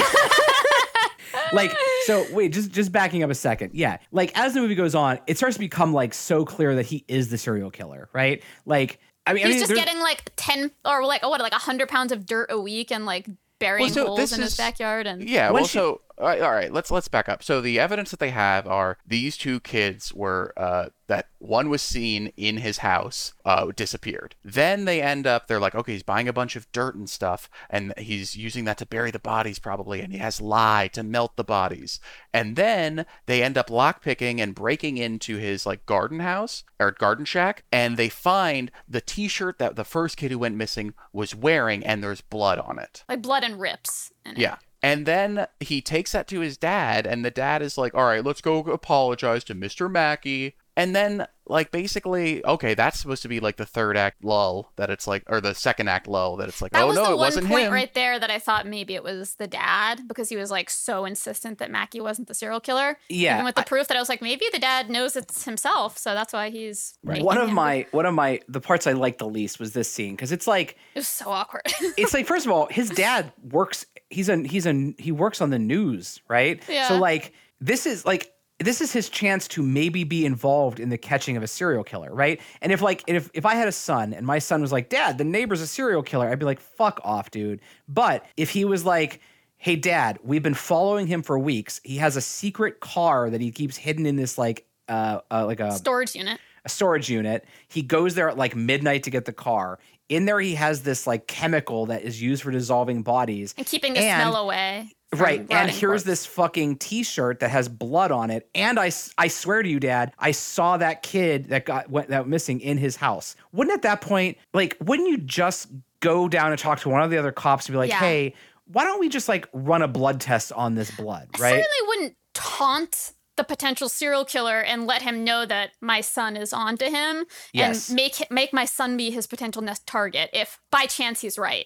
like 1.53 1.71
so 2.05 2.25
wait 2.31 2.51
just 2.53 2.71
just 2.71 2.91
backing 2.91 3.23
up 3.23 3.29
a 3.29 3.35
second. 3.35 3.71
Yeah 3.73 3.97
like 4.11 4.31
as 4.37 4.53
the 4.53 4.61
movie 4.61 4.75
goes 4.75 4.95
on 4.95 5.19
it 5.27 5.37
starts 5.37 5.55
to 5.55 5.59
become 5.59 5.93
like 5.93 6.13
so 6.13 6.45
clear 6.45 6.75
that 6.75 6.85
he 6.85 7.03
is 7.07 7.29
the 7.29 7.37
serial 7.37 7.71
killer 7.71 8.09
right? 8.13 8.43
Like 8.65 8.99
i 9.27 9.33
mean 9.33 9.45
I 9.45 9.47
He's 9.47 9.55
mean, 9.61 9.67
just 9.67 9.75
getting 9.85 9.99
like 9.99 10.31
ten 10.35 10.71
or 10.85 11.05
like 11.05 11.21
oh, 11.23 11.29
what, 11.29 11.41
like 11.41 11.53
hundred 11.53 11.89
pounds 11.89 12.11
of 12.11 12.25
dirt 12.25 12.47
a 12.51 12.59
week 12.59 12.91
and 12.91 13.05
like 13.05 13.27
burying 13.59 13.89
so 13.91 14.05
holes 14.05 14.19
this 14.19 14.33
in 14.37 14.41
his 14.41 14.55
backyard 14.57 15.07
and 15.07 15.27
Yeah, 15.27 15.49
well, 15.51 15.65
she- 15.65 15.77
so 15.79 16.01
all 16.17 16.27
right, 16.27 16.41
all 16.41 16.51
right, 16.51 16.71
let's 16.71 16.91
let's 16.91 17.07
back 17.07 17.27
up. 17.27 17.43
So 17.43 17.61
the 17.61 17.79
evidence 17.79 18.11
that 18.11 18.19
they 18.19 18.29
have 18.29 18.65
are 18.67 18.97
these 19.05 19.35
two 19.35 19.59
kids 19.59 20.13
were 20.13 20.53
uh, 20.55 20.89
that 21.07 21.27
one 21.39 21.69
was 21.69 21.81
seen 21.81 22.31
in 22.37 22.57
his 22.57 22.79
house, 22.79 23.33
uh, 23.43 23.71
disappeared. 23.75 24.35
Then 24.43 24.85
they 24.85 25.01
end 25.01 25.27
up, 25.27 25.47
they're 25.47 25.59
like, 25.59 25.75
okay, 25.75 25.93
he's 25.93 26.03
buying 26.03 26.27
a 26.27 26.33
bunch 26.33 26.55
of 26.55 26.71
dirt 26.71 26.95
and 26.95 27.09
stuff, 27.09 27.49
and 27.69 27.93
he's 27.97 28.35
using 28.35 28.65
that 28.65 28.77
to 28.79 28.85
bury 28.85 29.11
the 29.11 29.19
bodies 29.19 29.59
probably, 29.59 30.01
and 30.01 30.11
he 30.13 30.19
has 30.19 30.41
lye 30.41 30.89
to 30.93 31.03
melt 31.03 31.35
the 31.35 31.43
bodies. 31.43 31.99
And 32.33 32.55
then 32.55 33.05
they 33.25 33.43
end 33.43 33.57
up 33.57 33.67
lockpicking 33.69 34.39
and 34.39 34.55
breaking 34.55 34.97
into 34.97 35.37
his 35.37 35.65
like 35.65 35.85
garden 35.85 36.21
house 36.21 36.63
or 36.79 36.91
garden 36.91 37.25
shack, 37.25 37.63
and 37.71 37.97
they 37.97 38.09
find 38.09 38.71
the 38.87 39.01
T-shirt 39.01 39.59
that 39.59 39.75
the 39.75 39.83
first 39.83 40.17
kid 40.17 40.31
who 40.31 40.39
went 40.39 40.55
missing 40.55 40.93
was 41.13 41.35
wearing, 41.35 41.85
and 41.85 42.01
there's 42.01 42.21
blood 42.21 42.57
on 42.59 42.79
it. 42.79 43.03
like 43.09 43.21
blood 43.21 43.43
and 43.43 43.59
rips. 43.59 44.11
in 44.25 44.33
it. 44.33 44.37
And 44.85 45.07
then 45.07 45.47
he 45.59 45.81
takes 45.81 46.11
that 46.11 46.27
to 46.27 46.41
his 46.41 46.57
dad, 46.57 47.07
and 47.07 47.25
the 47.25 47.31
dad 47.31 47.63
is 47.63 47.75
like, 47.75 47.95
All 47.95 48.03
right, 48.03 48.23
let's 48.23 48.39
go 48.39 48.59
apologize 48.59 49.43
to 49.45 49.55
Mr. 49.55 49.89
Mackey. 49.89 50.57
And 50.77 50.95
then 50.95 51.25
like 51.47 51.71
basically, 51.71 52.43
okay, 52.45 52.73
that's 52.73 52.99
supposed 52.99 53.21
to 53.21 53.27
be 53.29 53.39
like 53.39 53.55
the 53.55 53.65
third 53.65 53.95
act 53.95 54.23
lull 54.25 54.71
that 54.77 54.89
it's 54.89 55.07
like, 55.07 55.23
or 55.27 55.39
the 55.39 55.53
second 55.55 55.87
act 55.87 56.07
lull 56.07 56.35
that 56.37 56.49
it's 56.49 56.61
like, 56.61 56.71
That 56.73 56.81
oh 56.83 56.87
was 56.87 56.95
no, 56.95 57.03
the 57.03 57.09
it 57.11 57.13
one 57.13 57.19
wasn't 57.19 57.47
point 57.47 57.67
him. 57.67 57.71
right 57.73 57.93
there 57.93 58.19
that 58.19 58.29
I 58.31 58.39
thought 58.39 58.65
maybe 58.67 58.95
it 58.95 59.03
was 59.03 59.35
the 59.35 59.47
dad 59.47 60.07
because 60.07 60.27
he 60.27 60.35
was 60.35 60.49
like 60.51 60.69
so 60.69 61.05
insistent 61.05 61.59
that 61.59 61.69
Mackey 61.71 62.01
wasn't 62.01 62.27
the 62.27 62.33
serial 62.33 62.59
killer. 62.59 62.97
Yeah, 63.09 63.35
Even 63.35 63.45
with 63.45 63.55
the 63.55 63.61
I- 63.61 63.65
proof 63.65 63.87
that 63.87 63.95
I 63.95 63.99
was 63.99 64.09
like, 64.09 64.21
maybe 64.21 64.45
the 64.51 64.59
dad 64.59 64.89
knows 64.89 65.15
it's 65.15 65.45
himself, 65.45 65.97
so 65.97 66.13
that's 66.13 66.33
why 66.33 66.49
he's 66.49 66.97
making 67.03 67.23
one 67.25 67.37
of 67.37 67.47
him- 67.49 67.55
my 67.55 67.85
one 67.91 68.05
of 68.07 68.13
my 68.15 68.41
the 68.49 68.59
parts 68.59 68.87
I 68.87 68.93
liked 68.93 69.19
the 69.19 69.27
least 69.29 69.59
was 69.59 69.71
this 69.73 69.89
scene 69.89 70.15
because 70.15 70.31
it's 70.31 70.47
like 70.47 70.71
It 70.95 70.99
was 70.99 71.07
so 71.07 71.29
awkward. 71.29 71.61
it's 71.95 72.13
like 72.13 72.25
first 72.25 72.45
of 72.47 72.51
all 72.51 72.67
his 72.69 72.89
dad 72.89 73.31
works 73.43 73.85
he's 74.09 74.29
a 74.29 74.37
he's 74.45 74.65
a 74.65 74.93
he 74.97 75.11
works 75.11 75.39
on 75.41 75.51
the 75.51 75.59
news 75.59 76.19
right 76.27 76.61
Yeah. 76.67 76.87
so 76.89 76.97
like 76.97 77.31
this 77.61 77.85
is 77.85 78.05
like 78.05 78.31
this 78.59 78.79
is 78.81 78.93
his 78.93 79.09
chance 79.09 79.47
to 79.49 79.61
maybe 79.61 80.03
be 80.03 80.25
involved 80.25 80.79
in 80.79 80.89
the 80.89 80.97
catching 80.97 81.35
of 81.37 81.43
a 81.43 81.47
serial 81.47 81.83
killer 81.83 82.13
right 82.13 82.39
and 82.61 82.71
if 82.71 82.81
like 82.81 83.03
if 83.07 83.29
if 83.33 83.45
i 83.45 83.53
had 83.55 83.67
a 83.67 83.71
son 83.71 84.13
and 84.13 84.25
my 84.25 84.39
son 84.39 84.61
was 84.61 84.71
like 84.71 84.89
dad 84.89 85.17
the 85.17 85.23
neighbor's 85.23 85.61
a 85.61 85.67
serial 85.67 86.01
killer 86.01 86.29
i'd 86.29 86.39
be 86.39 86.45
like 86.45 86.59
fuck 86.59 86.99
off 87.03 87.31
dude 87.31 87.59
but 87.87 88.25
if 88.37 88.49
he 88.49 88.63
was 88.63 88.85
like 88.85 89.19
hey 89.57 89.75
dad 89.75 90.17
we've 90.23 90.43
been 90.43 90.53
following 90.53 91.05
him 91.07 91.21
for 91.21 91.37
weeks 91.37 91.81
he 91.83 91.97
has 91.97 92.15
a 92.15 92.21
secret 92.21 92.79
car 92.79 93.29
that 93.29 93.41
he 93.41 93.51
keeps 93.51 93.75
hidden 93.75 94.05
in 94.05 94.15
this 94.15 94.37
like 94.37 94.65
uh, 94.87 95.19
uh 95.31 95.45
like 95.45 95.59
a 95.59 95.71
Storage 95.71 96.15
unit. 96.15 96.39
a 96.63 96.69
storage 96.69 97.09
unit. 97.09 97.43
He 97.67 97.81
goes 97.81 98.13
there 98.13 98.29
at 98.29 98.37
like 98.37 98.55
midnight 98.55 99.01
to 99.03 99.09
get 99.09 99.25
the 99.25 99.33
car. 99.33 99.79
In 100.09 100.25
there, 100.25 100.39
he 100.39 100.53
has 100.53 100.83
this 100.83 101.07
like 101.07 101.25
chemical 101.25 101.87
that 101.87 102.03
is 102.03 102.21
used 102.21 102.43
for 102.43 102.51
dissolving 102.51 103.01
bodies. 103.01 103.55
And 103.57 103.65
keeping 103.65 103.93
the 103.95 104.01
And- 104.01 104.21
smell 104.21 104.35
away. 104.35 104.91
Right. 105.13 105.45
And 105.49 105.69
here's 105.71 106.03
this 106.03 106.25
fucking 106.25 106.77
t-shirt 106.77 107.39
that 107.39 107.49
has 107.49 107.69
blood 107.69 108.11
on 108.11 108.31
it. 108.31 108.49
And 108.53 108.79
I, 108.79 108.91
I 109.17 109.27
swear 109.29 109.63
to 109.63 109.69
you, 109.69 109.79
dad, 109.79 110.11
I 110.19 110.31
saw 110.31 110.77
that 110.77 111.03
kid 111.03 111.45
that 111.49 111.65
got 111.65 111.89
went 111.89 112.09
that 112.09 112.19
went 112.21 112.29
missing 112.29 112.59
in 112.59 112.77
his 112.77 112.95
house. 112.97 113.35
Wouldn't 113.53 113.73
at 113.73 113.81
that 113.83 114.01
point, 114.01 114.37
like, 114.53 114.75
wouldn't 114.81 115.07
you 115.09 115.17
just 115.19 115.67
go 116.01 116.27
down 116.27 116.51
and 116.51 116.59
talk 116.59 116.79
to 116.81 116.89
one 116.89 117.01
of 117.01 117.11
the 117.11 117.17
other 117.17 117.31
cops 117.31 117.67
and 117.67 117.73
be 117.73 117.77
like, 117.77 117.89
Yeah. 117.89 117.99
hey, 117.99 118.33
why 118.67 118.83
don't 118.83 118.99
we 118.99 119.07
just 119.09 119.29
like 119.29 119.47
run 119.53 119.81
a 119.81 119.87
blood 119.87 120.19
test 120.19 120.51
on 120.51 120.75
this 120.75 120.91
blood? 120.91 121.29
I 121.35 121.41
Right. 121.41 121.49
certainly 121.49 121.87
wouldn't 121.87 122.15
taunt 122.33 123.13
the 123.37 123.43
potential 123.43 123.89
serial 123.89 124.23
killer 124.25 124.61
and 124.61 124.85
let 124.87 125.01
him 125.01 125.23
know 125.23 125.45
that 125.45 125.71
my 125.81 125.99
son 126.01 126.37
is 126.37 126.53
on 126.53 126.77
to 126.77 126.89
him 126.89 127.25
Yes. 127.53 127.89
and 127.89 127.95
make 127.95 128.29
make 128.31 128.53
my 128.53 128.65
son 128.65 128.95
be 128.97 129.11
his 129.11 129.27
potential 129.27 129.61
next 129.61 129.85
target 129.85 130.29
if 130.33 130.59
by 130.71 130.85
chance 130.85 131.21
he's 131.21 131.37
right. 131.37 131.65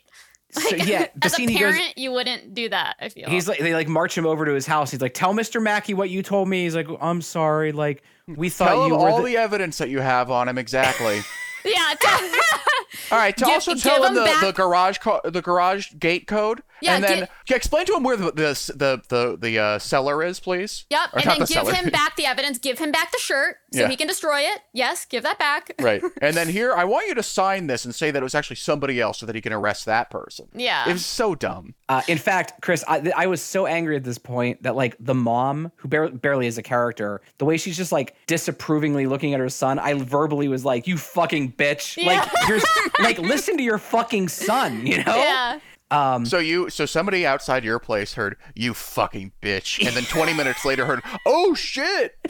So, 0.51 0.75
yeah. 0.75 1.07
The 1.15 1.19
As 1.25 1.33
a 1.33 1.35
scene 1.35 1.49
he 1.49 1.57
parent, 1.57 1.77
goes, 1.77 1.93
you 1.95 2.11
wouldn't 2.11 2.53
do 2.53 2.69
that. 2.69 2.95
I 2.99 3.09
feel 3.09 3.29
He's 3.29 3.47
like 3.47 3.59
they 3.59 3.73
like 3.73 3.87
march 3.87 4.17
him 4.17 4.25
over 4.25 4.45
to 4.45 4.53
his 4.53 4.65
house. 4.65 4.91
He's 4.91 5.01
like, 5.01 5.13
"Tell 5.13 5.33
Mr. 5.33 5.61
Mackey 5.61 5.93
what 5.93 6.09
you 6.09 6.23
told 6.23 6.47
me." 6.47 6.63
He's 6.63 6.75
like, 6.75 6.87
"I'm 6.99 7.21
sorry. 7.21 7.71
Like 7.71 8.03
we 8.27 8.49
thought 8.49 8.69
Tell 8.69 8.87
you 8.87 8.93
him 8.95 9.01
were 9.01 9.09
all 9.09 9.17
the, 9.19 9.25
the 9.25 9.37
evidence 9.37 9.77
that 9.77 9.89
you 9.89 9.99
have 9.99 10.31
on 10.31 10.47
him 10.47 10.57
exactly. 10.57 11.21
yeah. 11.65 11.93
t- 11.99 12.07
All 13.11 13.17
right. 13.17 13.35
To 13.37 13.45
Give- 13.45 13.53
also 13.53 13.75
tell 13.75 14.03
him 14.03 14.09
him 14.09 14.15
the, 14.15 14.25
back- 14.25 14.41
the 14.41 14.51
garage 14.53 14.97
co- 14.99 15.21
the 15.23 15.41
garage 15.41 15.93
gate 15.99 16.25
code, 16.27 16.61
Yeah, 16.81 16.95
and 16.95 17.03
then 17.03 17.19
get- 17.19 17.29
yeah, 17.47 17.55
explain 17.55 17.85
to 17.87 17.95
him 17.95 18.03
where 18.03 18.15
the 18.17 18.31
the 18.31 18.73
the 18.75 19.01
the, 19.09 19.37
the 19.39 19.59
uh, 19.59 19.79
cellar 19.79 20.23
is, 20.23 20.39
please. 20.39 20.85
Yep, 20.89 20.99
Or 21.13 21.19
and 21.19 21.29
then 21.29 21.39
the 21.39 21.45
give 21.45 21.47
cellar. 21.49 21.73
him 21.73 21.89
back 21.89 22.15
the 22.15 22.25
evidence. 22.25 22.57
Give 22.57 22.77
him 22.79 22.91
back 22.91 23.11
the 23.11 23.17
shirt 23.19 23.57
so 23.73 23.81
Yeah. 23.81 23.87
he 23.89 23.95
can 23.95 24.07
destroy 24.07 24.41
it. 24.41 24.61
Yes, 24.73 25.05
give 25.05 25.23
that 25.23 25.39
back. 25.39 25.71
right. 25.81 26.01
And 26.21 26.35
then 26.35 26.47
here, 26.59 26.73
I 26.73 26.83
want 26.85 27.07
you 27.07 27.15
to 27.15 27.23
sign 27.23 27.67
this 27.67 27.85
and 27.85 27.93
say 27.93 28.11
that 28.11 28.19
it 28.19 28.23
was 28.23 28.35
actually 28.35 28.57
somebody 28.57 28.99
else, 29.01 29.19
so 29.19 29.25
that 29.25 29.35
he 29.35 29.41
can 29.41 29.53
arrest 29.53 29.85
that 29.85 30.09
person. 30.09 30.47
Yeah. 30.53 30.87
It 30.89 30.93
was 30.93 31.05
so 31.05 31.35
dumb. 31.35 31.73
Uh, 31.87 32.01
in 32.07 32.17
fact, 32.17 32.61
Chris, 32.61 32.83
I, 32.87 33.11
I 33.15 33.27
was 33.27 33.41
so 33.41 33.65
angry 33.65 33.95
at 33.95 34.03
this 34.03 34.17
point 34.17 34.61
that 34.63 34.75
like 34.75 34.95
the 34.99 35.15
mom, 35.15 35.71
who 35.77 35.87
bar- 35.87 36.09
barely 36.09 36.45
is 36.47 36.57
a 36.57 36.63
character, 36.63 37.21
the 37.39 37.45
way 37.45 37.57
she's 37.57 37.75
just 37.77 37.91
like 37.91 38.15
disapprovingly 38.27 39.05
looking 39.07 39.33
at 39.33 39.39
her 39.39 39.49
son, 39.49 39.79
I 39.79 39.93
verbally 39.95 40.47
was 40.47 40.63
like, 40.65 40.87
"You 40.87 40.97
fucking 40.97 41.53
bitch! 41.53 42.03
Like, 42.03 42.27
you're 42.47 42.59
like, 42.99 43.17
listen 43.19 43.57
to 43.57 43.63
your 43.63 43.77
fucking 43.77 44.27
son, 44.29 44.85
you 44.85 45.03
know?" 45.03 45.15
Yeah. 45.15 45.59
Um, 45.91 46.25
So 46.25 46.37
you, 46.37 46.69
so 46.69 46.85
somebody 46.85 47.25
outside 47.25 47.63
your 47.63 47.79
place 47.79 48.13
heard 48.13 48.35
you 48.55 48.73
fucking 48.73 49.31
bitch, 49.41 49.85
and 49.85 49.95
then 49.95 50.03
20 50.03 50.33
minutes 50.33 50.63
later 50.65 50.85
heard, 50.85 51.01
oh 51.25 51.53
shit. 51.55 52.15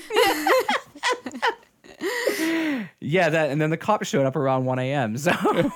yeah, 3.00 3.30
that, 3.30 3.50
and 3.50 3.60
then 3.62 3.70
the 3.70 3.78
cops 3.78 4.08
showed 4.08 4.26
up 4.26 4.36
around 4.36 4.66
1 4.66 4.80
a.m. 4.80 5.18
So 5.18 5.32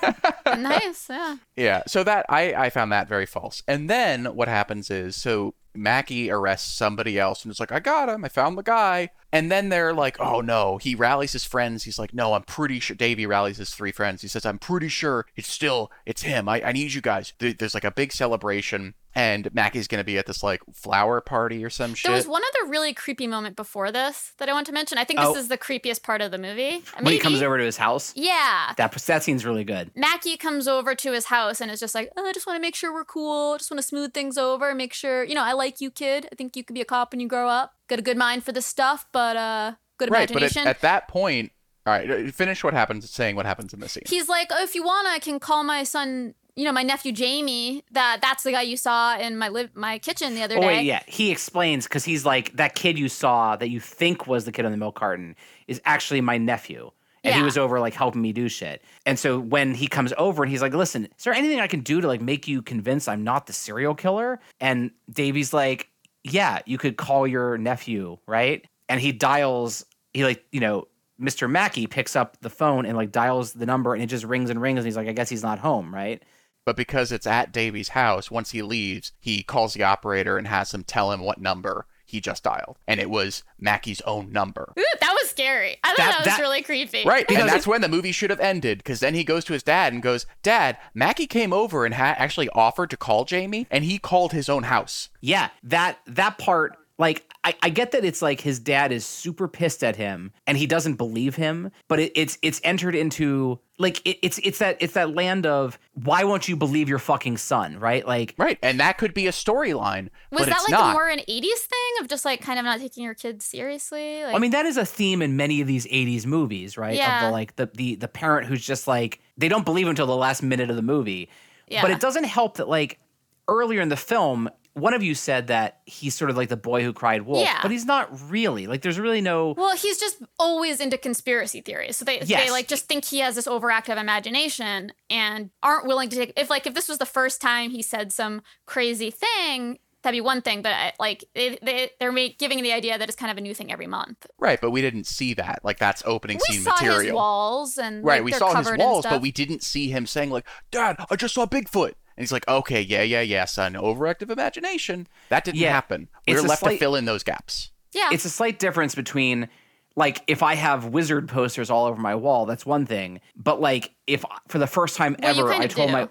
nice. 0.46 1.08
Yeah. 1.10 1.36
Yeah. 1.56 1.82
So 1.86 2.02
that 2.04 2.26
I 2.28 2.54
I 2.54 2.70
found 2.70 2.92
that 2.92 3.08
very 3.08 3.26
false. 3.26 3.62
And 3.68 3.90
then 3.90 4.24
what 4.26 4.48
happens 4.48 4.90
is 4.90 5.16
so 5.16 5.54
Mackey 5.74 6.30
arrests 6.30 6.72
somebody 6.72 7.18
else 7.18 7.42
and 7.44 7.50
it's 7.50 7.60
like, 7.60 7.72
I 7.72 7.80
got 7.80 8.08
him. 8.08 8.24
I 8.24 8.28
found 8.28 8.56
the 8.56 8.62
guy. 8.62 9.10
And 9.34 9.50
then 9.50 9.68
they're 9.68 9.92
like, 9.92 10.18
oh 10.20 10.40
no. 10.40 10.78
He 10.78 10.94
rallies 10.94 11.32
his 11.32 11.44
friends. 11.44 11.82
He's 11.82 11.98
like, 11.98 12.14
no, 12.14 12.34
I'm 12.34 12.44
pretty 12.44 12.78
sure. 12.80 12.94
Davey 12.96 13.26
rallies 13.26 13.56
his 13.58 13.70
three 13.74 13.92
friends. 13.92 14.22
He 14.22 14.28
says, 14.28 14.46
I'm 14.46 14.58
pretty 14.60 14.88
sure 14.88 15.26
it's 15.36 15.48
still, 15.50 15.90
it's 16.06 16.22
him. 16.22 16.48
I, 16.48 16.62
I 16.62 16.72
need 16.72 16.94
you 16.94 17.00
guys. 17.00 17.32
There's 17.38 17.74
like 17.74 17.84
a 17.84 17.90
big 17.90 18.12
celebration. 18.12 18.94
And 19.16 19.52
Mackey's 19.54 19.86
going 19.86 20.00
to 20.00 20.04
be 20.04 20.18
at 20.18 20.26
this 20.26 20.42
like 20.42 20.60
flower 20.72 21.20
party 21.20 21.64
or 21.64 21.70
some 21.70 21.94
shit. 21.94 22.08
There 22.08 22.16
was 22.16 22.26
one 22.26 22.42
other 22.42 22.68
really 22.68 22.92
creepy 22.92 23.28
moment 23.28 23.54
before 23.54 23.92
this 23.92 24.32
that 24.38 24.48
I 24.48 24.52
want 24.52 24.66
to 24.66 24.72
mention. 24.72 24.98
I 24.98 25.04
think 25.04 25.20
this 25.20 25.28
Oh. 25.28 25.36
is 25.36 25.46
the 25.46 25.56
creepiest 25.58 26.02
part 26.02 26.20
of 26.20 26.32
the 26.32 26.38
movie. 26.38 26.82
when 26.94 27.04
he 27.06 27.12
Maybe. 27.12 27.18
comes 27.18 27.40
over 27.40 27.56
to 27.58 27.64
his 27.64 27.76
house, 27.76 28.12
Yeah. 28.16 28.72
that 28.76 28.90
that 28.92 29.22
scene's 29.22 29.44
really 29.46 29.62
good. 29.62 29.92
Mackey 29.94 30.36
comes 30.36 30.66
over 30.66 30.96
to 30.96 31.12
his 31.12 31.26
house 31.26 31.60
and 31.60 31.70
is 31.70 31.78
just 31.78 31.94
like, 31.94 32.10
oh, 32.16 32.26
I 32.26 32.32
just 32.32 32.46
want 32.46 32.56
to 32.56 32.60
make 32.60 32.74
sure 32.74 32.92
we're 32.92 33.04
cool. 33.04 33.56
Just 33.56 33.70
want 33.70 33.78
to 33.80 33.86
smooth 33.86 34.12
things 34.12 34.36
over, 34.36 34.74
make 34.74 34.92
sure, 34.92 35.22
you 35.22 35.34
know, 35.36 35.44
I 35.44 35.52
like 35.52 35.80
you, 35.80 35.92
kid. 35.92 36.28
I 36.32 36.34
think 36.34 36.56
you 36.56 36.64
could 36.64 36.74
be 36.74 36.80
a 36.80 36.84
cop 36.84 37.12
when 37.12 37.20
you 37.20 37.28
grow 37.28 37.48
up. 37.48 37.73
Got 37.88 37.98
a 37.98 38.02
good 38.02 38.16
mind 38.16 38.44
for 38.44 38.52
this 38.52 38.66
stuff, 38.66 39.06
but 39.12 39.36
uh, 39.36 39.72
good 39.98 40.10
right. 40.10 40.30
But 40.32 40.42
at, 40.42 40.56
at 40.56 40.80
that 40.80 41.08
point, 41.08 41.52
all 41.86 41.92
right, 41.92 42.10
uh, 42.10 42.30
finish 42.30 42.64
what 42.64 42.72
happens, 42.74 43.08
saying 43.10 43.36
what 43.36 43.44
happens 43.46 43.74
in 43.74 43.80
the 43.80 43.88
scene. 43.88 44.04
He's 44.06 44.28
like, 44.28 44.48
oh, 44.50 44.62
if 44.62 44.74
you 44.74 44.82
want, 44.82 45.06
I 45.06 45.18
can 45.18 45.38
call 45.38 45.64
my 45.64 45.82
son, 45.84 46.34
you 46.56 46.64
know, 46.64 46.72
my 46.72 46.82
nephew 46.82 47.12
Jamie. 47.12 47.84
That 47.90 48.20
that's 48.22 48.42
the 48.42 48.52
guy 48.52 48.62
you 48.62 48.76
saw 48.78 49.18
in 49.18 49.36
my 49.36 49.48
live 49.48 49.70
my 49.74 49.98
kitchen 49.98 50.34
the 50.34 50.42
other 50.42 50.56
Oh 50.56 50.60
day. 50.62 50.66
wait, 50.66 50.84
yeah. 50.84 51.02
He 51.06 51.30
explains 51.30 51.84
because 51.84 52.04
he's 52.04 52.24
like 52.24 52.56
that 52.56 52.74
kid 52.74 52.98
you 52.98 53.08
saw 53.10 53.56
that 53.56 53.68
you 53.68 53.80
think 53.80 54.26
was 54.26 54.46
the 54.46 54.52
kid 54.52 54.64
on 54.64 54.70
the 54.72 54.78
milk 54.78 54.94
carton 54.96 55.36
is 55.68 55.80
actually 55.84 56.20
my 56.22 56.38
nephew. 56.38 56.90
And 57.26 57.34
he 57.34 57.42
was 57.42 57.56
over 57.56 57.80
like 57.80 57.94
helping 57.94 58.20
me 58.20 58.34
do 58.34 58.50
shit. 58.50 58.82
And 59.06 59.18
so 59.18 59.38
when 59.40 59.72
he 59.72 59.86
comes 59.86 60.12
over 60.18 60.42
and 60.42 60.52
he's 60.52 60.60
like, 60.60 60.74
listen, 60.74 61.06
is 61.06 61.24
there 61.24 61.32
anything 61.32 61.58
I 61.58 61.66
can 61.66 61.80
do 61.80 62.02
to 62.02 62.06
like 62.06 62.20
make 62.20 62.46
you 62.46 62.60
convinced 62.60 63.08
I'm 63.08 63.24
not 63.24 63.46
the 63.46 63.54
serial 63.54 63.94
killer? 63.94 64.40
And 64.60 64.90
Davey's 65.10 65.54
like, 65.54 65.88
Yeah, 66.24 66.60
you 66.66 66.78
could 66.78 66.96
call 66.96 67.26
your 67.26 67.58
nephew, 67.58 68.18
right? 68.26 68.64
And 68.88 69.00
he 69.00 69.12
dials, 69.12 69.84
he 70.12 70.24
like, 70.24 70.44
you 70.50 70.60
know, 70.60 70.88
Mr. 71.20 71.48
Mackey 71.48 71.86
picks 71.86 72.16
up 72.16 72.38
the 72.40 72.50
phone 72.50 72.86
and 72.86 72.96
like 72.96 73.12
dials 73.12 73.52
the 73.52 73.66
number 73.66 73.94
and 73.94 74.02
it 74.02 74.06
just 74.06 74.24
rings 74.24 74.50
and 74.50 74.60
rings 74.60 74.78
and 74.78 74.86
he's 74.86 74.96
like, 74.96 75.08
I 75.08 75.12
guess 75.12 75.28
he's 75.28 75.42
not 75.42 75.58
home, 75.58 75.94
right? 75.94 76.22
But 76.66 76.76
because 76.76 77.12
it's 77.12 77.26
at 77.26 77.52
Davey's 77.52 77.90
house, 77.90 78.30
once 78.30 78.50
he 78.50 78.62
leaves, 78.62 79.12
he 79.20 79.42
calls 79.42 79.74
the 79.74 79.82
operator 79.82 80.38
and 80.38 80.48
has 80.48 80.72
him 80.72 80.82
tell 80.82 81.12
him 81.12 81.20
what 81.20 81.40
number 81.40 81.86
he 82.14 82.20
just 82.20 82.44
dialed. 82.44 82.78
And 82.88 83.00
it 83.00 83.10
was 83.10 83.42
Mackey's 83.58 84.00
own 84.02 84.30
number. 84.32 84.72
Ooh, 84.78 84.84
that 85.00 85.16
was 85.20 85.28
scary. 85.30 85.76
I 85.82 85.88
thought 85.88 85.96
That- 85.98 86.10
that, 86.10 86.18
was 86.20 86.26
that- 86.26 86.40
really 86.40 86.62
creepy. 86.62 87.04
Right. 87.04 87.26
Because 87.26 87.42
and 87.42 87.48
that's 87.52 87.66
when 87.66 87.80
the 87.80 87.88
movie 87.88 88.12
should 88.12 88.30
have 88.30 88.40
ended. 88.40 88.78
Because 88.78 89.00
then 89.00 89.14
he 89.14 89.24
goes 89.24 89.44
to 89.46 89.52
his 89.52 89.62
dad 89.64 89.92
and 89.92 90.02
goes, 90.02 90.26
Dad, 90.42 90.78
Mackey 90.94 91.26
came 91.26 91.52
over 91.52 91.84
and 91.84 91.94
ha- 91.94 92.14
actually 92.16 92.48
offered 92.50 92.90
to 92.90 92.96
call 92.96 93.24
Jamie, 93.24 93.66
and 93.70 93.84
he 93.84 93.98
called 93.98 94.32
his 94.32 94.48
own 94.48 94.62
house. 94.64 95.08
Yeah, 95.20 95.48
that 95.64 95.98
that 96.06 96.38
part, 96.38 96.76
like 96.98 97.24
I, 97.42 97.54
I 97.62 97.68
get 97.70 97.90
that 97.92 98.04
it's 98.04 98.22
like 98.22 98.40
his 98.40 98.58
dad 98.60 98.92
is 98.92 99.04
super 99.04 99.48
pissed 99.48 99.82
at 99.82 99.96
him 99.96 100.30
and 100.46 100.56
he 100.56 100.66
doesn't 100.66 100.94
believe 100.94 101.34
him, 101.34 101.70
but 101.88 101.98
it, 101.98 102.12
it's 102.14 102.38
it's 102.40 102.60
entered 102.62 102.94
into 102.94 103.58
like 103.78 104.00
it, 104.06 104.18
it's 104.22 104.38
it's 104.44 104.58
that 104.60 104.76
it's 104.78 104.94
that 104.94 105.12
land 105.14 105.44
of 105.44 105.76
why 105.94 106.22
won't 106.22 106.46
you 106.48 106.54
believe 106.54 106.88
your 106.88 107.00
fucking 107.00 107.36
son, 107.36 107.80
right? 107.80 108.06
Like 108.06 108.36
Right. 108.38 108.58
And 108.62 108.78
that 108.78 108.96
could 108.98 109.12
be 109.12 109.26
a 109.26 109.32
storyline. 109.32 110.08
Was 110.30 110.42
but 110.42 110.44
that 110.46 110.54
it's 110.60 110.70
like 110.70 110.70
not. 110.70 110.92
more 110.92 111.08
an 111.08 111.18
80s 111.18 111.42
thing 111.58 111.92
of 112.00 112.06
just 112.08 112.24
like 112.24 112.40
kind 112.40 112.60
of 112.60 112.64
not 112.64 112.78
taking 112.78 113.02
your 113.02 113.14
kids 113.14 113.44
seriously? 113.44 114.22
Like, 114.22 114.36
I 114.36 114.38
mean 114.38 114.52
that 114.52 114.64
is 114.64 114.76
a 114.76 114.86
theme 114.86 115.20
in 115.20 115.36
many 115.36 115.60
of 115.60 115.66
these 115.66 115.86
80s 115.88 116.26
movies, 116.26 116.78
right? 116.78 116.92
Of 116.92 116.96
Yeah. 116.98 117.26
the 117.26 117.32
like 117.32 117.56
the 117.56 117.66
the 117.74 117.96
the 117.96 118.08
parent 118.08 118.46
who's 118.46 118.64
just 118.64 118.86
like 118.86 119.20
they 119.36 119.48
don't 119.48 119.64
believe 119.64 119.88
until 119.88 120.06
the 120.06 120.16
last 120.16 120.44
minute 120.44 120.70
of 120.70 120.76
the 120.76 120.82
movie. 120.82 121.28
Yeah. 121.66 121.82
But 121.82 121.90
it 121.90 121.98
doesn't 121.98 122.24
help 122.24 122.58
that 122.58 122.68
like 122.68 123.00
earlier 123.48 123.80
in 123.80 123.88
the 123.88 123.96
film 123.96 124.48
one 124.74 124.92
of 124.94 125.02
you 125.02 125.14
said 125.14 125.46
that 125.46 125.80
he's 125.86 126.14
sort 126.14 126.30
of 126.30 126.36
like 126.36 126.48
the 126.48 126.56
boy 126.56 126.82
who 126.82 126.92
cried 126.92 127.22
wolf, 127.22 127.44
Yeah. 127.46 127.60
but 127.62 127.70
he's 127.70 127.84
not 127.86 128.08
really. 128.30 128.66
Like 128.66 128.82
there's 128.82 128.98
really 128.98 129.20
no 129.20 129.54
well, 129.56 129.76
he's 129.76 129.98
just 129.98 130.16
always 130.38 130.80
into 130.80 130.98
conspiracy 130.98 131.60
theories. 131.60 131.96
So 131.96 132.04
they, 132.04 132.20
Yes. 132.22 132.44
they 132.44 132.50
like 132.50 132.66
just 132.68 132.86
think 132.86 133.04
he 133.04 133.20
has 133.20 133.36
this 133.36 133.46
overactive 133.46 133.96
imagination 133.96 134.92
and 135.08 135.50
aren't 135.62 135.86
willing 135.86 136.08
to 136.10 136.16
take 136.16 136.32
if 136.36 136.50
like 136.50 136.66
if 136.66 136.74
this 136.74 136.88
was 136.88 136.98
the 136.98 137.06
first 137.06 137.40
time 137.40 137.70
he 137.70 137.82
said 137.82 138.12
some 138.12 138.42
crazy 138.66 139.10
thing, 139.12 139.78
that'd 140.02 140.16
be 140.16 140.20
one 140.20 140.42
thing. 140.42 140.60
But 140.60 140.72
uh, 140.72 140.90
like 140.98 141.24
they, 141.34 141.58
they 141.62 141.90
they're 142.00 142.12
make, 142.12 142.38
giving 142.38 142.62
the 142.62 142.72
idea 142.72 142.98
that 142.98 143.08
it's 143.08 143.16
kind 143.16 143.30
of 143.30 143.38
a 143.38 143.40
new 143.40 143.54
thing 143.54 143.70
every 143.72 143.86
month. 143.86 144.26
Right. 144.38 144.60
But 144.60 144.70
we 144.72 144.82
didn't 144.82 145.06
see 145.06 145.34
that. 145.34 145.60
Like, 145.62 145.78
that's 145.78 146.02
opening 146.04 146.40
We 146.48 146.56
scene 146.56 146.64
saw 146.64 146.72
material. 146.72 147.00
his 147.00 147.12
walls 147.12 147.78
and 147.78 148.04
Right, 148.04 148.16
like, 148.16 148.24
we 148.24 148.32
saw 148.32 148.54
his 148.54 148.70
walls, 148.76 149.06
but 149.08 149.20
we 149.22 149.30
didn't 149.30 149.62
see 149.62 149.88
him 149.88 150.04
saying 150.06 150.30
like, 150.30 150.46
"Dad, 150.70 150.96
I 151.10 151.16
just 151.16 151.34
saw 151.34 151.46
Bigfoot." 151.46 151.94
And 152.16 152.22
he's 152.22 152.32
like, 152.32 152.46
"Okay, 152.48 152.80
yeah, 152.80 153.02
yeah, 153.02 153.20
yeah, 153.22 153.44
son, 153.44 153.74
overactive 153.74 154.30
imagination." 154.30 155.06
That 155.30 155.44
didn't 155.44 155.58
Yeah, 155.60 155.72
happen. 155.72 156.08
We 156.26 156.32
it's 156.34 156.42
were 156.42 156.46
a 156.46 156.50
left 156.50 156.64
to 156.64 156.76
fill 156.78 156.94
in 156.96 157.04
those 157.04 157.22
gaps. 157.22 157.70
yeah 157.92 158.10
it's 158.12 158.24
a 158.24 158.30
slight 158.30 158.58
difference 158.58 158.94
between 158.94 159.48
like 159.96 160.22
if 160.26 160.42
I 160.42 160.54
have 160.56 160.86
wizard 160.86 161.28
posters 161.28 161.70
all 161.70 161.86
over 161.86 162.00
my 162.00 162.14
wall, 162.16 162.46
that's 162.46 162.66
one 162.66 162.84
thing. 162.86 163.20
But 163.36 163.60
like 163.60 163.92
if 164.06 164.24
for 164.48 164.58
the 164.58 164.66
first 164.66 164.96
time 164.96 165.16
Well, 165.22 165.38
ever, 165.38 165.52
I 165.52 165.66
told 165.66 165.88
do. 165.88 165.92
my 165.92 166.08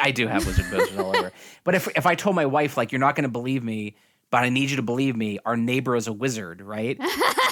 I 0.00 0.10
do 0.12 0.26
have 0.28 0.46
wizard 0.46 0.64
posters 0.70 0.98
all 0.98 1.14
over. 1.16 1.30
But 1.64 1.74
if 1.74 1.88
if 1.96 2.06
I 2.06 2.14
told 2.14 2.36
my 2.36 2.46
wife 2.46 2.76
like 2.76 2.90
you're 2.92 2.98
not 3.00 3.14
going 3.16 3.24
to 3.24 3.28
believe 3.30 3.62
me, 3.62 3.96
but 4.30 4.42
I 4.44 4.48
need 4.48 4.70
you 4.70 4.76
to 4.76 4.82
believe 4.82 5.14
me, 5.16 5.38
our 5.44 5.56
neighbor 5.56 5.94
is 5.96 6.06
a 6.06 6.12
wizard, 6.12 6.60
right? 6.62 6.98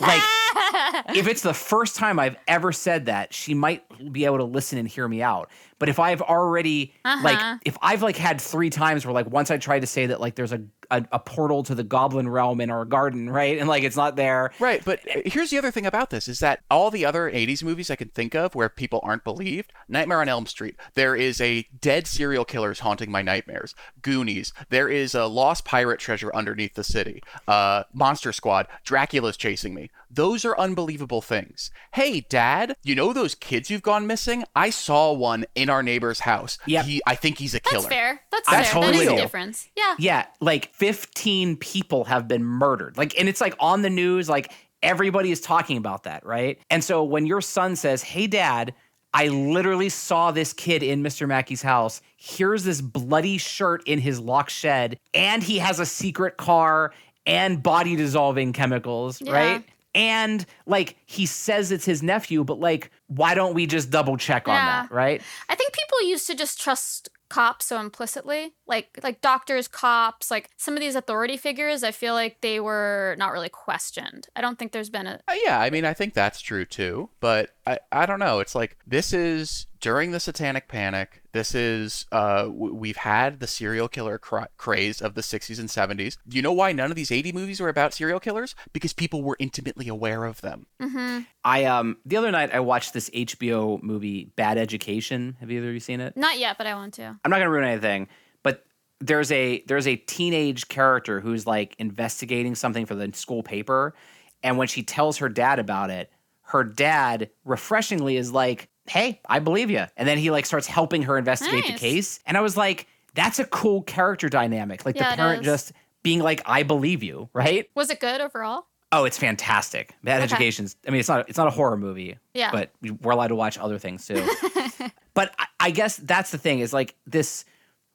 like 0.00 0.22
if 1.14 1.26
it's 1.28 1.42
the 1.42 1.52
first 1.54 1.96
time 1.96 2.18
I've 2.18 2.36
ever 2.48 2.72
said 2.72 3.06
that, 3.06 3.34
she 3.34 3.52
might 3.54 3.82
be 4.12 4.24
able 4.24 4.38
to 4.38 4.44
listen 4.44 4.78
and 4.78 4.88
hear 4.88 5.06
me 5.06 5.22
out. 5.22 5.50
But 5.78 5.88
if 5.88 5.98
I've 5.98 6.22
already 6.22 6.94
Uh-huh. 7.04 7.22
like 7.22 7.60
if 7.64 7.76
I've 7.82 8.02
like 8.02 8.16
had 8.16 8.40
three 8.40 8.70
times 8.70 9.04
where 9.04 9.12
like 9.12 9.28
once 9.30 9.50
I 9.50 9.58
tried 9.58 9.80
to 9.80 9.86
say 9.86 10.06
that 10.06 10.20
like 10.20 10.34
there's 10.34 10.52
a, 10.52 10.62
a 10.90 11.04
a 11.12 11.18
portal 11.18 11.62
to 11.64 11.74
the 11.74 11.84
goblin 11.84 12.28
realm 12.28 12.60
in 12.60 12.70
our 12.70 12.84
garden, 12.84 13.28
right? 13.28 13.58
And 13.58 13.68
like 13.68 13.82
it's 13.82 13.96
not 13.96 14.16
there. 14.16 14.52
Right, 14.58 14.82
but 14.84 15.00
here's 15.26 15.50
the 15.50 15.58
other 15.58 15.70
thing 15.70 15.84
about 15.86 16.10
this 16.10 16.28
is 16.28 16.38
that 16.38 16.60
all 16.70 16.90
the 16.90 17.04
other 17.04 17.30
80s 17.30 17.62
movies 17.62 17.90
I 17.90 17.96
can 17.96 18.08
think 18.08 18.34
of 18.34 18.54
where 18.54 18.68
people 18.68 19.00
aren't 19.02 19.24
believed, 19.24 19.72
Nightmare 19.88 20.20
on 20.20 20.28
Elm 20.28 20.46
Street, 20.46 20.76
there 20.94 21.14
is 21.16 21.40
a 21.40 21.66
dead 21.80 22.06
serial 22.06 22.44
killers 22.44 22.80
haunting 22.80 23.10
my 23.10 23.22
nightmares. 23.22 23.74
Goonies, 24.02 24.52
there 24.70 24.88
is 24.88 25.14
a 25.14 25.26
lost 25.26 25.64
pirate 25.64 25.98
treasure 26.00 26.34
underneath 26.34 26.74
the 26.74 26.84
city. 26.84 27.22
Uh, 27.46 27.82
Monster 27.92 28.32
Squad, 28.32 28.66
Dracula's 28.84 29.36
chasing 29.36 29.74
me. 29.74 29.90
Those 30.10 30.44
are 30.44 30.58
unbelievable 30.58 31.20
things. 31.20 31.70
Hey, 31.94 32.20
dad, 32.28 32.76
you 32.82 32.94
know 32.94 33.12
those 33.12 33.34
kids 33.34 33.70
you've 33.70 33.82
gone 33.82 34.06
missing? 34.06 34.44
I 34.54 34.70
saw 34.70 35.12
one 35.12 35.44
in 35.54 35.68
our 35.68 35.82
neighbor's 35.82 36.20
house. 36.20 36.58
Yep. 36.66 36.84
He, 36.84 37.02
I 37.06 37.14
think 37.14 37.38
he's 37.38 37.54
a 37.54 37.60
killer. 37.60 37.82
That's 37.82 37.92
fair. 37.94 38.20
That's 38.30 38.48
I 38.48 38.62
fair. 38.62 38.72
totally 38.72 38.92
that 38.98 39.02
is 39.02 39.08
do. 39.08 39.14
a 39.14 39.20
difference. 39.20 39.68
Yeah. 39.76 39.94
Yeah, 39.98 40.26
like 40.40 40.72
15 40.74 41.56
people 41.56 42.04
have 42.04 42.28
been 42.28 42.44
murdered. 42.44 42.96
Like, 42.96 43.18
and 43.18 43.28
it's 43.28 43.40
like 43.40 43.54
on 43.60 43.82
the 43.82 43.90
news, 43.90 44.28
like 44.28 44.52
everybody 44.82 45.30
is 45.32 45.40
talking 45.40 45.76
about 45.76 46.04
that, 46.04 46.24
right? 46.24 46.58
And 46.70 46.84
so 46.84 47.02
when 47.02 47.26
your 47.26 47.40
son 47.40 47.76
says, 47.76 48.02
Hey, 48.02 48.26
dad, 48.26 48.74
I 49.14 49.28
literally 49.28 49.88
saw 49.88 50.30
this 50.30 50.52
kid 50.52 50.82
in 50.82 51.02
Mr. 51.02 51.26
Mackey's 51.26 51.62
house. 51.62 52.02
Here's 52.16 52.64
this 52.64 52.80
bloody 52.82 53.38
shirt 53.38 53.82
in 53.88 53.98
his 53.98 54.20
locked 54.20 54.50
shed, 54.50 54.98
and 55.14 55.42
he 55.42 55.58
has 55.58 55.80
a 55.80 55.86
secret 55.86 56.36
car 56.36 56.92
and 57.24 57.62
body 57.62 57.96
dissolving 57.96 58.52
chemicals, 58.52 59.20
Yeah. 59.22 59.32
right? 59.32 59.64
And 59.96 60.44
like 60.66 60.96
he 61.06 61.26
says 61.26 61.72
it's 61.72 61.86
his 61.86 62.02
nephew, 62.02 62.44
but 62.44 62.60
like, 62.60 62.90
why 63.08 63.34
don't 63.34 63.54
we 63.54 63.66
just 63.66 63.90
double 63.90 64.16
check 64.16 64.46
on 64.46 64.54
that, 64.54 64.92
right? 64.92 65.22
I 65.48 65.54
think 65.54 65.72
people 65.72 66.02
used 66.08 66.26
to 66.26 66.34
just 66.34 66.60
trust 66.60 67.08
cops 67.28 67.66
so 67.66 67.80
implicitly 67.80 68.54
like 68.68 69.00
like 69.02 69.20
doctors 69.20 69.66
cops 69.66 70.30
like 70.30 70.48
some 70.56 70.74
of 70.74 70.80
these 70.80 70.94
authority 70.94 71.36
figures 71.36 71.82
i 71.82 71.90
feel 71.90 72.14
like 72.14 72.40
they 72.40 72.60
were 72.60 73.16
not 73.18 73.32
really 73.32 73.48
questioned 73.48 74.28
i 74.36 74.40
don't 74.40 74.60
think 74.60 74.70
there's 74.70 74.90
been 74.90 75.08
a 75.08 75.18
Uh, 75.26 75.34
yeah, 75.44 75.58
I 75.58 75.70
mean, 75.70 75.84
I 75.84 75.92
think 75.92 76.14
that's 76.14 76.40
true 76.40 76.64
too. 76.64 77.10
But 77.18 77.50
I, 77.66 77.78
I 77.90 78.06
don't 78.06 78.20
know. 78.20 78.38
It's 78.38 78.54
like 78.54 78.76
this 78.86 79.12
is 79.12 79.66
during 79.80 80.12
the 80.12 80.20
Satanic 80.20 80.68
Panic. 80.68 81.22
This 81.36 81.54
is 81.54 82.06
uh, 82.12 82.48
we've 82.50 82.96
had 82.96 83.40
the 83.40 83.46
serial 83.46 83.88
killer 83.88 84.16
cra- 84.16 84.48
craze 84.56 85.02
of 85.02 85.12
the 85.12 85.20
60s 85.20 85.58
and 85.58 85.68
70s. 85.68 86.16
Do 86.26 86.34
you 86.34 86.42
know 86.42 86.52
why 86.52 86.72
none 86.72 86.90
of 86.90 86.96
these 86.96 87.12
80 87.12 87.32
movies 87.32 87.60
were 87.60 87.68
about 87.68 87.92
serial 87.92 88.20
killers? 88.20 88.54
Because 88.72 88.94
people 88.94 89.22
were 89.22 89.36
intimately 89.38 89.86
aware 89.86 90.24
of 90.24 90.40
them. 90.40 90.64
mm-hmm. 90.80 91.20
I 91.44 91.64
um 91.66 91.98
the 92.06 92.16
other 92.16 92.30
night 92.30 92.54
I 92.54 92.60
watched 92.60 92.94
this 92.94 93.10
HBO 93.10 93.82
movie 93.82 94.32
Bad 94.36 94.56
Education. 94.56 95.36
Have 95.40 95.50
either 95.50 95.68
of 95.68 95.74
you 95.74 95.80
seen 95.80 96.00
it? 96.00 96.16
not 96.16 96.38
yet 96.38 96.56
but 96.56 96.66
i 96.66 96.74
want 96.74 96.94
to 96.94 97.02
I'm 97.22 97.30
not 97.30 97.36
gonna 97.36 97.50
ruin 97.50 97.68
anything, 97.68 98.08
but 98.42 98.64
there's 99.00 99.30
a 99.30 99.62
there's 99.66 99.86
a 99.86 99.96
teenage 99.96 100.68
character 100.68 101.20
who's 101.20 101.46
like 101.46 101.76
investigating 101.78 102.54
something 102.54 102.86
for 102.86 102.94
the 102.94 103.12
school 103.12 103.42
paper, 103.42 103.94
and 104.42 104.56
when 104.56 104.68
she 104.68 104.82
tells 104.82 105.18
her 105.18 105.28
dad 105.28 105.58
about 105.58 105.90
it, 105.90 106.10
her 106.44 106.64
dad 106.64 107.28
refreshingly 107.44 108.16
is 108.16 108.32
like, 108.32 108.70
"Hey, 108.88 109.20
I 109.28 109.38
believe 109.38 109.70
you," 109.70 109.84
and 109.96 110.08
then 110.08 110.18
he 110.18 110.30
like 110.30 110.46
starts 110.46 110.66
helping 110.66 111.02
her 111.02 111.18
investigate 111.18 111.64
the 111.66 111.72
Nice. 111.72 111.80
case, 111.80 112.20
and 112.26 112.36
I 112.36 112.40
was 112.40 112.56
like, 112.56 112.86
"That's 113.14 113.38
a 113.38 113.44
cool 113.44 113.82
character 113.82 114.28
dynamic." 114.28 114.84
Like 114.86 114.96
Yeah, 114.96 115.10
the 115.10 115.16
parent 115.16 115.42
just 115.44 115.72
being 116.02 116.20
like, 116.20 116.42
"I 116.46 116.62
believe 116.62 117.02
you," 117.02 117.28
right? 117.32 117.68
was 117.74 117.90
it 117.90 118.00
good 118.00 118.20
overall 118.20 118.66
Oh, 118.92 119.04
it's 119.04 119.18
fantastic. 119.18 119.92
Bad 120.04 120.16
Okay. 120.18 120.24
Education's. 120.24 120.76
I 120.86 120.90
mean, 120.90 121.00
it's 121.00 121.08
not 121.08 121.28
it's 121.28 121.36
not 121.36 121.48
a 121.48 121.50
horror 121.50 121.76
movie, 121.76 122.16
yeah 122.34 122.50
but 122.52 122.70
we- 122.80 122.92
we're 122.92 123.12
allowed 123.12 123.28
to 123.28 123.34
watch 123.34 123.58
other 123.58 123.78
things 123.78 124.06
too. 124.06 124.24
but 125.14 125.34
I, 125.38 125.46
I 125.60 125.70
guess 125.72 125.96
that's 125.96 126.30
the 126.30 126.38
thing 126.38 126.60
is 126.60 126.72
like 126.72 126.94
this 127.06 127.44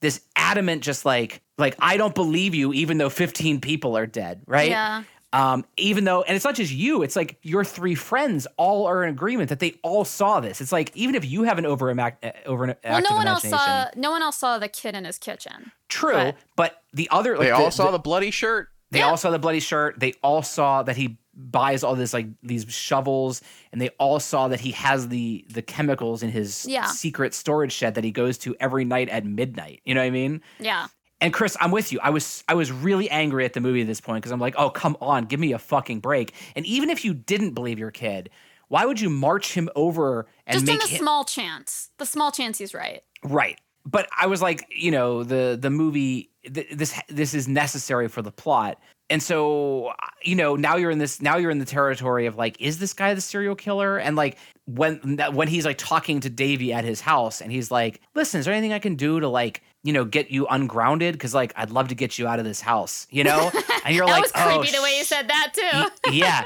this 0.02 0.20
adamant 0.36 0.82
just 0.82 1.04
like 1.06 1.40
like 1.58 1.76
I 1.78 1.96
don't 1.96 2.14
believe 2.14 2.54
you 2.54 2.72
even 2.74 2.98
though 2.98 3.08
15 3.08 3.60
people 3.60 3.96
are 3.96 4.06
dead, 4.06 4.42
right? 4.46 4.68
yeah 4.70 5.04
Um 5.32 5.64
even 5.76 6.04
though 6.04 6.22
and 6.22 6.36
it's 6.36 6.44
not 6.44 6.54
just 6.54 6.72
you, 6.72 7.02
it's 7.02 7.16
like 7.16 7.38
your 7.42 7.64
three 7.64 7.94
friends 7.94 8.46
all 8.56 8.86
are 8.86 9.02
in 9.04 9.10
agreement 9.10 9.48
that 9.48 9.60
they 9.60 9.78
all 9.82 10.04
saw 10.04 10.40
this. 10.40 10.60
It's 10.60 10.72
like 10.72 10.94
even 10.96 11.14
if 11.14 11.24
you 11.24 11.44
have 11.44 11.58
an 11.58 11.66
over 11.66 11.90
over 11.90 12.64
an 12.64 12.74
well 12.84 13.02
no 13.02 13.16
one 13.16 13.26
else 13.26 13.42
saw 13.48 13.86
no 13.96 14.10
one 14.10 14.22
else 14.22 14.36
saw 14.38 14.58
the 14.58 14.68
kid 14.68 14.94
in 14.94 15.04
his 15.04 15.18
kitchen 15.18 15.72
true, 15.88 16.12
but- 16.12 16.36
but 16.56 16.82
the 16.92 17.08
other 17.10 17.32
like 17.36 17.46
They 17.46 17.50
the- 17.50 17.56
all 17.56 17.70
saw 17.70 17.86
the- 17.86 17.92
the 17.92 17.98
bloody 17.98 18.30
shirt. 18.30 18.68
they 18.90 18.98
Yeah. 18.98 19.08
all 19.08 19.16
saw 19.16 19.30
the 19.30 19.38
bloody 19.38 19.60
shirt. 19.60 19.98
They 19.98 20.12
all 20.22 20.42
saw 20.42 20.82
that 20.82 20.96
he 20.96 21.16
buys 21.34 21.82
all 21.82 21.94
this 21.94 22.12
like 22.12 22.26
these 22.42 22.66
shovels, 22.70 23.40
and 23.72 23.80
they 23.80 23.88
all 23.98 24.20
saw 24.20 24.48
that 24.48 24.60
he 24.60 24.72
has 24.72 25.08
the 25.08 25.46
the 25.48 25.62
chemicals 25.62 26.22
in 26.22 26.30
his 26.30 26.66
Yeah. 26.68 26.84
secret 26.86 27.32
storage 27.32 27.72
shed 27.72 27.94
that 27.94 28.04
he 28.04 28.10
goes 28.10 28.36
to 28.38 28.54
every 28.60 28.84
night 28.84 29.08
at 29.08 29.24
midnight. 29.24 29.80
You 29.86 29.94
know 29.94 30.02
what 30.02 30.06
I 30.08 30.10
mean? 30.10 30.42
yeah 30.60 30.88
And 31.22 31.32
Chris, 31.32 31.56
I'm 31.60 31.70
with 31.70 31.92
you. 31.92 32.00
I 32.02 32.10
was 32.10 32.44
I 32.48 32.54
was 32.54 32.70
really 32.70 33.08
angry 33.08 33.46
at 33.46 33.54
the 33.54 33.60
movie 33.60 33.80
at 33.80 33.86
this 33.86 34.00
point 34.00 34.22
because 34.22 34.32
I'm 34.32 34.40
like, 34.40 34.56
oh 34.58 34.68
come 34.68 34.96
on, 35.00 35.24
give 35.24 35.40
me 35.40 35.52
a 35.52 35.58
fucking 35.58 36.00
break. 36.00 36.34
And 36.54 36.66
even 36.66 36.90
if 36.90 37.04
you 37.04 37.14
didn't 37.14 37.54
believe 37.54 37.78
your 37.78 37.92
kid, 37.92 38.28
why 38.68 38.84
would 38.84 39.00
you 39.00 39.08
march 39.08 39.54
him 39.54 39.70
over 39.74 40.26
and 40.46 40.58
just 40.58 40.68
in 40.70 40.78
the 40.78 40.86
him 40.86 40.98
small 40.98 41.24
chance 41.24 41.90
the 41.98 42.06
small 42.06 42.30
chance 42.32 42.58
he's 42.58 42.74
right 42.74 43.02
Right. 43.22 43.58
But 43.84 44.08
I 44.16 44.26
was 44.26 44.42
like, 44.42 44.66
you 44.74 44.90
know, 44.90 45.24
the 45.24 45.58
the 45.60 45.70
movie 45.70 46.30
th- 46.52 46.68
this 46.72 47.00
this 47.08 47.34
is 47.34 47.48
necessary 47.48 48.08
for 48.08 48.22
the 48.22 48.30
plot. 48.30 48.80
And 49.10 49.22
so, 49.22 49.92
you 50.22 50.36
know, 50.36 50.56
now 50.56 50.76
you're 50.76 50.90
in 50.90 50.98
this 50.98 51.20
now 51.20 51.36
you're 51.36 51.50
in 51.50 51.58
the 51.58 51.64
territory 51.64 52.26
of 52.26 52.36
like 52.36 52.60
is 52.60 52.78
this 52.78 52.92
guy 52.92 53.12
the 53.14 53.20
serial 53.20 53.56
killer? 53.56 53.98
And 53.98 54.16
like 54.16 54.38
when 54.66 55.18
when 55.32 55.48
he's 55.48 55.64
like 55.64 55.78
talking 55.78 56.20
to 56.20 56.30
Davey 56.30 56.72
at 56.72 56.84
his 56.84 57.00
house 57.00 57.40
and 57.40 57.50
he's 57.50 57.70
like, 57.70 58.00
"Listen, 58.14 58.38
is 58.38 58.46
there 58.46 58.54
anything 58.54 58.72
I 58.72 58.78
can 58.78 58.94
do 58.94 59.18
to 59.18 59.28
like, 59.28 59.62
you 59.82 59.92
know, 59.92 60.04
get 60.04 60.30
you 60.30 60.46
ungrounded 60.46 61.18
cuz 61.18 61.34
like 61.34 61.52
I'd 61.56 61.70
love 61.70 61.88
to 61.88 61.94
get 61.94 62.18
you 62.18 62.26
out 62.26 62.38
of 62.38 62.44
this 62.44 62.60
house." 62.60 63.06
You 63.10 63.24
know? 63.24 63.50
And 63.84 63.96
you're 63.96 64.06
that 64.06 64.12
like, 64.12 64.22
was 64.22 64.30
creepy 64.30 64.68
"Oh, 64.68 64.78
the 64.78 64.82
way 64.84 64.96
you 64.96 65.02
said 65.02 65.26
that 65.26 65.52
too 65.54 66.12
yeah. 66.12 66.44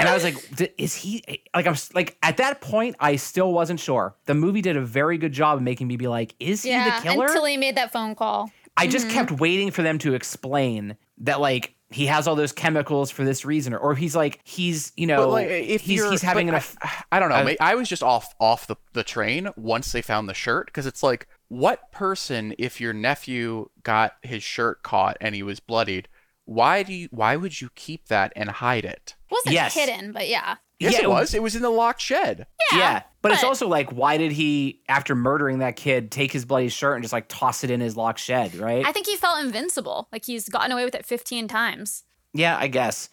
And 0.00 0.08
I 0.08 0.14
was 0.14 0.24
like, 0.24 0.72
is 0.78 0.96
he 0.96 1.22
eh, 1.28 1.36
like 1.54 1.68
I'm 1.68 1.76
like 1.94 2.16
at 2.22 2.38
that 2.38 2.60
point 2.60 2.96
I 2.98 3.14
still 3.14 3.52
wasn't 3.52 3.78
sure. 3.78 4.16
The 4.24 4.34
movie 4.34 4.62
did 4.62 4.76
a 4.76 4.80
very 4.80 5.16
good 5.16 5.32
job 5.32 5.58
of 5.58 5.62
making 5.62 5.86
me 5.86 5.96
be 5.96 6.08
like, 6.08 6.34
is 6.40 6.64
he 6.64 6.72
the 6.72 6.92
killer? 7.02 7.26
until 7.26 7.44
he 7.44 7.56
made 7.56 7.76
that 7.76 7.92
phone 7.92 8.16
call 8.16 8.50
I 8.76 8.86
just 8.86 9.06
mm-hmm. 9.06 9.14
kept 9.14 9.32
waiting 9.32 9.70
for 9.70 9.82
them 9.82 9.98
to 9.98 10.14
explain 10.14 10.96
that 11.18 11.40
like 11.40 11.74
he 11.90 12.06
has 12.06 12.26
all 12.26 12.34
those 12.34 12.52
chemicals 12.52 13.10
for 13.10 13.22
this 13.22 13.44
reason 13.44 13.74
or, 13.74 13.78
or 13.78 13.94
he's 13.94 14.16
like 14.16 14.40
he's, 14.44 14.92
you 14.96 15.06
know, 15.06 15.28
like, 15.28 15.48
if 15.48 15.82
he's 15.82 16.08
he's 16.08 16.22
having 16.22 16.50
but 16.50 16.62
an 16.62 16.78
I, 16.82 17.04
I 17.12 17.20
don't 17.20 17.28
know. 17.28 17.34
I- 17.34 17.56
I 17.60 17.74
was 17.74 17.88
just 17.88 18.02
off 18.02 18.34
off 18.40 18.66
the, 18.66 18.76
the 18.94 19.04
train 19.04 19.50
once 19.56 19.92
they 19.92 20.02
found 20.02 20.28
the 20.28 20.34
shirt 20.34 20.66
because 20.66 20.86
it's 20.86 21.02
like, 21.02 21.28
what 21.52 21.92
person, 21.92 22.54
if 22.58 22.80
your 22.80 22.92
nephew 22.94 23.68
got 23.82 24.16
his 24.22 24.42
shirt 24.42 24.82
caught 24.82 25.18
and 25.20 25.34
he 25.34 25.42
was 25.42 25.60
bloodied, 25.60 26.08
why 26.46 26.82
do 26.82 26.92
you? 26.94 27.08
Why 27.10 27.36
would 27.36 27.60
you 27.60 27.68
keep 27.74 28.08
that 28.08 28.32
and 28.34 28.48
hide 28.48 28.84
it? 28.84 29.14
wasn't 29.30 29.54
Yes. 29.54 29.74
hidden 29.74 30.12
but 30.12 30.28
yeah 30.28 30.56
Yes, 30.78 30.94
Yeah, 30.94 31.02
it 31.04 31.08
was. 31.10 31.32
It 31.32 31.42
was 31.42 31.54
in 31.54 31.62
the 31.62 31.70
locked 31.70 32.00
shed. 32.00 32.46
yeah, 32.72 32.78
yeah. 32.78 33.02
but, 33.22 33.32
it's 33.32 33.44
also 33.44 33.68
like 33.68 33.90
why 33.92 34.16
did 34.16 34.32
he 34.32 34.80
after 34.88 35.14
murdering 35.14 35.58
that 35.60 35.76
kid 35.76 36.10
take 36.10 36.32
his 36.32 36.44
bloody 36.44 36.68
shirt 36.68 36.96
and 36.96 37.04
just 37.04 37.12
like 37.12 37.28
toss 37.28 37.62
it 37.64 37.70
in 37.70 37.80
his 37.80 37.96
locked 37.96 38.18
shed, 38.18 38.54
right? 38.56 38.84
i 38.86 38.92
think 38.92 39.06
he 39.06 39.16
felt 39.16 39.38
invincible 39.44 40.08
like 40.12 40.24
he's 40.26 40.48
gotten 40.48 40.72
away 40.72 40.84
with 40.84 40.94
it 40.94 41.04
15 41.06 41.48
times 41.48 42.04
yeah, 42.34 42.56
I 42.58 42.66
guess. 42.68 43.10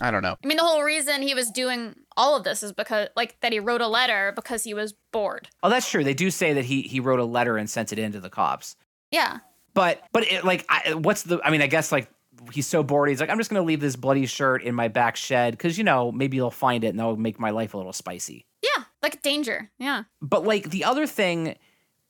I 0.00 0.10
don't 0.10 0.22
know. 0.22 0.36
I 0.42 0.46
mean, 0.46 0.56
the 0.56 0.64
whole 0.64 0.82
reason 0.82 1.22
he 1.22 1.34
was 1.34 1.50
doing 1.50 1.94
all 2.16 2.36
of 2.36 2.44
this 2.44 2.62
is 2.62 2.72
because, 2.72 3.08
like, 3.16 3.40
that 3.40 3.52
he 3.52 3.60
wrote 3.60 3.80
a 3.80 3.88
letter 3.88 4.32
because 4.34 4.64
he 4.64 4.74
was 4.74 4.94
bored. 5.12 5.48
Oh, 5.62 5.68
that's 5.68 5.88
true. 5.88 6.04
They 6.04 6.14
do 6.14 6.30
say 6.30 6.52
that 6.54 6.64
he 6.64 6.82
he 6.82 7.00
wrote 7.00 7.20
a 7.20 7.24
letter 7.24 7.56
and 7.56 7.68
sent 7.68 7.92
it 7.92 7.98
in 7.98 8.12
to 8.12 8.20
the 8.20 8.30
cops. 8.30 8.76
Yeah. 9.10 9.38
But 9.74 10.02
but 10.12 10.24
it, 10.24 10.44
like, 10.44 10.64
I, 10.68 10.94
what's 10.94 11.22
the? 11.22 11.40
I 11.44 11.50
mean, 11.50 11.62
I 11.62 11.66
guess 11.66 11.92
like 11.92 12.10
he's 12.52 12.66
so 12.66 12.82
bored. 12.82 13.08
He's 13.08 13.20
like, 13.20 13.30
I'm 13.30 13.38
just 13.38 13.50
gonna 13.50 13.62
leave 13.62 13.80
this 13.80 13.96
bloody 13.96 14.26
shirt 14.26 14.62
in 14.62 14.74
my 14.74 14.88
back 14.88 15.16
shed 15.16 15.52
because 15.52 15.76
you 15.78 15.84
know 15.84 16.10
maybe 16.10 16.38
they'll 16.38 16.50
find 16.50 16.84
it 16.84 16.88
and 16.88 16.98
that'll 16.98 17.16
make 17.16 17.38
my 17.38 17.50
life 17.50 17.74
a 17.74 17.76
little 17.76 17.92
spicy. 17.92 18.46
Yeah. 18.62 18.84
Like 19.02 19.22
danger. 19.22 19.70
Yeah. 19.78 20.04
But 20.20 20.44
like 20.44 20.70
the 20.70 20.84
other 20.84 21.06
thing 21.06 21.56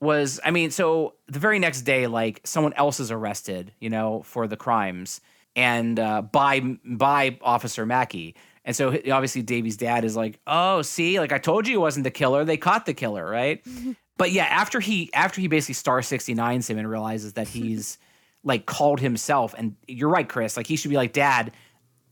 was, 0.00 0.40
I 0.44 0.50
mean, 0.50 0.70
so 0.70 1.14
the 1.28 1.38
very 1.38 1.58
next 1.58 1.82
day, 1.82 2.06
like 2.06 2.40
someone 2.44 2.72
else 2.74 3.00
is 3.00 3.10
arrested, 3.10 3.72
you 3.80 3.90
know, 3.90 4.22
for 4.22 4.46
the 4.46 4.56
crimes 4.56 5.20
and 5.56 5.98
uh, 5.98 6.22
by 6.22 6.60
by 6.84 7.38
Officer 7.42 7.86
Mackey. 7.86 8.36
And 8.64 8.76
so 8.76 8.88
obviously 8.88 9.42
Davey's 9.42 9.76
dad 9.76 10.04
is 10.04 10.16
like, 10.16 10.38
"Oh, 10.46 10.82
see, 10.82 11.18
like 11.18 11.32
I 11.32 11.38
told 11.38 11.66
you, 11.66 11.74
he 11.74 11.78
wasn't 11.78 12.04
the 12.04 12.10
killer. 12.10 12.44
They 12.44 12.56
caught 12.56 12.86
the 12.86 12.94
killer, 12.94 13.28
right?" 13.28 13.64
but 14.16 14.32
yeah, 14.32 14.44
after 14.44 14.80
he 14.80 15.12
after 15.14 15.40
he 15.40 15.48
basically 15.48 15.74
star 15.74 16.00
69s 16.00 16.68
him 16.68 16.78
and 16.78 16.88
realizes 16.88 17.34
that 17.34 17.48
he's 17.48 17.98
like 18.44 18.66
called 18.66 19.00
himself 19.00 19.54
and 19.56 19.76
you're 19.86 20.08
right, 20.08 20.28
Chris, 20.28 20.56
like 20.56 20.66
he 20.66 20.76
should 20.76 20.90
be 20.90 20.96
like, 20.96 21.12
"Dad, 21.12 21.52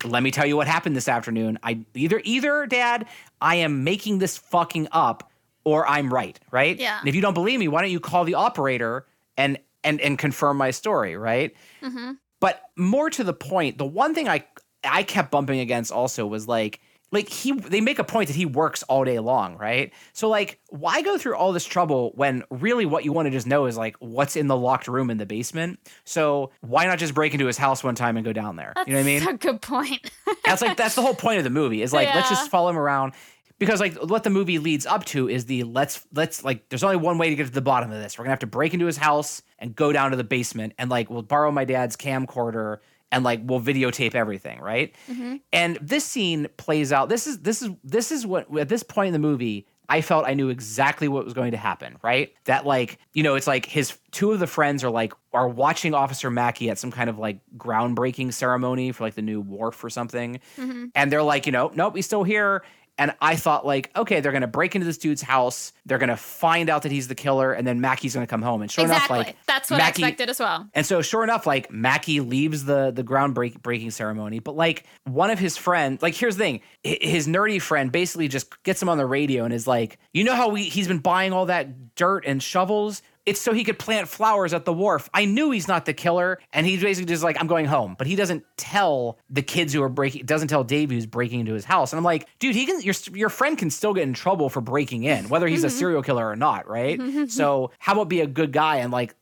let 0.05 0.23
me 0.23 0.31
tell 0.31 0.47
you 0.47 0.57
what 0.57 0.67
happened 0.67 0.97
this 0.97 1.09
afternoon. 1.09 1.59
I 1.63 1.81
either 1.95 2.21
either 2.25 2.67
dad, 2.67 3.07
I 3.41 3.57
am 3.57 3.85
making 3.85 4.19
this 4.19 4.39
fucking 4.39 4.89
up 4.93 5.31
or 5.65 5.87
I'm 5.87 6.13
right, 6.13 6.39
right? 6.51 6.79
Yeah. 6.79 6.99
And 6.99 7.09
if 7.09 7.15
you 7.15 7.21
don't 7.21 7.35
believe 7.35 7.61
me, 7.61 7.69
why 7.69 7.83
don't 7.83 7.91
you 7.91 8.01
call 8.01 8.25
the 8.25 8.35
operator 8.35 9.07
and 9.37 9.59
and 9.85 10.01
and 10.01 10.19
confirm 10.19 10.57
my 10.57 10.71
story, 10.71 11.17
right? 11.17 11.55
Mm-hmm. 11.83 12.13
But 12.41 12.63
more 12.77 13.11
to 13.11 13.25
the 13.25 13.33
point, 13.33 13.79
the 13.79 13.87
one 13.87 14.15
thing 14.15 14.29
I 14.29 14.45
I 14.85 15.03
kept 15.03 15.31
bumping 15.31 15.61
against 15.61 15.93
also 15.93 16.27
was 16.27 16.47
like 16.47 16.81
like 17.11 17.29
he 17.29 17.53
they 17.53 17.81
make 17.81 17.99
a 17.99 18.05
point 18.05 18.29
that 18.29 18.37
he 18.37 18.45
works 18.45 18.83
all 18.85 19.05
day 19.05 19.19
long, 19.19 19.57
right? 19.57 19.93
So 20.13 20.29
like 20.29 20.61
why 20.69 21.03
go 21.03 21.17
through 21.17 21.37
all 21.37 21.53
this 21.53 21.65
trouble 21.65 22.13
when 22.15 22.45
really 22.51 22.87
what 22.87 23.05
you 23.05 23.13
want 23.13 23.27
to 23.27 23.31
just 23.31 23.47
know 23.47 23.67
is 23.67 23.77
like 23.77 23.97
what's 23.99 24.37
in 24.37 24.47
the 24.47 24.57
locked 24.57 24.89
room 24.89 25.11
in 25.11 25.17
the 25.17 25.27
basement? 25.27 25.81
So 26.05 26.51
why 26.61 26.87
not 26.87 26.99
just 26.99 27.15
break 27.15 27.33
into 27.33 27.47
his 27.47 27.57
house 27.57 27.83
one 27.83 27.95
time 27.95 28.17
and 28.17 28.25
go 28.25 28.33
down 28.33 28.57
there? 28.57 28.73
That's 28.75 28.89
you 28.89 28.95
know 28.95 29.01
what 29.01 29.07
I 29.07 29.19
mean? 29.19 29.29
a 29.29 29.39
good 29.39 29.63
point. 29.63 30.11
That's 30.45 30.63
like 30.63 30.77
that's 30.77 30.95
the 30.95 31.03
whole 31.03 31.15
point 31.15 31.39
of 31.39 31.45
the 31.45 31.51
movie. 31.51 31.83
Is 31.83 31.93
like 31.93 32.15
let's 32.15 32.29
just 32.29 32.51
follow 32.51 32.71
him 32.71 32.79
around 32.79 33.15
because 33.59 33.81
like 33.81 33.97
what 33.97 34.23
the 34.23 34.31
movie 34.31 34.59
leads 34.59 34.87
up 34.87 35.05
to 35.07 35.29
is 35.29 35.47
the 35.47 35.65
let's 35.65 36.07
let's 36.13 36.45
like 36.45 36.69
there's 36.69 36.85
only 36.85 36.97
one 36.97 37.19
way 37.19 37.31
to 37.31 37.35
get 37.35 37.47
to 37.47 37.53
the 37.53 37.61
bottom 37.61 37.91
of 37.91 38.01
this. 38.01 38.19
We're 38.19 38.25
gonna 38.25 38.33
have 38.33 38.39
to 38.41 38.47
break 38.47 38.75
into 38.75 38.87
his 38.87 38.97
house 38.97 39.43
and 39.59 39.75
go 39.75 39.93
down 39.93 40.11
to 40.13 40.17
the 40.17 40.25
basement 40.25 40.75
and 40.79 40.91
like 40.91 41.11
we'll 41.11 41.23
borrow 41.23 41.51
my 41.51 41.65
dad's 41.65 41.97
camcorder 41.97 42.79
and 43.11 43.25
like 43.25 43.41
we'll 43.45 43.61
videotape 43.61 44.15
everything, 44.15 44.61
right? 44.61 44.95
Mm-hmm. 45.11 45.37
And 45.53 45.79
this 45.81 46.05
scene 46.05 46.49
plays 46.57 46.93
out. 46.93 47.09
This 47.09 47.27
is 47.27 47.41
this 47.41 47.63
is 47.63 47.71
this 47.85 48.13
is 48.13 48.27
what 48.27 48.57
at 48.59 48.69
this 48.69 48.83
point 48.83 49.09
in 49.09 49.13
the 49.13 49.19
movie. 49.19 49.67
I 49.91 50.03
felt 50.03 50.27
I 50.27 50.35
knew 50.35 50.51
exactly 50.51 51.09
what 51.09 51.25
was 51.25 51.33
going 51.33 51.53
to 51.53 51.57
happen, 51.57 51.97
right? 52.03 52.35
That 52.45 52.67
like, 52.67 52.99
you 53.15 53.23
know, 53.23 53.37
it's 53.37 53.47
like 53.47 53.65
his 53.65 53.97
two 54.11 54.33
of 54.33 54.39
the 54.39 54.47
friends 54.47 54.85
are 54.85 54.91
like 54.91 55.15
are 55.33 55.49
watching 55.49 55.95
Officer 55.95 56.31
Mackey 56.31 56.69
at 56.69 56.79
some 56.79 56.91
kind 56.91 57.09
of 57.09 57.19
like 57.19 57.41
groundbreaking 57.57 58.35
ceremony 58.35 58.93
for 58.93 59.05
like 59.05 59.15
the 59.15 59.23
new 59.23 59.41
wharf 59.41 59.83
or 59.83 59.89
something. 59.89 60.41
Mm-hmm. 60.59 60.87
And 60.95 61.11
they're 61.11 61.23
like, 61.23 61.47
you 61.47 61.53
know, 61.53 61.71
nope, 61.75 61.97
he's 61.97 62.05
still 62.05 62.23
here. 62.23 62.63
And 62.99 63.15
I 63.21 63.37
thought 63.37 63.65
like, 63.65 63.91
okay, 63.97 64.21
they're 64.21 64.33
gonna 64.33 64.47
break 64.49 64.75
into 64.75 64.85
this 64.85 64.99
dude's 64.99 65.23
house. 65.23 65.73
They're 65.87 65.99
gonna 65.99 66.17
find 66.17 66.69
out 66.69 66.83
that 66.83 66.93
he's 66.93 67.07
the 67.09 67.15
killer, 67.15 67.53
and 67.53 67.67
then 67.67 67.81
Mackey's 67.81 68.13
gonna 68.15 68.27
come 68.27 68.43
home. 68.43 68.61
And 68.61 68.71
sure 68.71 68.83
exactly. 68.85 69.19
enough, 69.19 69.27
like 69.29 69.37
That's 69.47 69.71
what 69.71 69.77
Mackey- 69.79 70.03
I 70.03 70.09
expected 70.09 70.31
as 70.31 70.41
well. 70.41 70.69
and 70.75 70.85
so, 70.85 71.01
sure 71.01 71.23
enough, 71.23 71.47
like 71.47 71.71
Mackey 71.71 72.21
leaves 72.21 72.65
the 72.65 72.91
the 72.91 73.03
ground 73.05 73.35
break, 73.35 73.63
breaking 73.63 73.93
ceremony, 73.93 74.41
but 74.41 74.57
like 74.57 74.85
one 75.05 75.31
of 75.31 75.39
his 75.39 75.57
friends, 75.57 76.03
like 76.03 76.15
here's 76.15 76.37
the 76.37 76.43
thing, 76.45 76.61
his 76.83 77.29
nerdy 77.29 77.63
friend 77.63 77.93
basically 77.93 78.27
just 78.29 78.63
gets 78.65 78.83
him 78.83 78.89
on 78.89 78.99
the 78.99 79.07
radio 79.07 79.45
and 79.45 79.55
is 79.55 79.67
like, 79.67 79.99
you 80.13 80.25
know 80.25 80.35
how 80.35 80.49
we 80.49 80.65
he's 80.65 80.89
been 80.89 80.99
buying 80.99 81.33
all 81.33 81.47
that 81.47 81.95
dirt 81.95 82.25
and 82.27 82.43
shovels. 82.43 83.01
It's 83.29 83.41
so 83.41 83.53
he 83.53 83.63
could 83.63 83.79
plant 83.79 84.09
flowers 84.09 84.55
at 84.55 84.65
the 84.65 84.73
wharf. 84.73 85.11
I 85.13 85.27
knew 85.27 85.51
he's 85.51 85.69
not 85.69 85.85
the 85.85 85.93
killer, 85.93 86.39
and 86.53 86.67
he's 86.67 86.81
basically 86.81 87.07
just 87.07 87.23
like, 87.23 87.37
I'm 87.39 87.47
going 87.47 87.67
home. 87.67 87.95
But 87.99 88.07
he 88.07 88.17
doesn't 88.17 88.45
tell 88.57 89.19
the 89.29 89.43
kids 89.43 89.75
who 89.75 89.83
are 89.83 89.89
breaking, 89.91 90.25
doesn't 90.25 90.49
tell 90.49 90.65
Dave 90.65 90.91
who's 90.91 91.05
breaking 91.05 91.41
into 91.41 91.53
his 91.53 91.65
house. 91.65 91.93
And 91.93 91.99
I'm 91.99 92.05
like, 92.05 92.27
dude, 92.39 92.55
he 92.55 92.65
can, 92.65 92.81
your 92.81 92.95
your 93.13 93.29
friend 93.29 93.59
can 93.59 93.71
still 93.71 93.93
get 93.93 94.05
in 94.05 94.15
trouble 94.15 94.49
for 94.49 94.61
breaking 94.61 95.05
in, 95.05 95.29
whether 95.29 95.47
he's 95.47 95.63
a 95.63 95.67
mm-hmm. 95.67 95.79
serial 95.79 96.03
killer 96.03 96.27
or 96.27 96.37
not, 96.37 96.67
right? 96.67 96.99
Mm-hmm. 96.99 97.27
so 97.27 97.71
how 97.79 97.93
about 97.93 98.09
be 98.09 98.21
a 98.21 98.27
good 98.27 98.53
guy 98.53 98.77
and 98.77 98.93
like 98.93 99.15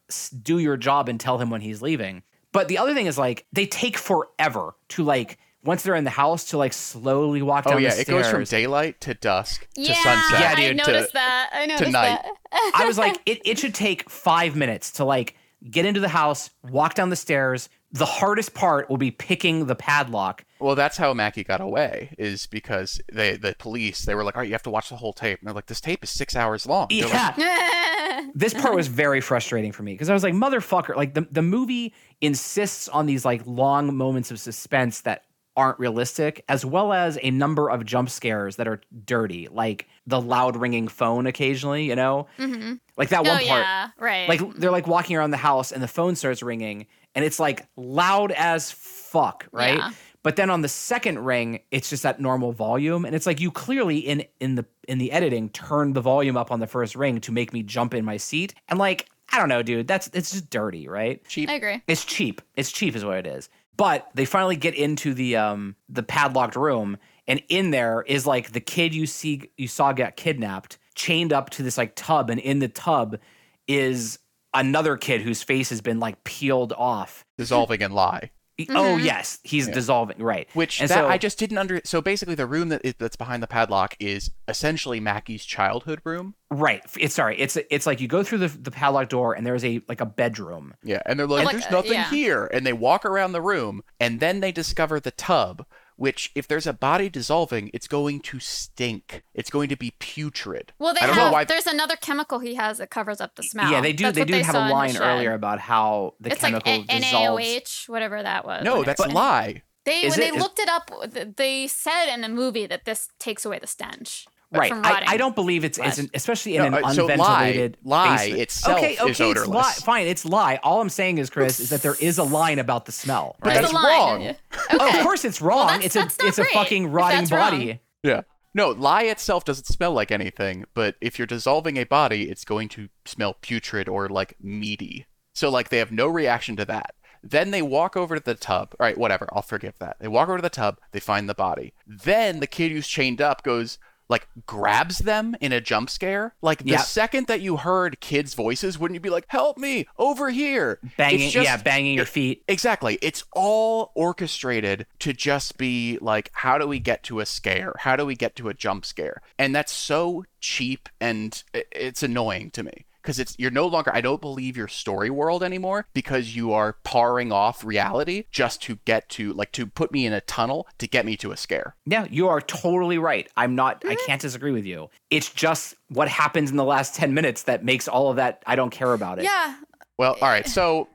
do 0.42 0.58
your 0.58 0.76
job 0.76 1.08
and 1.08 1.18
tell 1.18 1.38
him 1.38 1.50
when 1.50 1.60
he's 1.60 1.82
leaving? 1.82 2.22
But 2.52 2.68
the 2.68 2.78
other 2.78 2.94
thing 2.94 3.06
is 3.06 3.18
like 3.18 3.44
they 3.52 3.66
take 3.66 3.98
forever 3.98 4.74
to 4.90 5.02
like 5.02 5.38
once 5.66 5.82
they're 5.82 5.94
in 5.94 6.04
the 6.04 6.10
house 6.10 6.44
to 6.50 6.58
like 6.58 6.72
slowly 6.72 7.42
walk 7.42 7.64
oh, 7.66 7.72
down 7.72 7.82
the 7.82 7.90
stairs. 7.90 8.08
Oh 8.08 8.12
yeah, 8.12 8.18
it 8.18 8.22
goes 8.22 8.30
from 8.30 8.44
daylight 8.44 9.00
to 9.02 9.14
dusk 9.14 9.68
to 9.74 9.84
sunset. 9.84 10.40
Yeah, 10.40 10.52
I 10.52 10.54
dude, 10.54 10.78
to- 10.78 10.92
noticed 10.92 11.12
that. 11.12 11.50
I 11.52 11.66
noticed 11.66 11.92
night. 11.92 12.20
that. 12.22 12.72
I 12.74 12.86
was 12.86 12.98
like, 12.98 13.20
it, 13.26 13.40
it 13.44 13.58
should 13.58 13.74
take 13.74 14.08
five 14.08 14.56
minutes 14.56 14.92
to 14.92 15.04
like 15.04 15.36
get 15.70 15.84
into 15.84 16.00
the 16.00 16.08
house, 16.08 16.50
walk 16.62 16.94
down 16.94 17.10
the 17.10 17.16
stairs. 17.16 17.68
The 17.92 18.04
hardest 18.04 18.52
part 18.52 18.90
will 18.90 18.98
be 18.98 19.10
picking 19.10 19.66
the 19.66 19.74
padlock. 19.74 20.44
Well, 20.58 20.74
that's 20.74 20.96
how 20.96 21.14
Mackey 21.14 21.44
got 21.44 21.60
away, 21.60 22.14
is 22.18 22.46
because 22.46 23.00
they 23.12 23.36
the 23.36 23.54
police 23.58 24.04
they 24.04 24.14
were 24.14 24.24
like, 24.24 24.36
all 24.36 24.40
right, 24.40 24.48
you 24.48 24.54
have 24.54 24.62
to 24.64 24.70
watch 24.70 24.88
the 24.88 24.96
whole 24.96 25.12
tape. 25.12 25.38
And 25.38 25.46
they're 25.46 25.54
like, 25.54 25.66
this 25.66 25.80
tape 25.80 26.02
is 26.02 26.10
six 26.10 26.36
hours 26.36 26.66
long. 26.66 26.88
They're 26.90 27.04
like, 27.04 27.36
Yeah. 27.38 28.26
this 28.34 28.54
part 28.54 28.74
was 28.74 28.88
very 28.88 29.20
frustrating 29.20 29.72
for 29.72 29.82
me 29.82 29.92
because 29.92 30.10
I 30.10 30.14
was 30.14 30.22
like, 30.22 30.34
motherfucker, 30.34 30.96
like 30.96 31.14
the, 31.14 31.26
the 31.30 31.42
movie 31.42 31.94
insists 32.20 32.88
on 32.88 33.06
these 33.06 33.24
like 33.24 33.42
long 33.46 33.96
moments 33.96 34.30
of 34.30 34.40
suspense 34.40 35.02
that 35.02 35.24
aren't 35.56 35.78
realistic, 35.78 36.44
as 36.48 36.64
well 36.64 36.92
as 36.92 37.18
a 37.22 37.30
number 37.30 37.70
of 37.70 37.84
jump 37.84 38.10
scares 38.10 38.56
that 38.56 38.68
are 38.68 38.80
dirty, 39.04 39.48
like 39.50 39.88
the 40.06 40.20
loud 40.20 40.56
ringing 40.56 40.88
phone 40.88 41.26
occasionally, 41.26 41.84
you 41.84 41.96
know? 41.96 42.26
Mm-hmm. 42.38 42.74
Like 42.96 43.08
that 43.08 43.26
oh 43.26 43.30
one 43.30 43.38
part. 43.38 43.44
yeah, 43.46 43.88
right. 43.98 44.28
Like 44.28 44.56
they're 44.56 44.70
like 44.70 44.86
walking 44.86 45.16
around 45.16 45.30
the 45.30 45.36
house 45.36 45.72
and 45.72 45.82
the 45.82 45.88
phone 45.88 46.16
starts 46.16 46.42
ringing 46.42 46.86
and 47.14 47.24
it's 47.24 47.40
like 47.40 47.66
loud 47.76 48.32
as 48.32 48.70
fuck, 48.70 49.46
right? 49.52 49.78
Yeah. 49.78 49.90
But 50.22 50.36
then 50.36 50.50
on 50.50 50.60
the 50.60 50.68
second 50.68 51.20
ring, 51.20 51.60
it's 51.70 51.88
just 51.88 52.04
at 52.04 52.20
normal 52.20 52.52
volume 52.52 53.04
and 53.04 53.14
it's 53.14 53.26
like 53.26 53.40
you 53.40 53.50
clearly 53.50 53.98
in 53.98 54.24
in 54.40 54.56
the 54.56 54.66
in 54.88 54.98
the 54.98 55.12
editing 55.12 55.48
turned 55.50 55.94
the 55.94 56.00
volume 56.00 56.36
up 56.36 56.50
on 56.50 56.60
the 56.60 56.66
first 56.66 56.96
ring 56.96 57.20
to 57.20 57.32
make 57.32 57.52
me 57.52 57.62
jump 57.62 57.94
in 57.94 58.04
my 58.04 58.16
seat. 58.16 58.54
And 58.68 58.78
like, 58.78 59.08
I 59.32 59.38
don't 59.38 59.48
know, 59.48 59.62
dude, 59.62 59.86
that's 59.86 60.08
it's 60.12 60.32
just 60.32 60.50
dirty, 60.50 60.88
right? 60.88 61.24
cheap. 61.28 61.48
I 61.48 61.54
agree. 61.54 61.82
It's 61.86 62.04
cheap. 62.04 62.42
It's 62.56 62.72
cheap 62.72 62.96
is 62.96 63.04
what 63.04 63.18
it 63.18 63.26
is. 63.26 63.48
But 63.76 64.08
they 64.14 64.24
finally 64.24 64.56
get 64.56 64.74
into 64.74 65.14
the 65.14 65.36
um 65.36 65.76
the 65.88 66.02
padlocked 66.02 66.56
room 66.56 66.98
and 67.28 67.42
in 67.48 67.70
there 67.70 68.02
is 68.06 68.26
like 68.26 68.52
the 68.52 68.60
kid 68.60 68.94
you 68.94 69.06
see 69.06 69.50
you 69.56 69.68
saw 69.68 69.92
get 69.92 70.16
kidnapped, 70.16 70.78
chained 70.94 71.32
up 71.32 71.50
to 71.50 71.62
this 71.62 71.76
like 71.76 71.94
tub 71.94 72.30
and 72.30 72.40
in 72.40 72.58
the 72.58 72.68
tub 72.68 73.18
is 73.66 74.18
another 74.54 74.96
kid 74.96 75.22
whose 75.22 75.42
face 75.42 75.70
has 75.70 75.80
been 75.80 76.00
like 76.00 76.22
peeled 76.24 76.72
off. 76.72 77.24
dissolving 77.36 77.80
in 77.80 77.86
and 77.86 78.30
lye. 78.58 78.64
Oh 78.70 78.96
yes, 78.96 79.38
he's 79.42 79.68
dissolving, 79.68 80.18
right. 80.18 80.48
Which 80.54 80.80
and 80.80 80.88
that, 80.88 80.94
so 80.94 81.08
I 81.08 81.18
just 81.18 81.38
didn't 81.38 81.58
under. 81.58 81.80
So 81.84 82.00
basically, 82.00 82.34
the 82.34 82.46
room 82.46 82.70
that 82.70 82.80
is, 82.84 82.94
that's 82.98 83.16
behind 83.16 83.42
the 83.42 83.46
padlock 83.46 83.96
is 84.00 84.30
essentially 84.48 85.00
Mackey's 85.00 85.44
childhood 85.44 86.00
room. 86.04 86.34
right. 86.50 86.82
It's 86.98 87.14
sorry. 87.14 87.38
It's 87.38 87.56
it's 87.70 87.86
like 87.86 88.00
you 88.00 88.08
go 88.08 88.22
through 88.22 88.38
the 88.38 88.48
the 88.48 88.70
padlock 88.70 89.08
door 89.08 89.34
and 89.34 89.46
there's 89.46 89.64
a 89.64 89.82
like 89.88 90.00
a 90.00 90.06
bedroom. 90.06 90.74
Yeah, 90.82 91.02
and 91.06 91.18
they're 91.18 91.26
like, 91.26 91.44
Like, 91.44 91.52
"There's 91.52 91.66
uh, 91.66 91.70
nothing 91.70 91.92
yeah. 91.92 92.10
here," 92.10 92.46
and 92.46 92.66
they 92.66 92.72
walk 92.72 93.04
around 93.04 93.32
the 93.32 93.42
room, 93.42 93.82
and 94.00 94.20
then 94.20 94.40
they 94.40 94.52
discover 94.52 95.00
the 95.00 95.10
tub. 95.10 95.66
Which, 95.96 96.30
if 96.34 96.46
there's 96.46 96.66
a 96.66 96.74
body 96.74 97.08
dissolving, 97.08 97.70
it's 97.72 97.88
going 97.88 98.20
to 98.20 98.38
stink. 98.38 99.22
It's 99.34 99.48
going 99.48 99.70
to 99.70 99.76
be 99.76 99.92
putrid. 99.98 100.72
Well, 100.78 100.92
they 100.92 101.00
I 101.00 101.06
don't 101.06 101.16
have. 101.16 101.48
There's 101.48 101.66
another 101.66 101.96
chemical 101.96 102.38
he 102.38 102.54
has 102.56 102.78
that 102.78 102.90
covers 102.90 103.18
up 103.20 103.34
the 103.36 103.42
smell. 103.42 103.70
Yeah, 103.70 103.80
they 103.80 103.94
do. 103.94 104.04
That's 104.04 104.18
they 104.18 104.24
do 104.26 104.34
have 104.40 104.54
a 104.54 104.68
line 104.68 104.96
earlier 104.98 105.32
about 105.32 105.58
how 105.58 106.14
the 106.20 106.32
It's 106.32 106.40
chemical 106.40 106.70
like 106.70 106.84
a- 106.90 106.98
dissolves. 107.00 107.42
NaOH, 107.42 107.88
whatever 107.88 108.22
that 108.22 108.44
was. 108.44 108.62
No, 108.62 108.82
that's 108.84 109.00
a 109.00 109.08
lie. 109.08 109.62
They 109.86 110.00
Is 110.02 110.16
when 110.16 110.26
it- 110.26 110.32
they 110.34 110.38
looked 110.38 110.58
it 110.58 110.68
up, 110.68 110.90
they 111.36 111.66
said 111.68 112.12
in 112.12 112.20
the 112.20 112.28
movie 112.28 112.66
that 112.66 112.84
this 112.84 113.08
takes 113.18 113.44
away 113.46 113.58
the 113.58 113.66
stench. 113.66 114.26
Right. 114.52 114.68
From 114.70 114.84
I. 114.84 115.02
I 115.06 115.16
don't 115.16 115.34
believe 115.34 115.64
it's, 115.64 115.76
it's 115.78 115.98
an, 115.98 116.08
especially 116.14 116.56
in 116.56 116.70
No, 116.70 116.78
an 116.78 116.84
uh, 116.84 116.92
so 116.92 117.06
lie- 117.06 117.12
unventilated 117.14 117.78
lye 117.82 118.16
basement. 118.16 118.40
itself 118.42 118.78
okay, 118.78 118.92
is 118.92 119.00
okay, 119.00 119.10
it's 119.10 119.20
odorless. 119.20 119.48
lye. 119.48 119.72
Fine, 119.84 120.06
it's 120.06 120.24
lye. 120.24 120.60
All 120.62 120.80
I'm 120.80 120.88
saying 120.88 121.18
is, 121.18 121.30
Chris, 121.30 121.58
is 121.58 121.70
that 121.70 121.82
there 121.82 121.96
is 122.00 122.18
a 122.18 122.22
line 122.22 122.58
about 122.60 122.86
the 122.86 122.92
smell. 122.92 123.36
But 123.40 123.48
Right? 123.48 123.62
It's 123.64 123.72
that's 123.72 123.84
wrong. 123.84 124.22
Okay. 124.22 124.36
Oh, 124.70 124.96
of 124.98 125.02
course 125.02 125.24
it's 125.24 125.40
wrong. 125.42 125.66
that's- 125.66 125.84
it's 125.86 125.96
a 125.96 125.98
that's 126.00 126.18
not 126.20 126.28
it's 126.28 126.38
a 126.38 126.44
fucking 126.44 126.92
rotting 126.92 127.18
that's 127.20 127.32
wrong. 127.32 127.50
body. 127.50 127.80
Yeah. 128.02 128.22
No, 128.54 128.70
lye 128.70 129.02
itself 129.02 129.44
doesn't 129.44 129.66
smell 129.66 129.92
like 129.92 130.10
anything, 130.12 130.64
but 130.74 130.94
if 131.00 131.18
you're 131.18 131.26
dissolving 131.26 131.76
a 131.76 131.84
body, 131.84 132.30
it's 132.30 132.44
going 132.44 132.68
to 132.70 132.88
smell 133.04 133.34
putrid 133.34 133.88
or 133.88 134.08
like 134.08 134.34
meaty. 134.40 135.06
So 135.34 135.50
like 135.50 135.68
they 135.68 135.78
have 135.78 135.92
no 135.92 136.06
reaction 136.06 136.56
to 136.56 136.64
that. 136.66 136.94
Then 137.22 137.50
they 137.50 137.60
walk 137.60 137.96
over 137.96 138.14
to 138.14 138.24
the 138.24 138.34
tub. 138.36 138.74
All 138.78 138.84
right, 138.86 138.96
whatever. 138.96 139.28
I'll 139.32 139.42
forgive 139.42 139.74
that. 139.80 139.96
They 140.00 140.06
walk 140.08 140.28
over 140.28 140.38
to 140.38 140.42
the 140.42 140.48
tub. 140.48 140.78
They 140.92 141.00
find 141.00 141.28
the 141.28 141.34
body. 141.34 141.74
Then 141.86 142.38
the 142.40 142.46
kid 142.46 142.70
who's 142.70 142.86
chained 142.86 143.20
up 143.20 143.42
goes 143.42 143.78
like 144.08 144.28
grabs 144.46 144.98
them 144.98 145.34
in 145.40 145.52
a 145.52 145.60
jump 145.60 145.90
scare. 145.90 146.34
Like 146.42 146.58
the 146.64 146.70
Yep. 146.72 146.80
second 146.80 147.26
that 147.26 147.40
you 147.40 147.56
heard 147.56 148.00
kids' 148.00 148.34
voices, 148.34 148.78
wouldn't 148.78 148.94
you 148.96 149.00
be 149.00 149.10
like, 149.10 149.24
"Help 149.28 149.58
me 149.58 149.86
over 149.98 150.30
here!" 150.30 150.78
Banging, 150.96 151.30
just- 151.30 151.44
yeah, 151.44 151.56
banging 151.56 151.94
your 151.94 152.04
feet. 152.06 152.42
Exactly. 152.48 152.98
It's 153.02 153.24
all 153.32 153.92
orchestrated 153.94 154.86
to 155.00 155.12
just 155.12 155.58
be 155.58 155.98
like, 156.00 156.30
how 156.32 156.58
do 156.58 156.66
we 156.66 156.78
get 156.78 157.02
to 157.04 157.20
a 157.20 157.26
scare? 157.26 157.74
How 157.80 157.96
do 157.96 158.06
we 158.06 158.14
get 158.14 158.36
to 158.36 158.48
a 158.48 158.54
jump 158.54 158.84
scare? 158.84 159.20
And 159.38 159.54
that's 159.54 159.72
so 159.72 160.24
cheap 160.40 160.88
and 161.00 161.42
it's 161.72 162.02
annoying 162.02 162.50
to 162.52 162.62
me 162.62 162.84
because 163.06 163.20
it's 163.20 163.36
you're 163.38 163.52
no 163.52 163.66
longer 163.68 163.94
I 163.94 164.00
don't 164.00 164.20
believe 164.20 164.56
your 164.56 164.66
story 164.66 165.10
world 165.10 165.44
anymore 165.44 165.86
because 165.94 166.34
you 166.34 166.52
are 166.52 166.72
paring 166.82 167.30
off 167.30 167.64
reality 167.64 168.24
just 168.32 168.60
to 168.62 168.80
get 168.84 169.08
to 169.10 169.32
like 169.32 169.52
to 169.52 169.66
put 169.66 169.92
me 169.92 170.06
in 170.06 170.12
a 170.12 170.20
tunnel 170.20 170.66
to 170.78 170.88
get 170.88 171.06
me 171.06 171.16
to 171.18 171.30
a 171.30 171.36
scare. 171.36 171.76
Yeah, 171.86 172.08
you 172.10 172.26
are 172.26 172.40
totally 172.40 172.98
right. 172.98 173.28
I'm 173.36 173.54
not. 173.54 173.84
I 173.86 173.94
mm-hmm. 173.94 174.06
can't 174.06 174.20
disagree 174.20 174.50
with 174.50 174.66
you. 174.66 174.90
It's 175.10 175.30
just 175.32 175.76
what 175.88 176.08
happens 176.08 176.50
in 176.50 176.56
the 176.56 176.64
last 176.64 176.96
ten 176.96 177.14
minutes 177.14 177.44
that 177.44 177.64
makes 177.64 177.86
all 177.86 178.10
of 178.10 178.16
that. 178.16 178.42
I 178.44 178.56
don't 178.56 178.70
care 178.70 178.92
about 178.92 179.20
it. 179.20 179.24
Yeah, 179.24 179.54
Well, 179.96 180.16
all 180.20 180.28
right. 180.28 180.44
Eh. 180.44 180.48
So, 180.48 180.88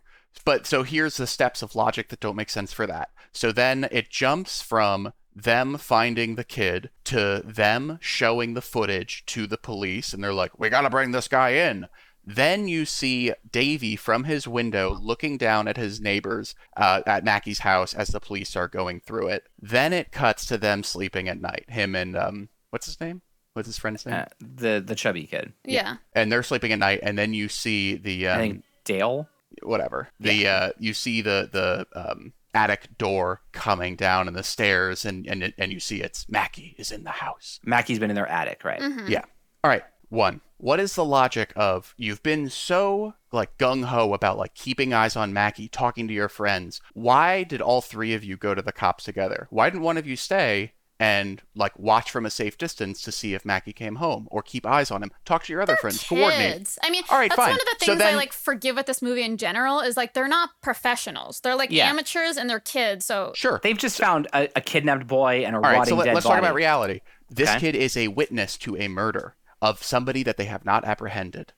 but 0.44 0.68
so 0.68 0.84
here's 0.84 1.16
the 1.16 1.28
steps 1.28 1.62
of 1.62 1.76
logic 1.76 2.10
that 2.10 2.20
don't 2.20 2.36
make 2.36 2.50
sense 2.50 2.74
for 2.74 2.86
that. 2.88 3.10
So 3.32 3.54
then 3.54 3.88
it 3.90 4.10
jumps 4.10 4.62
from 4.62 5.14
them 5.44 5.78
finding 5.78 6.36
the 6.36 6.44
kid 6.44 6.90
to 7.06 7.42
them 7.46 7.98
showing 8.02 8.54
the 8.54 8.62
footage 8.62 9.26
to 9.28 9.48
the 9.48 9.58
police, 9.58 10.14
and 10.14 10.24
they're 10.24 10.34
like, 10.34 10.58
"We 10.60 10.70
gotta 10.70 10.90
bring 10.90 11.12
this 11.12 11.28
guy 11.28 11.50
in." 11.52 11.88
Then 12.24 12.68
you 12.68 12.86
see 12.86 13.34
Davey 13.52 13.96
from 13.96 14.26
his 14.26 14.48
window 14.48 14.96
looking 15.02 15.38
down 15.38 15.68
at 15.68 15.78
his 15.78 16.00
neighbors 16.00 16.54
uh, 16.78 17.02
at 17.08 17.24
Mackey's 17.24 17.60
house 17.60 17.96
as 17.96 18.10
the 18.10 18.20
police 18.20 18.56
are 18.56 18.68
going 18.68 19.00
through 19.00 19.30
it. 19.30 19.48
Then 19.60 19.92
it 19.92 20.12
cuts 20.12 20.46
to 20.48 20.58
them 20.58 20.84
sleeping 20.84 21.28
at 21.28 21.42
night. 21.42 21.66
Him 21.68 21.96
and 21.96 22.16
um, 22.16 22.50
what's 22.70 22.86
his 22.86 23.02
name? 23.02 23.24
What's 23.54 23.68
his 23.68 23.78
friend's 23.80 24.06
name? 24.06 24.16
Uh, 24.16 24.26
the 24.40 24.84
the 24.86 24.96
chubby 24.96 25.26
kid. 25.26 25.54
Yeah. 25.66 25.98
and 26.14 26.32
they're 26.32 26.44
sleeping 26.44 26.72
at 26.72 26.80
night. 26.80 27.00
And 27.02 27.18
then 27.18 27.34
you 27.34 27.50
see 27.50 27.96
the 27.96 28.28
um, 28.28 28.38
I 28.38 28.42
think 28.42 28.64
Dale. 28.86 29.28
whatever 29.64 30.10
the 30.20 30.48
uh, 30.48 30.70
you 30.78 30.94
see 30.94 31.22
the 31.22 31.50
the 31.52 31.88
um, 32.00 32.34
attic 32.54 32.98
door 32.98 33.42
coming 33.52 33.96
down 33.96 34.28
and 34.28 34.36
the 34.36 34.44
stairs, 34.44 35.06
and 35.06 35.28
and 35.28 35.54
and 35.58 35.72
you 35.72 35.80
see 35.80 36.02
it's 36.02 36.28
Mackey 36.30 36.76
is 36.78 36.92
in 36.92 37.04
the 37.04 37.12
house. 37.12 37.60
Mackey's 37.64 38.00
been 38.00 38.10
in 38.10 38.16
their 38.16 38.28
attic, 38.28 38.64
right? 38.64 38.82
Mm-hmm. 38.82 39.08
Yeah. 39.10 39.24
All 39.64 39.70
right. 39.70 39.84
One. 40.10 40.42
What 40.58 40.80
is 40.80 40.94
the 40.94 41.06
logic 41.06 41.54
of 41.56 41.96
you've 41.98 42.22
been 42.22 42.48
so 42.50 43.16
like 43.32 43.58
gung 43.58 43.86
ho 43.86 44.14
about 44.14 44.38
like 44.38 44.54
keeping 44.54 44.94
eyes 44.94 45.16
on 45.16 45.34
Mackey, 45.34 45.68
talking 45.68 46.08
to 46.08 46.14
your 46.14 46.30
friends? 46.30 46.82
Why 46.94 47.44
did 47.44 47.62
all 47.62 47.82
three 47.82 48.14
of 48.14 48.24
you 48.24 48.38
go 48.38 48.54
to 48.54 48.62
the 48.62 48.72
cops 48.72 49.04
together? 49.04 49.48
Why 49.50 49.70
didn't 49.70 49.82
one 49.82 49.98
of 49.98 50.06
you 50.06 50.16
stay 50.16 50.74
and 51.02 51.42
like 51.56 51.78
watch 51.80 52.12
from 52.12 52.26
a 52.26 52.30
safe 52.30 52.58
distance 52.58 53.02
to 53.02 53.12
see 53.12 53.34
if 53.34 53.44
Mackey 53.44 53.74
came 53.74 53.96
home 53.96 54.28
or 54.30 54.42
keep 54.44 54.66
eyes 54.66 54.92
on 54.92 55.02
him? 55.02 55.12
Talk 55.26 55.44
to 55.46 55.54
your 55.54 55.62
other 55.62 55.76
friends. 55.78 56.04
Coordinate. 56.04 56.78
I 56.84 56.90
mean, 56.92 57.04
All 57.10 57.18
right, 57.18 57.30
that's 57.30 57.38
fine. 57.38 57.50
one 57.50 57.60
of 57.60 57.66
the 57.80 57.86
So 57.86 57.92
things 57.94 58.02
I 58.04 58.16
like 58.16 58.32
forgive 58.34 58.76
with 58.76 58.86
this 58.86 59.02
movie 59.02 59.24
in 59.24 59.38
general 59.38 59.80
is 59.80 59.98
like 59.98 60.14
they're 60.14 60.28
not 60.28 60.52
professionals. 60.62 61.40
They're 61.40 61.56
like 61.56 61.72
Yeah. 61.72 61.90
amateurs 61.90 62.38
and 62.38 62.50
they're 62.50 62.60
kids. 62.60 63.06
So 63.06 63.32
Sure. 63.36 63.60
They've 63.64 63.78
just 63.78 63.98
found 63.98 64.28
a, 64.34 64.48
a 64.56 64.62
kidnapped 64.62 65.08
boy 65.08 65.44
and 65.46 65.56
a 65.56 65.58
All 65.58 65.64
right, 65.64 65.78
rotting 65.78 65.92
so 65.92 65.96
let, 65.98 66.06
dead 66.06 66.18
us 66.18 66.24
talk 66.24 66.38
about 66.38 66.54
reality. 66.54 67.02
This 67.30 67.50
Okay. 67.50 67.60
kid 67.60 67.76
is 67.76 67.98
a 67.98 68.10
witness 68.10 68.56
to 68.60 68.78
a 68.78 68.88
murder 68.88 69.36
of 69.62 69.82
somebody 69.84 70.22
that 70.24 70.38
they 70.38 70.46
have 70.46 70.66
not 70.66 70.86
apprehended. 70.86 71.54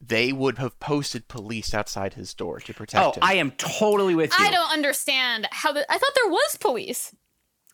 They 0.00 0.32
would 0.32 0.58
have 0.58 0.78
posted 0.78 1.26
police 1.26 1.74
outside 1.74 2.14
his 2.14 2.32
door 2.32 2.60
to 2.60 2.72
protect 2.72 3.04
Oh, 3.04 3.10
him. 3.12 3.18
I 3.22 3.34
am 3.34 3.50
totally 3.52 4.14
with 4.14 4.30
you. 4.38 4.44
I 4.46 4.50
don't 4.52 4.70
understand 4.72 5.48
how 5.50 5.72
the, 5.72 5.84
I 5.90 5.98
thought 5.98 6.12
there 6.14 6.30
was 6.30 6.56
police. 6.60 7.12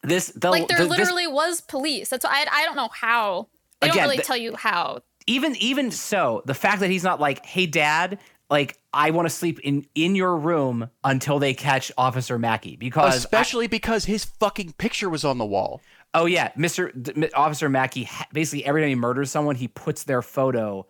This 0.05 0.29
the, 0.29 0.51
Like 0.51 0.69
there 0.69 0.79
the- 0.79 0.85
this- 0.85 0.99
literally 0.99 1.27
was 1.27 1.61
police. 1.61 2.09
That's 2.11 2.25
why 2.25 2.45
I, 2.51 2.61
I 2.63 2.65
don't 2.65 2.77
know 2.77 2.89
how. 2.93 3.49
They 3.81 3.89
Again, 3.89 3.97
don't 3.97 4.05
really 4.05 4.17
the- 4.19 4.23
tell 4.23 4.37
you 4.37 4.55
how. 4.57 5.01
even 5.27 5.57
even 5.57 5.91
so, 5.91 6.43
the 6.47 6.55
fact 6.55 6.81
that 6.81 6.91
he's 6.91 7.05
not 7.05 7.21
like, 7.21 7.45
"Hey, 7.45 7.67
Dad." 7.67 8.19
Like 8.51 8.79
I 8.93 9.11
want 9.11 9.27
to 9.27 9.35
sleep 9.35 9.59
in 9.61 9.87
in 9.95 10.15
your 10.15 10.37
room 10.37 10.91
until 11.03 11.39
they 11.39 11.55
catch 11.55 11.91
Officer 11.97 12.39
Mackey 12.39 12.77
because 12.77 13.15
I- 13.15 13.17
Especially 13.17 13.67
because 13.67 14.05
his 14.05 14.27
fucking 14.27 14.75
picture 14.75 15.09
was 15.09 15.25
on 15.25 15.39
the 15.39 15.47
wall. 15.47 15.81
Oh 16.13 16.27
yeah, 16.27 16.51
Mr. 16.53 16.93
D- 17.03 17.13
M- 17.17 17.31
Officer 17.35 17.69
Mackey. 17.71 18.09
Basically, 18.35 18.65
every 18.67 18.83
time 18.83 18.91
he 18.91 18.95
murders 18.97 19.31
someone, 19.31 19.57
he 19.57 19.67
puts 19.67 20.05
their 20.05 20.21
photo 20.21 20.87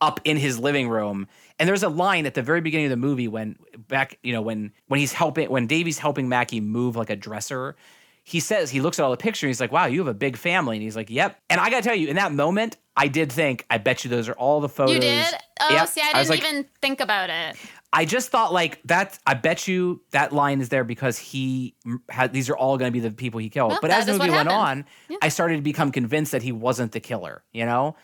up 0.00 0.20
in 0.24 0.36
his 0.36 0.58
living 0.58 0.88
room. 0.88 1.28
And 1.58 1.68
there's 1.68 1.84
a 1.84 1.88
line 1.88 2.26
at 2.26 2.34
the 2.34 2.42
very 2.42 2.60
beginning 2.60 2.86
of 2.86 2.90
the 2.90 2.96
movie 2.96 3.28
when 3.28 3.56
back, 3.88 4.18
you 4.24 4.32
know, 4.32 4.42
when 4.42 4.72
when 4.88 4.98
he's 5.00 5.12
helping 5.12 5.48
when 5.48 5.68
Davey's 5.68 5.98
helping 5.98 6.28
Mackey 6.28 6.60
move 6.60 6.96
like 6.96 7.08
a 7.08 7.16
dresser. 7.16 7.76
He 8.28 8.40
says 8.40 8.70
he 8.72 8.80
looks 8.80 8.98
at 8.98 9.04
all 9.04 9.12
the 9.12 9.16
pictures. 9.16 9.44
And 9.44 9.50
he's 9.50 9.60
like, 9.60 9.70
"Wow, 9.70 9.86
you 9.86 10.00
have 10.00 10.08
a 10.08 10.12
big 10.14 10.36
family." 10.36 10.74
And 10.74 10.82
he's 10.82 10.96
like, 10.96 11.10
"Yep." 11.10 11.38
And 11.48 11.60
I 11.60 11.70
gotta 11.70 11.82
tell 11.84 11.94
you, 11.94 12.08
in 12.08 12.16
that 12.16 12.32
moment, 12.32 12.76
I 12.96 13.06
did 13.06 13.30
think, 13.30 13.64
"I 13.70 13.78
bet 13.78 14.02
you 14.02 14.10
those 14.10 14.28
are 14.28 14.32
all 14.32 14.60
the 14.60 14.68
photos." 14.68 14.94
You 14.96 15.00
did? 15.00 15.26
Oh, 15.60 15.72
Yep. 15.72 15.88
see, 15.88 16.00
I 16.00 16.12
didn't 16.12 16.28
like, 16.30 16.38
even 16.40 16.66
think 16.82 17.00
about 17.00 17.30
it. 17.30 17.56
I 17.92 18.04
just 18.04 18.30
thought 18.30 18.52
like 18.52 18.80
that. 18.86 19.16
I 19.28 19.34
bet 19.34 19.68
you 19.68 20.02
that 20.10 20.32
line 20.32 20.60
is 20.60 20.70
there 20.70 20.82
because 20.82 21.18
he 21.18 21.76
had 22.08 22.32
these 22.32 22.50
are 22.50 22.56
all 22.56 22.76
going 22.78 22.88
to 22.88 22.92
be 22.92 22.98
the 22.98 23.12
people 23.12 23.38
he 23.38 23.48
killed. 23.48 23.70
Well, 23.70 23.78
but 23.80 23.92
as 23.92 24.06
the 24.06 24.12
movie 24.14 24.30
went 24.30 24.48
on, 24.48 24.86
I 25.22 25.28
started 25.28 25.56
to 25.56 25.62
become 25.62 25.92
convinced 25.92 26.32
that 26.32 26.42
he 26.42 26.50
wasn't 26.50 26.90
the 26.90 27.00
killer. 27.00 27.44
You 27.52 27.64
know. 27.64 27.94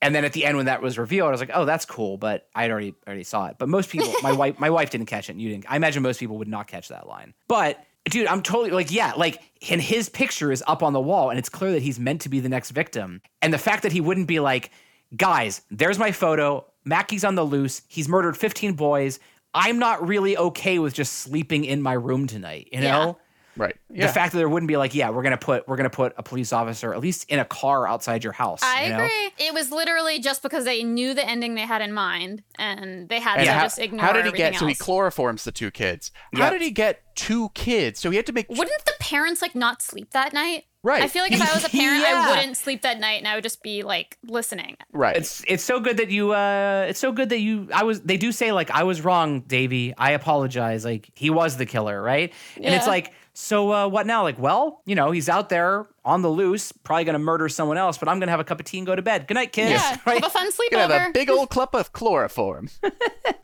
And 0.00 0.14
then 0.14 0.24
at 0.24 0.32
the 0.32 0.44
end, 0.44 0.56
when 0.56 0.66
that 0.66 0.80
was 0.82 0.96
revealed, 0.98 1.28
I 1.28 1.30
was 1.32 1.40
like, 1.40 1.50
"Oh, 1.54 1.64
that's 1.64 1.84
cool," 1.86 2.18
but 2.18 2.48
I 2.54 2.70
already 2.70 2.94
already 3.04 3.24
saw 3.24 3.46
it. 3.46 3.56
But 3.58 3.68
most 3.68 3.90
people, 3.90 4.12
my 4.22 4.32
wife, 4.42 4.60
my 4.60 4.70
wife 4.70 4.90
didn't 4.90 5.06
catch 5.06 5.28
it. 5.28 5.32
And 5.32 5.42
you 5.42 5.48
didn't. 5.50 5.66
I 5.68 5.74
imagine 5.74 6.04
most 6.04 6.20
people 6.20 6.38
would 6.38 6.48
not 6.48 6.68
catch 6.68 6.88
that 6.88 7.08
line. 7.08 7.34
But 7.48 7.84
dude, 8.04 8.26
I'm 8.26 8.42
totally 8.42 8.70
like, 8.70 8.90
yeah, 8.90 9.12
like, 9.16 9.40
and 9.70 9.80
his 9.80 10.08
picture 10.08 10.50
is 10.52 10.62
up 10.66 10.82
on 10.82 10.92
the 10.92 11.00
wall, 11.00 11.30
and 11.30 11.38
it's 11.38 11.48
clear 11.48 11.72
that 11.72 11.82
he's 11.82 11.98
meant 11.98 12.22
to 12.22 12.28
be 12.28 12.40
the 12.40 12.48
next 12.48 12.70
victim. 12.70 13.22
And 13.40 13.52
the 13.52 13.58
fact 13.58 13.82
that 13.84 13.92
he 13.92 14.00
wouldn't 14.00 14.26
be 14.26 14.40
like, 14.40 14.70
guys, 15.16 15.62
there's 15.70 15.98
my 15.98 16.12
photo. 16.12 16.66
Mackey's 16.84 17.24
on 17.24 17.34
the 17.34 17.44
loose. 17.44 17.82
He's 17.88 18.08
murdered 18.08 18.36
15 18.36 18.74
boys. 18.74 19.20
I'm 19.54 19.78
not 19.78 20.06
really 20.06 20.36
okay 20.36 20.78
with 20.78 20.94
just 20.94 21.12
sleeping 21.14 21.64
in 21.64 21.82
my 21.82 21.92
room 21.92 22.26
tonight. 22.26 22.68
You 22.72 22.80
know. 22.80 23.18
Right. 23.56 23.76
The 23.90 24.08
fact 24.08 24.32
that 24.32 24.38
there 24.38 24.48
wouldn't 24.48 24.68
be 24.68 24.76
like, 24.76 24.94
yeah, 24.94 25.10
we're 25.10 25.22
gonna 25.22 25.36
put 25.36 25.68
we're 25.68 25.76
gonna 25.76 25.90
put 25.90 26.14
a 26.16 26.22
police 26.22 26.52
officer 26.52 26.94
at 26.94 27.00
least 27.00 27.28
in 27.28 27.38
a 27.38 27.44
car 27.44 27.86
outside 27.86 28.24
your 28.24 28.32
house. 28.32 28.62
I 28.62 28.84
you 28.84 28.88
know? 28.90 29.04
agree. 29.04 29.30
It 29.38 29.52
was 29.52 29.70
literally 29.70 30.20
just 30.20 30.42
because 30.42 30.64
they 30.64 30.82
knew 30.82 31.12
the 31.14 31.26
ending 31.26 31.54
they 31.54 31.62
had 31.62 31.82
in 31.82 31.92
mind, 31.92 32.42
and 32.58 33.08
they 33.08 33.20
had 33.20 33.38
And 33.38 33.46
to 33.46 33.52
how, 33.52 33.62
just 33.62 33.78
ignore 33.78 34.00
how 34.06 34.12
did 34.12 34.22
he 34.22 34.28
everything 34.28 34.52
get? 34.52 34.58
So 34.60 34.66
he 34.66 34.74
chloroforms 34.74 35.42
the 35.44 35.52
two 35.52 35.70
kids. 35.70 36.10
How 36.34 36.50
did 36.50 36.62
he 36.62 36.70
get 36.70 37.02
two 37.14 37.50
kids? 37.50 38.00
So 38.00 38.10
he 38.10 38.16
had 38.16 38.26
to 38.26 38.32
make. 38.32 38.48
Wouldn't 38.48 38.84
the 38.84 38.94
parents 39.00 39.42
like 39.42 39.54
not 39.54 39.82
sleep 39.82 40.12
that 40.12 40.32
night? 40.32 40.64
Right. 40.84 41.02
I 41.02 41.08
feel 41.08 41.22
like 41.22 41.32
if 41.32 41.40
I 41.40 41.54
was 41.54 41.64
a 41.64 41.68
parent, 41.68 42.02
Yeah. 42.02 42.24
I 42.26 42.36
wouldn't 42.36 42.56
sleep 42.56 42.82
that 42.82 42.98
night, 42.98 43.18
and 43.18 43.28
I 43.28 43.34
would 43.36 43.44
just 43.44 43.62
be 43.62 43.82
like 43.82 44.18
listening. 44.24 44.76
right. 44.92 45.16
It's 45.16 45.44
it's 45.46 45.62
so 45.62 45.78
good 45.80 45.98
that 45.98 46.10
you 46.10 46.32
uh 46.32 46.86
it's 46.88 46.98
so 46.98 47.12
good 47.12 47.28
that 47.28 47.38
you 47.40 47.68
I 47.72 47.84
was 47.84 48.00
they 48.00 48.16
do 48.16 48.32
say 48.32 48.50
like 48.52 48.70
I 48.70 48.82
was 48.82 49.00
wrong, 49.02 49.40
Davey. 49.42 49.94
I 49.96 50.12
apologize. 50.12 50.84
Like 50.84 51.10
he 51.14 51.30
was 51.30 51.56
the 51.56 51.66
killer, 51.66 52.02
right? 52.02 52.32
And 52.56 52.74
it's 52.74 52.86
like 52.86 53.12
so 53.34 53.72
uh, 53.72 53.88
what 53.88 54.06
now? 54.06 54.24
Like, 54.24 54.38
well, 54.38 54.82
you 54.84 54.94
know, 54.94 55.10
he's 55.10 55.28
out 55.30 55.48
there 55.48 55.86
on 56.04 56.22
the 56.22 56.28
loose, 56.28 56.72
probably 56.72 57.04
gonna 57.04 57.18
murder 57.18 57.48
someone 57.48 57.76
else, 57.78 57.96
but 57.98 58.08
I'm 58.08 58.18
gonna 58.18 58.30
have 58.32 58.40
a 58.40 58.44
cup 58.44 58.58
of 58.60 58.66
tea 58.66 58.78
and 58.78 58.86
go 58.86 58.96
to 58.96 59.02
bed. 59.02 59.26
Good 59.28 59.34
night, 59.34 59.52
kids. 59.52 59.70
Yeah, 59.80 59.96
Right? 60.06 60.22
have 60.22 60.30
a 60.30 60.30
fun 60.32 60.48
Gonna 60.70 60.92
have 60.94 61.10
a 61.10 61.12
big 61.12 61.30
old 61.30 61.50
clump 61.50 61.74
of 61.74 61.92
chloroform. 61.92 62.68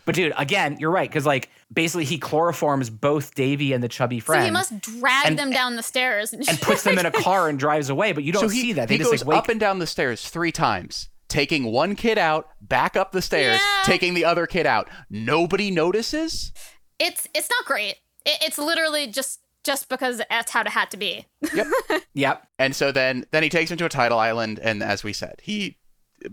But 0.05 0.15
dude, 0.15 0.33
again, 0.39 0.79
you're 0.81 0.91
right, 0.91 1.07
because 1.09 1.27
like 1.27 1.51
basically 1.71 2.07
he 2.07 2.19
chloroforms 2.19 2.91
both 2.91 3.35
Davey 3.35 3.75
and 3.75 3.85
the 3.85 3.89
chubby 3.89 4.21
so 4.21 4.27
friend. 4.27 4.45
he 4.47 4.51
must 4.51 4.81
drag 4.81 5.27
And- 5.27 5.39
them 5.39 5.51
down 5.51 5.77
the 5.77 5.83
stairs 5.83 6.33
and, 6.33 6.49
and 6.49 6.59
puts 6.63 6.83
them 6.83 6.99
in 6.99 7.05
a 7.05 7.11
car 7.11 7.51
and 7.51 7.59
drives 7.59 7.91
away, 7.91 8.13
but 8.13 8.25
you 8.25 8.33
don't 8.33 8.41
so 8.41 8.49
he, 8.49 8.61
see 8.63 8.73
that. 8.73 8.89
They 8.89 8.95
he 8.95 8.99
just 9.01 9.11
goes 9.11 9.21
like 9.21 9.29
wake 9.29 9.39
up 9.39 9.49
and 9.51 9.61
down 9.61 9.81
the 9.81 9.87
stairs 9.87 10.27
three 10.27 10.51
times, 10.51 11.11
taking 11.29 11.65
one 11.65 11.95
kid 11.95 12.17
out, 12.17 12.49
back 12.63 12.97
up 12.97 13.13
the 13.13 13.21
stairs, 13.21 13.61
Yeah. 13.63 13.83
taking 13.85 14.15
the 14.15 14.25
other 14.25 14.47
kid 14.47 14.65
out. 14.65 14.89
Nobody 15.11 15.71
notices. 15.71 16.53
it's 16.99 17.29
it's 17.35 17.51
not 17.51 17.67
great. 17.67 17.97
It, 18.25 18.39
it's 18.43 18.57
literally 18.57 19.09
just 19.09 19.41
just 19.69 19.89
because 19.91 20.23
that's 20.31 20.51
how 20.51 20.63
it 20.63 20.69
had 20.69 20.91
to 20.91 20.97
be. 20.97 21.27
Yep. 21.55 21.67
Yep. 22.15 22.47
And 22.59 22.75
so 22.75 22.91
then 22.91 23.27
then 23.31 23.45
he 23.45 23.49
takes 23.49 23.71
him 23.71 23.79
to 23.79 23.85
a 23.85 23.89
tidal 23.89 24.19
island, 24.19 24.59
and 24.59 24.83
as 24.83 25.05
we 25.05 25.13
said, 25.13 25.37
he 25.43 25.77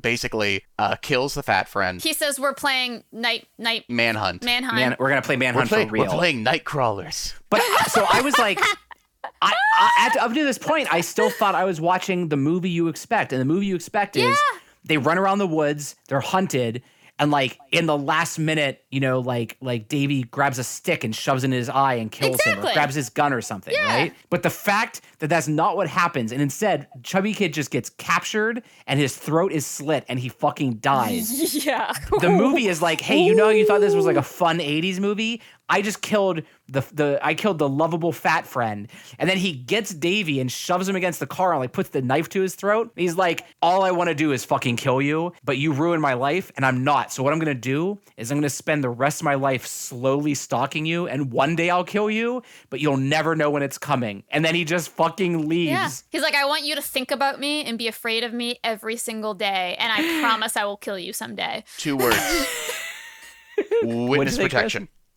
basically 0.01 0.63
uh, 0.79 0.95
kills 0.95 1.35
the 1.35 1.43
fat 1.43 1.67
friend. 1.67 2.01
He 2.01 2.13
says 2.13 2.39
we're 2.39 2.55
playing 2.55 3.03
night 3.11 3.45
night 3.59 3.85
manhunt. 3.87 4.43
manhunt. 4.43 4.75
Man, 4.75 4.95
we're 4.97 5.09
gonna 5.09 5.21
play 5.21 5.35
we're, 5.35 5.39
Manhunt 5.41 5.69
playing, 5.69 5.89
for 5.89 5.93
real. 5.93 6.03
we're 6.05 6.09
playing 6.17 6.41
night 6.43 6.63
crawlers. 6.63 7.35
But 7.51 7.61
so 7.89 8.03
I 8.11 8.21
was 8.21 8.35
like, 8.39 8.59
I, 9.41 9.53
I 9.77 10.07
at, 10.07 10.17
up 10.17 10.33
to 10.33 10.43
this 10.43 10.57
point, 10.57 10.91
I 10.91 11.01
still 11.01 11.29
thought 11.29 11.53
I 11.53 11.65
was 11.65 11.79
watching 11.79 12.29
the 12.29 12.37
movie 12.37 12.69
you 12.71 12.87
expect, 12.87 13.31
and 13.31 13.39
the 13.39 13.45
movie 13.45 13.67
you 13.67 13.75
expect 13.75 14.15
is 14.15 14.23
Yeah. 14.23 14.59
they 14.85 14.97
run 14.97 15.19
around 15.19 15.37
the 15.37 15.47
woods, 15.47 15.95
they're 16.07 16.19
hunted, 16.21 16.81
and 17.17 17.31
like 17.31 17.57
in 17.71 17.85
the 17.85 17.97
last 17.97 18.37
minute, 18.37 18.83
you 18.89 18.99
know, 18.99 19.19
like 19.19 19.57
like 19.61 19.87
Davey 19.87 20.23
grabs 20.23 20.59
a 20.59 20.63
stick 20.63 21.03
and 21.03 21.15
shoves 21.15 21.43
it 21.43 21.47
in 21.47 21.51
his 21.53 21.69
eye 21.69 21.95
and 21.95 22.11
kills 22.11 22.41
him, 22.43 22.59
or 22.59 22.73
grabs 22.73 22.95
his 22.95 23.09
gun 23.09 23.31
or 23.31 23.41
something, 23.41 23.73
right? 23.85 24.13
But 24.29 24.43
the 24.43 24.49
fact 24.49 25.01
that 25.19 25.27
that's 25.27 25.47
not 25.47 25.77
what 25.77 25.87
happens, 25.87 26.31
and 26.31 26.41
instead, 26.41 26.87
Chubby 27.03 27.33
Kid 27.33 27.53
just 27.53 27.71
gets 27.71 27.89
captured 27.91 28.63
and 28.85 28.99
his 28.99 29.15
throat 29.15 29.51
is 29.51 29.65
slit 29.65 30.03
and 30.09 30.19
he 30.19 30.29
fucking 30.29 30.75
dies 30.75 31.55
yeah. 31.65 31.93
the 32.19 32.29
movie 32.29 32.67
is 32.67 32.81
like, 32.81 32.99
hey, 32.99 33.23
you 33.23 33.33
know, 33.33 33.49
you 33.49 33.65
thought 33.65 33.81
this 33.81 33.95
was 33.95 34.05
like 34.05 34.17
a 34.17 34.23
fun 34.23 34.59
'80s 34.59 34.99
movie. 34.99 35.41
I 35.69 35.81
just 35.81 36.01
killed 36.01 36.43
the 36.67 36.81
the 36.93 37.19
I 37.21 37.33
killed 37.33 37.59
the 37.59 37.69
lovable 37.69 38.11
fat 38.11 38.45
friend, 38.45 38.87
and 39.19 39.29
then 39.29 39.37
he 39.37 39.53
gets 39.53 39.93
Davey 39.93 40.39
and 40.39 40.51
shoves 40.51 40.89
him 40.89 40.95
against 40.95 41.19
the 41.19 41.27
car 41.27 41.51
and 41.51 41.59
like 41.59 41.71
puts 41.71 41.89
the 41.89 42.01
knife 42.01 42.29
to 42.29 42.41
his 42.41 42.55
throat. 42.55 42.91
He's 42.95 43.15
like, 43.15 43.45
all 43.61 43.83
I 43.83 43.91
want 43.91 44.09
to 44.09 44.15
do 44.15 44.31
is 44.31 44.43
fucking 44.45 44.77
kill 44.77 45.01
you, 45.01 45.33
but 45.43 45.57
you 45.57 45.73
ruined 45.73 46.01
my 46.01 46.13
life, 46.13 46.51
and 46.55 46.65
I'm 46.65 46.83
not. 46.83 47.11
So 47.11 47.23
what 47.23 47.33
I'm 47.33 47.39
gonna 47.39 47.53
do 47.53 47.99
is 48.17 48.31
I'm 48.31 48.37
gonna 48.37 48.49
spend 48.49 48.83
the 48.83 48.89
rest 48.89 49.21
of 49.21 49.25
my 49.25 49.35
life 49.35 49.65
slowly 49.65 50.33
stalking 50.33 50.85
you, 50.85 51.07
and 51.07 51.31
one 51.31 51.55
day 51.55 51.69
I'll 51.69 51.83
kill 51.83 52.09
you, 52.09 52.41
but 52.69 52.79
you'll 52.79 52.97
never 52.97 53.35
know 53.35 53.49
when 53.49 53.63
it's 53.63 53.77
coming. 53.77 54.23
And 54.29 54.43
then 54.43 54.55
he 54.55 54.65
just 54.65 54.89
fucking 54.89 55.47
leaves. 55.47 55.71
Yeah. 55.71 55.89
He's 56.09 56.21
like, 56.21 56.35
I 56.35 56.45
want 56.45 56.63
you 56.63 56.75
to 56.75 56.81
think 56.81 57.11
about 57.11 57.39
me 57.39 57.63
and 57.63 57.77
be 57.77 57.87
afraid 57.87 58.23
of 58.23 58.33
me 58.33 58.59
every 58.63 58.97
single 58.97 59.33
day, 59.33 59.75
and 59.79 59.91
I 59.91 60.21
promise 60.21 60.57
I 60.57 60.65
will 60.65 60.77
kill 60.77 60.97
you 60.97 61.13
someday. 61.13 61.63
Two 61.77 61.97
words. 61.97 62.17
Witness 63.83 64.35
say, 64.35 64.49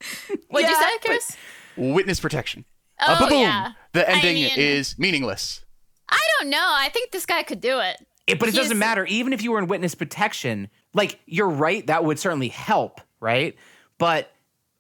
Chris? 0.01 0.19
protection. 0.29 0.47
What'd 0.49 0.71
you 0.71 0.77
say, 0.77 0.99
Chris? 1.05 1.37
Witness 1.77 2.21
protection. 2.21 2.65
Oh, 3.01 3.13
Uh, 3.15 3.21
ba-boom. 3.21 3.41
yeah. 3.41 3.73
The 3.93 4.09
I 4.09 4.15
ending 4.15 4.35
mean- 4.35 4.51
is 4.59 4.99
meaningless. 4.99 5.65
I 6.11 6.21
don't 6.39 6.51
know. 6.51 6.59
I 6.65 6.89
think 6.89 7.11
this 7.13 7.27
guy 7.27 7.43
could 7.43 7.61
do 7.61 7.79
it. 7.81 8.05
It, 8.27 8.39
but 8.39 8.49
it 8.49 8.53
He's- 8.53 8.65
doesn't 8.65 8.79
matter. 8.79 9.05
Even 9.07 9.33
if 9.33 9.43
you 9.43 9.53
were 9.53 9.59
in 9.59 9.67
witness 9.69 9.95
protection, 9.95 10.69
like 10.95 11.21
you're 11.27 11.49
right, 11.49 11.87
that 11.87 12.05
would 12.05 12.19
certainly 12.19 12.49
help, 12.49 13.01
right? 13.21 13.57
But 13.99 14.31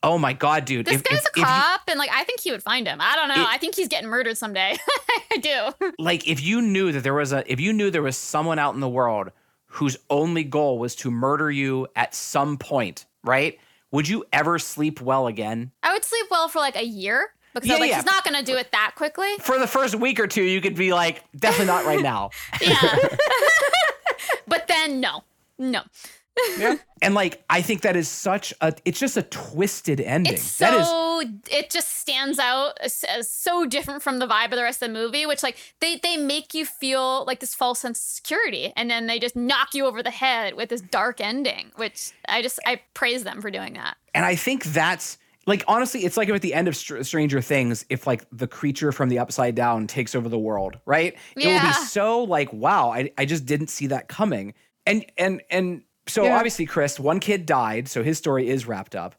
oh 0.02 0.16
my 0.18 0.32
god, 0.32 0.64
dude, 0.64 0.86
This 0.86 0.96
if, 0.96 1.02
guy's 1.04 1.18
if- 1.18 1.24
a 1.24 1.28
if 1.30 1.36
you- 1.36 1.44
cop, 1.44 1.80
and 1.88 1.98
like 1.98 2.10
I 2.12 2.24
think 2.24 2.40
he 2.40 2.50
would 2.50 2.62
find 2.62 2.86
him. 2.86 2.98
I 3.00 3.14
don't 3.16 3.28
know. 3.28 3.42
It- 3.42 3.48
I 3.48 3.58
think 3.58 3.74
he's 3.74 3.88
getting 3.88 4.08
murdered 4.08 4.36
someday. 4.38 4.76
I 5.32 5.36
do. 5.38 5.92
like 5.98 6.26
if 6.28 6.42
you 6.42 6.60
knew 6.62 6.92
that 6.92 7.02
there 7.02 7.14
was 7.14 7.32
a, 7.32 7.50
if 7.50 7.60
you 7.60 7.72
knew 7.72 7.90
there 7.90 8.02
was 8.02 8.16
someone 8.16 8.58
out 8.58 8.74
in 8.74 8.80
the 8.80 8.88
world 8.88 9.30
whose 9.66 9.96
only 10.10 10.44
goal 10.44 10.78
was 10.78 10.94
to 10.96 11.10
murder 11.10 11.50
you 11.50 11.86
at 11.94 12.14
some 12.14 12.56
point, 12.58 13.06
right? 13.22 13.58
Would 13.90 14.08
you 14.08 14.24
ever 14.32 14.58
sleep 14.58 15.00
well 15.00 15.26
again? 15.26 15.72
I 15.82 15.92
would 15.92 16.04
sleep 16.04 16.26
well 16.30 16.48
for 16.48 16.58
like 16.58 16.76
a 16.76 16.84
year 16.84 17.30
because 17.54 17.68
Yeah, 17.68 17.74
I'm 17.76 17.80
like, 17.80 17.90
yeah. 17.90 17.96
he's 17.96 18.04
not 18.04 18.24
going 18.24 18.36
to 18.36 18.44
do 18.44 18.56
it 18.58 18.70
that 18.72 18.92
quickly. 18.96 19.28
For 19.40 19.58
the 19.58 19.66
first 19.66 19.94
week 19.94 20.20
or 20.20 20.26
two, 20.26 20.42
you 20.42 20.60
could 20.60 20.74
be 20.74 20.92
like, 20.92 21.24
definitely 21.36 21.66
not 21.66 21.84
right 21.86 22.02
now. 22.02 22.30
Yeah. 22.60 22.76
but 24.46 24.68
then, 24.68 25.00
no. 25.00 25.22
No. 25.58 25.82
And 27.00 27.14
like, 27.14 27.44
I 27.48 27.62
think 27.62 27.82
that 27.82 27.94
is 27.94 28.08
such 28.08 28.52
a, 28.60 28.74
it's 28.84 28.98
just 28.98 29.16
a 29.16 29.22
twisted 29.22 30.00
ending. 30.00 30.32
It's 30.32 30.58
that 30.58 30.74
is, 30.74 30.86
so 30.86 31.22
it 31.48 31.70
just 31.70 32.00
stands 32.00 32.40
out 32.40 32.76
as, 32.80 33.04
as 33.04 33.30
so 33.30 33.66
different 33.66 34.02
from 34.02 34.18
the 34.18 34.26
vibe 34.26 34.46
of 34.46 34.56
the 34.56 34.64
rest 34.64 34.82
of 34.82 34.88
the 34.88 34.94
movie, 34.94 35.24
which 35.24 35.44
like 35.44 35.56
they 35.78 35.98
they 35.98 36.16
make 36.16 36.54
you 36.54 36.66
feel 36.66 37.24
like 37.24 37.38
this 37.38 37.54
false 37.54 37.78
sense 37.78 38.00
of 38.00 38.04
security, 38.04 38.72
and 38.76 38.90
then 38.90 39.06
they 39.06 39.20
just 39.20 39.36
knock 39.36 39.74
you 39.74 39.86
over 39.86 40.02
the 40.02 40.10
head 40.10 40.54
with 40.54 40.70
this 40.70 40.80
dark 40.80 41.20
ending, 41.20 41.70
which 41.76 42.10
I 42.28 42.42
just 42.42 42.58
I 42.66 42.80
praise 42.94 43.22
them 43.22 43.40
for 43.40 43.50
doing 43.50 43.74
that. 43.74 43.96
and 44.12 44.24
I 44.24 44.34
think 44.34 44.64
that's, 44.64 45.18
like, 45.46 45.62
honestly, 45.68 46.04
it's 46.04 46.16
like 46.16 46.28
at 46.28 46.42
the 46.42 46.52
end 46.52 46.66
of 46.66 46.76
Str- 46.76 47.02
Stranger 47.02 47.40
Things, 47.40 47.84
if 47.90 48.08
like 48.08 48.24
the 48.32 48.48
creature 48.48 48.90
from 48.90 49.08
the 49.08 49.20
upside 49.20 49.54
down 49.54 49.86
takes 49.86 50.16
over 50.16 50.28
the 50.28 50.38
world, 50.38 50.78
right? 50.84 51.16
It 51.36 51.46
will 51.46 51.60
be 51.60 51.72
so 51.86 52.24
like, 52.24 52.52
wow, 52.52 52.90
I, 52.90 53.12
I 53.16 53.24
just 53.24 53.46
didn't 53.46 53.68
see 53.68 53.86
that 53.86 54.08
coming. 54.08 54.54
And, 54.84 55.06
and, 55.16 55.42
and, 55.48 55.82
so 56.08 56.24
Yeah. 56.24 56.36
obviously, 56.36 56.66
Chris, 56.66 56.98
one 56.98 57.20
kid 57.20 57.46
died, 57.46 57.88
so 57.88 58.02
his 58.02 58.18
story 58.18 58.48
is 58.48 58.66
wrapped 58.66 58.96
up. 58.96 59.14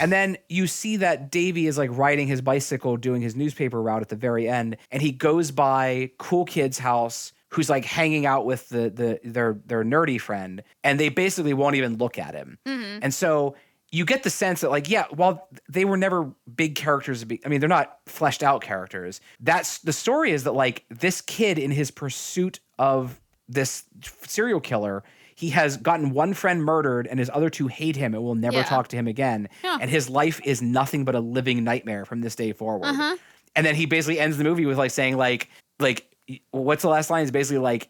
And 0.00 0.10
then 0.12 0.38
you 0.48 0.66
see 0.66 0.96
that 0.98 1.30
Davey 1.30 1.66
is 1.66 1.76
like 1.76 1.90
riding 1.92 2.26
his 2.26 2.40
bicycle, 2.40 2.96
doing 2.96 3.20
his 3.22 3.34
newspaper 3.36 3.80
route 3.82 4.02
at 4.02 4.08
the 4.08 4.16
very 4.16 4.48
end, 4.48 4.76
and 4.90 5.02
he 5.02 5.12
goes 5.12 5.50
by 5.50 6.10
cool 6.18 6.44
kid's 6.44 6.78
house, 6.78 7.32
who's 7.50 7.68
like 7.68 7.84
hanging 7.84 8.24
out 8.26 8.46
with 8.46 8.68
the 8.70 8.90
the 8.90 9.20
their 9.24 9.58
their 9.66 9.84
nerdy 9.84 10.20
friend, 10.20 10.62
and 10.82 10.98
they 10.98 11.08
basically 11.08 11.52
won't 11.54 11.76
even 11.76 11.98
look 11.98 12.18
at 12.18 12.34
him. 12.34 12.58
Mm-hmm. 12.66 13.00
And 13.02 13.12
so 13.14 13.56
you 13.92 14.04
get 14.04 14.22
the 14.24 14.30
sense 14.30 14.62
that 14.62 14.70
like 14.70 14.88
yeah, 14.88 15.04
while 15.10 15.48
they 15.68 15.84
were 15.84 15.96
never 15.98 16.32
big 16.56 16.74
characters, 16.74 17.20
to 17.20 17.26
be- 17.26 17.40
I 17.44 17.48
mean 17.48 17.60
they're 17.60 17.68
not 17.68 17.98
fleshed 18.06 18.42
out 18.42 18.62
characters. 18.62 19.20
That's 19.38 19.78
the 19.78 19.92
story 19.92 20.32
is 20.32 20.44
that 20.44 20.52
like 20.54 20.84
this 20.88 21.20
kid 21.20 21.58
in 21.58 21.70
his 21.70 21.90
pursuit 21.90 22.58
of 22.78 23.20
this 23.48 23.84
serial 24.26 24.60
killer 24.60 25.04
he 25.36 25.50
has 25.50 25.76
gotten 25.76 26.10
one 26.10 26.32
friend 26.34 26.62
murdered 26.64 27.06
and 27.08 27.18
his 27.18 27.30
other 27.32 27.50
two 27.50 27.66
hate 27.68 27.96
him 27.96 28.14
and 28.14 28.22
will 28.22 28.34
never 28.34 28.58
Yeah. 28.58 28.62
talk 28.64 28.88
to 28.88 28.96
him 28.96 29.06
again 29.08 29.48
Yeah. 29.62 29.78
and 29.80 29.90
his 29.90 30.08
life 30.08 30.40
is 30.44 30.62
nothing 30.62 31.04
but 31.04 31.14
a 31.14 31.20
living 31.20 31.64
nightmare 31.64 32.04
from 32.04 32.20
this 32.20 32.34
day 32.36 32.52
forward 32.52 32.86
Uh-huh. 32.86 33.16
and 33.56 33.66
then 33.66 33.74
he 33.74 33.86
basically 33.86 34.18
ends 34.20 34.36
the 34.38 34.44
movie 34.44 34.66
with 34.66 34.78
like 34.78 34.90
saying 34.90 35.16
like 35.16 35.48
like 35.80 36.06
what's 36.52 36.82
the 36.82 36.88
last 36.88 37.10
line 37.10 37.24
is 37.24 37.30
basically 37.30 37.58
like 37.58 37.88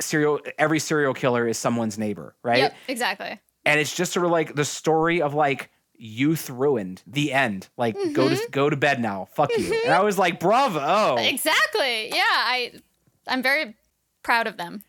serial 0.00 0.40
every 0.58 0.78
serial 0.78 1.14
killer 1.14 1.46
is 1.48 1.56
someone's 1.58 1.98
neighbor 1.98 2.34
right 2.42 2.58
Yep, 2.58 2.74
exactly. 2.88 3.40
and 3.64 3.80
it's 3.80 3.94
just 3.94 4.12
sort 4.12 4.26
of 4.26 4.32
like 4.32 4.54
the 4.54 4.64
story 4.64 5.22
of 5.22 5.32
like 5.34 5.70
youth 5.96 6.50
ruined 6.50 7.00
the 7.06 7.32
end 7.32 7.68
like 7.76 7.94
go 8.12 8.26
Mm-hmm. 8.26 8.34
to 8.34 8.48
go 8.50 8.68
to 8.68 8.76
bed 8.76 9.00
now 9.00 9.28
fuck 9.32 9.50
you 9.56 9.80
and 9.84 9.94
i 9.94 10.02
was 10.02 10.18
like 10.18 10.40
bravo 10.40 11.16
Exactly. 11.16 12.08
Yeah, 12.08 12.22
I 12.24 12.72
I'm 13.28 13.40
very 13.42 13.76
proud 14.24 14.46
of 14.48 14.56
them 14.56 14.82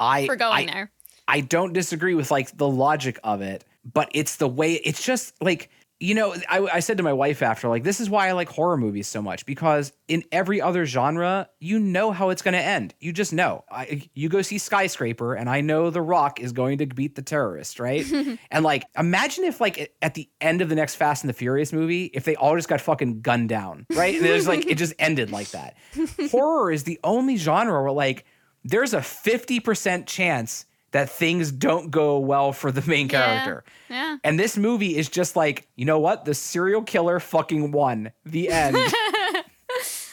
i 0.00 0.26
for 0.26 0.36
going 0.36 0.68
I, 0.70 0.72
there. 0.72 0.90
I 1.26 1.40
don't 1.40 1.72
disagree 1.72 2.14
with 2.14 2.30
like 2.30 2.56
the 2.56 2.68
logic 2.68 3.18
of 3.24 3.40
it, 3.40 3.64
but 3.84 4.10
it's 4.12 4.36
the 4.36 4.48
way 4.48 4.74
it's 4.74 5.04
just 5.04 5.34
like 5.42 5.70
you 6.00 6.14
know 6.14 6.34
I, 6.48 6.58
I 6.60 6.80
said 6.80 6.98
to 6.98 7.02
my 7.02 7.12
wife 7.12 7.40
after 7.40 7.68
like 7.68 7.82
this 7.82 8.00
is 8.00 8.10
why 8.10 8.28
I 8.28 8.32
like 8.32 8.48
horror 8.48 8.76
movies 8.76 9.08
so 9.08 9.22
much 9.22 9.46
because 9.46 9.92
in 10.08 10.22
every 10.32 10.60
other 10.60 10.84
genre 10.84 11.48
you 11.60 11.78
know 11.78 12.10
how 12.10 12.30
it's 12.30 12.42
going 12.42 12.54
to 12.54 12.60
end. 12.60 12.94
You 13.00 13.12
just 13.12 13.32
know. 13.32 13.64
I, 13.70 14.08
you 14.12 14.28
go 14.28 14.42
see 14.42 14.58
skyscraper 14.58 15.34
and 15.34 15.48
I 15.48 15.60
know 15.60 15.90
the 15.90 16.02
Rock 16.02 16.40
is 16.40 16.52
going 16.52 16.78
to 16.78 16.86
beat 16.86 17.14
the 17.14 17.22
terrorist 17.22 17.80
right? 17.80 18.04
And 18.50 18.64
like 18.64 18.84
imagine 18.98 19.44
if 19.44 19.60
like 19.60 19.94
at 20.02 20.14
the 20.14 20.28
end 20.40 20.60
of 20.60 20.68
the 20.68 20.74
next 20.74 20.96
Fast 20.96 21.24
and 21.24 21.28
the 21.28 21.34
Furious 21.34 21.72
movie 21.72 22.06
if 22.06 22.24
they 22.24 22.36
all 22.36 22.54
just 22.54 22.68
got 22.68 22.80
fucking 22.80 23.22
gunned 23.22 23.48
down 23.48 23.86
right? 23.94 24.14
And 24.20 24.28
was 24.28 24.46
like 24.48 24.66
it 24.66 24.76
just 24.76 24.94
ended 24.98 25.30
like 25.30 25.50
that. 25.50 25.76
Horror 26.30 26.70
is 26.70 26.84
the 26.84 27.00
only 27.02 27.36
genre 27.36 27.82
where 27.82 27.92
like 27.92 28.26
there's 28.64 28.94
a 28.94 28.98
50% 28.98 30.06
chance 30.06 30.66
that 30.94 31.10
things 31.10 31.50
don't 31.50 31.90
go 31.90 32.20
well 32.20 32.52
for 32.52 32.70
the 32.70 32.88
main 32.88 33.08
character. 33.08 33.64
Yeah. 33.90 34.16
And 34.22 34.38
this 34.38 34.56
movie 34.56 34.96
is 34.96 35.08
just 35.08 35.34
like, 35.34 35.66
you 35.74 35.84
know 35.84 35.98
what? 35.98 36.24
The 36.24 36.34
serial 36.34 36.82
killer 36.82 37.18
fucking 37.18 37.72
won. 37.72 38.12
The 38.24 38.48
end. 38.48 38.76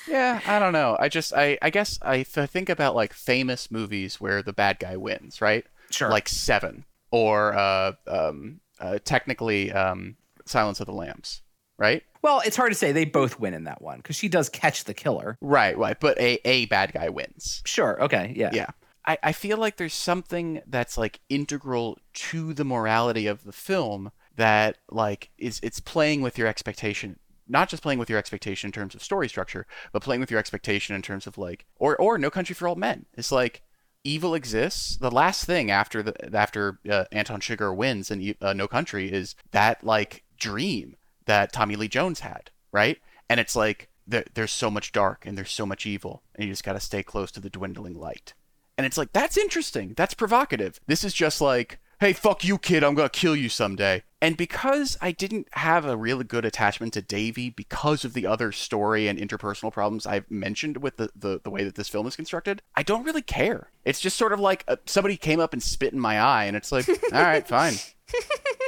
Yeah, 0.08 0.42
I 0.46 0.60
don't 0.60 0.74
know. 0.74 0.98
I 1.00 1.08
just 1.08 1.32
I 1.34 1.58
I 1.62 1.70
guess 1.70 1.98
I 2.02 2.24
th- 2.24 2.50
think 2.50 2.68
about 2.70 2.96
like 2.96 3.14
famous 3.14 3.70
movies 3.72 4.20
where 4.20 4.42
the 4.42 4.52
bad 4.52 4.80
guy 4.80 4.98
wins, 4.98 5.40
right? 5.40 5.64
Sure. 5.92 6.10
Like 6.10 6.28
Seven 6.28 6.84
or 7.12 7.54
uh 7.54 7.94
um 8.08 8.60
uh, 8.80 8.98
technically 9.06 9.72
um 9.72 10.18
Silence 10.46 10.80
of 10.82 10.88
the 10.88 10.94
Lambs, 10.94 11.44
right? 11.78 12.04
well, 12.24 12.42
it's 12.46 12.58
hard 12.58 12.72
to 12.72 12.78
say. 12.78 12.92
They 12.92 13.06
both 13.06 13.40
win 13.40 13.54
in 13.54 13.64
that 13.66 13.82
one 13.82 13.98
because 13.98 14.16
she 14.16 14.28
does 14.28 14.50
catch 14.50 14.84
the 14.84 14.94
killer. 14.94 15.38
Right, 15.40 15.78
right. 15.78 15.98
But 16.00 16.20
a 16.20 16.40
a 16.46 16.66
bad 16.66 16.92
guy 16.94 17.10
wins. 17.10 17.62
Sure. 17.66 18.02
Okay. 18.04 18.34
Yeah. 18.36 18.50
Yeah. 18.54 18.68
I, 19.06 19.18
I 19.24 19.32
feel 19.32 19.58
like 19.58 19.78
there's 19.78 19.94
something 19.94 20.62
that's 20.68 20.98
like 20.98 21.20
integral 21.30 21.98
to 22.14 22.54
the 22.54 22.66
morality 22.66 23.28
of 23.28 23.44
the 23.44 23.52
film 23.52 24.12
that 24.36 24.78
like 24.90 25.30
is 25.38 25.60
it's 25.64 25.80
playing 25.80 26.22
with 26.22 26.38
your 26.38 26.48
expectation 26.48 27.20
not 27.48 27.68
just 27.68 27.84
playing 27.84 28.00
with 28.00 28.10
your 28.10 28.20
expectation 28.20 28.70
in 28.70 28.72
terms 28.72 28.96
of 28.96 29.04
story 29.04 29.28
structure 29.28 29.68
but 29.92 30.02
playing 30.02 30.22
with 30.22 30.32
your 30.32 30.40
expectation 30.40 30.96
in 30.96 31.02
terms 31.02 31.28
of 31.28 31.38
like 31.38 31.66
or 31.78 31.96
or 31.98 32.18
no 32.18 32.30
country 32.30 32.56
for 32.56 32.68
old 32.68 32.78
men. 32.78 33.06
It's 33.14 33.32
like 33.32 33.62
evil 34.04 34.34
exists. 34.34 34.98
The 34.98 35.12
last 35.12 35.46
thing 35.46 35.70
after 35.70 36.02
the 36.02 36.36
after 36.36 36.80
uh, 36.90 37.06
anton 37.12 37.42
Chigurh 37.42 37.76
wins 37.76 38.10
in 38.10 38.36
uh, 38.42 38.54
no 38.54 38.68
country 38.68 39.12
is 39.12 39.36
that 39.52 39.84
like 39.84 40.24
dream 40.38 40.96
that 41.26 41.54
tommy 41.54 41.76
lee 41.76 41.88
jones 41.88 42.22
had 42.22 42.50
right? 42.72 43.00
And 43.30 43.40
it's 43.40 43.56
like 43.56 43.90
there, 44.08 44.26
there's 44.34 44.52
so 44.52 44.70
much 44.70 44.92
dark 44.92 45.26
and 45.26 45.38
there's 45.38 45.52
so 45.52 45.66
much 45.66 45.86
evil 45.86 46.24
and 46.36 46.46
you 46.46 46.52
just 46.52 46.64
got 46.64 46.74
to 46.74 46.80
stay 46.80 47.04
close 47.04 47.32
to 47.32 47.40
the 47.40 47.50
dwindling 47.50 48.00
light 48.00 48.34
and 48.82 48.88
it's 48.88 48.98
like, 48.98 49.14
that's 49.14 49.38
interesting. 49.38 49.94
That's 49.96 50.16
provocative. 50.16 50.80
This 50.88 51.04
is 51.04 51.14
just 51.14 51.40
like, 51.40 51.78
hey, 52.00 52.14
fuck 52.14 52.44
you, 52.44 52.58
kid. 52.58 52.84
I'm 52.84 52.96
going 52.96 53.08
to 53.08 53.20
kill 53.20 53.36
you 53.36 53.48
someday. 53.48 54.02
And 54.20 54.36
because 54.36 54.98
I 55.00 55.12
didn't 55.12 55.48
have 55.52 55.86
a 55.86 55.96
really 55.96 56.24
good 56.24 56.46
attachment 56.46 56.94
to 56.94 57.02
Davey 57.04 57.52
because 57.52 58.04
of 58.04 58.14
the 58.14 58.26
other 58.26 58.52
story 58.52 59.08
and 59.08 59.20
interpersonal 59.20 59.72
problems 59.72 60.08
I've 60.08 60.30
mentioned 60.32 60.78
with 60.78 60.98
the, 60.98 61.12
the, 61.16 61.40
the 61.44 61.52
way 61.52 61.64
that 61.64 61.76
this 61.76 61.90
film 61.90 62.08
is 62.08 62.16
constructed, 62.16 62.64
I 62.74 62.82
don't 62.82 63.04
really 63.04 63.22
care. 63.22 63.70
It's 63.86 64.00
just 64.00 64.18
sort 64.18 64.34
of 64.34 64.40
like 64.40 64.64
uh, 64.68 64.78
somebody 64.88 65.16
came 65.16 65.40
up 65.40 65.54
and 65.54 65.62
spit 65.62 65.94
in 65.94 66.00
my 66.00 66.20
eye, 66.20 66.46
and 66.46 66.58
it's 66.58 66.72
like, 66.72 66.90
all 67.14 67.22
right, 67.22 67.48
fine. 67.48 67.76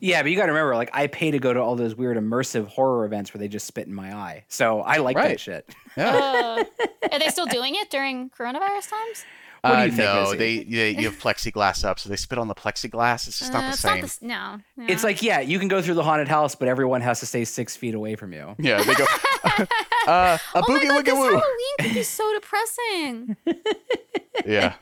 Yeah, 0.00 0.22
but 0.22 0.30
you 0.30 0.36
got 0.36 0.46
to 0.46 0.52
remember, 0.52 0.74
like, 0.76 0.90
I 0.92 1.06
pay 1.06 1.30
to 1.30 1.38
go 1.38 1.52
to 1.52 1.60
all 1.60 1.74
those 1.76 1.94
weird 1.94 2.16
immersive 2.16 2.66
horror 2.66 3.04
events 3.06 3.32
where 3.32 3.38
they 3.38 3.48
just 3.48 3.66
spit 3.66 3.86
in 3.86 3.94
my 3.94 4.14
eye. 4.14 4.44
So 4.48 4.80
I 4.80 4.98
like 4.98 5.16
that 5.16 5.40
shit. 5.40 5.68
Yeah. 5.96 6.10
Uh, 6.14 6.64
are 7.12 7.18
they 7.18 7.28
still 7.28 7.46
doing 7.46 7.74
it 7.74 7.90
during 7.90 8.30
coronavirus 8.30 8.90
times? 8.90 9.24
What 9.62 9.70
do 9.70 9.76
Uh, 9.76 9.82
you 9.86 9.90
think, 9.90 9.98
no, 9.98 10.34
they, 10.36 10.62
they 10.62 10.90
you 10.90 11.10
have 11.10 11.18
plexiglass 11.18 11.84
up, 11.84 11.98
so 11.98 12.08
they 12.08 12.14
spit 12.14 12.38
on 12.38 12.46
the 12.46 12.54
plexiglass. 12.54 13.26
It's 13.26 13.40
just 13.40 13.52
Uh, 13.52 13.60
not 13.60 13.72
the 13.72 13.76
same. 13.76 13.90
not 13.92 14.00
the 14.02 14.06
s- 14.06 14.22
no. 14.22 14.86
It's 14.86 15.02
like, 15.02 15.20
yeah, 15.20 15.40
you 15.40 15.58
can 15.58 15.66
go 15.66 15.82
through 15.82 15.94
the 15.94 16.04
haunted 16.04 16.28
house, 16.28 16.54
but 16.54 16.68
everyone 16.68 17.00
has 17.00 17.18
to 17.20 17.26
stay 17.26 17.44
six 17.44 17.74
feet 17.74 17.94
away 17.94 18.14
from 18.14 18.32
you. 18.32 18.54
Yeah, 18.60 18.80
they 18.84 18.94
go, 18.94 19.04
uh, 19.44 19.58
a 20.06 20.06
oh 20.06 20.38
my 20.54 20.60
boogie 20.60 20.86
god, 20.88 21.04
woogie 21.04 21.12
woo. 21.12 21.22
Halloween 21.24 21.74
could 21.80 21.94
be 21.94 22.02
so 22.04 22.32
depressing 22.34 23.36
Yeah. 24.46 24.74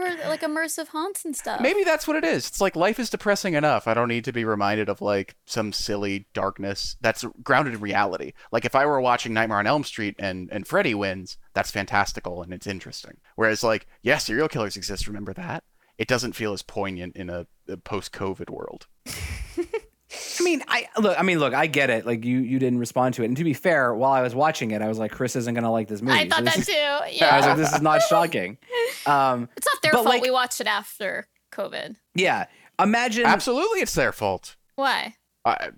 For 0.00 0.28
like 0.28 0.42
immersive 0.42 0.88
haunts 0.88 1.24
and 1.24 1.36
stuff. 1.36 1.60
Maybe 1.60 1.84
that's 1.84 2.06
what 2.06 2.16
it 2.16 2.24
is. 2.24 2.46
It's 2.48 2.60
like 2.60 2.76
life 2.76 2.98
is 2.98 3.10
depressing 3.10 3.54
enough. 3.54 3.86
I 3.86 3.94
don't 3.94 4.08
need 4.08 4.24
to 4.24 4.32
be 4.32 4.44
reminded 4.44 4.88
of 4.88 5.00
like 5.00 5.36
some 5.46 5.72
silly 5.72 6.26
darkness 6.34 6.96
that's 7.00 7.24
grounded 7.42 7.74
in 7.74 7.80
reality. 7.80 8.32
Like 8.52 8.64
if 8.64 8.74
I 8.74 8.86
were 8.86 9.00
watching 9.00 9.32
Nightmare 9.34 9.58
on 9.58 9.66
Elm 9.66 9.84
Street 9.84 10.16
and 10.18 10.48
and 10.50 10.66
Freddy 10.66 10.94
wins, 10.94 11.36
that's 11.54 11.70
fantastical 11.70 12.42
and 12.42 12.52
it's 12.52 12.66
interesting. 12.66 13.18
Whereas 13.36 13.62
like, 13.62 13.86
yeah, 14.02 14.18
serial 14.18 14.48
killers 14.48 14.76
exist. 14.76 15.06
Remember 15.06 15.32
that? 15.34 15.64
It 15.98 16.08
doesn't 16.08 16.32
feel 16.32 16.52
as 16.52 16.62
poignant 16.62 17.14
in 17.14 17.28
a, 17.28 17.46
a 17.68 17.76
post-COVID 17.76 18.48
world. 18.48 18.86
I 20.12 20.42
mean, 20.42 20.62
I 20.66 20.88
look. 20.98 21.18
I 21.18 21.22
mean, 21.22 21.38
look. 21.38 21.54
I 21.54 21.66
get 21.66 21.88
it. 21.90 22.04
Like 22.04 22.24
you, 22.24 22.40
you 22.40 22.58
didn't 22.58 22.80
respond 22.80 23.14
to 23.14 23.22
it. 23.22 23.26
And 23.26 23.36
to 23.36 23.44
be 23.44 23.54
fair, 23.54 23.94
while 23.94 24.12
I 24.12 24.22
was 24.22 24.34
watching 24.34 24.72
it, 24.72 24.82
I 24.82 24.88
was 24.88 24.98
like, 24.98 25.12
Chris 25.12 25.36
isn't 25.36 25.54
gonna 25.54 25.70
like 25.70 25.86
this 25.88 26.02
movie. 26.02 26.18
I 26.18 26.28
thought 26.28 26.38
So 26.38 26.44
this 26.44 26.54
that 26.54 26.60
is- 26.60 27.18
too. 27.18 27.24
I 27.26 27.36
was 27.36 27.46
like, 27.46 27.56
this 27.56 27.72
is 27.74 27.82
not 27.82 28.02
shocking. 28.02 28.58
Um, 29.06 29.48
it's 29.56 29.66
not 29.72 29.82
their 29.82 29.92
fault 29.92 30.06
like- 30.06 30.22
we 30.22 30.30
watched 30.30 30.60
it 30.60 30.66
after 30.66 31.28
COVID. 31.52 31.96
yeah. 32.14 32.46
Imagine. 32.80 33.26
Absolutely, 33.26 33.80
it's 33.80 33.92
their 33.94 34.10
fault. 34.10 34.56
Why? 34.74 35.14
I 35.44 35.68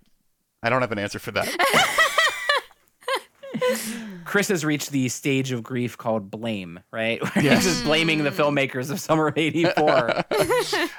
I 0.63 0.71
don't 0.71 0.81
have 0.83 0.93
an 0.93 0.99
answer 1.01 1.19
for 1.19 1.33
that. 1.33 1.49
Chris 4.25 4.49
has 4.49 4.65
reached 4.65 4.91
the 4.93 5.09
stage 5.09 5.53
of 5.53 5.63
grief 5.63 5.99
called 5.99 6.31
blame, 6.31 6.81
right? 6.91 7.21
Where 7.35 7.45
Yes. 7.45 7.65
He's 7.65 7.75
just 7.75 7.85
blaming 7.85 8.25
the 8.25 8.31
filmmakers 8.31 8.91
of 8.91 8.99
Summer 9.01 9.33
'84. 9.37 10.25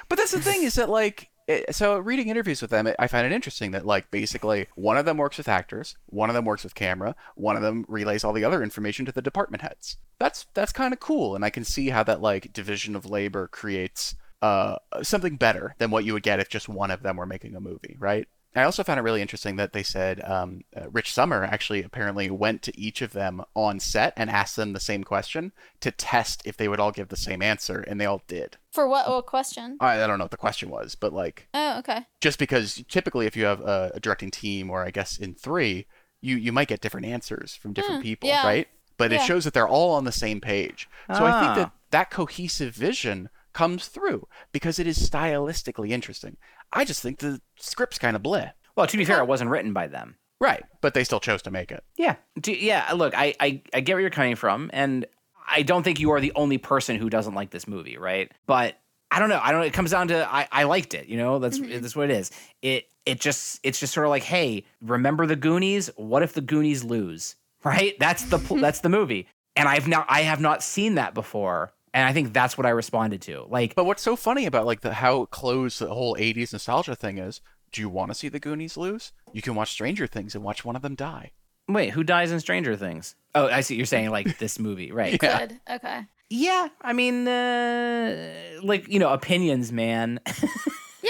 But 0.08 0.18
that's 0.18 0.32
the 0.32 0.40
thing 0.40 0.62
is 0.62 0.74
that 0.74 0.88
like 0.88 1.28
it, 1.46 1.74
so 1.74 1.98
reading 1.98 2.28
interviews 2.28 2.62
with 2.62 2.70
them, 2.70 2.88
I 2.98 3.06
find 3.06 3.26
it 3.26 3.32
interesting 3.32 3.72
that 3.72 3.86
like 3.86 4.10
basically 4.10 4.66
one 4.76 4.96
of 4.96 5.04
them 5.04 5.16
works 5.16 5.38
with 5.38 5.48
actors, 5.48 5.96
one 6.06 6.30
of 6.30 6.34
them 6.34 6.44
works 6.44 6.64
with 6.64 6.74
camera, 6.74 7.14
one 7.34 7.56
of 7.56 7.62
them 7.62 7.84
relays 7.88 8.24
all 8.24 8.32
the 8.32 8.44
other 8.44 8.62
information 8.62 9.04
to 9.06 9.12
the 9.12 9.22
department 9.22 9.62
heads. 9.62 9.98
That's 10.18 10.46
that's 10.54 10.72
kind 10.72 10.92
of 10.92 11.00
cool, 11.00 11.34
and 11.34 11.44
I 11.44 11.50
can 11.50 11.64
see 11.64 11.90
how 11.90 12.02
that 12.04 12.22
like 12.22 12.52
division 12.52 12.96
of 12.96 13.04
labor 13.04 13.48
creates 13.48 14.14
uh, 14.42 14.76
something 15.02 15.36
better 15.36 15.74
than 15.78 15.90
what 15.90 16.04
you 16.04 16.12
would 16.12 16.22
get 16.22 16.40
if 16.40 16.48
just 16.48 16.68
one 16.68 16.90
of 16.90 17.02
them 17.02 17.16
were 17.16 17.26
making 17.26 17.56
a 17.56 17.60
movie, 17.60 17.96
right? 17.98 18.28
I 18.56 18.62
also 18.62 18.84
found 18.84 18.98
it 19.00 19.02
really 19.02 19.20
interesting 19.22 19.56
that 19.56 19.72
they 19.72 19.82
said 19.82 20.20
um, 20.24 20.62
uh, 20.76 20.88
Rich 20.90 21.12
Sommer 21.12 21.42
actually 21.44 21.82
apparently 21.82 22.30
went 22.30 22.62
to 22.62 22.78
each 22.80 23.02
of 23.02 23.12
them 23.12 23.42
on 23.54 23.80
set 23.80 24.12
and 24.16 24.30
asked 24.30 24.56
them 24.56 24.72
the 24.72 24.80
same 24.80 25.02
question 25.04 25.52
to 25.80 25.90
test 25.90 26.42
if 26.44 26.56
they 26.56 26.68
would 26.68 26.78
all 26.80 26.92
give 26.92 27.08
the 27.08 27.16
same 27.16 27.42
answer, 27.42 27.80
and 27.80 28.00
they 28.00 28.06
all 28.06 28.22
did. 28.28 28.56
For 28.72 28.86
what, 28.88 29.08
what 29.08 29.26
question? 29.26 29.76
I, 29.80 30.02
I 30.02 30.06
don't 30.06 30.18
know 30.18 30.24
what 30.24 30.30
the 30.30 30.36
question 30.36 30.70
was, 30.70 30.94
but 30.94 31.12
like 31.12 31.48
Oh, 31.54 31.78
okay. 31.80 32.06
just 32.20 32.38
because 32.38 32.82
typically 32.88 33.26
if 33.26 33.36
you 33.36 33.44
have 33.44 33.60
a, 33.60 33.92
a 33.94 34.00
directing 34.00 34.30
team 34.30 34.70
or 34.70 34.84
I 34.84 34.90
guess 34.90 35.18
in 35.18 35.34
three, 35.34 35.86
you 36.20 36.36
you 36.36 36.52
might 36.52 36.68
get 36.68 36.80
different 36.80 37.06
answers 37.06 37.54
from 37.54 37.72
different 37.72 37.96
Hmm, 38.02 38.02
people, 38.02 38.28
yeah. 38.28 38.46
right? 38.46 38.68
But 38.96 39.12
it 39.12 39.20
shows 39.22 39.42
that 39.44 39.52
they're 39.54 39.66
all 39.68 39.94
on 39.96 40.04
the 40.04 40.12
same 40.12 40.40
page. 40.40 40.88
So 41.08 41.24
I 41.26 41.32
think 41.40 41.50
Ah. 41.50 41.54
that 41.56 41.72
that 41.90 42.10
cohesive 42.10 42.74
vision 42.74 43.28
comes 43.54 43.86
through 43.86 44.28
because 44.52 44.78
it 44.78 44.86
is 44.86 44.98
stylistically 44.98 45.90
interesting. 45.90 46.36
I 46.72 46.84
just 46.84 47.00
think 47.00 47.18
the 47.18 47.40
script's 47.56 47.98
kind 47.98 48.16
of 48.16 48.22
bleh. 48.22 48.52
Well, 48.76 48.86
to 48.86 48.96
be 48.96 49.04
fair, 49.04 49.20
it 49.20 49.28
wasn't 49.28 49.50
written 49.50 49.72
by 49.72 49.86
them. 49.86 50.16
Right, 50.40 50.64
but 50.80 50.94
they 50.94 51.04
still 51.04 51.20
chose 51.20 51.42
to 51.42 51.50
make 51.50 51.70
it. 51.70 51.84
Yeah. 51.96 52.16
Do, 52.38 52.52
yeah. 52.52 52.92
Look, 52.92 53.16
I, 53.16 53.34
I 53.40 53.62
I 53.72 53.80
get 53.80 53.94
where 53.94 54.00
you're 54.00 54.10
coming 54.10 54.34
from, 54.36 54.68
and 54.72 55.06
I 55.48 55.62
don't 55.62 55.82
think 55.82 56.00
you 56.00 56.10
are 56.10 56.20
the 56.20 56.32
only 56.34 56.58
person 56.58 56.96
who 56.96 57.08
doesn't 57.08 57.34
like 57.34 57.50
this 57.50 57.68
movie, 57.68 57.96
right? 57.96 58.30
But 58.46 58.78
I 59.10 59.20
don't 59.20 59.28
know. 59.28 59.40
I 59.42 59.52
don't. 59.52 59.60
know. 59.60 59.66
It 59.66 59.72
comes 59.72 59.92
down 59.92 60.08
to 60.08 60.28
I, 60.30 60.48
I 60.50 60.64
liked 60.64 60.92
it. 60.94 61.06
You 61.06 61.16
know, 61.16 61.38
that's 61.38 61.58
mm-hmm. 61.58 61.80
that's 61.80 61.94
what 61.94 62.10
it 62.10 62.16
is. 62.16 62.30
It 62.62 62.88
it 63.06 63.20
just 63.20 63.60
it's 63.62 63.78
just 63.78 63.94
sort 63.94 64.06
of 64.06 64.10
like, 64.10 64.24
hey, 64.24 64.64
remember 64.82 65.24
the 65.24 65.36
Goonies? 65.36 65.88
What 65.96 66.22
if 66.22 66.32
the 66.32 66.40
Goonies 66.40 66.82
lose? 66.82 67.36
Right. 67.62 67.98
That's 67.98 68.24
the 68.24 68.38
mm-hmm. 68.38 68.60
that's 68.60 68.80
the 68.80 68.88
movie. 68.88 69.28
And 69.56 69.68
I've 69.68 69.86
now 69.86 70.04
I 70.08 70.22
have 70.22 70.40
not 70.40 70.62
seen 70.62 70.96
that 70.96 71.14
before, 71.14 71.72
and 71.94 72.06
I 72.06 72.12
think 72.12 72.34
that's 72.34 72.58
what 72.58 72.66
I 72.66 72.70
responded 72.70 73.22
to. 73.22 73.46
Like, 73.48 73.74
But 73.74 73.86
what's 73.86 74.02
so 74.02 74.16
funny 74.16 74.44
about 74.44 74.66
like 74.66 74.82
the 74.82 74.92
how 74.92 75.24
close 75.26 75.78
the 75.78 75.86
whole 75.94 76.14
80s 76.16 76.52
nostalgia 76.52 76.94
thing 76.94 77.16
is, 77.16 77.40
do 77.72 77.80
you 77.80 77.88
want 77.88 78.10
to 78.10 78.14
see 78.14 78.28
the 78.28 78.38
Goonies 78.40 78.76
lose? 78.76 79.12
You 79.32 79.40
can 79.40 79.54
watch 79.54 79.70
Stranger 79.72 80.06
Things 80.06 80.34
and 80.34 80.44
watch 80.44 80.64
one 80.64 80.76
of 80.76 80.82
them 80.82 80.94
die. 80.94 81.30
wait, 81.68 81.90
who 81.90 82.04
dies 82.04 82.30
in 82.30 82.38
Stranger 82.40 82.76
Things? 82.76 83.14
Oh, 83.34 83.46
I 83.48 83.62
see. 83.62 83.74
You're 83.76 83.86
saying 83.86 84.10
like 84.10 84.36
this 84.44 84.58
movie, 84.58 84.92
right? 84.92 85.18
Yeah. 85.22 85.38
Good. 85.46 85.60
Okay. 85.70 86.00
Yeah, 86.30 86.68
I 86.80 86.92
mean, 86.92 87.28
uh, 87.28 88.60
like 88.62 88.88
you 88.88 88.98
know, 88.98 89.12
opinions, 89.12 89.72
man. 89.72 90.20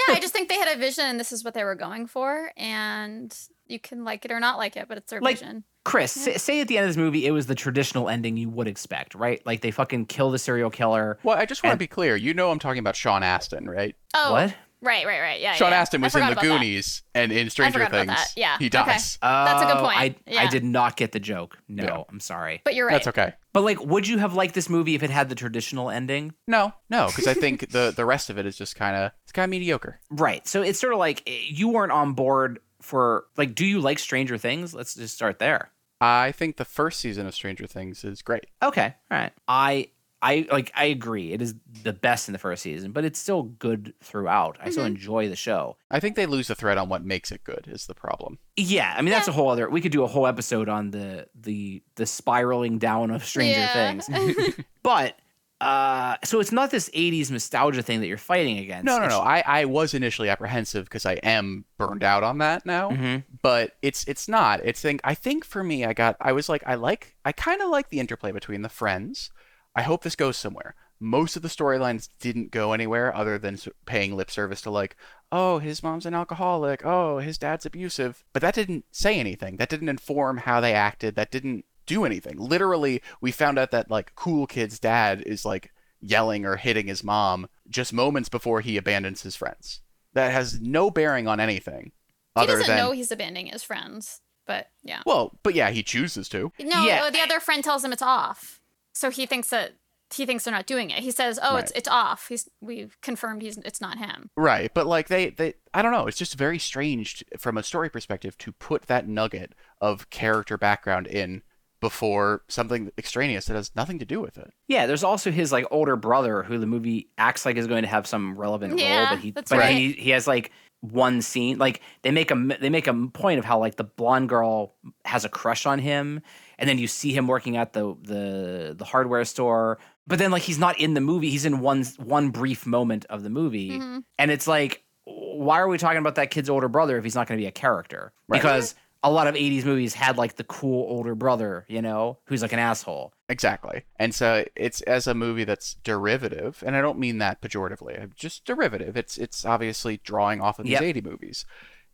Yeah, 0.07 0.15
I 0.17 0.19
just 0.19 0.33
think 0.33 0.49
they 0.49 0.55
had 0.57 0.75
a 0.75 0.77
vision 0.77 1.05
and 1.05 1.17
this 1.17 1.31
is 1.31 1.45
what 1.45 1.53
they 1.53 1.63
were 1.63 1.73
going 1.73 2.05
for. 2.05 2.51
And 2.57 3.33
you 3.65 3.79
can 3.79 4.03
like 4.03 4.25
it 4.25 4.31
or 4.31 4.41
not 4.41 4.57
like 4.57 4.75
it, 4.75 4.89
but 4.89 4.97
it's 4.97 5.09
their 5.09 5.21
Like- 5.21 5.39
vision. 5.39 5.63
Chris, 5.85 6.11
say, 6.11 6.35
say 6.37 6.59
at 6.59 6.67
the 6.67 6.77
end 6.77 6.85
of 6.85 6.89
this 6.89 6.97
movie, 6.97 7.25
it 7.25 7.31
was 7.31 7.45
the 7.45 7.55
traditional 7.55 8.09
ending 8.09 8.35
you 8.35 8.49
would 8.49 8.67
expect, 8.67 9.15
right? 9.15 9.41
Like 9.45 9.61
they 9.61 9.71
fucking 9.71 10.07
kill 10.07 10.31
the 10.31 10.39
serial 10.39 10.69
killer. 10.69 11.17
Well, 11.23 11.37
I 11.37 11.45
just 11.45 11.63
want 11.63 11.73
to 11.75 11.77
be 11.77 11.87
clear. 11.87 12.15
You 12.17 12.33
know 12.33 12.51
I'm 12.51 12.59
talking 12.59 12.79
about 12.79 12.95
Sean 12.97 13.23
Astin, 13.23 13.69
right? 13.69 13.95
Oh, 14.13 14.33
What? 14.33 14.55
Right, 14.81 15.05
right, 15.07 15.19
right. 15.19 15.41
Yeah. 15.41 15.53
Sean 15.53 15.71
yeah. 15.71 15.79
Astin 15.81 16.01
was 16.01 16.13
in 16.13 16.21
the 16.21 16.31
about 16.33 16.41
that. 16.43 16.47
Goonies 16.47 17.01
and 17.15 17.31
in 17.31 17.49
Stranger 17.49 17.73
forgot 17.79 17.87
about 17.89 17.97
Things. 17.99 18.09
that. 18.11 18.27
Yeah, 18.35 18.57
He 18.59 18.65
okay. 18.65 18.69
dies. 18.69 19.17
That's 19.21 19.63
a 19.63 19.65
good 19.65 19.77
Oh, 19.77 19.81
point. 19.81 19.97
I, 19.97 20.15
I 20.37 20.47
did 20.47 20.63
not 20.63 20.95
get 20.95 21.11
the 21.11 21.19
joke. 21.19 21.57
No, 21.67 21.83
Yeah. 21.83 22.03
I'm 22.09 22.19
sorry. 22.19 22.61
But 22.63 22.75
you're 22.75 22.85
right. 22.85 22.93
That's 22.93 23.07
okay. 23.07 23.33
But 23.53 23.61
like, 23.61 23.83
would 23.83 24.07
you 24.07 24.19
have 24.19 24.35
liked 24.35 24.53
this 24.53 24.69
movie 24.69 24.93
if 24.93 25.01
it 25.01 25.09
had 25.09 25.29
the 25.29 25.35
traditional 25.35 25.89
ending? 25.89 26.33
No, 26.47 26.73
no, 26.89 27.07
because 27.07 27.25
I 27.25 27.33
think 27.33 27.69
the 27.71 27.93
the 27.95 28.05
rest 28.05 28.29
of 28.29 28.37
it 28.37 28.45
is 28.45 28.57
just 28.57 28.75
kind 28.75 28.95
of 28.95 29.11
it's 29.23 29.31
kind 29.31 29.45
of 29.45 29.49
mediocre. 29.49 29.99
Right. 30.11 30.45
So 30.47 30.61
it's 30.61 30.79
sort 30.79 30.93
of 30.93 30.99
like 30.99 31.23
eh, 31.25 31.39
you 31.47 31.69
weren't 31.69 31.91
on 31.93 32.13
board 32.13 32.59
for 32.81 33.25
like. 33.37 33.55
Do 33.55 33.65
you 33.65 33.79
like 33.79 33.97
Stranger 33.97 34.37
Things? 34.37 34.73
Let's 34.75 34.93
just 34.93 35.15
start 35.15 35.39
there. 35.39 35.71
I 36.01 36.31
think 36.31 36.57
the 36.57 36.65
first 36.65 36.99
season 36.99 37.25
of 37.27 37.33
Stranger 37.33 37.67
Things 37.67 38.03
is 38.03 38.21
great. 38.21 38.45
Okay. 38.61 38.93
All 39.11 39.17
right. 39.17 39.31
I 39.47 39.89
I 40.21 40.47
like 40.51 40.71
I 40.75 40.85
agree. 40.85 41.33
It 41.33 41.41
is 41.41 41.55
the 41.83 41.93
best 41.93 42.27
in 42.29 42.33
the 42.33 42.39
first 42.39 42.63
season, 42.63 42.91
but 42.91 43.05
it's 43.05 43.19
still 43.19 43.43
good 43.43 43.93
throughout. 44.01 44.57
I 44.61 44.69
still 44.71 44.83
Mhm. 44.85 44.87
enjoy 44.87 45.29
the 45.29 45.35
show. 45.35 45.77
I 45.91 45.99
think 45.99 46.15
they 46.15 46.25
lose 46.25 46.47
the 46.47 46.55
thread 46.55 46.77
on 46.77 46.89
what 46.89 47.03
makes 47.03 47.31
it 47.31 47.43
good 47.43 47.65
is 47.67 47.85
the 47.85 47.93
problem. 47.93 48.39
Yeah, 48.55 48.93
I 48.97 49.01
mean 49.01 49.11
that's 49.11 49.27
a 49.27 49.31
whole 49.33 49.49
other. 49.49 49.69
We 49.69 49.81
could 49.81 49.91
do 49.91 50.03
a 50.03 50.07
whole 50.07 50.25
episode 50.25 50.67
on 50.69 50.91
the 50.91 51.27
the 51.39 51.83
the 51.95 52.05
spiraling 52.05 52.77
down 52.79 53.11
of 53.11 53.23
Stranger 53.25 53.59
Yeah. 53.59 53.99
Things. 53.99 54.55
But 54.83 55.17
uh 55.61 56.17
so 56.23 56.39
it's 56.41 56.51
not 56.51 56.69
this 56.69 56.89
80s 56.89 57.31
nostalgia 57.31 57.81
thing 57.81 58.01
that 58.01 58.07
you're 58.07 58.17
fighting 58.17 58.59
against. 58.59 58.85
No, 58.85 58.97
no, 58.99 59.07
no. 59.07 59.19
I, 59.21 59.41
I 59.45 59.65
was 59.65 59.93
initially 59.93 60.27
apprehensive 60.29 60.83
because 60.85 61.05
I 61.05 61.13
am 61.13 61.63
burned 61.77 62.03
out 62.03 62.23
on 62.23 62.39
that 62.39 62.65
now. 62.65 62.89
Mhm. 62.91 63.23
But 63.41 63.71
it's 63.81 64.03
it's 64.05 64.27
not. 64.27 64.59
It's 64.65 64.81
think 64.81 64.99
I 65.03 65.13
think 65.15 65.45
for 65.45 65.63
me 65.63 65.85
I 65.85 65.93
got 65.93 66.17
I 66.19 66.33
was 66.33 66.49
like 66.49 66.63
I 66.65 66.75
like 66.75 67.15
I 67.23 67.31
kind 67.31 67.61
of 67.61 67.69
like 67.69 67.89
the 67.89 67.99
interplay 67.99 68.31
between 68.33 68.63
the 68.63 68.69
friends. 68.69 69.31
I 69.75 69.81
hope 69.83 70.03
this 70.03 70.15
goes 70.15 70.35
somewhere. 70.37 70.75
Most 70.99 71.35
of 71.35 71.41
the 71.41 71.49
storylines 71.49 72.07
didn't 72.19 72.51
go 72.51 72.71
anywhere 72.71 73.13
other 73.15 73.37
than 73.37 73.57
paying 73.85 74.15
lip 74.15 74.31
service 74.31 74.61
to 74.61 74.69
like, 74.69 74.95
oh, 75.31 75.59
his 75.59 75.83
mom's 75.83 76.05
an 76.05 76.13
alcoholic. 76.13 76.85
Oh, 76.85 77.19
his 77.19 77.37
dad's 77.37 77.65
abusive. 77.65 78.23
But 78.31 78.41
that 78.41 78.55
didn't 78.55 78.85
say 78.91 79.19
anything. 79.19 79.57
That 79.57 79.67
didn't 79.67 79.89
inform 79.89 80.37
how 80.37 80.61
they 80.61 80.73
acted. 80.73 81.15
That 81.15 81.31
didn't 81.31 81.65
do 81.85 82.05
anything. 82.05 82.37
Literally, 82.37 83.01
we 83.21 83.31
found 83.31 83.57
out 83.59 83.71
that 83.71 83.89
like 83.91 84.15
cool 84.15 84.47
kid's 84.47 84.79
dad 84.79 85.21
is 85.25 85.45
like 85.45 85.71
yelling 86.01 86.45
or 86.45 86.55
hitting 86.57 86.87
his 86.87 87.03
mom 87.03 87.47
just 87.69 87.93
moments 87.93 88.29
before 88.29 88.61
he 88.61 88.77
abandons 88.77 89.23
his 89.23 89.35
friends. 89.35 89.81
That 90.13 90.31
has 90.31 90.61
no 90.61 90.89
bearing 90.91 91.27
on 91.27 91.39
anything. 91.39 91.91
he 92.35 92.41
other 92.41 92.53
doesn't 92.59 92.67
than 92.67 92.77
know 92.77 92.91
he's 92.91 93.11
abandoning 93.11 93.47
his 93.47 93.63
friends. 93.63 94.21
But 94.47 94.67
yeah. 94.83 95.01
well, 95.05 95.39
but 95.43 95.55
yeah, 95.55 95.71
he 95.71 95.81
chooses 95.81 96.29
to. 96.29 96.51
No, 96.59 96.85
Yeah. 96.85 97.09
the 97.09 97.19
other 97.21 97.39
friend 97.39 97.63
tells 97.63 97.83
him 97.83 97.91
it's 97.91 98.01
off. 98.03 98.61
So 98.93 99.09
he 99.09 99.25
thinks 99.25 99.49
that 99.49 99.73
he 100.15 100.25
thinks 100.27 100.43
they're 100.43 100.53
not 100.53 100.67
doing 100.67 100.91
it. 100.91 100.99
He 100.99 101.09
says, 101.09 101.39
"Oh, 101.41 101.55
it's 101.57 101.71
Right. 101.71 101.77
it's 101.79 101.87
off." 101.89 102.27
He's 102.29 102.47
we've 102.61 102.95
confirmed 103.01 103.41
he's 103.41 103.57
it's 103.57 103.81
not 103.81 103.97
him. 103.97 104.29
Right, 104.37 104.71
but 104.73 104.85
like 104.85 105.07
they, 105.07 105.31
they, 105.31 105.55
I 105.73 105.81
don't 105.81 105.91
know. 105.91 106.05
It's 106.05 106.17
just 106.17 106.35
very 106.35 106.59
strange 106.59 107.25
from 107.39 107.57
a 107.57 107.63
story 107.63 107.89
perspective 107.89 108.37
to 108.37 108.51
put 108.51 108.83
that 108.83 109.07
nugget 109.07 109.53
of 109.81 110.09
character 110.11 110.57
background 110.59 111.07
in 111.07 111.41
before 111.79 112.43
something 112.47 112.91
extraneous 112.97 113.45
that 113.45 113.55
has 113.55 113.71
nothing 113.75 113.99
to 113.99 114.05
do 114.05 114.19
with 114.21 114.37
it. 114.37 114.51
Yeah, 114.67 114.85
there's 114.87 115.03
also 115.03 115.31
his 115.31 115.51
like 115.51 115.65
older 115.71 115.95
brother 115.95 116.43
who 116.43 116.57
the 116.57 116.65
movie 116.65 117.09
acts 117.17 117.45
like 117.45 117.57
is 117.57 117.67
going 117.67 117.83
to 117.83 117.87
have 117.89 118.07
some 118.07 118.37
relevant 118.37 118.79
Yeah, 118.79 118.99
role, 118.99 119.07
but 119.15 119.19
he 119.19 119.31
that's 119.31 119.49
but 119.51 119.59
right. 119.59 119.75
he 119.75 119.91
he 119.93 120.09
has 120.11 120.27
like 120.27 120.51
one 120.81 121.21
scene. 121.21 121.57
Like 121.57 121.81
they 122.03 122.11
make 122.11 122.31
a 122.31 122.57
they 122.59 122.69
make 122.69 122.87
a 122.87 122.93
point 123.13 123.39
of 123.39 123.45
how 123.45 123.59
like 123.59 123.75
the 123.75 123.83
blonde 123.83 124.29
girl 124.29 124.75
has 125.05 125.25
a 125.25 125.29
crush 125.29 125.65
on 125.65 125.79
him, 125.79 126.21
and 126.57 126.69
then 126.69 126.77
you 126.77 126.87
see 126.87 127.11
him 127.11 127.27
working 127.27 127.57
at 127.57 127.73
the 127.73 127.95
the 128.03 128.75
the 128.77 128.85
hardware 128.85 129.25
store. 129.25 129.77
But 130.07 130.19
then 130.19 130.31
like 130.31 130.43
he's 130.43 130.59
not 130.59 130.79
in 130.79 130.93
the 130.93 131.01
movie. 131.01 131.29
He's 131.29 131.45
in 131.45 131.59
one 131.59 131.83
one 131.97 132.29
brief 132.29 132.65
moment 132.65 133.05
of 133.09 133.23
the 133.23 133.29
movie, 133.29 133.71
Mhm. 133.79 134.03
and 134.19 134.29
it's 134.31 134.47
like, 134.47 134.83
why 135.05 135.59
are 135.59 135.67
we 135.67 135.77
talking 135.77 135.97
about 135.99 136.15
that 136.15 136.29
kid's 136.31 136.49
older 136.49 136.67
brother 136.67 136.97
if 136.97 137.03
he's 137.03 137.15
not 137.15 137.27
going 137.27 137.37
to 137.39 137.41
be 137.41 137.47
a 137.47 137.51
character? 137.51 138.13
Right. 138.27 138.39
Because 138.39 138.75
a 139.05 139.11
lot 139.11 139.27
of 139.27 139.35
80s 139.35 139.63
movies 139.65 139.93
had 139.93 140.17
like 140.17 140.35
the 140.35 140.43
cool 140.43 140.85
older 140.89 141.13
brother, 141.15 141.65
you 141.69 141.81
know, 141.81 142.17
who's 142.25 142.41
like 142.41 142.53
an 142.53 142.59
asshole. 142.59 143.13
Exactly. 143.29 143.83
And 143.97 144.13
so 144.13 144.43
it's 144.55 144.81
as 144.81 145.07
a 145.07 145.13
movie 145.13 145.43
that's 145.45 145.75
derivative, 145.83 146.63
and 146.65 146.75
I 146.75 146.81
don't 146.81 146.99
mean 146.99 147.19
that 147.19 147.41
pejoratively. 147.41 148.13
Just 148.15 148.45
derivative. 148.45 148.97
It's 148.97 149.17
it's 149.17 149.45
obviously 149.45 149.97
drawing 150.03 150.41
off 150.41 150.59
of 150.59 150.65
these 150.65 150.73
Yep. 150.73 150.83
80 150.83 151.01
movies. 151.01 151.45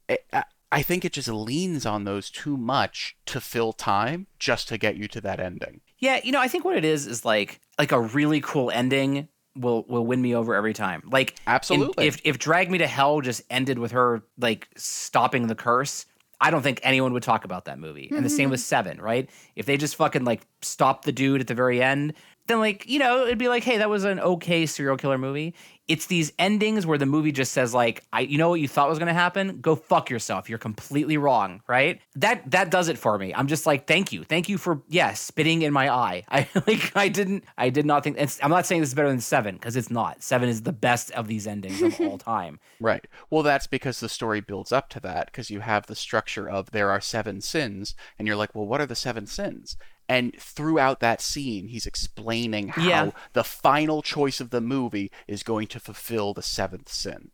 I, 0.10 0.18
I- 0.34 0.44
I 0.74 0.84
think 0.84 1.04
it 1.04 1.12
just 1.12 1.28
leans 1.28 1.86
on 1.86 2.06
those 2.06 2.30
too 2.30 2.56
much 2.56 3.18
to 3.26 3.42
fill 3.42 3.74
time 3.74 4.28
just 4.40 4.70
to 4.70 4.78
get 4.78 4.96
you 4.96 5.10
to 5.10 5.20
that 5.20 5.42
ending. 5.42 5.82
Yeah, 6.00 6.22
you 6.24 6.32
know, 6.32 6.40
I 6.40 6.48
think 6.48 6.64
what 6.64 6.78
it 6.78 6.86
is 6.86 7.08
is 7.08 7.26
like 7.26 7.60
like 7.78 7.92
a 7.92 8.00
really 8.00 8.40
cool 8.40 8.72
ending 8.72 9.28
will 9.54 9.84
will 9.90 10.06
win 10.06 10.22
me 10.22 10.34
over 10.34 10.56
every 10.56 10.72
time. 10.74 11.04
Like 11.12 11.32
in- 11.32 11.38
Absolutely. 11.48 12.08
if 12.08 12.22
if 12.24 12.40
Drag 12.40 12.72
Me 12.72 12.78
to 12.78 12.88
Hell 12.88 13.20
just 13.20 13.42
ended 13.50 13.80
with 13.80 13.92
her 13.92 14.24
like 14.40 14.70
stopping 14.78 15.48
the 15.48 15.56
curse, 15.56 16.06
I 16.42 16.50
don't 16.50 16.64
think 16.64 16.80
anyone 16.82 17.14
would 17.14 17.24
talk 17.24 17.46
about 17.46 17.66
that 17.66 17.78
movie. 17.78 18.10
And 18.12 18.26
the 18.26 18.30
same 18.30 18.46
mm-hmm. 18.46 18.52
with 18.52 18.62
7, 18.62 19.00
right? 19.00 19.30
If 19.56 19.68
they 19.68 19.78
just 19.78 19.96
fucking 19.96 20.26
like 20.26 20.42
stop 20.64 21.06
the 21.06 21.12
dude 21.12 21.40
at 21.40 21.48
the 21.48 21.54
very 21.54 21.82
end, 21.82 22.14
then 22.48 22.60
like, 22.60 22.90
you 22.90 22.98
know, 22.98 23.26
it'd 23.26 23.38
be 23.38 23.48
like, 23.48 23.64
"Hey, 23.64 23.78
that 23.78 23.90
was 23.90 24.04
an 24.04 24.20
okay 24.20 24.66
serial 24.66 24.98
killer 24.98 25.20
movie." 25.20 25.54
It's 25.92 26.06
these 26.06 26.32
endings 26.40 26.86
where 26.86 26.98
the 26.98 27.06
movie 27.06 27.32
just 27.32 27.52
says 27.52 27.74
like, 27.74 28.04
"I 28.14 28.22
you 28.22 28.38
know 28.38 28.50
what 28.50 28.62
you 28.62 28.68
thought 28.68 28.90
was 28.90 29.00
going 29.00 29.08
to 29.08 29.14
happen? 29.14 29.60
Go 29.62 29.76
fuck 29.76 30.10
yourself. 30.10 30.50
You're 30.50 30.58
completely 30.60 31.18
wrong." 31.18 31.62
Right? 31.68 32.00
That 32.16 32.50
that 32.52 32.72
does 32.72 32.88
it 32.88 32.98
for 32.98 33.18
me. 33.18 33.34
I'm 33.34 33.48
just 33.48 33.66
like, 33.66 33.88
"Thank 33.88 34.14
you. 34.14 34.24
Thank 34.24 34.48
you 34.50 34.58
for 34.58 34.82
yeah, 34.88 35.14
spitting 35.14 35.64
in 35.64 35.74
my 35.74 35.90
eye." 35.90 36.24
I 36.32 36.48
like 36.68 36.96
I 36.96 37.10
didn't 37.10 37.44
I 37.58 37.70
did 37.70 37.86
not 37.86 38.04
think 38.04 38.18
I'm 38.42 38.50
not 38.52 38.66
saying 38.66 38.82
this 38.82 38.90
is 38.90 38.96
better 38.96 39.10
than 39.10 39.22
7 39.22 39.56
because 39.56 39.76
it's 39.76 39.92
not. 39.92 40.24
7 40.24 40.48
is 40.48 40.62
the 40.64 40.74
best 40.74 41.12
of 41.12 41.28
these 41.28 41.48
endings 41.48 41.82
of 41.82 42.00
all 42.00 42.18
time. 42.36 42.60
Right. 42.80 43.06
Well, 43.30 43.44
that's 43.44 43.68
because 43.68 44.00
the 44.00 44.10
story 44.10 44.42
builds 44.42 44.72
up 44.72 44.90
to 44.90 45.00
that 45.02 45.28
because 45.28 45.50
you 45.50 45.60
have 45.60 45.88
the 45.88 45.96
structure 45.96 46.50
of 46.50 46.72
there 46.72 46.90
are 46.90 47.02
seven 47.02 47.42
sins, 47.42 47.96
and 48.18 48.28
you're 48.28 48.38
like, 48.38 48.56
well, 48.56 48.66
what 48.66 48.82
are 48.82 48.86
the 48.86 48.96
seven 48.96 49.26
sins? 49.26 49.78
And 50.12 50.36
throughout 50.38 51.00
that 51.00 51.22
scene, 51.22 51.70
he's 51.70 51.86
explaining 51.86 52.68
how 52.70 52.82
Yeah. 52.86 53.12
the 53.32 53.46
final 53.46 54.02
choice 54.02 54.42
of 54.42 54.50
the 54.50 54.60
movie 54.60 55.10
is 55.26 55.42
going 55.42 55.68
to 55.68 55.80
fulfill 55.80 56.34
the 56.34 56.42
seventh 56.42 56.90
sin. 56.90 57.32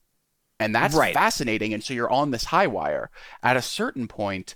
And 0.59 0.75
that's 0.75 0.93
Right. 0.93 1.13
fascinating. 1.13 1.73
And 1.73 1.83
so 1.83 1.95
you're 1.95 2.11
on 2.11 2.29
this 2.29 2.45
high 2.45 2.67
wire. 2.67 3.09
At 3.41 3.57
a 3.57 3.63
certain 3.63 4.07
point, 4.07 4.55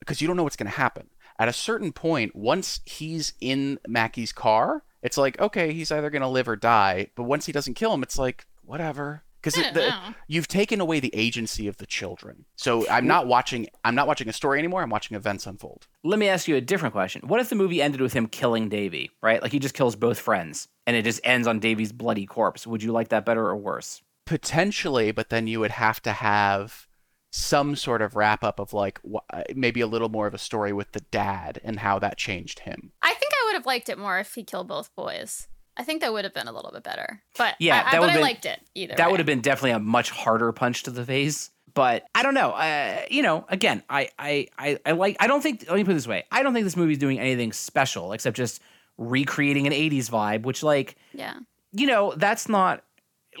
because 0.00 0.20
you 0.20 0.26
don't 0.26 0.36
know 0.36 0.42
what's 0.42 0.56
going 0.56 0.70
to 0.72 0.76
happen, 0.76 1.10
at 1.38 1.46
a 1.48 1.52
certain 1.52 1.92
point, 1.92 2.34
once 2.34 2.80
he's 2.84 3.34
in 3.40 3.78
Mackey's 3.86 4.32
car, 4.32 4.82
it's 5.00 5.16
like, 5.16 5.40
okay, 5.40 5.72
he's 5.72 5.92
either 5.92 6.10
going 6.10 6.22
to 6.22 6.28
live 6.28 6.48
or 6.48 6.56
die. 6.56 7.10
But 7.14 7.24
once 7.24 7.46
he 7.46 7.52
doesn't 7.52 7.74
kill 7.74 7.94
him, 7.94 8.02
it's 8.02 8.18
like, 8.18 8.44
whatever. 8.62 9.22
Because 9.42 9.58
I 9.58 9.70
don't 9.72 9.74
know. 9.74 10.14
you've 10.28 10.46
taken 10.46 10.80
away 10.80 11.00
the 11.00 11.10
agency 11.14 11.66
of 11.66 11.78
the 11.78 11.86
children. 11.86 12.44
So 12.54 12.88
I'm 12.88 13.06
not 13.06 13.26
watching. 13.26 13.66
I'm 13.84 13.96
not 13.96 14.06
watching 14.06 14.28
a 14.28 14.32
story 14.32 14.60
anymore. 14.60 14.82
I'm 14.82 14.90
watching 14.90 15.16
events 15.16 15.46
unfold. 15.46 15.88
Let 16.04 16.18
me 16.20 16.28
ask 16.28 16.46
you 16.46 16.54
a 16.54 16.60
different 16.60 16.92
question. 16.94 17.22
What 17.26 17.40
if 17.40 17.48
the 17.48 17.56
movie 17.56 17.82
ended 17.82 18.00
with 18.00 18.12
him 18.12 18.28
killing 18.28 18.68
Davey, 18.68 19.10
right? 19.20 19.42
Like 19.42 19.50
he 19.50 19.58
just 19.58 19.74
kills 19.74 19.96
both 19.96 20.20
friends 20.20 20.68
and 20.86 20.96
it 20.96 21.02
just 21.02 21.20
ends 21.24 21.48
on 21.48 21.58
Davey's 21.58 21.92
bloody 21.92 22.24
corpse. 22.24 22.66
Would 22.66 22.82
you 22.84 22.92
like 22.92 23.08
that 23.08 23.24
better 23.26 23.44
or 23.46 23.56
worse? 23.56 24.00
Potentially, 24.26 25.10
but 25.10 25.28
then 25.30 25.48
you 25.48 25.58
would 25.58 25.72
have 25.72 26.00
to 26.02 26.12
have 26.12 26.86
some 27.32 27.74
sort 27.74 28.02
of 28.02 28.14
wrap 28.14 28.44
up 28.44 28.60
of 28.60 28.72
like 28.72 29.00
wh- 29.10 29.24
uh, 29.32 29.42
maybe 29.54 29.80
a 29.80 29.86
little 29.86 30.08
more 30.08 30.26
of 30.26 30.34
a 30.34 30.38
story 30.38 30.72
with 30.72 30.92
the 30.92 31.00
dad 31.00 31.60
and 31.64 31.80
how 31.80 31.98
that 31.98 32.16
changed 32.18 32.60
him. 32.60 32.92
I 33.02 33.14
think 33.14 33.32
I 33.32 33.46
would 33.46 33.54
have 33.54 33.66
liked 33.66 33.88
it 33.88 33.98
more 33.98 34.18
if 34.18 34.34
he 34.34 34.44
killed 34.44 34.68
both 34.68 34.94
boys. 34.94 35.48
I 35.76 35.84
think 35.84 36.00
that 36.02 36.12
would 36.12 36.24
have 36.24 36.34
been 36.34 36.48
a 36.48 36.52
little 36.52 36.70
bit 36.70 36.82
better. 36.82 37.22
But 37.38 37.54
Yeah, 37.58 37.76
I, 37.76 37.80
I, 37.80 37.82
that 37.82 37.90
but 37.92 38.00
would've 38.00 38.10
I 38.10 38.14
been- 38.16 38.22
liked 38.22 38.46
it 38.46 38.60
either. 38.74 38.94
That 38.96 39.06
way. 39.06 39.10
would 39.12 39.20
have 39.20 39.26
been 39.26 39.40
definitely 39.40 39.70
a 39.72 39.78
much 39.78 40.10
harder 40.10 40.52
punch 40.52 40.82
to 40.84 40.90
the 40.90 41.04
face. 41.04 41.50
But 41.74 42.04
I 42.14 42.22
don't 42.22 42.34
know. 42.34 42.50
Uh, 42.50 43.00
you 43.10 43.22
know, 43.22 43.46
again, 43.48 43.82
I, 43.88 44.10
I, 44.18 44.48
I, 44.58 44.78
I 44.84 44.92
like. 44.92 45.16
I 45.20 45.26
don't 45.26 45.40
think. 45.40 45.64
Let 45.66 45.76
me 45.76 45.84
put 45.84 45.92
it 45.92 45.94
this 45.94 46.06
way. 46.06 46.24
I 46.30 46.42
don't 46.42 46.52
think 46.52 46.64
this 46.64 46.76
movie's 46.76 46.98
doing 46.98 47.18
anything 47.18 47.50
special 47.54 48.12
except 48.12 48.36
just 48.36 48.60
recreating 48.98 49.66
an 49.66 49.72
'80s 49.72 50.10
vibe, 50.10 50.42
which, 50.42 50.62
like, 50.62 50.96
Yeah. 51.14 51.34
you 51.72 51.86
know, 51.86 52.12
that's 52.16 52.46
not 52.46 52.84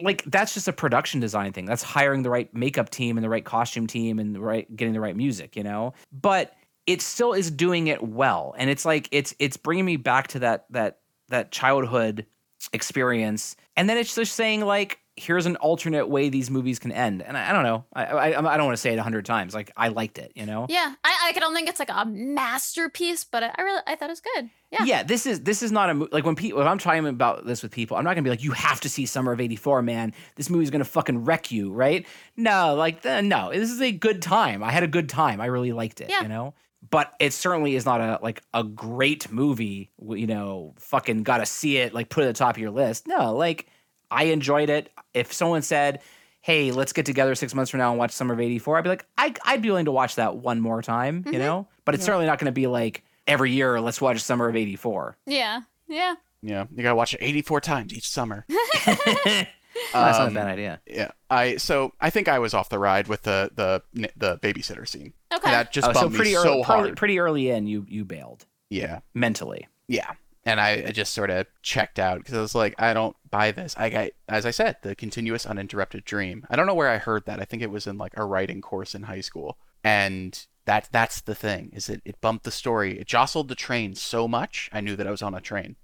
like 0.02 0.24
that's 0.24 0.54
just 0.54 0.66
a 0.66 0.72
production 0.72 1.20
design 1.20 1.52
thing. 1.52 1.66
That's 1.66 1.82
hiring 1.82 2.22
the 2.22 2.30
right 2.30 2.52
makeup 2.54 2.88
team 2.88 3.18
and 3.18 3.24
the 3.24 3.28
right 3.28 3.44
costume 3.44 3.86
team 3.86 4.18
and 4.18 4.34
the 4.34 4.40
right 4.40 4.74
getting 4.74 4.94
the 4.94 5.00
right 5.00 5.14
music, 5.14 5.54
you 5.54 5.62
know. 5.62 5.92
But 6.10 6.54
it 6.86 7.02
still 7.02 7.34
is 7.34 7.50
doing 7.50 7.88
it 7.88 8.02
well, 8.02 8.54
and 8.56 8.70
it's 8.70 8.86
like 8.86 9.08
it's 9.12 9.34
it's 9.38 9.58
bringing 9.58 9.84
me 9.84 9.96
back 9.96 10.28
to 10.28 10.38
that 10.38 10.64
that 10.70 11.00
that 11.32 11.50
childhood 11.50 12.26
experience, 12.72 13.56
and 13.76 13.88
then 13.88 13.98
it's 13.98 14.14
just 14.14 14.34
saying 14.34 14.62
like. 14.62 14.98
Here's 15.14 15.44
an 15.44 15.56
alternate 15.56 16.08
way 16.08 16.30
these 16.30 16.48
movies 16.50 16.78
can 16.78 16.90
end, 16.90 17.20
and 17.20 17.36
I, 17.36 17.50
I 17.50 17.52
don't 17.52 17.64
know. 17.64 17.84
I, 17.92 18.04
I 18.06 18.26
I 18.28 18.56
don't 18.56 18.64
want 18.64 18.78
to 18.78 18.80
say 18.80 18.94
it 18.94 18.98
a 18.98 19.02
hundred 19.02 19.26
times. 19.26 19.52
Like 19.52 19.70
I 19.76 19.88
liked 19.88 20.16
it, 20.16 20.32
you 20.34 20.46
know. 20.46 20.64
Yeah. 20.70 20.94
I, 21.04 21.32
I 21.36 21.38
don't 21.38 21.54
think 21.54 21.68
it's 21.68 21.78
like 21.78 21.90
a 21.90 22.06
masterpiece, 22.06 23.22
but 23.24 23.42
I, 23.42 23.50
I 23.58 23.60
really 23.62 23.82
I 23.86 23.94
thought 23.94 24.08
it 24.08 24.12
was 24.12 24.22
good. 24.22 24.48
Yeah. 24.70 24.84
Yeah, 24.84 25.02
this 25.02 25.26
is 25.26 25.40
this 25.42 25.62
is 25.62 25.70
not 25.70 25.90
a 25.90 26.08
like 26.12 26.24
when 26.24 26.34
people 26.34 26.60
when 26.60 26.66
I'm 26.66 26.78
talking 26.78 27.06
about 27.06 27.44
this 27.44 27.62
with 27.62 27.72
people, 27.72 27.98
I'm 27.98 28.04
not 28.04 28.14
gonna 28.14 28.22
be 28.22 28.30
like, 28.30 28.42
you 28.42 28.52
have 28.52 28.80
to 28.80 28.88
see 28.88 29.04
Summer 29.04 29.32
of 29.32 29.40
'84, 29.42 29.82
man. 29.82 30.14
This 30.36 30.48
movie's 30.48 30.70
gonna 30.70 30.82
fucking 30.84 31.26
wreck 31.26 31.52
you, 31.52 31.70
right? 31.74 32.06
No, 32.38 32.74
like 32.74 33.04
uh, 33.04 33.20
no, 33.20 33.50
this 33.52 33.70
is 33.70 33.82
a 33.82 33.92
good 33.92 34.22
time. 34.22 34.62
I 34.62 34.72
had 34.72 34.82
a 34.82 34.88
good 34.88 35.10
time. 35.10 35.42
I 35.42 35.46
really 35.46 35.72
liked 35.72 36.00
it, 36.00 36.08
Yeah. 36.08 36.22
you 36.22 36.28
know. 36.28 36.54
But 36.90 37.14
it 37.20 37.32
certainly 37.32 37.74
is 37.76 37.86
not 37.86 38.00
a 38.00 38.18
like 38.22 38.42
a 38.52 38.64
great 38.64 39.30
movie. 39.30 39.90
You 40.00 40.26
know, 40.26 40.74
fucking 40.78 41.22
gotta 41.22 41.46
see 41.46 41.78
it. 41.78 41.94
Like 41.94 42.08
put 42.08 42.24
it 42.24 42.28
at 42.28 42.34
the 42.34 42.38
top 42.38 42.56
of 42.56 42.60
your 42.60 42.70
list. 42.70 43.06
No, 43.06 43.34
like 43.34 43.68
I 44.10 44.24
enjoyed 44.24 44.68
it. 44.68 44.90
If 45.14 45.32
someone 45.32 45.62
said, 45.62 46.00
"Hey, 46.40 46.72
let's 46.72 46.92
get 46.92 47.06
together 47.06 47.34
six 47.34 47.54
months 47.54 47.70
from 47.70 47.78
now 47.78 47.90
and 47.90 47.98
watch 47.98 48.10
Summer 48.10 48.34
of 48.34 48.40
'84," 48.40 48.78
I'd 48.78 48.82
be 48.82 48.90
like, 48.90 49.06
I, 49.16 49.34
I'd 49.44 49.62
be 49.62 49.70
willing 49.70 49.86
to 49.86 49.92
watch 49.92 50.16
that 50.16 50.36
one 50.36 50.60
more 50.60 50.82
time. 50.82 51.22
You 51.24 51.32
mm-hmm. 51.32 51.40
know, 51.40 51.68
but 51.84 51.94
it's 51.94 52.04
certainly 52.04 52.26
not 52.26 52.38
gonna 52.38 52.52
be 52.52 52.66
like 52.66 53.04
every 53.26 53.52
year. 53.52 53.80
Let's 53.80 54.00
watch 54.00 54.20
Summer 54.20 54.48
of 54.48 54.56
'84. 54.56 55.16
Yeah. 55.26 55.60
Yeah. 55.88 56.14
Yeah, 56.42 56.66
you 56.74 56.82
gotta 56.82 56.96
watch 56.96 57.14
it 57.14 57.18
84 57.22 57.60
times 57.60 57.94
each 57.94 58.08
summer. 58.08 58.44
That's 59.92 60.18
not 60.18 60.24
a 60.24 60.28
Um, 60.28 60.34
bad 60.34 60.46
idea. 60.48 60.80
Yeah, 60.86 61.10
I 61.30 61.56
so 61.56 61.92
I 62.00 62.10
think 62.10 62.28
I 62.28 62.38
was 62.38 62.54
off 62.54 62.68
the 62.68 62.78
ride 62.78 63.08
with 63.08 63.22
the 63.22 63.50
the 63.54 63.82
the 64.16 64.38
babysitter 64.38 64.86
scene. 64.88 65.12
Okay. 65.32 65.50
That 65.50 65.72
just 65.72 65.88
Oh, 65.88 65.92
so 65.92 66.00
bumped 66.02 66.16
pretty 66.16 66.32
me 66.32 66.36
early, 66.36 66.62
so 66.62 66.64
pretty, 66.80 66.94
pretty 66.94 67.18
early 67.18 67.50
in, 67.50 67.66
you 67.66 67.84
you 67.88 68.04
bailed 68.04 68.46
Yeah, 68.70 69.00
mentally. 69.14 69.68
yeah, 69.88 70.12
and 70.44 70.60
I, 70.60 70.84
I 70.88 70.90
just 70.92 71.14
sort 71.14 71.30
of 71.30 71.46
checked 71.62 71.98
out 71.98 72.18
because 72.18 72.34
I 72.34 72.40
was 72.40 72.54
like, 72.54 72.74
I 72.78 72.92
don't 72.94 73.16
buy 73.30 73.50
this. 73.52 73.74
I 73.78 73.88
got, 73.90 74.10
as 74.28 74.44
I 74.46 74.50
said, 74.50 74.76
the 74.82 74.94
continuous 74.94 75.46
uninterrupted 75.46 76.04
dream. 76.04 76.46
I 76.50 76.56
don't 76.56 76.66
know 76.66 76.74
where 76.74 76.88
I 76.90 76.98
heard 76.98 77.24
that. 77.26 77.40
I 77.40 77.44
think 77.44 77.62
it 77.62 77.70
was 77.70 77.86
in 77.86 77.96
like 77.98 78.12
a 78.16 78.24
writing 78.24 78.60
course 78.60 78.94
in 78.94 79.04
high 79.04 79.20
school, 79.22 79.56
and 79.84 80.46
that 80.64 80.88
that's 80.92 81.20
the 81.20 81.34
thing 81.34 81.70
is 81.74 81.88
it 81.88 82.02
it 82.04 82.20
bumped 82.20 82.44
the 82.44 82.50
story. 82.50 82.98
It 82.98 83.06
jostled 83.06 83.48
the 83.48 83.54
train 83.54 83.94
so 83.94 84.28
much. 84.28 84.68
I 84.72 84.80
knew 84.80 84.96
that 84.96 85.06
I 85.06 85.10
was 85.10 85.22
on 85.22 85.34
a 85.34 85.40
train. 85.40 85.76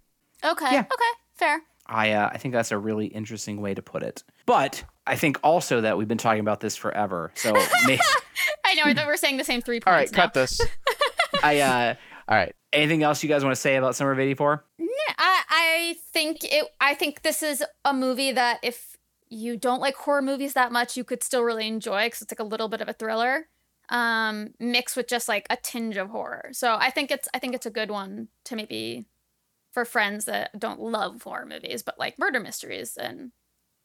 okay. 0.44 0.73
Yeah. 0.73 0.81
Okay. 0.81 1.12
Fair. 1.35 1.62
I 1.89 2.12
uh, 2.12 2.28
I 2.32 2.39
think 2.39 2.52
that's 2.52 2.70
a 2.73 2.78
really 2.78 3.06
interesting 3.06 3.60
way 3.60 3.74
to 3.74 3.82
put 3.82 4.02
it. 4.02 4.23
But 4.47 4.85
I 5.06 5.16
think 5.16 5.39
also 5.43 5.81
that 5.81 5.97
we've 5.97 6.09
been 6.09 6.19
talking 6.19 6.40
about 6.40 6.60
this 6.60 6.77
forever. 6.77 7.32
So 7.35 7.52
may, 7.86 7.98
I 8.65 8.74
know 8.74 8.93
that 8.93 9.06
we're 9.06 9.16
saying 9.16 9.39
the 9.39 9.44
same 9.44 9.62
three 9.62 9.81
All 9.86 9.93
right, 9.93 10.01
points. 10.01 10.12
now. 10.12 10.23
cut 10.24 10.35
this. 10.35 10.60
I 11.43 11.60
uh, 11.60 11.94
All 12.28 12.36
right. 12.36 12.55
anything 12.73 13.02
else 13.02 13.23
you 13.23 13.28
guys 13.28 13.43
want 13.44 13.55
to 13.55 13.60
say 13.60 13.77
about 13.77 13.94
Summer 13.97 14.12
of 14.12 14.19
'84? 14.19 14.65
I, 15.19 15.43
I 15.48 15.97
think 16.12 16.44
it. 16.44 16.66
I 16.81 16.94
think 16.94 17.23
this 17.23 17.43
is 17.43 17.65
a 17.85 17.94
movie 17.94 18.32
that 18.32 18.59
if 18.62 18.97
you 19.31 19.56
don't 19.56 19.81
like 19.81 19.94
horror 19.94 20.23
movies 20.23 20.55
that 20.55 20.73
much, 20.73 20.97
you 20.97 21.05
could 21.05 21.23
still 21.23 21.43
really 21.43 21.66
enjoy 21.66 22.06
because 22.06 22.23
it's 22.23 22.32
like 22.32 22.40
a 22.40 22.44
little 22.44 22.69
bit 22.69 22.81
of 22.81 22.89
a 22.89 22.93
thriller, 22.93 23.47
um, 23.90 24.55
mixed 24.60 24.97
with 24.97 25.09
just 25.09 25.28
like 25.28 25.47
a 25.51 25.56
tinge 25.56 25.97
of 25.97 26.10
horror. 26.10 26.51
So 26.52 26.77
I 26.78 26.90
think 26.90 27.10
it's. 27.10 27.28
I 27.32 27.39
think 27.39 27.55
it's 27.55 27.66
a 27.66 27.70
good 27.70 27.90
one 27.90 28.28
to 28.44 28.56
maybe 28.56 29.06
for 29.79 29.85
friends 29.85 30.25
that 30.25 30.59
don't 30.59 30.81
love 30.81 31.23
horror 31.23 31.47
movies, 31.47 31.85
but 31.85 31.97
like 32.01 32.19
murder 32.19 32.41
mysteries 32.41 32.97
and 32.97 33.31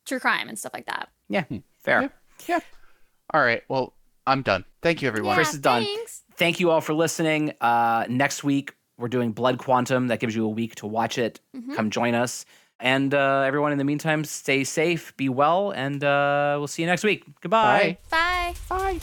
true 0.08 0.20
crime 0.20 0.50
and 0.50 0.58
stuff 0.58 0.74
like 0.74 0.88
that. 0.88 1.10
Yeah, 1.30 1.44
fair. 1.84 2.02
Yeah. 2.02 2.10
Yeah. 2.48 2.60
All 3.32 3.42
right. 3.42 3.62
Well, 3.68 3.94
I'm 4.26 4.42
done. 4.42 4.66
Thank 4.82 5.04
you, 5.04 5.08
everyone. 5.08 5.36
Chris 5.36 5.54
is 5.54 5.60
done. 5.60 5.84
Thanks. 5.84 6.24
Thank 6.36 6.60
you 6.60 6.72
all 6.72 6.82
for 6.82 6.96
listening. 6.96 7.54
Uh, 7.62 8.06
next 8.10 8.44
week 8.44 8.76
we're 8.98 9.08
doing 9.08 9.34
Blood 9.34 9.60
Quantum. 9.60 10.08
That 10.08 10.20
gives 10.20 10.36
you 10.36 10.46
a 10.46 10.50
week 10.50 10.74
to 10.76 10.88
watch 10.88 11.20
it. 11.20 11.40
Come 11.76 11.92
join 11.92 12.16
us. 12.16 12.46
And 12.80 13.14
uh, 13.14 13.44
everyone, 13.46 13.72
in 13.72 13.78
the 13.78 13.84
meantime, 13.84 14.24
stay 14.26 14.64
safe, 14.64 15.16
be 15.16 15.30
well, 15.30 15.72
and 15.72 16.04
uh, 16.04 16.56
we'll 16.58 16.68
see 16.68 16.82
you 16.82 16.88
next 16.88 17.04
week. 17.04 17.24
Goodbye. 17.40 18.00
Bye. 18.10 18.56
Bye. 18.68 19.00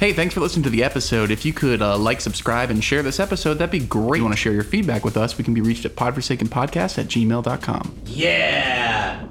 Hey, 0.00 0.14
thanks 0.14 0.32
for 0.32 0.40
listening 0.40 0.62
to 0.62 0.70
the 0.70 0.82
episode. 0.82 1.30
If 1.30 1.44
you 1.44 1.52
could 1.52 1.82
uh, 1.82 1.98
like, 1.98 2.22
subscribe, 2.22 2.70
and 2.70 2.82
share 2.82 3.02
this 3.02 3.20
episode, 3.20 3.58
that'd 3.58 3.70
be 3.70 3.80
great. 3.80 4.12
If 4.12 4.16
you 4.16 4.24
want 4.24 4.32
to 4.32 4.40
share 4.40 4.54
your 4.54 4.64
feedback 4.64 5.04
with 5.04 5.18
us, 5.18 5.36
we 5.36 5.44
can 5.44 5.52
be 5.52 5.60
reached 5.60 5.84
at 5.84 5.94
podforsakenpodcast 5.94 6.96
at 6.96 7.06
gmail.com. 7.08 7.96
Yeah! 8.06 9.28